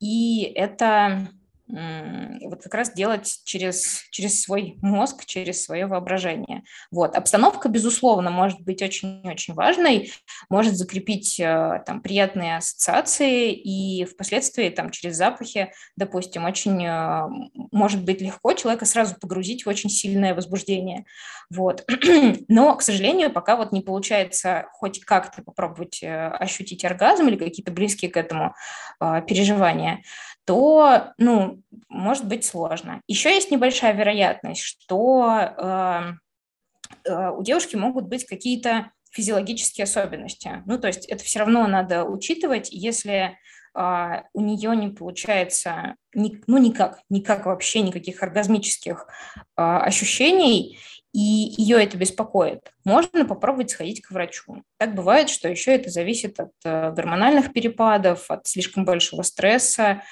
и 0.00 0.42
это 0.54 1.28
вот 1.66 2.62
как 2.62 2.74
раз 2.74 2.92
делать 2.92 3.40
через, 3.44 4.02
через 4.10 4.42
свой 4.42 4.76
мозг, 4.82 5.24
через 5.24 5.64
свое 5.64 5.86
воображение. 5.86 6.62
Вот. 6.90 7.16
Обстановка, 7.16 7.68
безусловно, 7.70 8.30
может 8.30 8.60
быть 8.60 8.82
очень-очень 8.82 9.54
важной, 9.54 10.12
может 10.50 10.76
закрепить 10.76 11.40
э, 11.40 11.82
там, 11.86 12.02
приятные 12.02 12.58
ассоциации, 12.58 13.52
и 13.52 14.04
впоследствии 14.04 14.68
там, 14.68 14.90
через 14.90 15.16
запахи, 15.16 15.72
допустим, 15.96 16.44
очень 16.44 16.84
э, 16.84 17.28
может 17.72 18.04
быть 18.04 18.20
легко 18.20 18.52
человека 18.52 18.84
сразу 18.84 19.14
погрузить 19.18 19.64
в 19.64 19.68
очень 19.68 19.88
сильное 19.88 20.34
возбуждение. 20.34 21.06
Вот. 21.50 21.86
Но, 22.48 22.76
к 22.76 22.82
сожалению, 22.82 23.30
пока 23.30 23.56
вот 23.56 23.72
не 23.72 23.80
получается 23.80 24.66
хоть 24.72 25.00
как-то 25.00 25.42
попробовать 25.42 26.02
э, 26.02 26.28
ощутить 26.28 26.84
оргазм 26.84 27.28
или 27.28 27.36
какие-то 27.36 27.72
близкие 27.72 28.10
к 28.10 28.16
этому 28.18 28.54
переживания, 29.00 30.02
то, 30.44 31.12
ну, 31.18 31.62
может 31.88 32.26
быть 32.26 32.44
сложно. 32.44 33.00
Еще 33.06 33.34
есть 33.34 33.50
небольшая 33.50 33.94
вероятность, 33.94 34.62
что 34.62 35.38
э, 35.56 36.02
э, 37.04 37.30
у 37.30 37.42
девушки 37.42 37.76
могут 37.76 38.06
быть 38.06 38.26
какие-то 38.26 38.90
физиологические 39.10 39.84
особенности. 39.84 40.62
Ну, 40.66 40.78
то 40.78 40.88
есть 40.88 41.06
это 41.06 41.22
все 41.24 41.38
равно 41.38 41.66
надо 41.66 42.04
учитывать, 42.04 42.68
если 42.70 43.38
э, 43.74 44.22
у 44.32 44.40
нее 44.40 44.76
не 44.76 44.88
получается, 44.88 45.96
ни, 46.14 46.42
ну, 46.46 46.58
никак, 46.58 47.00
никак 47.08 47.46
вообще 47.46 47.80
никаких 47.80 48.22
оргазмических 48.22 49.06
э, 49.56 49.62
ощущений, 49.62 50.78
и 51.14 51.54
ее 51.56 51.80
это 51.80 51.96
беспокоит, 51.96 52.72
можно 52.82 53.24
попробовать 53.24 53.70
сходить 53.70 54.02
к 54.02 54.10
врачу. 54.10 54.64
Так 54.78 54.96
бывает, 54.96 55.30
что 55.30 55.48
еще 55.48 55.72
это 55.72 55.88
зависит 55.88 56.40
от 56.40 56.50
э, 56.64 56.90
гормональных 56.90 57.52
перепадов, 57.52 58.28
от 58.32 58.48
слишком 58.48 58.84
большого 58.84 59.22
стресса, 59.22 60.02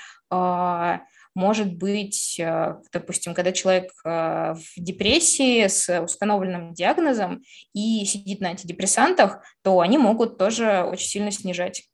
может 1.35 1.75
быть, 1.75 2.39
э, 2.39 2.77
допустим, 2.93 3.35
когда 3.35 3.53
человек 3.53 3.91
э, 4.05 4.55
в 4.55 4.65
депрессии 4.77 5.67
с 5.67 6.03
установленным 6.03 6.75
диагнозом 6.75 7.43
и 7.73 8.05
сидит 8.05 8.41
на 8.41 8.51
антидепрессантах, 8.51 9.43
то 9.63 9.81
они 9.81 9.97
могут 9.97 10.37
тоже 10.37 10.83
очень 10.83 11.09
сильно 11.09 11.31
снижать 11.31 11.85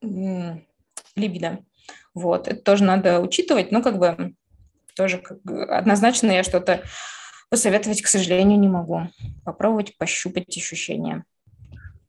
либидо. 0.00 1.58
Вот, 2.14 2.48
это 2.48 2.60
тоже 2.62 2.84
надо 2.84 3.20
учитывать, 3.20 3.72
но 3.72 3.82
как 3.82 3.98
бы 3.98 4.34
тоже 4.96 5.18
как 5.18 5.38
однозначно 5.70 6.32
я 6.32 6.42
что-то 6.42 6.82
посоветовать, 7.50 8.02
к 8.02 8.06
сожалению, 8.06 8.58
не 8.58 8.68
могу. 8.68 9.02
Попробовать 9.44 9.96
пощупать 9.98 10.56
ощущения. 10.56 11.24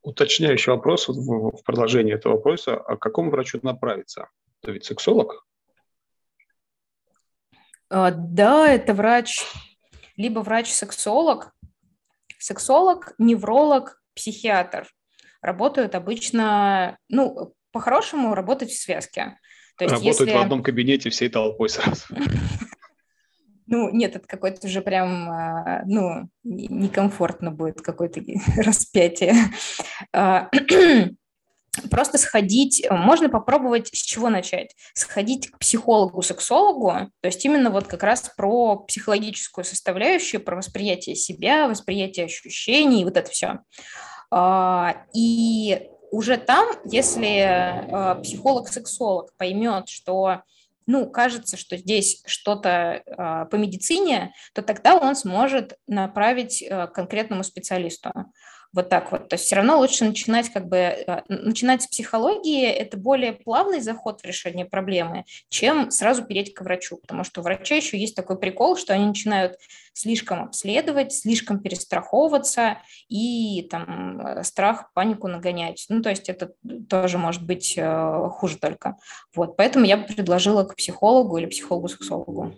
Уточняющий 0.01 0.71
вопрос 0.71 1.07
в 1.09 1.61
продолжении 1.63 2.13
этого 2.13 2.33
вопроса. 2.33 2.75
А 2.77 2.95
к 2.95 2.99
какому 2.99 3.31
врачу 3.31 3.59
направиться? 3.63 4.29
Это 4.61 4.71
ведь 4.71 4.85
сексолог? 4.85 5.45
А, 7.89 8.11
да, 8.11 8.67
это 8.67 8.93
врач, 8.93 9.43
либо 10.15 10.39
врач-сексолог, 10.39 11.53
сексолог, 12.37 13.13
невролог, 13.17 14.01
психиатр. 14.15 14.87
Работают 15.41 15.95
обычно, 15.95 16.97
ну, 17.07 17.53
по-хорошему 17.71 18.35
работать 18.35 18.71
в 18.71 18.81
связке. 18.81 19.37
То 19.77 19.85
есть, 19.85 19.93
Работают 19.93 20.19
если... 20.19 20.37
в 20.37 20.41
одном 20.41 20.61
кабинете 20.61 21.09
всей 21.09 21.29
толпой 21.29 21.69
сразу. 21.69 22.05
Ну, 23.71 23.91
нет, 23.91 24.15
это 24.15 24.27
какой-то 24.27 24.65
уже 24.65 24.81
прям, 24.81 25.29
а, 25.29 25.83
ну, 25.85 26.27
некомфортно 26.43 27.51
будет 27.51 27.81
какое-то 27.81 28.19
распятие. 28.57 29.35
Просто 31.89 32.17
сходить, 32.17 32.85
можно 32.89 33.29
попробовать 33.29 33.87
с 33.87 34.01
чего 34.01 34.29
начать? 34.29 34.75
Сходить 34.93 35.51
к 35.51 35.59
психологу, 35.59 36.21
сексологу, 36.21 37.11
то 37.21 37.27
есть 37.27 37.43
именно 37.45 37.69
вот 37.69 37.87
как 37.87 38.03
раз 38.03 38.31
про 38.35 38.77
психологическую 38.77 39.65
составляющую, 39.65 40.43
про 40.43 40.55
восприятие 40.55 41.15
себя, 41.15 41.67
восприятие 41.67 42.25
ощущений, 42.25 43.03
вот 43.03 43.17
это 43.17 43.29
все. 43.29 43.59
А, 44.31 45.03
и 45.13 45.89
уже 46.11 46.37
там, 46.37 46.67
если 46.85 48.21
психолог-сексолог 48.21 49.31
поймет, 49.37 49.89
что 49.89 50.41
ну, 50.89 51.07
кажется, 51.07 51.55
что 51.55 51.77
здесь 51.77 52.23
что-то 52.25 53.03
э, 53.05 53.45
по 53.45 53.55
медицине, 53.57 54.33
то 54.55 54.63
тогда 54.63 54.95
он 54.95 55.15
сможет 55.15 55.77
направить 55.85 56.63
э, 56.63 56.87
конкретному 56.87 57.43
специалисту. 57.43 58.11
Вот 58.71 58.87
так 58.89 59.11
вот. 59.11 59.29
То 59.29 59.33
есть 59.33 59.45
все 59.45 59.55
равно 59.55 59.79
лучше 59.79 60.05
начинать 60.05 60.49
как 60.49 60.67
бы, 60.67 60.77
э, 60.77 61.21
начинать 61.27 61.81
с 61.81 61.87
психологии, 61.87 62.67
это 62.67 62.97
более 62.97 63.33
плавный 63.33 63.81
заход 63.81 64.21
в 64.21 64.25
решение 64.25 64.65
проблемы, 64.65 65.25
чем 65.49 65.89
сразу 65.89 66.23
перейти 66.23 66.51
к 66.51 66.61
врачу, 66.61 66.97
потому 66.97 67.23
что 67.23 67.41
у 67.41 67.43
врача 67.43 67.75
еще 67.75 67.97
есть 67.97 68.15
такой 68.15 68.37
прикол, 68.37 68.77
что 68.77 68.93
они 68.93 69.05
начинают 69.05 69.57
слишком 69.93 70.43
обследовать, 70.43 71.13
слишком 71.13 71.59
перестраховываться 71.59 72.77
и 73.07 73.67
там 73.71 74.21
э, 74.21 74.43
страх, 74.43 74.93
панику 74.93 75.27
нагонять. 75.27 75.85
Ну, 75.89 76.03
то 76.03 76.11
есть 76.11 76.29
это 76.29 76.51
тоже 76.87 77.17
может 77.17 77.43
быть 77.43 77.73
э, 77.75 78.29
хуже 78.31 78.57
только. 78.57 78.97
Вот, 79.35 79.57
поэтому 79.57 79.85
я 79.85 79.97
бы 79.97 80.03
предложила 80.03 80.63
к 80.63 80.75
психологу 80.75 81.37
или 81.37 81.47
психологу-сексологу. 81.47 82.53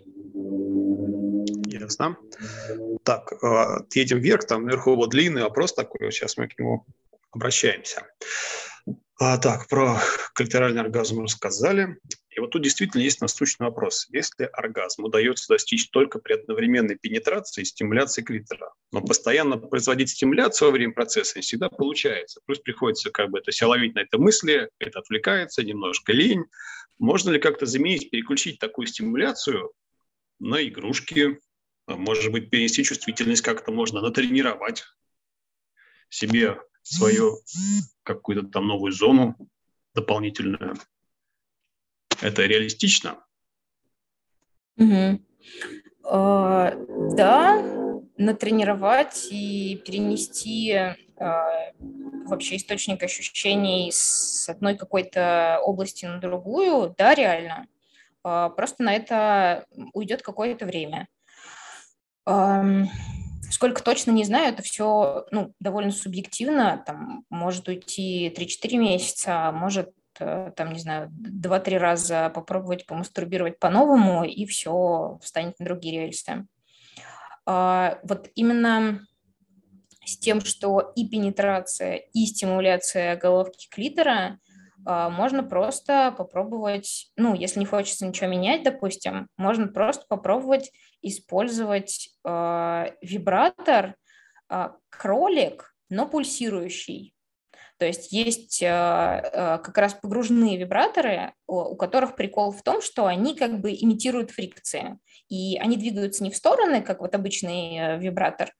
Ясно. 1.82 2.16
Так, 3.02 3.32
э, 3.42 3.78
едем 3.94 4.20
вверх, 4.20 4.46
там 4.46 4.66
наверху 4.66 4.94
вот 4.94 5.10
длинный 5.10 5.42
вопрос 5.42 5.74
такой, 5.74 6.12
сейчас 6.12 6.36
мы 6.36 6.46
к 6.46 6.56
нему 6.56 6.86
обращаемся. 7.32 8.06
А, 9.18 9.36
так, 9.38 9.66
про 9.68 9.98
кольтеральный 10.34 10.80
оргазм 10.80 11.22
рассказали. 11.22 11.98
И 12.30 12.40
вот 12.40 12.52
тут 12.52 12.62
действительно 12.62 13.02
есть 13.02 13.20
насущный 13.20 13.66
вопрос. 13.66 14.06
Если 14.10 14.48
оргазм 14.52 15.04
удается 15.04 15.46
достичь 15.48 15.90
только 15.90 16.20
при 16.20 16.34
одновременной 16.34 16.94
пенетрации 16.94 17.62
и 17.62 17.64
стимуляции 17.64 18.22
клитора, 18.22 18.72
но 18.92 19.00
постоянно 19.00 19.58
производить 19.58 20.10
стимуляцию 20.10 20.68
во 20.68 20.72
время 20.72 20.92
процесса 20.92 21.38
не 21.38 21.42
всегда 21.42 21.68
получается. 21.68 22.40
Плюс 22.46 22.60
приходится 22.60 23.10
как 23.10 23.30
бы 23.30 23.40
это 23.40 23.50
себя 23.50 23.68
ловить 23.68 23.96
на 23.96 24.00
это 24.00 24.18
мысли, 24.18 24.70
это 24.78 25.00
отвлекается, 25.00 25.64
немножко 25.64 26.12
лень. 26.12 26.44
Можно 26.98 27.30
ли 27.30 27.40
как-то 27.40 27.66
заменить, 27.66 28.10
переключить 28.10 28.60
такую 28.60 28.86
стимуляцию 28.86 29.72
на 30.38 30.66
игрушки, 30.66 31.38
может 31.96 32.32
быть, 32.32 32.50
перенести 32.50 32.84
чувствительность 32.84 33.42
как-то 33.42 33.72
можно, 33.72 34.00
натренировать 34.00 34.84
себе 36.08 36.58
свою 36.82 37.38
какую-то 38.02 38.48
там 38.48 38.66
новую 38.66 38.92
зону 38.92 39.36
дополнительную. 39.94 40.76
Это 42.20 42.44
реалистично? 42.46 43.24
Угу. 44.76 45.20
А, 46.04 46.74
да, 47.16 47.62
натренировать 48.16 49.28
и 49.30 49.80
перенести 49.84 50.72
а, 50.72 51.72
вообще 52.26 52.56
источник 52.56 53.02
ощущений 53.02 53.90
с 53.92 54.48
одной 54.48 54.76
какой-то 54.76 55.60
области 55.62 56.06
на 56.06 56.18
другую, 56.18 56.94
да, 56.96 57.14
реально. 57.14 57.66
А, 58.24 58.48
просто 58.50 58.82
на 58.82 58.94
это 58.94 59.66
уйдет 59.92 60.22
какое-то 60.22 60.66
время. 60.66 61.08
Сколько 62.24 63.82
точно 63.82 64.12
не 64.12 64.24
знаю, 64.24 64.54
это 64.54 64.62
все 64.62 65.26
ну, 65.30 65.54
довольно 65.60 65.90
субъективно. 65.90 66.82
Там 66.86 67.24
может 67.28 67.68
уйти 67.68 68.32
3-4 68.34 68.76
месяца, 68.78 69.48
а 69.48 69.52
может 69.52 69.90
э, 70.20 70.52
там, 70.56 70.72
не 70.72 70.78
знаю, 70.78 71.10
2-3 71.10 71.76
раза 71.76 72.30
попробовать 72.30 72.86
помастурбировать 72.86 73.58
по-новому, 73.58 74.24
и 74.24 74.46
все 74.46 75.18
встанет 75.20 75.58
на 75.58 75.66
другие 75.66 76.06
рельсы. 76.06 76.46
А, 77.44 77.98
вот 78.04 78.30
именно 78.34 79.06
с 80.06 80.16
тем, 80.16 80.40
что 80.40 80.92
и 80.96 81.06
пенетрация, 81.06 81.96
и 81.96 82.24
стимуляция 82.24 83.16
головки 83.16 83.68
клитора– 83.70 84.38
а, 84.84 85.10
можно 85.10 85.42
просто 85.42 86.14
попробовать, 86.16 87.12
ну, 87.16 87.34
если 87.34 87.60
не 87.60 87.66
хочется 87.66 88.06
ничего 88.06 88.28
менять, 88.28 88.62
допустим, 88.62 89.28
можно 89.36 89.68
просто 89.68 90.04
попробовать 90.08 90.72
использовать 91.02 92.10
э, 92.24 92.86
вибратор 93.02 93.96
э, 94.48 94.68
кролик, 94.88 95.74
но 95.88 96.08
пульсирующий. 96.08 97.14
То 97.78 97.86
есть 97.86 98.12
есть 98.12 98.62
э, 98.62 98.66
э, 98.66 99.58
как 99.58 99.76
раз 99.76 99.94
погружные 99.94 100.56
вибраторы, 100.56 101.34
у 101.48 101.74
которых 101.74 102.14
прикол 102.14 102.52
в 102.52 102.62
том, 102.62 102.80
что 102.80 103.06
они 103.06 103.34
как 103.34 103.60
бы 103.60 103.72
имитируют 103.72 104.30
фрикции. 104.30 104.98
И 105.32 105.56
они 105.56 105.78
двигаются 105.78 106.22
не 106.22 106.30
в 106.30 106.36
стороны, 106.36 106.82
как 106.82 107.00
вот 107.00 107.14
обычный 107.14 107.78
э, 107.78 107.98
вибратор, 107.98 108.52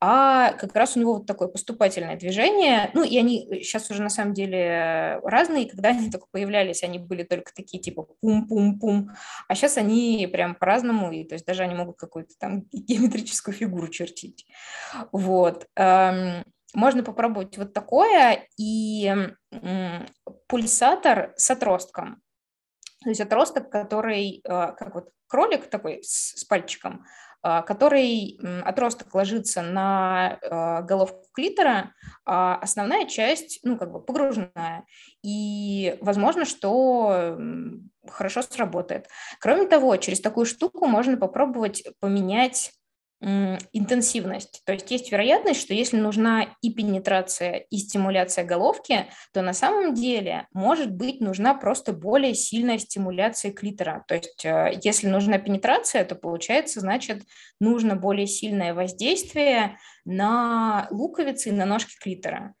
а 0.00 0.54
как 0.54 0.74
раз 0.74 0.96
у 0.96 1.00
него 1.00 1.14
вот 1.14 1.26
такое 1.26 1.46
поступательное 1.46 2.16
движение. 2.16 2.90
Ну, 2.94 3.04
и 3.04 3.16
они 3.16 3.46
сейчас 3.62 3.88
уже 3.92 4.02
на 4.02 4.08
самом 4.08 4.34
деле 4.34 5.20
разные. 5.22 5.70
Когда 5.70 5.90
они 5.90 6.10
только 6.10 6.26
появлялись, 6.32 6.82
они 6.82 6.98
были 6.98 7.22
только 7.22 7.52
такие 7.54 7.80
типа 7.80 8.08
пум-пум-пум. 8.20 9.12
А 9.46 9.54
сейчас 9.54 9.76
они 9.78 10.28
прям 10.32 10.56
по-разному, 10.56 11.12
и 11.12 11.22
то 11.22 11.36
есть 11.36 11.46
даже 11.46 11.62
они 11.62 11.76
могут 11.76 11.96
какую-то 11.96 12.34
там 12.40 12.62
геометрическую 12.72 13.54
фигуру 13.54 13.86
чертить. 13.86 14.48
Вот. 15.12 15.68
Эм, 15.76 16.42
можно 16.74 17.04
попробовать 17.04 17.56
вот 17.56 17.72
такое 17.72 18.48
и 18.58 19.14
пульсатор 20.48 21.34
с 21.36 21.52
отростком. 21.52 22.20
То 23.02 23.10
есть 23.10 23.20
отросток, 23.20 23.70
который, 23.70 24.40
э, 24.42 24.48
как 24.48 24.94
вот 24.94 25.10
кролик 25.26 25.68
такой 25.68 26.02
с, 26.02 26.34
с 26.40 26.44
пальчиком, 26.44 27.04
э, 27.42 27.62
который 27.62 28.38
отросток 28.64 29.14
ложится 29.14 29.62
на 29.62 30.38
э, 30.40 30.82
головку 30.82 31.26
клитора, 31.32 31.92
а 32.24 32.56
основная 32.56 33.06
часть, 33.06 33.60
ну, 33.62 33.78
как 33.78 33.92
бы 33.92 34.00
погруженная. 34.00 34.84
И 35.22 35.98
возможно, 36.00 36.44
что 36.44 37.38
хорошо 38.08 38.42
сработает. 38.42 39.08
Кроме 39.40 39.66
того, 39.66 39.96
через 39.96 40.20
такую 40.20 40.46
штуку 40.46 40.86
можно 40.86 41.16
попробовать 41.16 41.84
поменять 42.00 42.72
интенсивность. 43.20 44.62
То 44.66 44.74
есть 44.74 44.90
есть 44.90 45.10
вероятность, 45.10 45.60
что 45.60 45.72
если 45.72 45.96
нужна 45.96 46.54
и 46.60 46.70
пенетрация, 46.70 47.66
и 47.70 47.78
стимуляция 47.78 48.44
головки, 48.44 49.06
то 49.32 49.40
на 49.40 49.54
самом 49.54 49.94
деле 49.94 50.46
может 50.52 50.92
быть 50.92 51.20
нужна 51.20 51.54
просто 51.54 51.94
более 51.94 52.34
сильная 52.34 52.78
стимуляция 52.78 53.52
клитора. 53.52 54.04
То 54.06 54.16
есть 54.16 54.44
э, 54.44 54.78
если 54.82 55.08
нужна 55.08 55.38
пенетрация, 55.38 56.04
то 56.04 56.14
получается, 56.14 56.80
значит, 56.80 57.22
нужно 57.58 57.96
более 57.96 58.26
сильное 58.26 58.74
воздействие 58.74 59.78
на 60.04 60.86
луковицы 60.90 61.48
и 61.48 61.52
на 61.52 61.64
ножки 61.64 61.96
клитора. 61.98 62.54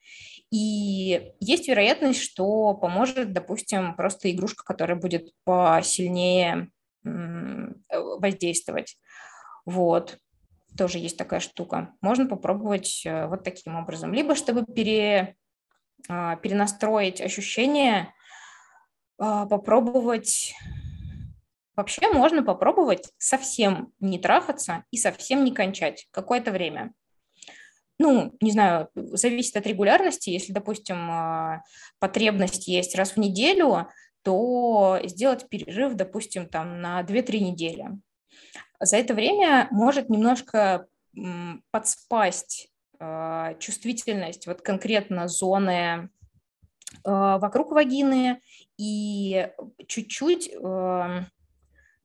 И 0.50 1.32
есть 1.38 1.68
вероятность, 1.68 2.22
что 2.22 2.72
поможет, 2.74 3.32
допустим, 3.32 3.94
просто 3.94 4.30
игрушка, 4.30 4.64
которая 4.64 4.96
будет 4.96 5.32
посильнее 5.44 6.70
э, 7.04 7.10
воздействовать. 7.90 8.96
Вот 9.66 10.18
тоже 10.76 10.98
есть 10.98 11.16
такая 11.16 11.40
штука. 11.40 11.94
Можно 12.00 12.26
попробовать 12.26 13.02
э, 13.04 13.26
вот 13.26 13.44
таким 13.44 13.76
образом. 13.76 14.12
Либо 14.12 14.34
чтобы 14.34 14.64
пере, 14.64 15.36
а, 16.08 16.36
перенастроить 16.36 17.20
ощущения, 17.20 18.14
а, 19.18 19.46
попробовать... 19.46 20.54
Вообще 21.74 22.10
можно 22.10 22.42
попробовать 22.42 23.12
совсем 23.18 23.92
не 24.00 24.18
трахаться 24.18 24.84
и 24.90 24.96
совсем 24.96 25.44
не 25.44 25.52
кончать 25.52 26.08
какое-то 26.10 26.50
время. 26.50 26.94
Ну, 27.98 28.34
не 28.40 28.50
знаю, 28.50 28.88
зависит 28.94 29.56
от 29.56 29.66
регулярности. 29.66 30.30
Если, 30.30 30.52
допустим, 30.52 31.10
а, 31.10 31.62
потребность 31.98 32.68
есть 32.68 32.94
раз 32.94 33.12
в 33.12 33.16
неделю, 33.18 33.88
то 34.22 34.98
сделать 35.04 35.48
перерыв, 35.48 35.94
допустим, 35.94 36.48
там 36.48 36.80
на 36.80 37.02
2-3 37.02 37.40
недели 37.40 37.90
за 38.80 38.96
это 38.96 39.14
время 39.14 39.68
может 39.70 40.08
немножко 40.08 40.86
подспасть 41.70 42.68
а, 42.98 43.54
чувствительность 43.54 44.46
вот 44.46 44.62
конкретно 44.62 45.28
зоны 45.28 46.10
вокруг 47.04 47.72
вагины 47.72 48.40
и 48.78 49.48
чуть-чуть, 49.86 50.50
как 50.52 51.22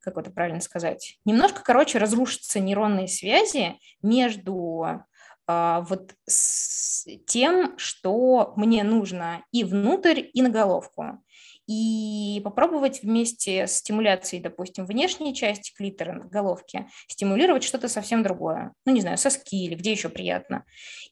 это 0.05 0.31
правильно 0.31 0.59
сказать, 0.59 1.19
немножко, 1.23 1.61
короче, 1.63 1.97
разрушатся 1.97 2.59
нейронные 2.59 3.07
связи 3.07 3.79
между 4.01 5.05
вот 5.47 6.15
с 6.27 7.07
тем, 7.25 7.77
что 7.77 8.53
мне 8.57 8.83
нужно 8.83 9.43
и 9.51 9.63
внутрь, 9.63 10.23
и 10.33 10.41
на 10.41 10.49
головку 10.49 11.23
и 11.67 12.41
попробовать 12.43 13.01
вместе 13.03 13.67
с 13.67 13.77
стимуляцией, 13.77 14.41
допустим, 14.41 14.85
внешней 14.85 15.33
части 15.33 15.73
клитора, 15.75 16.21
головки, 16.31 16.87
стимулировать 17.07 17.63
что-то 17.63 17.87
совсем 17.87 18.23
другое. 18.23 18.73
Ну, 18.85 18.93
не 18.93 19.01
знаю, 19.01 19.17
соски 19.17 19.65
или 19.65 19.75
где 19.75 19.91
еще 19.91 20.09
приятно. 20.09 20.65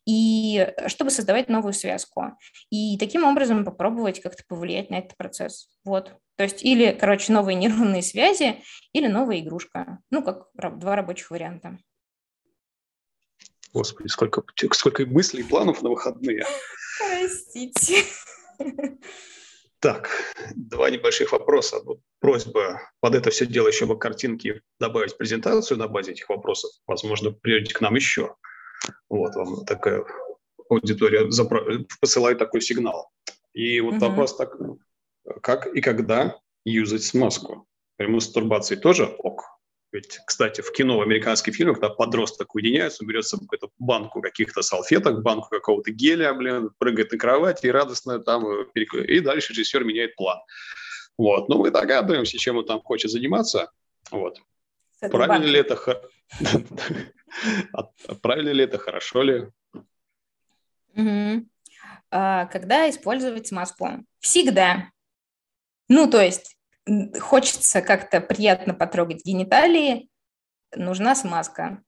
И 0.05 0.73
чтобы 0.87 1.11
создавать 1.11 1.49
новую 1.49 1.73
связку. 1.73 2.37
И 2.69 2.97
таким 2.97 3.23
образом 3.23 3.63
попробовать 3.63 4.21
как-то 4.21 4.43
повлиять 4.47 4.89
на 4.89 4.95
этот 4.95 5.15
процесс. 5.17 5.69
Вот. 5.83 6.15
То 6.35 6.43
есть 6.43 6.63
или, 6.63 6.97
короче, 6.99 7.31
новые 7.33 7.55
нейронные 7.59 8.01
связи, 8.01 8.61
или 8.93 9.07
новая 9.07 9.39
игрушка. 9.39 9.99
Ну, 10.09 10.23
как 10.23 10.47
два 10.55 10.95
рабочих 10.95 11.31
варианта. 11.31 11.77
Господи, 13.71 14.07
сколько, 14.07 14.43
сколько 14.71 15.05
мыслей 15.05 15.41
и 15.41 15.47
планов 15.47 15.81
на 15.83 15.89
выходные. 15.89 16.43
Простите. 16.97 18.03
Так, 19.81 20.09
два 20.55 20.89
небольших 20.89 21.31
вопроса. 21.31 21.79
Вот 21.83 22.01
просьба 22.19 22.81
под 22.99 23.15
это 23.15 23.29
все 23.29 23.45
дело 23.45 23.67
еще 23.69 23.85
бы 23.85 23.97
картинки 23.97 24.61
добавить 24.79 25.17
презентацию 25.17 25.77
на 25.77 25.87
базе 25.87 26.11
этих 26.11 26.27
вопросов. 26.27 26.71
Возможно, 26.85 27.31
придете 27.31 27.73
к 27.73 27.81
нам 27.81 27.95
еще. 27.95 28.35
Вот 29.09 29.35
вам 29.35 29.65
такая 29.65 30.05
аудитория 30.69 31.29
запро... 31.31 31.85
посылает 32.01 32.39
такой 32.39 32.61
сигнал. 32.61 33.09
И 33.53 33.79
вот 33.79 33.95
угу. 33.95 34.05
вопрос 34.05 34.35
так, 34.35 34.57
как 35.41 35.67
и 35.67 35.81
когда 35.81 36.39
юзать 36.65 37.03
смазку? 37.03 37.65
При 37.95 38.07
мастурбации 38.07 38.75
тоже 38.75 39.05
ок? 39.05 39.58
Ведь, 39.91 40.19
кстати, 40.25 40.61
в 40.61 40.71
кино, 40.71 40.99
в 40.99 41.01
американских 41.01 41.55
фильмах, 41.55 41.79
когда 41.79 41.89
подросток 41.93 42.53
уединяется, 42.53 43.03
он 43.03 43.07
берет 43.07 43.25
с 43.25 43.29
собой 43.29 43.47
какую-то 43.47 43.73
банку 43.79 44.21
каких-то 44.21 44.61
салфеток, 44.61 45.23
банку 45.23 45.49
какого-то 45.49 45.91
геля, 45.91 46.33
блин, 46.33 46.69
прыгает 46.77 47.11
на 47.11 47.17
кровать 47.17 47.63
и 47.63 47.71
радостно 47.71 48.19
там, 48.19 48.45
э, 48.47 48.65
и 48.75 49.19
дальше 49.19 49.53
режиссер 49.53 49.83
меняет 49.83 50.15
план. 50.15 50.39
Вот. 51.17 51.49
Но 51.49 51.57
мы 51.57 51.71
догадываемся, 51.71 52.37
чем 52.37 52.57
он 52.57 52.65
там 52.65 52.81
хочет 52.81 53.09
заниматься. 53.09 53.71
Вот. 54.11 54.39
Правильно 54.99 55.45
ли 55.45 55.59
это? 55.59 56.01
Правильно 58.21 58.49
ли 58.49 58.63
это? 58.63 58.77
Хорошо 58.77 59.23
ли? 59.23 59.47
А, 62.11 62.45
когда 62.45 62.89
использовать 62.89 63.47
смазку? 63.47 63.89
Всегда. 64.19 64.91
Ну, 65.87 66.09
то 66.09 66.21
есть 66.21 66.58
хочется 67.19 67.81
как-то 67.81 68.21
приятно 68.21 68.73
потрогать 68.73 69.25
гениталии, 69.25 70.09
нужна 70.75 71.15
смазка. 71.15 71.81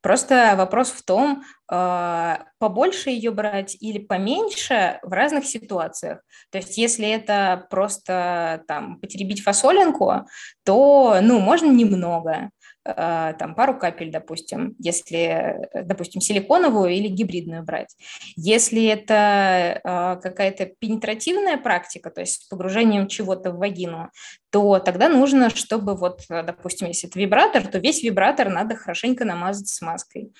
Просто 0.00 0.54
вопрос 0.56 0.90
в 0.90 1.04
том, 1.04 1.42
а, 1.70 2.44
побольше 2.58 3.10
ее 3.10 3.30
брать 3.30 3.76
или 3.80 3.98
поменьше 3.98 4.98
в 5.02 5.12
разных 5.12 5.44
ситуациях. 5.44 6.20
То 6.50 6.58
есть 6.58 6.78
если 6.78 7.08
это 7.08 7.66
просто 7.70 8.64
там 8.68 9.00
потеребить 9.00 9.42
фасолинку, 9.42 10.26
то, 10.64 11.18
ну, 11.20 11.40
можно 11.40 11.70
немного. 11.70 12.50
Э, 12.88 13.34
там 13.38 13.54
пару 13.54 13.78
капель, 13.78 14.10
допустим, 14.10 14.74
если, 14.78 15.18
э, 15.18 15.82
допустим, 15.84 16.20
силиконовую 16.20 16.90
или 16.90 17.08
гибридную 17.08 17.62
брать. 17.62 17.94
Если 18.36 18.86
это 18.86 19.80
э, 19.84 20.20
какая-то 20.22 20.66
пенетративная 20.66 21.58
практика, 21.58 22.10
то 22.10 22.22
есть 22.22 22.44
с 22.44 22.48
погружением 22.48 23.06
чего-то 23.06 23.52
в 23.52 23.58
вагину, 23.58 24.10
то 24.50 24.78
тогда 24.78 25.08
нужно, 25.10 25.50
чтобы 25.50 25.94
вот, 25.94 26.22
допустим, 26.28 26.88
если 26.88 27.08
это 27.08 27.18
вибратор, 27.18 27.66
то 27.66 27.78
весь 27.78 28.02
вибратор 28.02 28.48
надо 28.48 28.74
хорошенько 28.74 29.26
намазать 29.26 29.68
смазкой. 29.68 30.32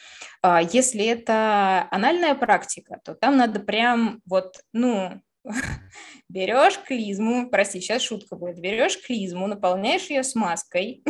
А 0.42 0.62
если 0.62 1.04
это 1.04 1.86
анальная 1.90 2.34
практика, 2.34 2.98
то 3.04 3.14
там 3.14 3.36
надо 3.36 3.60
прям 3.60 4.20
вот, 4.24 4.54
ну, 4.72 5.20
берешь 6.28 6.78
клизму, 6.86 7.48
прости, 7.50 7.80
сейчас 7.80 8.02
шутка 8.02 8.36
будет, 8.36 8.60
берешь 8.60 9.00
клизму, 9.00 9.46
наполняешь 9.46 10.10
ее 10.10 10.22
смазкой, 10.22 11.02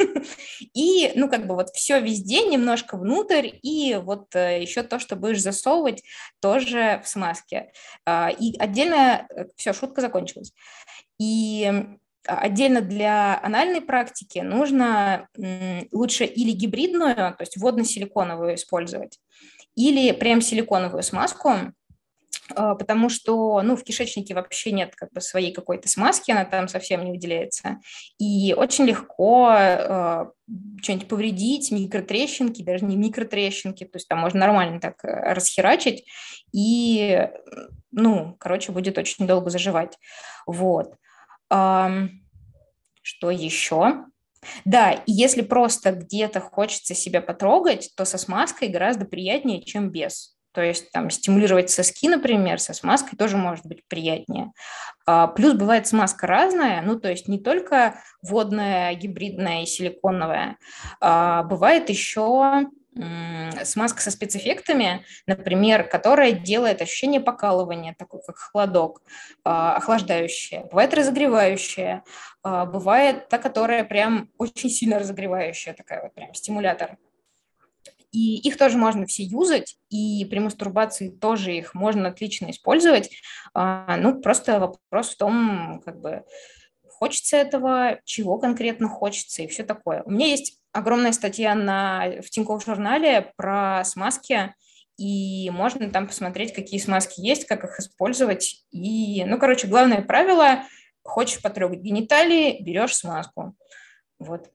и, 0.74 1.12
ну, 1.14 1.28
как 1.28 1.46
бы 1.46 1.54
вот 1.54 1.70
все 1.70 2.00
везде 2.00 2.46
немножко 2.46 2.96
внутрь, 2.96 3.50
и 3.62 3.98
вот 4.02 4.34
э, 4.34 4.62
еще 4.62 4.82
то, 4.82 4.98
что 4.98 5.16
будешь 5.16 5.42
засовывать, 5.42 6.02
тоже 6.40 7.00
в 7.04 7.08
смазке. 7.08 7.72
А, 8.04 8.30
и 8.30 8.56
отдельно, 8.58 9.26
э, 9.30 9.46
все, 9.56 9.72
шутка 9.72 10.00
закончилась. 10.00 10.52
И 11.18 11.70
Отдельно 12.26 12.80
для 12.80 13.38
анальной 13.42 13.82
практики 13.82 14.38
нужно 14.38 15.28
лучше 15.92 16.24
или 16.24 16.52
гибридную, 16.52 17.14
то 17.14 17.36
есть 17.40 17.58
водно-силиконовую 17.58 18.54
использовать, 18.54 19.20
или 19.74 20.10
прям 20.12 20.40
силиконовую 20.40 21.02
смазку, 21.02 21.50
а, 21.50 21.72
потому 22.48 23.08
что, 23.08 23.62
ну, 23.62 23.76
в 23.76 23.84
кишечнике 23.84 24.34
вообще 24.34 24.72
нет 24.72 24.94
как 24.94 25.12
бы 25.12 25.20
своей 25.20 25.52
какой-то 25.52 25.88
смазки, 25.88 26.30
она 26.30 26.44
там 26.44 26.68
совсем 26.68 27.04
не 27.04 27.10
выделяется, 27.10 27.78
и 28.18 28.54
очень 28.56 28.84
легко 28.84 29.50
э, 29.52 30.26
что-нибудь 30.82 31.08
повредить, 31.08 31.70
микротрещинки, 31.70 32.62
даже 32.62 32.84
не 32.84 32.96
микротрещинки, 32.96 33.84
то 33.84 33.96
есть 33.96 34.08
там 34.08 34.18
можно 34.18 34.40
нормально 34.40 34.80
так 34.80 35.04
э, 35.04 35.32
расхерачить, 35.32 36.06
и, 36.52 37.28
ну, 37.92 38.36
короче, 38.38 38.72
будет 38.72 38.98
очень 38.98 39.26
долго 39.26 39.50
заживать, 39.50 39.96
вот. 40.46 40.94
А, 41.50 41.90
что 43.02 43.30
еще? 43.30 44.04
Да, 44.64 44.92
и 44.92 45.12
если 45.12 45.42
просто 45.42 45.92
где-то 45.92 46.40
хочется 46.40 46.94
себя 46.94 47.20
потрогать, 47.20 47.90
то 47.96 48.04
со 48.04 48.18
смазкой 48.18 48.68
гораздо 48.68 49.04
приятнее, 49.04 49.62
чем 49.62 49.90
без. 49.90 50.33
То 50.54 50.62
есть 50.62 50.92
там 50.92 51.10
стимулировать 51.10 51.68
соски, 51.68 52.08
например, 52.08 52.60
со 52.60 52.72
смазкой 52.72 53.18
тоже 53.18 53.36
может 53.36 53.66
быть 53.66 53.82
приятнее. 53.88 54.52
А, 55.04 55.26
плюс 55.26 55.54
бывает 55.54 55.86
смазка 55.88 56.28
разная, 56.28 56.80
ну 56.80 56.98
то 56.98 57.10
есть 57.10 57.26
не 57.26 57.40
только 57.40 58.00
водная, 58.22 58.94
гибридная 58.94 59.64
и 59.64 59.66
силиконовая, 59.66 60.56
а 61.00 61.42
бывает 61.42 61.90
еще 61.90 62.68
смазка 63.64 64.00
со 64.00 64.12
спецэффектами, 64.12 65.04
например, 65.26 65.82
которая 65.88 66.30
делает 66.30 66.80
ощущение 66.80 67.20
покалывания, 67.20 67.92
такой 67.98 68.20
как 68.24 68.36
холодок, 68.36 69.02
а, 69.42 69.74
охлаждающая. 69.74 70.66
Бывает 70.66 70.94
разогревающая, 70.94 72.04
бывает 72.44 73.28
та, 73.28 73.38
которая 73.38 73.82
прям 73.82 74.30
очень 74.38 74.70
сильно 74.70 75.00
разогревающая, 75.00 75.74
такая 75.74 76.02
вот 76.04 76.14
прям 76.14 76.32
стимулятор. 76.34 76.96
И 78.14 78.36
их 78.38 78.56
тоже 78.56 78.78
можно 78.78 79.06
все 79.06 79.24
юзать, 79.24 79.76
и 79.90 80.24
при 80.30 80.38
мастурбации 80.38 81.10
тоже 81.10 81.52
их 81.52 81.74
можно 81.74 82.08
отлично 82.08 82.50
использовать. 82.50 83.10
А, 83.52 83.96
ну, 83.96 84.20
просто 84.20 84.60
вопрос 84.60 85.10
в 85.10 85.16
том, 85.16 85.82
как 85.84 86.00
бы, 86.00 86.24
хочется 86.88 87.36
этого, 87.36 87.98
чего 88.04 88.38
конкретно 88.38 88.88
хочется 88.88 89.42
и 89.42 89.48
все 89.48 89.64
такое. 89.64 90.02
У 90.04 90.10
меня 90.10 90.28
есть 90.28 90.60
огромная 90.72 91.12
статья 91.12 91.54
на, 91.54 92.20
в 92.22 92.30
Тинькофф 92.30 92.64
журнале 92.64 93.32
про 93.36 93.82
смазки, 93.84 94.54
и 94.96 95.50
можно 95.50 95.90
там 95.90 96.06
посмотреть, 96.06 96.54
какие 96.54 96.78
смазки 96.78 97.20
есть, 97.20 97.46
как 97.46 97.64
их 97.64 97.80
использовать. 97.80 98.64
И, 98.70 99.24
ну, 99.24 99.38
короче, 99.38 99.66
главное 99.66 100.02
правило– 100.02 100.62
хочешь 101.04 101.42
потрогать 101.42 101.80
гениталии, 101.80 102.62
берешь 102.62 102.96
смазку. 102.96 103.54
Вот. 104.18 104.50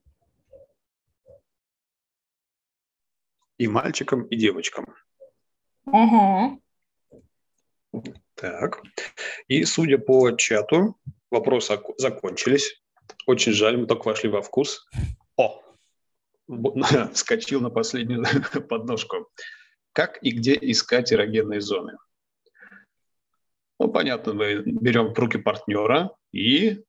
И 3.60 3.68
мальчикам, 3.68 4.24
и 4.24 4.36
девочкам. 4.36 4.96
Угу. 5.86 6.62
Так. 8.36 8.82
И 9.48 9.66
судя 9.66 9.98
по 9.98 10.32
чату, 10.32 10.98
вопросы 11.30 11.80
закончились. 11.98 12.82
Очень 13.28 13.52
жаль, 13.52 13.78
мы 13.78 13.86
только 13.86 14.08
вошли 14.08 14.30
во 14.30 14.42
вкус. 14.42 14.88
О! 15.36 15.62
Вскочил 17.14 17.62
на 17.62 17.70
последнюю 17.70 18.26
подножку. 18.70 19.30
Как 19.94 20.24
и 20.24 20.32
где 20.32 20.58
искать 20.62 21.12
эрогенные 21.12 21.62
зоны? 21.62 21.98
Ну, 23.78 23.90
понятно, 23.90 24.34
мы 24.34 24.62
берем 24.64 25.14
в 25.14 25.20
руки 25.20 25.38
партнера 25.38 26.12
и... 26.32 26.84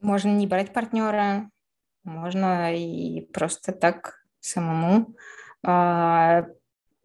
Можно 0.00 0.30
не 0.30 0.46
брать 0.46 0.72
партнера, 0.72 1.50
можно 2.04 2.74
и 2.74 3.22
просто 3.32 3.72
так 3.72 4.21
самому. 4.42 5.14
А, 5.64 6.46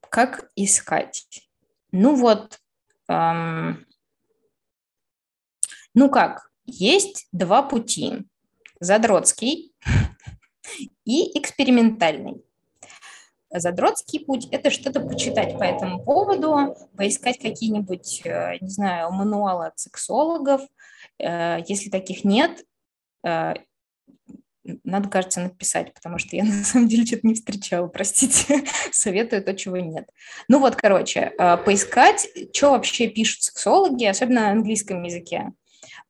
как 0.10 0.50
искать? 0.56 1.48
Ну 1.92 2.16
вот, 2.16 2.60
эм, 3.08 3.86
ну 5.94 6.10
как, 6.10 6.50
есть 6.66 7.28
два 7.32 7.64
пути. 7.64 8.26
Задротский 8.80 9.74
и 11.06 11.38
экспериментальный. 11.40 12.44
задротский 13.50 14.20
путь– 14.20 14.48
это 14.52 14.70
что-то 14.70 15.00
почитать 15.00 15.58
по 15.58 15.64
этому 15.64 16.04
поводу, 16.04 16.76
поискать 16.96 17.40
какие-нибудь, 17.40 18.22
э, 18.26 18.58
не 18.62 18.70
знаю, 18.70 19.12
мануалы 19.12 19.68
от 19.68 19.80
сексологов. 19.80 20.62
Э, 21.18 21.60
если 21.68 21.90
таких 21.90 22.24
нет, 22.24 22.64
э, 23.24 23.54
надо, 24.84 25.10
кажется, 25.10 25.40
написать, 25.40 25.94
потому 25.94 26.18
что 26.18 26.36
я 26.36 26.44
на 26.46 26.64
самом 26.64 26.88
деле 26.88 27.06
что-то 27.06 27.28
не 27.28 27.36
встречала, 27.36 27.88
простите, 27.88 28.64
советую 28.92 29.44
то, 29.44 29.54
чего 29.54 29.78
нет. 29.78 30.10
Ну 30.48 30.60
вот, 30.60 30.76
короче, 30.76 31.32
поискать, 31.66 32.28
что 32.54 32.72
вообще 32.72 33.08
пишут 33.08 33.44
сексологи, 33.44 34.06
особенно 34.06 34.42
на 34.42 34.52
английском 34.52 35.04
языке, 35.04 35.52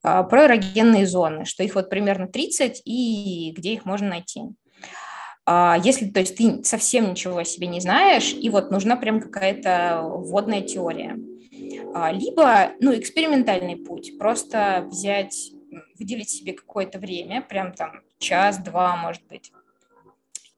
про 0.01 0.45
эрогенные 0.45 1.05
зоны, 1.05 1.45
что 1.45 1.63
их 1.63 1.75
вот 1.75 1.89
примерно 1.89 2.27
30 2.27 2.81
и 2.85 3.53
где 3.55 3.73
их 3.73 3.85
можно 3.85 4.09
найти. 4.09 4.41
А, 5.49 5.77
если, 5.81 6.07
то 6.09 6.19
есть, 6.19 6.35
ты 6.35 6.61
совсем 6.65 7.11
ничего 7.11 7.37
о 7.37 7.45
себе 7.45 7.67
не 7.67 7.79
знаешь, 7.79 8.33
и 8.33 8.49
вот 8.49 8.69
нужна 8.69 8.97
прям 8.97 9.21
какая-то 9.21 10.01
вводная 10.03 10.61
теория. 10.61 11.17
А, 11.95 12.11
либо, 12.11 12.73
ну, 12.81 12.93
экспериментальный 12.93 13.77
путь, 13.77 14.17
просто 14.19 14.85
взять, 14.91 15.51
выделить 15.97 16.29
себе 16.29 16.53
какое-то 16.53 16.99
время, 16.99 17.41
прям 17.41 17.73
там 17.73 18.01
час-два, 18.19 18.95
может 18.95 19.25
быть, 19.27 19.51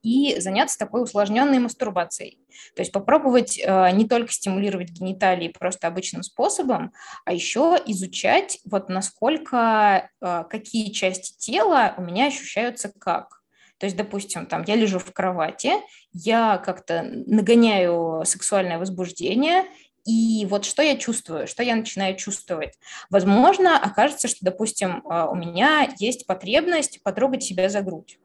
и 0.01 0.39
заняться 0.39 0.77
такой 0.77 1.03
усложненной 1.03 1.59
мастурбацией. 1.59 2.39
То 2.75 2.81
есть 2.81 2.91
попробовать 2.91 3.59
э, 3.59 3.91
не 3.91 4.07
только 4.07 4.31
стимулировать 4.31 4.91
гениталии 4.91 5.49
просто 5.49 5.87
обычным 5.87 6.23
способом, 6.23 6.93
а 7.25 7.33
еще 7.33 7.77
изучать, 7.85 8.59
вот 8.65 8.89
насколько, 8.89 10.09
э, 10.21 10.43
какие 10.49 10.91
части 10.91 11.37
тела 11.37 11.95
у 11.97 12.01
меня 12.01 12.27
ощущаются 12.27 12.91
как. 12.97 13.39
То 13.77 13.85
есть, 13.85 13.95
допустим, 13.95 14.45
там 14.45 14.63
я 14.67 14.75
лежу 14.75 14.99
в 14.99 15.11
кровати, 15.13 15.71
я 16.11 16.57
как-то 16.57 17.01
нагоняю 17.03 18.23
сексуальное 18.25 18.77
возбуждение, 18.77 19.65
и 20.05 20.45
вот 20.49 20.65
что 20.65 20.81
я 20.81 20.95
чувствую, 20.97 21.47
что 21.47 21.63
я 21.63 21.75
начинаю 21.75 22.15
чувствовать. 22.15 22.73
Возможно, 23.09 23.77
окажется, 23.77 24.27
что, 24.27 24.39
допустим, 24.41 25.03
а, 25.05 25.29
у 25.29 25.35
меня 25.35 25.89
есть 25.99 26.25
потребность 26.25 27.01
потрогать 27.03 27.43
себя 27.43 27.69
за 27.69 27.81
грудь. 27.81 28.19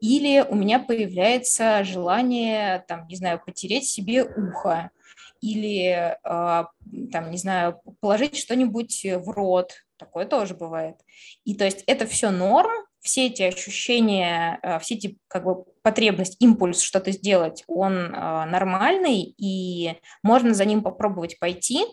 Или 0.00 0.44
у 0.46 0.54
меня 0.54 0.80
появляется 0.80 1.84
желание, 1.84 2.84
там, 2.88 3.06
не 3.08 3.16
знаю, 3.16 3.40
потереть 3.44 3.88
себе 3.88 4.24
ухо, 4.24 4.90
или, 5.40 6.16
а, 6.24 6.68
там, 7.12 7.30
не 7.30 7.38
знаю, 7.38 7.80
положить 8.00 8.36
что-нибудь 8.36 9.04
в 9.04 9.30
рот. 9.30 9.72
Такое 9.96 10.26
тоже 10.26 10.54
бывает. 10.54 10.96
И 11.44 11.54
то 11.54 11.64
есть 11.64 11.84
это 11.86 12.06
все 12.06 12.30
норм, 12.30 12.72
все 13.04 13.26
эти 13.26 13.42
ощущения, 13.42 14.58
э, 14.62 14.78
все 14.80 14.94
эти 14.94 15.18
как 15.28 15.44
бы 15.44 15.64
потребность, 15.82 16.36
импульс 16.40 16.80
что-то 16.80 17.12
сделать, 17.12 17.62
он 17.68 17.94
э, 17.94 18.10
нормальный, 18.46 19.34
и 19.36 20.00
можно 20.22 20.54
за 20.54 20.64
ним 20.64 20.82
попробовать 20.82 21.38
пойти, 21.38 21.84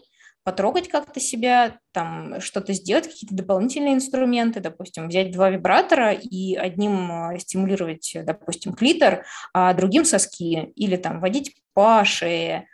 потрогать 0.43 0.87
как-то 0.87 1.19
себя, 1.19 1.77
там 1.91 2.39
что-то 2.39 2.71
сделать, 2.73 3.07
какие-то 3.07 3.35
дополнительные 3.35 3.93
инструменты, 3.93 4.61
допустим, 4.61 5.09
взять 5.09 5.31
два 5.31 5.49
вибратора 5.49 6.13
и 6.13 6.55
одним 6.55 7.11
э, 7.11 7.39
стимулировать, 7.39 8.15
допустим, 8.23 8.73
клитор, 8.73 9.25
а 9.53 9.73
другим 9.73 10.05
соски, 10.05 10.71
или 10.75 10.95
там 10.95 11.19
водить 11.19 11.61
по 11.73 12.05
шее, 12.05 12.67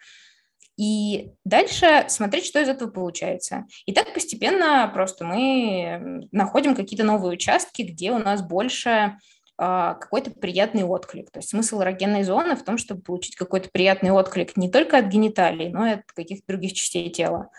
и 0.77 1.31
дальше 1.43 2.05
смотреть, 2.07 2.45
что 2.45 2.61
из 2.61 2.69
этого 2.69 2.89
получается. 2.89 3.65
И 3.85 3.93
так 3.93 4.13
постепенно 4.13 4.89
просто 4.93 5.25
мы 5.25 6.27
находим 6.31 6.75
какие-то 6.75 7.03
новые 7.03 7.33
участки, 7.33 7.81
где 7.81 8.11
у 8.11 8.19
нас 8.19 8.43
больше 8.43 9.17
а, 9.57 9.95
какой-то 9.95 10.31
приятный 10.31 10.83
отклик. 10.83 11.31
То 11.31 11.39
есть 11.39 11.49
смысл 11.49 11.81
эрогенной 11.81 12.23
зоны 12.23 12.55
в 12.55 12.63
том, 12.63 12.77
чтобы 12.77 13.01
получить 13.01 13.35
какой-то 13.35 13.69
приятный 13.71 14.11
отклик 14.11 14.55
не 14.55 14.69
только 14.69 14.99
от 14.99 15.05
гениталий, 15.05 15.69
но 15.69 15.87
и 15.87 15.91
от 15.93 16.11
каких-то 16.13 16.45
других 16.47 16.73
частей 16.73 17.09
тела. 17.09 17.49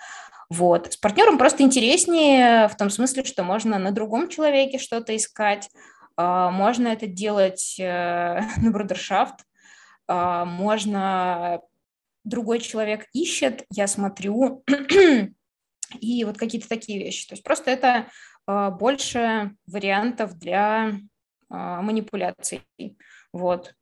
Вот. 0.49 0.93
С 0.93 0.97
партнером 0.97 1.39
просто 1.39 1.65
интереснее 1.65 2.69
в 2.69 2.77
том 2.77 2.89
смысле, 2.89 3.25
что 3.25 3.43
можно 3.43 3.79
на 3.81 3.91
другом 3.91 4.29
человеке 4.29 4.79
что-то 4.79 5.15
искать, 5.17 5.69
а, 6.17 6.51
можно 6.51 6.87
это 6.87 7.09
делать 7.09 7.77
э, 7.81 8.41
на 8.57 8.71
брудершафт, 8.71 9.41
а, 10.07 10.45
можно 10.45 11.61
другой 12.29 12.61
человек 12.61 13.07
ищет, 13.13 13.65
я 13.71 13.87
смотрю, 13.87 14.65
и 16.01 16.25
вот 16.25 16.39
какие-то 16.39 16.69
такие 16.69 16.99
вещи. 16.99 17.27
То 17.27 17.35
есть 17.35 17.43
просто 17.43 17.71
это 17.71 18.09
э, 18.47 18.71
больше 18.71 19.55
вариантов 19.67 20.39
для 20.39 20.91
э, 20.91 20.95
манипуляций. 21.49 22.63
Вот. 23.33 23.75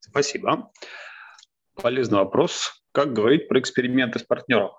Спасибо. 0.00 0.72
Полезный 1.74 2.18
вопрос. 2.18 2.82
Как 2.92 3.12
говорить 3.12 3.48
про 3.48 3.60
эксперименты 3.60 4.18
с 4.18 4.22
партнером? 4.22 4.72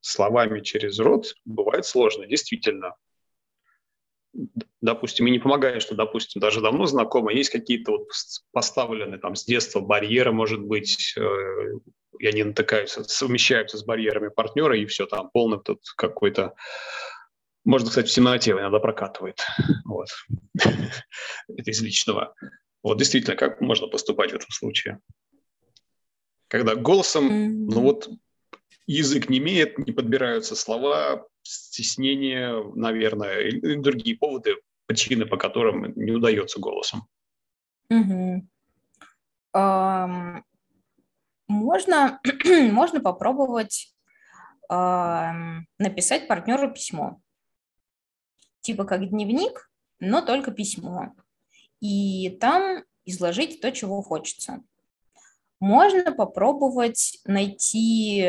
Словами 0.00 0.60
через 0.60 0.98
рот 0.98 1.34
бывает 1.44 1.84
сложно, 1.84 2.26
действительно 2.26 2.96
допустим, 4.82 5.26
и 5.26 5.30
не 5.30 5.38
помогает, 5.38 5.80
что, 5.80 5.94
допустим, 5.94 6.40
даже 6.40 6.60
давно 6.60 6.86
знакомы, 6.86 7.32
есть 7.32 7.50
какие-то 7.50 7.92
вот 7.92 8.08
поставленные 8.52 9.18
там 9.18 9.36
с 9.36 9.44
детства 9.44 9.80
барьеры, 9.80 10.32
может 10.32 10.60
быть, 10.60 11.14
э, 11.16 11.72
и 12.18 12.26
они 12.26 12.42
натыкаются, 12.42 13.04
совмещаются 13.04 13.78
с 13.78 13.84
барьерами 13.84 14.28
партнера, 14.28 14.76
и 14.76 14.84
все, 14.86 15.06
там 15.06 15.30
полный 15.32 15.60
тут 15.60 15.80
какой-то 15.96 16.54
можно, 17.64 17.88
кстати, 17.88 18.08
в 18.08 18.12
темноте 18.12 18.50
иногда 18.50 18.78
прокатывает. 18.80 19.40
Вот. 19.84 20.08
Это 21.48 21.70
из 21.70 21.80
личного. 21.80 22.34
Вот 22.82 22.98
действительно, 22.98 23.36
как 23.36 23.60
можно 23.60 23.86
поступать 23.86 24.32
в 24.32 24.36
этом 24.36 24.50
случае? 24.50 24.98
Когда 26.48 26.74
голосом, 26.74 27.66
ну 27.66 27.80
вот 27.80 28.08
язык 28.86 29.28
не 29.28 29.38
имеет, 29.38 29.78
не 29.78 29.92
подбираются 29.92 30.56
слова, 30.56 31.26
стеснение, 31.42 32.64
наверное, 32.74 33.40
и 33.40 33.76
другие 33.76 34.16
поводы, 34.16 34.56
причины, 34.86 35.26
по 35.26 35.36
которым 35.36 35.92
не 35.96 36.12
удается 36.12 36.60
голосом. 36.60 37.06
Угу. 37.90 38.46
Um, 39.54 40.42
можно, 41.48 42.20
можно 42.72 43.00
попробовать 43.00 43.94
uh, 44.70 45.60
написать 45.78 46.26
партнеру 46.28 46.72
письмо. 46.72 47.20
Типа 48.62 48.84
как 48.84 49.08
дневник, 49.08 49.70
но 50.00 50.22
только 50.22 50.52
письмо. 50.52 51.14
И 51.80 52.30
там 52.40 52.84
изложить 53.04 53.60
то, 53.60 53.72
чего 53.72 54.02
хочется. 54.02 54.62
Можно 55.60 56.12
попробовать 56.12 57.18
найти, 57.26 58.22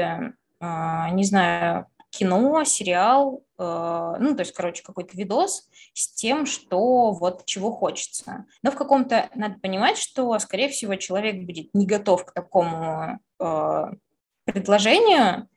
uh, 0.59 1.11
не 1.11 1.23
знаю, 1.23 1.87
кино, 2.13 2.63
сериал, 2.63 3.43
э, 3.57 4.15
ну, 4.19 4.35
то 4.35 4.41
есть, 4.41 4.53
короче, 4.53 4.83
какой-то 4.83 5.17
видос 5.17 5.67
с 5.93 6.07
тем, 6.13 6.45
что 6.45 7.11
вот 7.11 7.45
чего 7.45 7.71
хочется. 7.71 8.45
Но 8.61 8.69
в 8.69 8.75
каком-то, 8.75 9.29
надо 9.33 9.59
понимать, 9.59 9.97
что, 9.97 10.37
скорее 10.37 10.69
всего, 10.69 10.95
человек 10.95 11.43
будет 11.43 11.73
не 11.73 11.87
готов 11.87 12.25
к 12.25 12.31
такому 12.31 13.19
э, 13.39 13.85
предложению, 14.45 15.47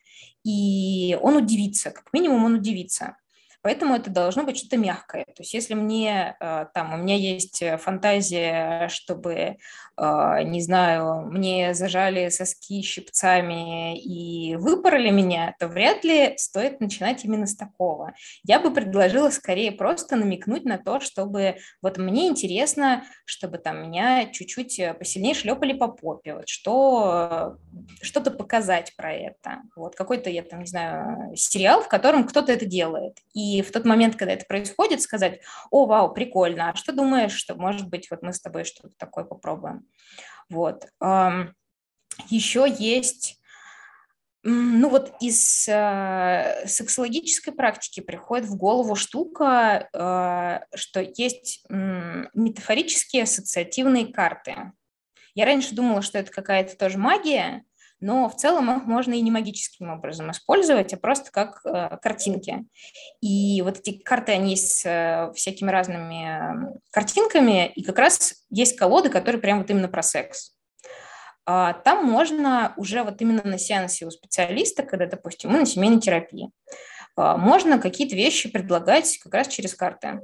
и 0.45 1.19
он 1.21 1.37
удивится, 1.37 1.91
как 1.91 2.11
минимум 2.15 2.47
он 2.47 2.55
удивится. 2.55 3.19
Поэтому 3.67 3.97
это 3.97 4.11
должно 4.11 4.45
быть 4.45 4.59
что-то 4.59 4.77
мягкое. 4.77 5.25
То 5.25 5.41
есть 5.41 5.53
если 5.53 5.75
мне 5.75 6.37
э, 6.39 6.67
там, 6.73 6.95
у 6.95 6.99
меня 6.99 7.17
есть 7.17 7.65
фантазия, 7.81 8.87
чтобы, 8.89 9.57
э, 9.97 10.43
не 10.45 10.61
знаю, 10.61 11.27
мне 11.27 11.75
зажали 11.75 12.29
соски 12.29 12.81
щипцами 12.83 13.99
и 13.99 14.55
выпороли 14.55 15.11
меня, 15.11 15.57
то 15.59 15.67
вряд 15.67 16.05
ли 16.05 16.35
стоит 16.37 16.81
начинать 16.81 17.25
именно 17.25 17.49
с 17.49 17.57
такого. 17.57 18.13
Я 18.45 18.61
бы 18.61 18.73
предложила 18.73 19.31
скорее 19.31 19.73
просто 19.73 20.15
намекнуть 20.15 20.65
на 20.65 20.79
то, 20.79 21.01
чтобы 21.01 21.57
вот 21.83 21.99
мне 21.99 22.29
интересно, 22.29 23.03
чтобы 23.25 23.59
там 23.59 23.83
меня 23.83 24.27
чуть-чуть 24.27 24.81
посильнее 24.97 25.35
шлепали 25.35 25.73
по 25.73 25.89
попе, 25.89 26.35
вот 26.35 26.49
что, 26.49 27.57
что-то 28.01 28.31
показать 28.31 28.95
про 28.95 29.13
это. 29.13 29.63
Вот 29.75 29.97
какой-то, 29.97 30.31
я 30.31 30.45
там, 30.45 30.61
не 30.61 30.67
знаю, 30.67 31.35
сериал, 31.35 31.83
в 31.83 31.89
котором 31.89 32.29
кто-то 32.29 32.53
это 32.53 32.65
делает. 32.65 33.19
И 33.35 33.56
в 33.63 33.73
тот 33.73 33.85
момент, 33.85 34.17
когда 34.17 34.35
это 34.35 34.45
происходит, 34.47 35.03
сказать, 35.03 35.41
о, 35.71 35.87
вау, 35.87 36.13
прикольно, 36.13 36.71
а 36.71 36.77
что 36.77 36.93
думаешь, 36.93 37.33
что, 37.33 37.55
может 37.55 37.89
быть, 37.89 38.11
вот 38.11 38.23
мы 38.23 38.33
с 38.33 38.41
тобой 38.41 38.65
что-то 38.65 38.95
такое 38.97 39.25
попробуем. 39.25 39.87
Вот. 40.49 40.87
Еще 42.31 42.67
есть 42.79 43.41
ну 44.49 44.91
вот 44.91 45.13
из 45.21 45.67
э, 45.69 46.63
сексологической 46.67 47.53
практики 47.53 47.99
приходит 47.99 48.47
в 48.47 48.57
голову 48.57 48.95
штука, 48.95 49.89
э, 49.93 50.77
что 50.77 51.01
есть 51.01 51.65
э, 51.69 52.27
метафорические 52.33 53.25
ассоциативные 53.25 54.07
карты. 54.13 54.71
Я 55.35 55.47
раньше 55.47 55.75
думала, 55.75 56.01
что 56.01 56.19
это 56.19 56.31
какая-то 56.31 56.77
тоже 56.77 56.97
магия, 56.97 57.65
но 58.01 58.29
в 58.29 58.37
целом 58.37 58.71
их 58.77 58.85
можно 58.85 59.15
и 59.15 59.21
не 59.21 59.31
магическим 59.31 59.91
образом 59.91 60.31
использовать, 60.31 60.93
а 60.93 60.97
просто 60.97 61.31
как 61.31 61.61
э, 61.65 61.97
картинки. 62.03 62.67
И 63.21 63.63
вот 63.63 63.79
эти 63.79 63.99
карты, 63.99 64.33
они 64.33 64.57
с 64.57 64.85
э, 64.85 65.33
всякими 65.35 65.71
разными 65.71 66.79
картинками, 66.91 67.69
и 67.69 67.83
как 67.83 67.99
раз 67.99 68.45
есть 68.51 68.77
колоды, 68.77 69.09
которые 69.09 69.41
прям 69.41 69.59
вот 69.59 69.71
именно 69.71 69.89
про 69.89 70.03
секс. 70.03 70.53
а, 71.47 71.73
там 71.73 72.05
можно 72.05 72.75
уже 72.77 73.03
вот 73.03 73.21
именно 73.23 73.43
на 73.45 73.59
сеансе 73.59 74.07
у 74.07 74.11
специалиста, 74.11 74.83
когда, 74.83 75.07
допустим, 75.07 75.51
мы 75.51 75.61
на 75.61 75.67
семейной 75.67 76.01
терапии, 76.01 76.51
а, 77.17 77.37
можно 77.37 77.79
какие-то 77.79 78.17
вещи 78.17 78.51
предлагать 78.51 79.19
как 79.19 79.33
раз 79.35 79.49
через 79.49 79.75
карты. 79.75 80.21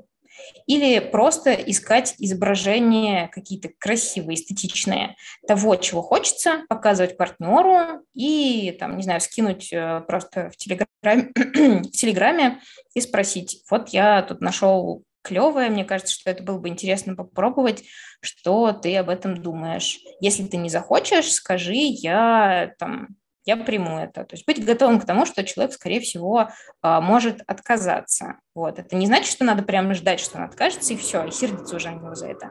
Или 0.66 0.98
просто 1.01 1.52
искать 1.52 2.14
изображения 2.19 3.28
какие-то 3.28 3.70
красивые, 3.78 4.36
эстетичные 4.36 5.16
того, 5.47 5.77
чего 5.77 6.02
хочется, 6.02 6.64
показывать 6.69 7.16
партнеру 7.16 8.05
и, 8.14 8.77
там, 8.78 8.97
не 8.97 9.02
знаю, 9.02 9.20
скинуть 9.20 9.73
э, 9.73 10.02
просто 10.06 10.51
в 10.51 10.56
Телеграме, 10.56 11.31
в 11.35 11.90
Телеграме 11.90 12.60
и 12.94 13.01
спросить, 13.01 13.62
вот 13.70 13.90
я 13.90 14.23
тут 14.23 14.40
нашел 14.40 15.05
клевое, 15.23 15.70
мне 15.70 15.85
кажется, 15.85 16.14
что 16.14 16.31
это 16.31 16.43
было 16.43 16.59
бы 16.59 16.69
интересно 16.69 17.14
попробовать, 17.14 17.85
что 18.20 18.73
ты 18.73 18.97
об 18.97 19.09
этом 19.09 19.40
думаешь. 19.40 20.01
Если 20.20 20.44
ты 20.44 20.56
не 20.56 20.69
захочешь, 20.69 21.32
скажи, 21.32 21.74
я 21.74 22.74
там 22.78 23.09
я 23.44 23.56
приму 23.56 23.98
это. 23.98 24.24
То 24.24 24.35
есть 24.35 24.47
быть 24.47 24.64
готовым 24.64 25.01
к 25.01 25.05
тому, 25.05 25.27
что 25.27 25.44
человек, 25.44 25.74
скорее 25.74 26.01
всего, 26.01 26.48
а, 26.81 27.01
может 27.01 27.43
отказаться. 27.47 28.36
Вот. 28.55 28.78
Это 28.78 28.94
не 28.97 29.06
значит, 29.06 29.31
что 29.31 29.44
надо 29.44 29.62
прямо 29.62 29.94
ждать, 29.94 30.20
что 30.20 30.39
он 30.39 30.44
откажется, 30.44 30.93
и 30.93 30.97
все, 30.97 31.24
и 31.24 31.31
сердиться 31.31 31.77
уже 31.77 31.90
на 31.90 31.97
него 31.97 32.14
за 32.14 32.28
это. 32.28 32.51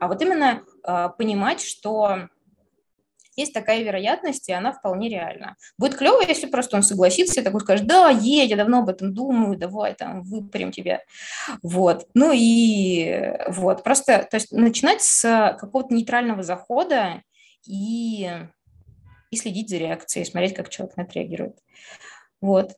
А 0.00 0.08
вот 0.08 0.20
именно 0.20 0.62
а, 0.82 1.08
понимать, 1.08 1.60
что 1.60 2.28
есть 3.36 3.52
такая 3.52 3.82
вероятность, 3.82 4.48
и 4.48 4.52
она 4.52 4.72
вполне 4.72 5.10
реальна. 5.10 5.56
Будет 5.78 5.96
клево, 5.96 6.22
если 6.22 6.46
просто 6.46 6.76
он 6.76 6.82
согласится 6.82 7.40
и 7.40 7.44
такой 7.44 7.60
скажет, 7.60 7.86
да, 7.86 8.08
едь, 8.08 8.50
я 8.50 8.56
давно 8.56 8.78
об 8.78 8.88
этом 8.88 9.12
думаю, 9.12 9.58
давай 9.58 9.94
там 9.94 10.22
выпрям 10.22 10.72
тебя. 10.72 11.02
Вот. 11.62 12.06
Ну 12.14 12.32
и 12.34 13.34
вот, 13.48 13.84
просто, 13.84 14.26
то 14.30 14.36
есть 14.36 14.52
начинать 14.52 15.02
с 15.02 15.56
какого-то 15.60 15.94
нейтрального 15.94 16.42
захода 16.42 17.22
и 17.66 18.30
и 19.36 19.38
следить 19.38 19.70
за 19.70 19.76
реакцией, 19.76 20.24
смотреть, 20.24 20.54
как 20.54 20.68
человек 20.68 20.96
на 20.96 21.02
это 21.02 21.12
реагирует. 21.12 21.58
Вот. 22.40 22.72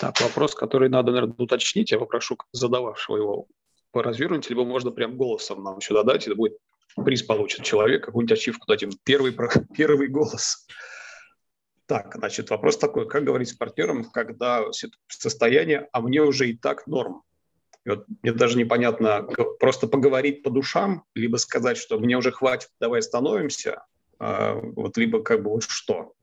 Так, 0.00 0.20
вопрос, 0.20 0.54
который 0.54 0.88
надо, 0.88 1.12
наверное, 1.12 1.36
уточнить, 1.38 1.92
я 1.92 1.98
попрошу 1.98 2.36
задававшего 2.52 3.16
его 3.16 3.46
поразвернуть, 3.92 4.48
либо 4.50 4.64
можно 4.64 4.90
прям 4.90 5.16
голосом 5.16 5.62
нам 5.62 5.80
сюда 5.80 6.02
дать, 6.02 6.26
это 6.26 6.34
будет 6.34 6.58
приз 7.04 7.22
получит 7.22 7.64
человек, 7.64 8.04
какую-нибудь 8.04 8.38
ачивку 8.38 8.66
дать 8.66 8.82
им. 8.82 8.90
Первый, 9.04 9.34
первый 9.76 10.08
голос. 10.08 10.66
Так, 11.86 12.14
значит, 12.16 12.50
вопрос 12.50 12.78
такой, 12.78 13.08
как 13.08 13.24
говорить 13.24 13.50
с 13.50 13.54
партнером, 13.54 14.04
когда 14.04 14.64
состояние, 15.08 15.88
а 15.92 16.00
мне 16.00 16.22
уже 16.22 16.48
и 16.48 16.56
так 16.56 16.86
норм. 16.86 17.22
И 17.84 17.90
вот 17.90 18.06
мне 18.22 18.32
даже 18.32 18.56
непонятно, 18.56 19.26
просто 19.58 19.88
поговорить 19.88 20.42
по 20.42 20.50
душам, 20.50 21.04
либо 21.14 21.36
сказать, 21.36 21.76
что 21.76 21.98
мне 21.98 22.16
уже 22.16 22.30
хватит, 22.30 22.70
давай 22.80 23.00
остановимся, 23.00 23.82
вот 24.22 24.96
либо 24.96 25.22
как 25.22 25.42
бы 25.42 25.50
вот 25.50 25.64
что. 25.64 26.14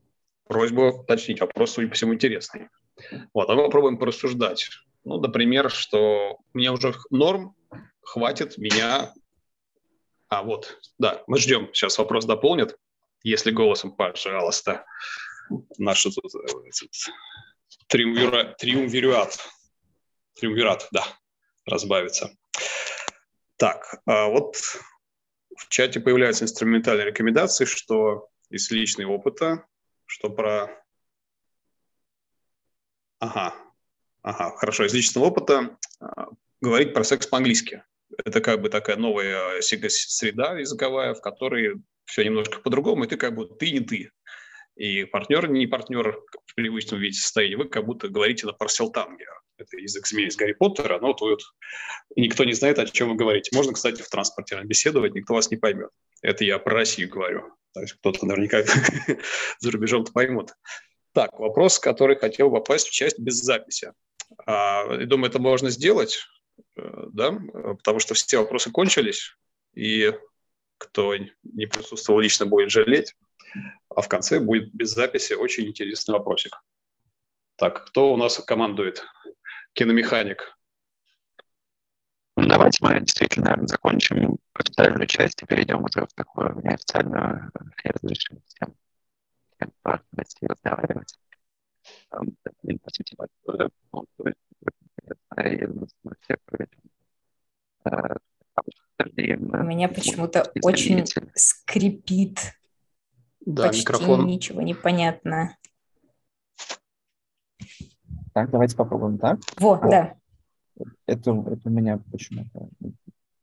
Просьба 0.46 1.00
уточнить, 1.00 1.40
вопрос, 1.40 1.72
судя 1.72 1.88
по 1.88 1.94
всему, 1.94 2.14
интересный. 2.14 2.68
Вот, 3.32 3.48
а 3.48 3.54
мы 3.54 3.64
попробуем 3.64 3.98
порассуждать. 3.98 4.68
Ну, 5.04 5.20
например, 5.20 5.70
что 5.70 6.38
мне 6.52 6.72
уже 6.72 6.94
норм, 7.10 7.54
хватит 8.02 8.58
меня... 8.58 9.12
А, 10.28 10.42
вот, 10.42 10.78
да, 10.98 11.22
мы 11.26 11.38
ждем, 11.38 11.70
сейчас 11.72 11.98
вопрос 11.98 12.24
дополнит, 12.24 12.76
если 13.22 13.50
голосом, 13.50 13.92
пожалуйста, 13.92 14.84
наш 15.78 16.06
триумвират, 17.88 18.56
триумвират, 18.58 19.38
да, 20.92 21.04
разбавится. 21.66 22.30
Так, 23.56 24.00
а 24.06 24.28
вот 24.28 24.56
в 25.56 25.68
чате 25.68 26.00
появляются 26.00 26.44
инструментальные 26.44 27.06
рекомендации, 27.06 27.64
что 27.64 28.28
из 28.50 28.70
личного 28.70 29.12
опыта, 29.12 29.66
что 30.06 30.30
про... 30.30 30.84
Ага, 33.18 33.54
ага, 34.22 34.56
хорошо, 34.56 34.86
из 34.86 34.94
личного 34.94 35.26
опыта 35.26 35.76
а, 36.00 36.28
говорить 36.60 36.94
про 36.94 37.04
секс 37.04 37.26
по-английски. 37.26 37.84
Это 38.24 38.40
как 38.40 38.60
бы 38.60 38.70
такая 38.70 38.96
новая 38.96 39.60
среда 39.60 40.58
языковая, 40.58 41.14
в 41.14 41.20
которой 41.20 41.76
все 42.06 42.24
немножко 42.24 42.60
по-другому, 42.60 43.04
и 43.04 43.08
ты 43.08 43.16
как 43.16 43.34
бы 43.34 43.46
ты 43.46 43.70
не 43.70 43.80
ты. 43.80 44.10
И 44.74 45.04
партнер 45.04 45.48
не 45.48 45.66
партнер 45.66 46.20
в 46.46 46.54
привычном 46.54 47.00
виде 47.00 47.18
состояния, 47.18 47.56
вы 47.56 47.68
как 47.68 47.84
будто 47.84 48.08
говорите 48.08 48.46
на 48.46 48.52
парселтанге 48.52 49.26
это 49.60 49.76
язык 49.76 50.06
змеи 50.06 50.26
из 50.26 50.36
Гарри 50.36 50.52
Поттера, 50.52 50.98
но 51.00 51.08
вот, 51.08 51.20
вот 51.20 51.42
никто 52.16 52.44
не 52.44 52.52
знает, 52.52 52.78
о 52.78 52.86
чем 52.86 53.10
вы 53.10 53.16
говорите. 53.16 53.54
Можно, 53.54 53.72
кстати, 53.72 54.02
в 54.02 54.08
транспорте 54.08 54.60
беседовать, 54.64 55.14
никто 55.14 55.34
вас 55.34 55.50
не 55.50 55.56
поймет. 55.56 55.90
Это 56.22 56.44
я 56.44 56.58
про 56.58 56.74
Россию 56.74 57.08
говорю. 57.10 57.44
То 57.72 57.80
есть 57.82 57.94
кто-то 57.94 58.26
наверняка 58.26 58.62
за 59.58 59.70
рубежом-то 59.70 60.12
поймут. 60.12 60.54
Так, 61.12 61.38
вопрос, 61.38 61.78
который 61.78 62.16
хотел 62.16 62.50
попасть 62.50 62.88
в 62.88 62.92
часть 62.92 63.18
без 63.18 63.34
записи. 63.34 63.92
А, 64.46 64.96
думаю, 65.06 65.30
это 65.30 65.40
можно 65.40 65.70
сделать, 65.70 66.24
э, 66.76 66.82
да, 67.12 67.32
потому 67.52 67.98
что 67.98 68.14
все 68.14 68.38
вопросы 68.38 68.70
кончились, 68.70 69.36
и 69.74 70.12
кто 70.78 71.14
не 71.16 71.66
присутствовал 71.66 72.20
лично, 72.20 72.46
будет 72.46 72.70
жалеть, 72.70 73.14
а 73.88 74.02
в 74.02 74.08
конце 74.08 74.40
будет 74.40 74.72
без 74.72 74.90
записи 74.90 75.32
очень 75.32 75.66
интересный 75.66 76.12
вопросик. 76.12 76.62
Так, 77.56 77.86
кто 77.86 78.12
у 78.12 78.16
нас 78.16 78.38
командует? 78.38 79.04
Киномеханик. 79.72 80.56
Давайте 82.36 82.78
мы 82.82 83.00
действительно, 83.00 83.46
наверное, 83.46 83.66
закончим 83.68 84.38
официальную 84.54 85.06
часть 85.06 85.42
и 85.42 85.46
перейдем 85.46 85.84
уже 85.84 86.06
в 86.06 86.12
такую 86.14 86.60
неофициальную 86.62 87.50
разрешим 87.84 88.40
всем, 88.46 88.74
всем 89.56 89.72
возможности 89.84 90.44
разговаривать. 90.46 91.18
По 92.08 92.90
сути, 92.92 93.16
и 95.44 95.66
мы 95.66 96.14
все 96.20 96.36
проведем. 96.44 96.80
У 99.52 99.64
меня 99.64 99.88
почему-то 99.88 100.52
очень 100.62 101.04
скрипит. 101.34 102.38
Да, 103.40 103.68
Почти 103.68 103.82
микрофон. 103.82 104.26
ничего 104.26 104.60
не 104.62 104.74
понятно. 104.74 105.56
Так, 108.32 108.50
давайте 108.50 108.76
попробуем 108.76 109.18
так. 109.18 109.38
Вот, 109.58 109.82
О. 109.82 109.88
да. 109.88 110.16
Это, 111.06 111.32
это 111.32 111.68
у 111.68 111.70
меня 111.70 112.00
почему-то... 112.10 112.68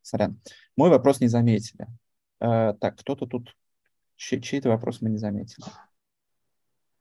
Сорян. 0.01 0.39
Мой 0.77 0.89
вопрос 0.89 1.19
не 1.19 1.27
заметили. 1.27 1.87
Э, 2.39 2.73
так, 2.79 2.97
кто-то 2.97 3.25
тут... 3.25 3.55
Чей- 4.15 4.41
чей-то 4.41 4.69
вопрос 4.69 5.01
мы 5.01 5.09
не 5.09 5.17
заметили. 5.17 5.65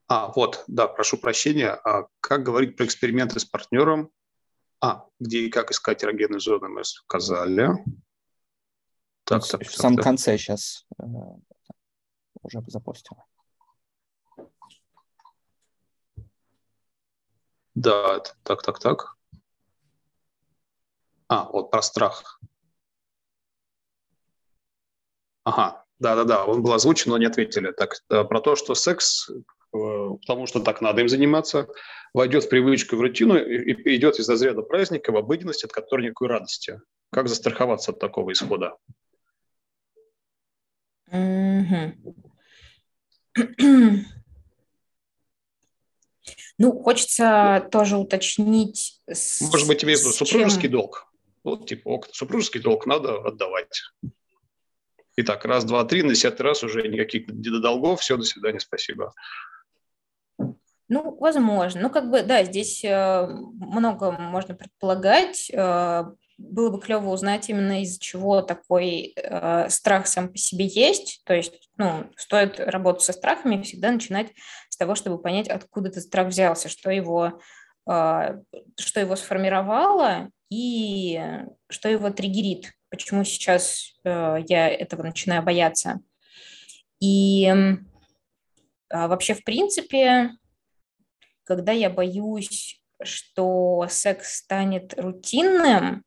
А, 0.08 0.32
вот, 0.34 0.64
да, 0.66 0.88
прошу 0.88 1.16
прощения. 1.16 1.70
А 1.70 2.08
как 2.20 2.42
говорить 2.42 2.76
про 2.76 2.84
эксперименты 2.84 3.40
с 3.40 3.44
партнером? 3.44 4.10
А, 4.80 5.06
где 5.18 5.46
и 5.46 5.50
как 5.50 5.70
искать 5.70 6.04
эрогенные 6.04 6.40
зоны 6.40 6.68
мы 6.68 6.84
сказали. 6.84 7.68
Так, 9.24 9.46
так, 9.46 9.62
в 9.62 9.64
так, 9.64 9.70
самом 9.70 9.96
так. 9.96 10.04
конце 10.04 10.36
сейчас 10.36 10.86
э, 11.00 11.04
уже 12.42 12.62
запостил. 12.66 13.16
Да, 17.77 18.20
так, 18.43 18.62
так, 18.62 18.78
так. 18.78 19.16
А, 21.28 21.44
вот 21.44 21.70
про 21.70 21.82
страх. 21.82 22.40
Ага, 25.44 25.85
да-да-да, 25.98 26.47
он 26.47 26.62
был 26.62 26.73
озвучен, 26.73 27.11
но 27.11 27.19
не 27.19 27.27
ответили. 27.27 27.73
Так, 27.73 28.01
про 28.09 28.40
то, 28.40 28.57
что 28.57 28.74
секс, 28.74 29.28
э, 29.28 29.35
потому 29.73 30.47
что 30.47 30.61
так 30.61 30.81
надо 30.81 31.03
им 31.03 31.09
заниматься, 31.09 31.69
войдет 32.15 32.44
в 32.44 32.48
привычку, 32.48 32.97
в 32.97 33.01
рутину 33.03 33.36
и 33.36 33.74
перейдет 33.74 34.19
из 34.19 34.28
разряда 34.28 34.62
праздника 34.62 35.12
в 35.12 35.16
обыденность, 35.19 35.65
от 35.65 35.73
которой 35.73 36.07
никакой 36.07 36.28
радости. 36.28 36.81
Как 37.12 37.28
застраховаться 37.28 37.93
от 37.93 37.98
такого 37.98 38.32
исхода? 38.32 38.77
Mm-hmm. 41.12 41.93
Ну, 46.58 46.72
хочется 46.82 47.68
тоже 47.70 47.96
уточнить. 47.96 49.00
Может 49.06 49.68
быть, 49.68 49.78
тебе 49.78 49.96
супружеский 49.96 50.62
чем... 50.62 50.72
долг. 50.72 51.06
Вот, 51.44 51.68
типа, 51.68 52.00
супружеский 52.12 52.60
долг 52.60 52.86
надо 52.86 53.18
отдавать. 53.18 53.82
Итак, 55.16 55.44
раз, 55.44 55.64
два, 55.64 55.84
три, 55.84 56.02
на 56.02 56.10
десятый 56.10 56.44
раз 56.44 56.62
уже 56.62 56.86
никаких 56.88 57.26
долгов, 57.26 58.00
все, 58.00 58.16
до 58.16 58.24
свидания, 58.24 58.60
спасибо. 58.60 59.14
Ну, 60.88 61.16
возможно. 61.18 61.80
Ну, 61.80 61.90
как 61.90 62.10
бы, 62.10 62.22
да, 62.22 62.44
здесь 62.44 62.84
э, 62.84 63.26
много 63.26 64.12
можно 64.12 64.54
предполагать. 64.54 65.50
Э, 65.52 66.04
было 66.38 66.70
бы 66.70 66.80
клево 66.80 67.10
узнать 67.10 67.48
именно 67.48 67.82
из-за 67.82 67.98
чего 67.98 68.42
такой 68.42 69.14
э, 69.16 69.68
страх 69.68 70.06
сам 70.06 70.28
по 70.28 70.38
себе 70.38 70.66
есть. 70.66 71.22
То 71.24 71.34
есть, 71.34 71.70
ну, 71.76 72.10
стоит 72.16 72.60
работать 72.60 73.02
со 73.02 73.12
страхами 73.12 73.62
всегда 73.62 73.90
начинать 73.90 74.32
с 74.77 74.78
того, 74.78 74.94
чтобы 74.94 75.16
понять, 75.16 75.48
откуда 75.48 75.89
этот 75.89 76.03
страх 76.03 76.28
взялся, 76.28 76.69
что 76.69 76.90
его, 76.90 77.40
э, 77.90 78.43
что 78.78 79.01
его 79.01 79.16
сформировало 79.16 80.28
и 80.51 81.19
что 81.70 81.89
его 81.89 82.11
триггерит, 82.11 82.73
почему 82.90 83.24
сейчас 83.24 83.94
э, 84.05 84.36
я 84.47 84.69
этого 84.69 85.03
начинаю 85.03 85.43
бояться. 85.43 86.01
И 87.01 87.48
а, 88.90 89.09
вообще, 89.09 89.32
в 89.32 89.44
принципе, 89.44 90.32
когда 91.44 91.73
я 91.73 91.89
боюсь, 91.89 92.78
что 93.03 93.86
секс 93.89 94.40
станет 94.40 94.93
рутинным, 94.98 96.05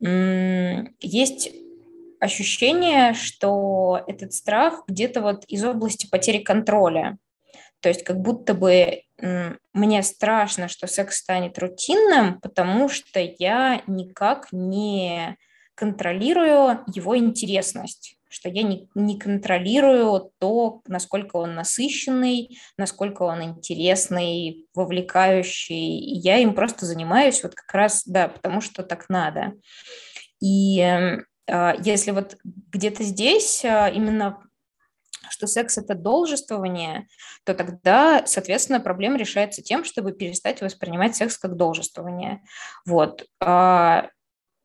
есть 0.00 1.50
ощущение, 2.20 3.14
что 3.14 4.04
этот 4.06 4.34
страх 4.34 4.84
где-то 4.86 5.20
вот 5.20 5.44
из 5.46 5.64
области 5.64 6.08
потери 6.08 6.38
контроля. 6.38 7.18
То 7.80 7.88
есть 7.88 8.04
как 8.04 8.20
будто 8.20 8.54
бы 8.54 9.02
мне 9.72 10.02
страшно, 10.02 10.68
что 10.68 10.86
секс 10.86 11.18
станет 11.18 11.58
рутинным, 11.58 12.40
потому 12.40 12.88
что 12.88 13.20
я 13.20 13.82
никак 13.86 14.48
не 14.52 15.36
контролирую 15.74 16.80
его 16.94 17.16
интересность, 17.16 18.18
что 18.28 18.48
я 18.48 18.62
не, 18.62 18.88
не 18.94 19.18
контролирую 19.18 20.30
то, 20.38 20.82
насколько 20.86 21.36
он 21.36 21.54
насыщенный, 21.54 22.58
насколько 22.76 23.22
он 23.22 23.42
интересный, 23.42 24.66
вовлекающий. 24.74 25.98
Я 26.18 26.38
им 26.38 26.54
просто 26.54 26.86
занимаюсь 26.86 27.42
вот 27.42 27.54
как 27.54 27.72
раз, 27.74 28.04
да, 28.06 28.28
потому 28.28 28.60
что 28.60 28.82
так 28.82 29.08
надо. 29.08 29.54
И 30.40 30.80
э, 30.80 31.72
если 31.82 32.10
вот 32.10 32.36
где-то 32.44 33.02
здесь 33.02 33.64
э, 33.64 33.92
именно 33.94 34.38
что 35.28 35.46
секс– 35.46 35.76
это 35.78 35.94
должествование, 35.94 37.06
то 37.44 37.54
тогда, 37.54 38.24
соответственно, 38.26 38.80
проблема 38.80 39.18
решается 39.18 39.62
тем, 39.62 39.84
чтобы 39.84 40.12
перестать 40.12 40.60
воспринимать 40.62 41.16
секс 41.16 41.36
как 41.36 41.56
должествование. 41.56 42.42
Вот. 42.86 43.26
А, 43.40 44.08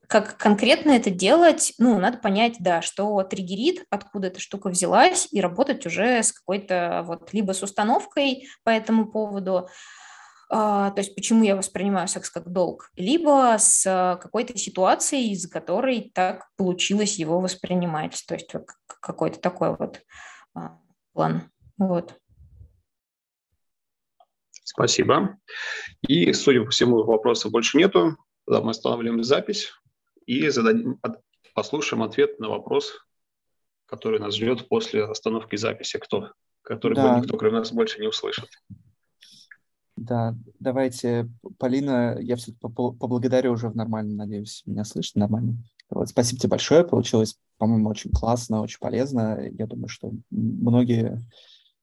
как 0.08 0.38
конкретно 0.38 0.92
это 0.92 1.10
делать, 1.10 1.74
ну, 1.78 2.00
надо 2.00 2.18
понять, 2.18 2.56
да, 2.60 2.82
что 2.82 3.22
триггерит, 3.24 3.86
откуда 3.90 4.28
эта 4.28 4.40
штука 4.40 4.70
взялась, 4.70 5.28
и 5.32 5.42
работать 5.42 5.86
уже 5.86 6.22
с 6.22 6.32
какой-то 6.32 7.04
вот 7.06 7.34
либо 7.34 7.54
с 7.54 7.64
установкой 7.64 8.48
по 8.64 8.70
этому 8.70 9.12
поводу, 9.12 9.68
а, 10.50 10.92
то 10.92 11.02
есть 11.02 11.16
почему 11.16 11.44
я 11.44 11.56
воспринимаю 11.56 12.08
секс 12.08 12.30
как 12.30 12.52
долг, 12.52 12.92
либо 12.96 13.56
с 13.58 14.18
какой-то 14.22 14.58
ситуацией, 14.58 15.32
из 15.32 15.48
которой 15.48 16.12
так 16.14 16.50
получилось 16.56 17.18
его 17.18 17.40
воспринимать, 17.40 18.24
то 18.28 18.36
есть 18.36 18.52
какой-то 19.02 19.40
такой 19.40 19.76
вот 19.76 20.02
а, 20.02 20.02
план. 21.14 21.50
Вот. 21.78 22.20
Спасибо. 24.64 25.38
И, 26.08 26.34
судя 26.34 26.64
по 26.64 26.72
всему, 26.72 27.04
вопросов 27.04 27.52
больше 27.52 27.78
нету. 27.78 28.18
Тогда 28.46 28.62
мы 28.62 28.72
останавливаем 28.72 29.24
запись 29.24 29.72
и 30.26 30.50
зададим, 30.50 31.00
послушаем 31.54 32.04
ответ 32.04 32.40
на 32.40 32.50
вопрос, 32.50 32.94
который 33.86 34.20
нас 34.20 34.36
ждет 34.36 34.68
после 34.68 35.04
остановки 35.04 35.56
записи. 35.56 35.98
Кто? 36.00 36.32
Который 36.62 36.96
да. 36.96 37.20
никто, 37.20 37.38
кроме 37.38 37.60
нас, 37.60 37.72
больше 37.72 38.00
не 38.00 38.08
услышит. 38.08 38.50
Да, 39.96 40.36
давайте, 40.60 41.30
Полина, 41.58 42.18
я 42.20 42.36
все 42.36 42.52
поблагодарю 42.60 43.54
уже 43.54 43.70
в 43.70 43.76
нормальном, 43.78 44.18
надеюсь, 44.18 44.64
меня 44.66 44.84
слышно 44.84 45.22
нормально. 45.22 45.56
Вот, 45.90 46.10
спасибо 46.10 46.40
тебе 46.40 46.50
большое, 46.50 46.84
получилось, 46.84 47.40
по-моему, 47.58 47.90
очень 47.90 48.12
классно, 48.12 48.62
очень 48.62 48.80
полезно. 48.80 49.40
Я 49.52 49.68
думаю, 49.68 49.88
что 49.88 50.12
многие, 50.30 51.22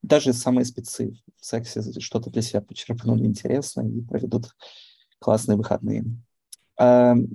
даже 0.03 0.33
самые 0.33 0.65
спецы 0.65 1.15
в 1.41 1.45
сексе 1.45 1.83
что-то 2.01 2.31
для 2.31 2.43
себя 2.43 2.61
почерпнули 2.61 3.25
интересно 3.25 3.83
и 3.83 4.01
проведут 4.03 4.55
классные 5.19 5.57
выходные. 5.57 6.05
Эм, 6.79 7.29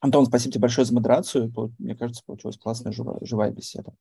Антон, 0.00 0.26
спасибо 0.26 0.52
тебе 0.52 0.62
большое 0.62 0.84
за 0.84 0.94
модерацию. 0.94 1.52
Мне 1.78 1.96
кажется, 1.96 2.22
получилась 2.24 2.56
классная 2.56 2.92
живая, 2.92 3.18
живая 3.22 3.50
беседа. 3.50 3.92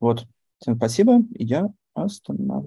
Вот, 0.00 0.26
всем 0.58 0.76
спасибо, 0.76 1.20
и 1.34 1.44
я 1.44 1.72
останавливаюсь. 1.94 2.64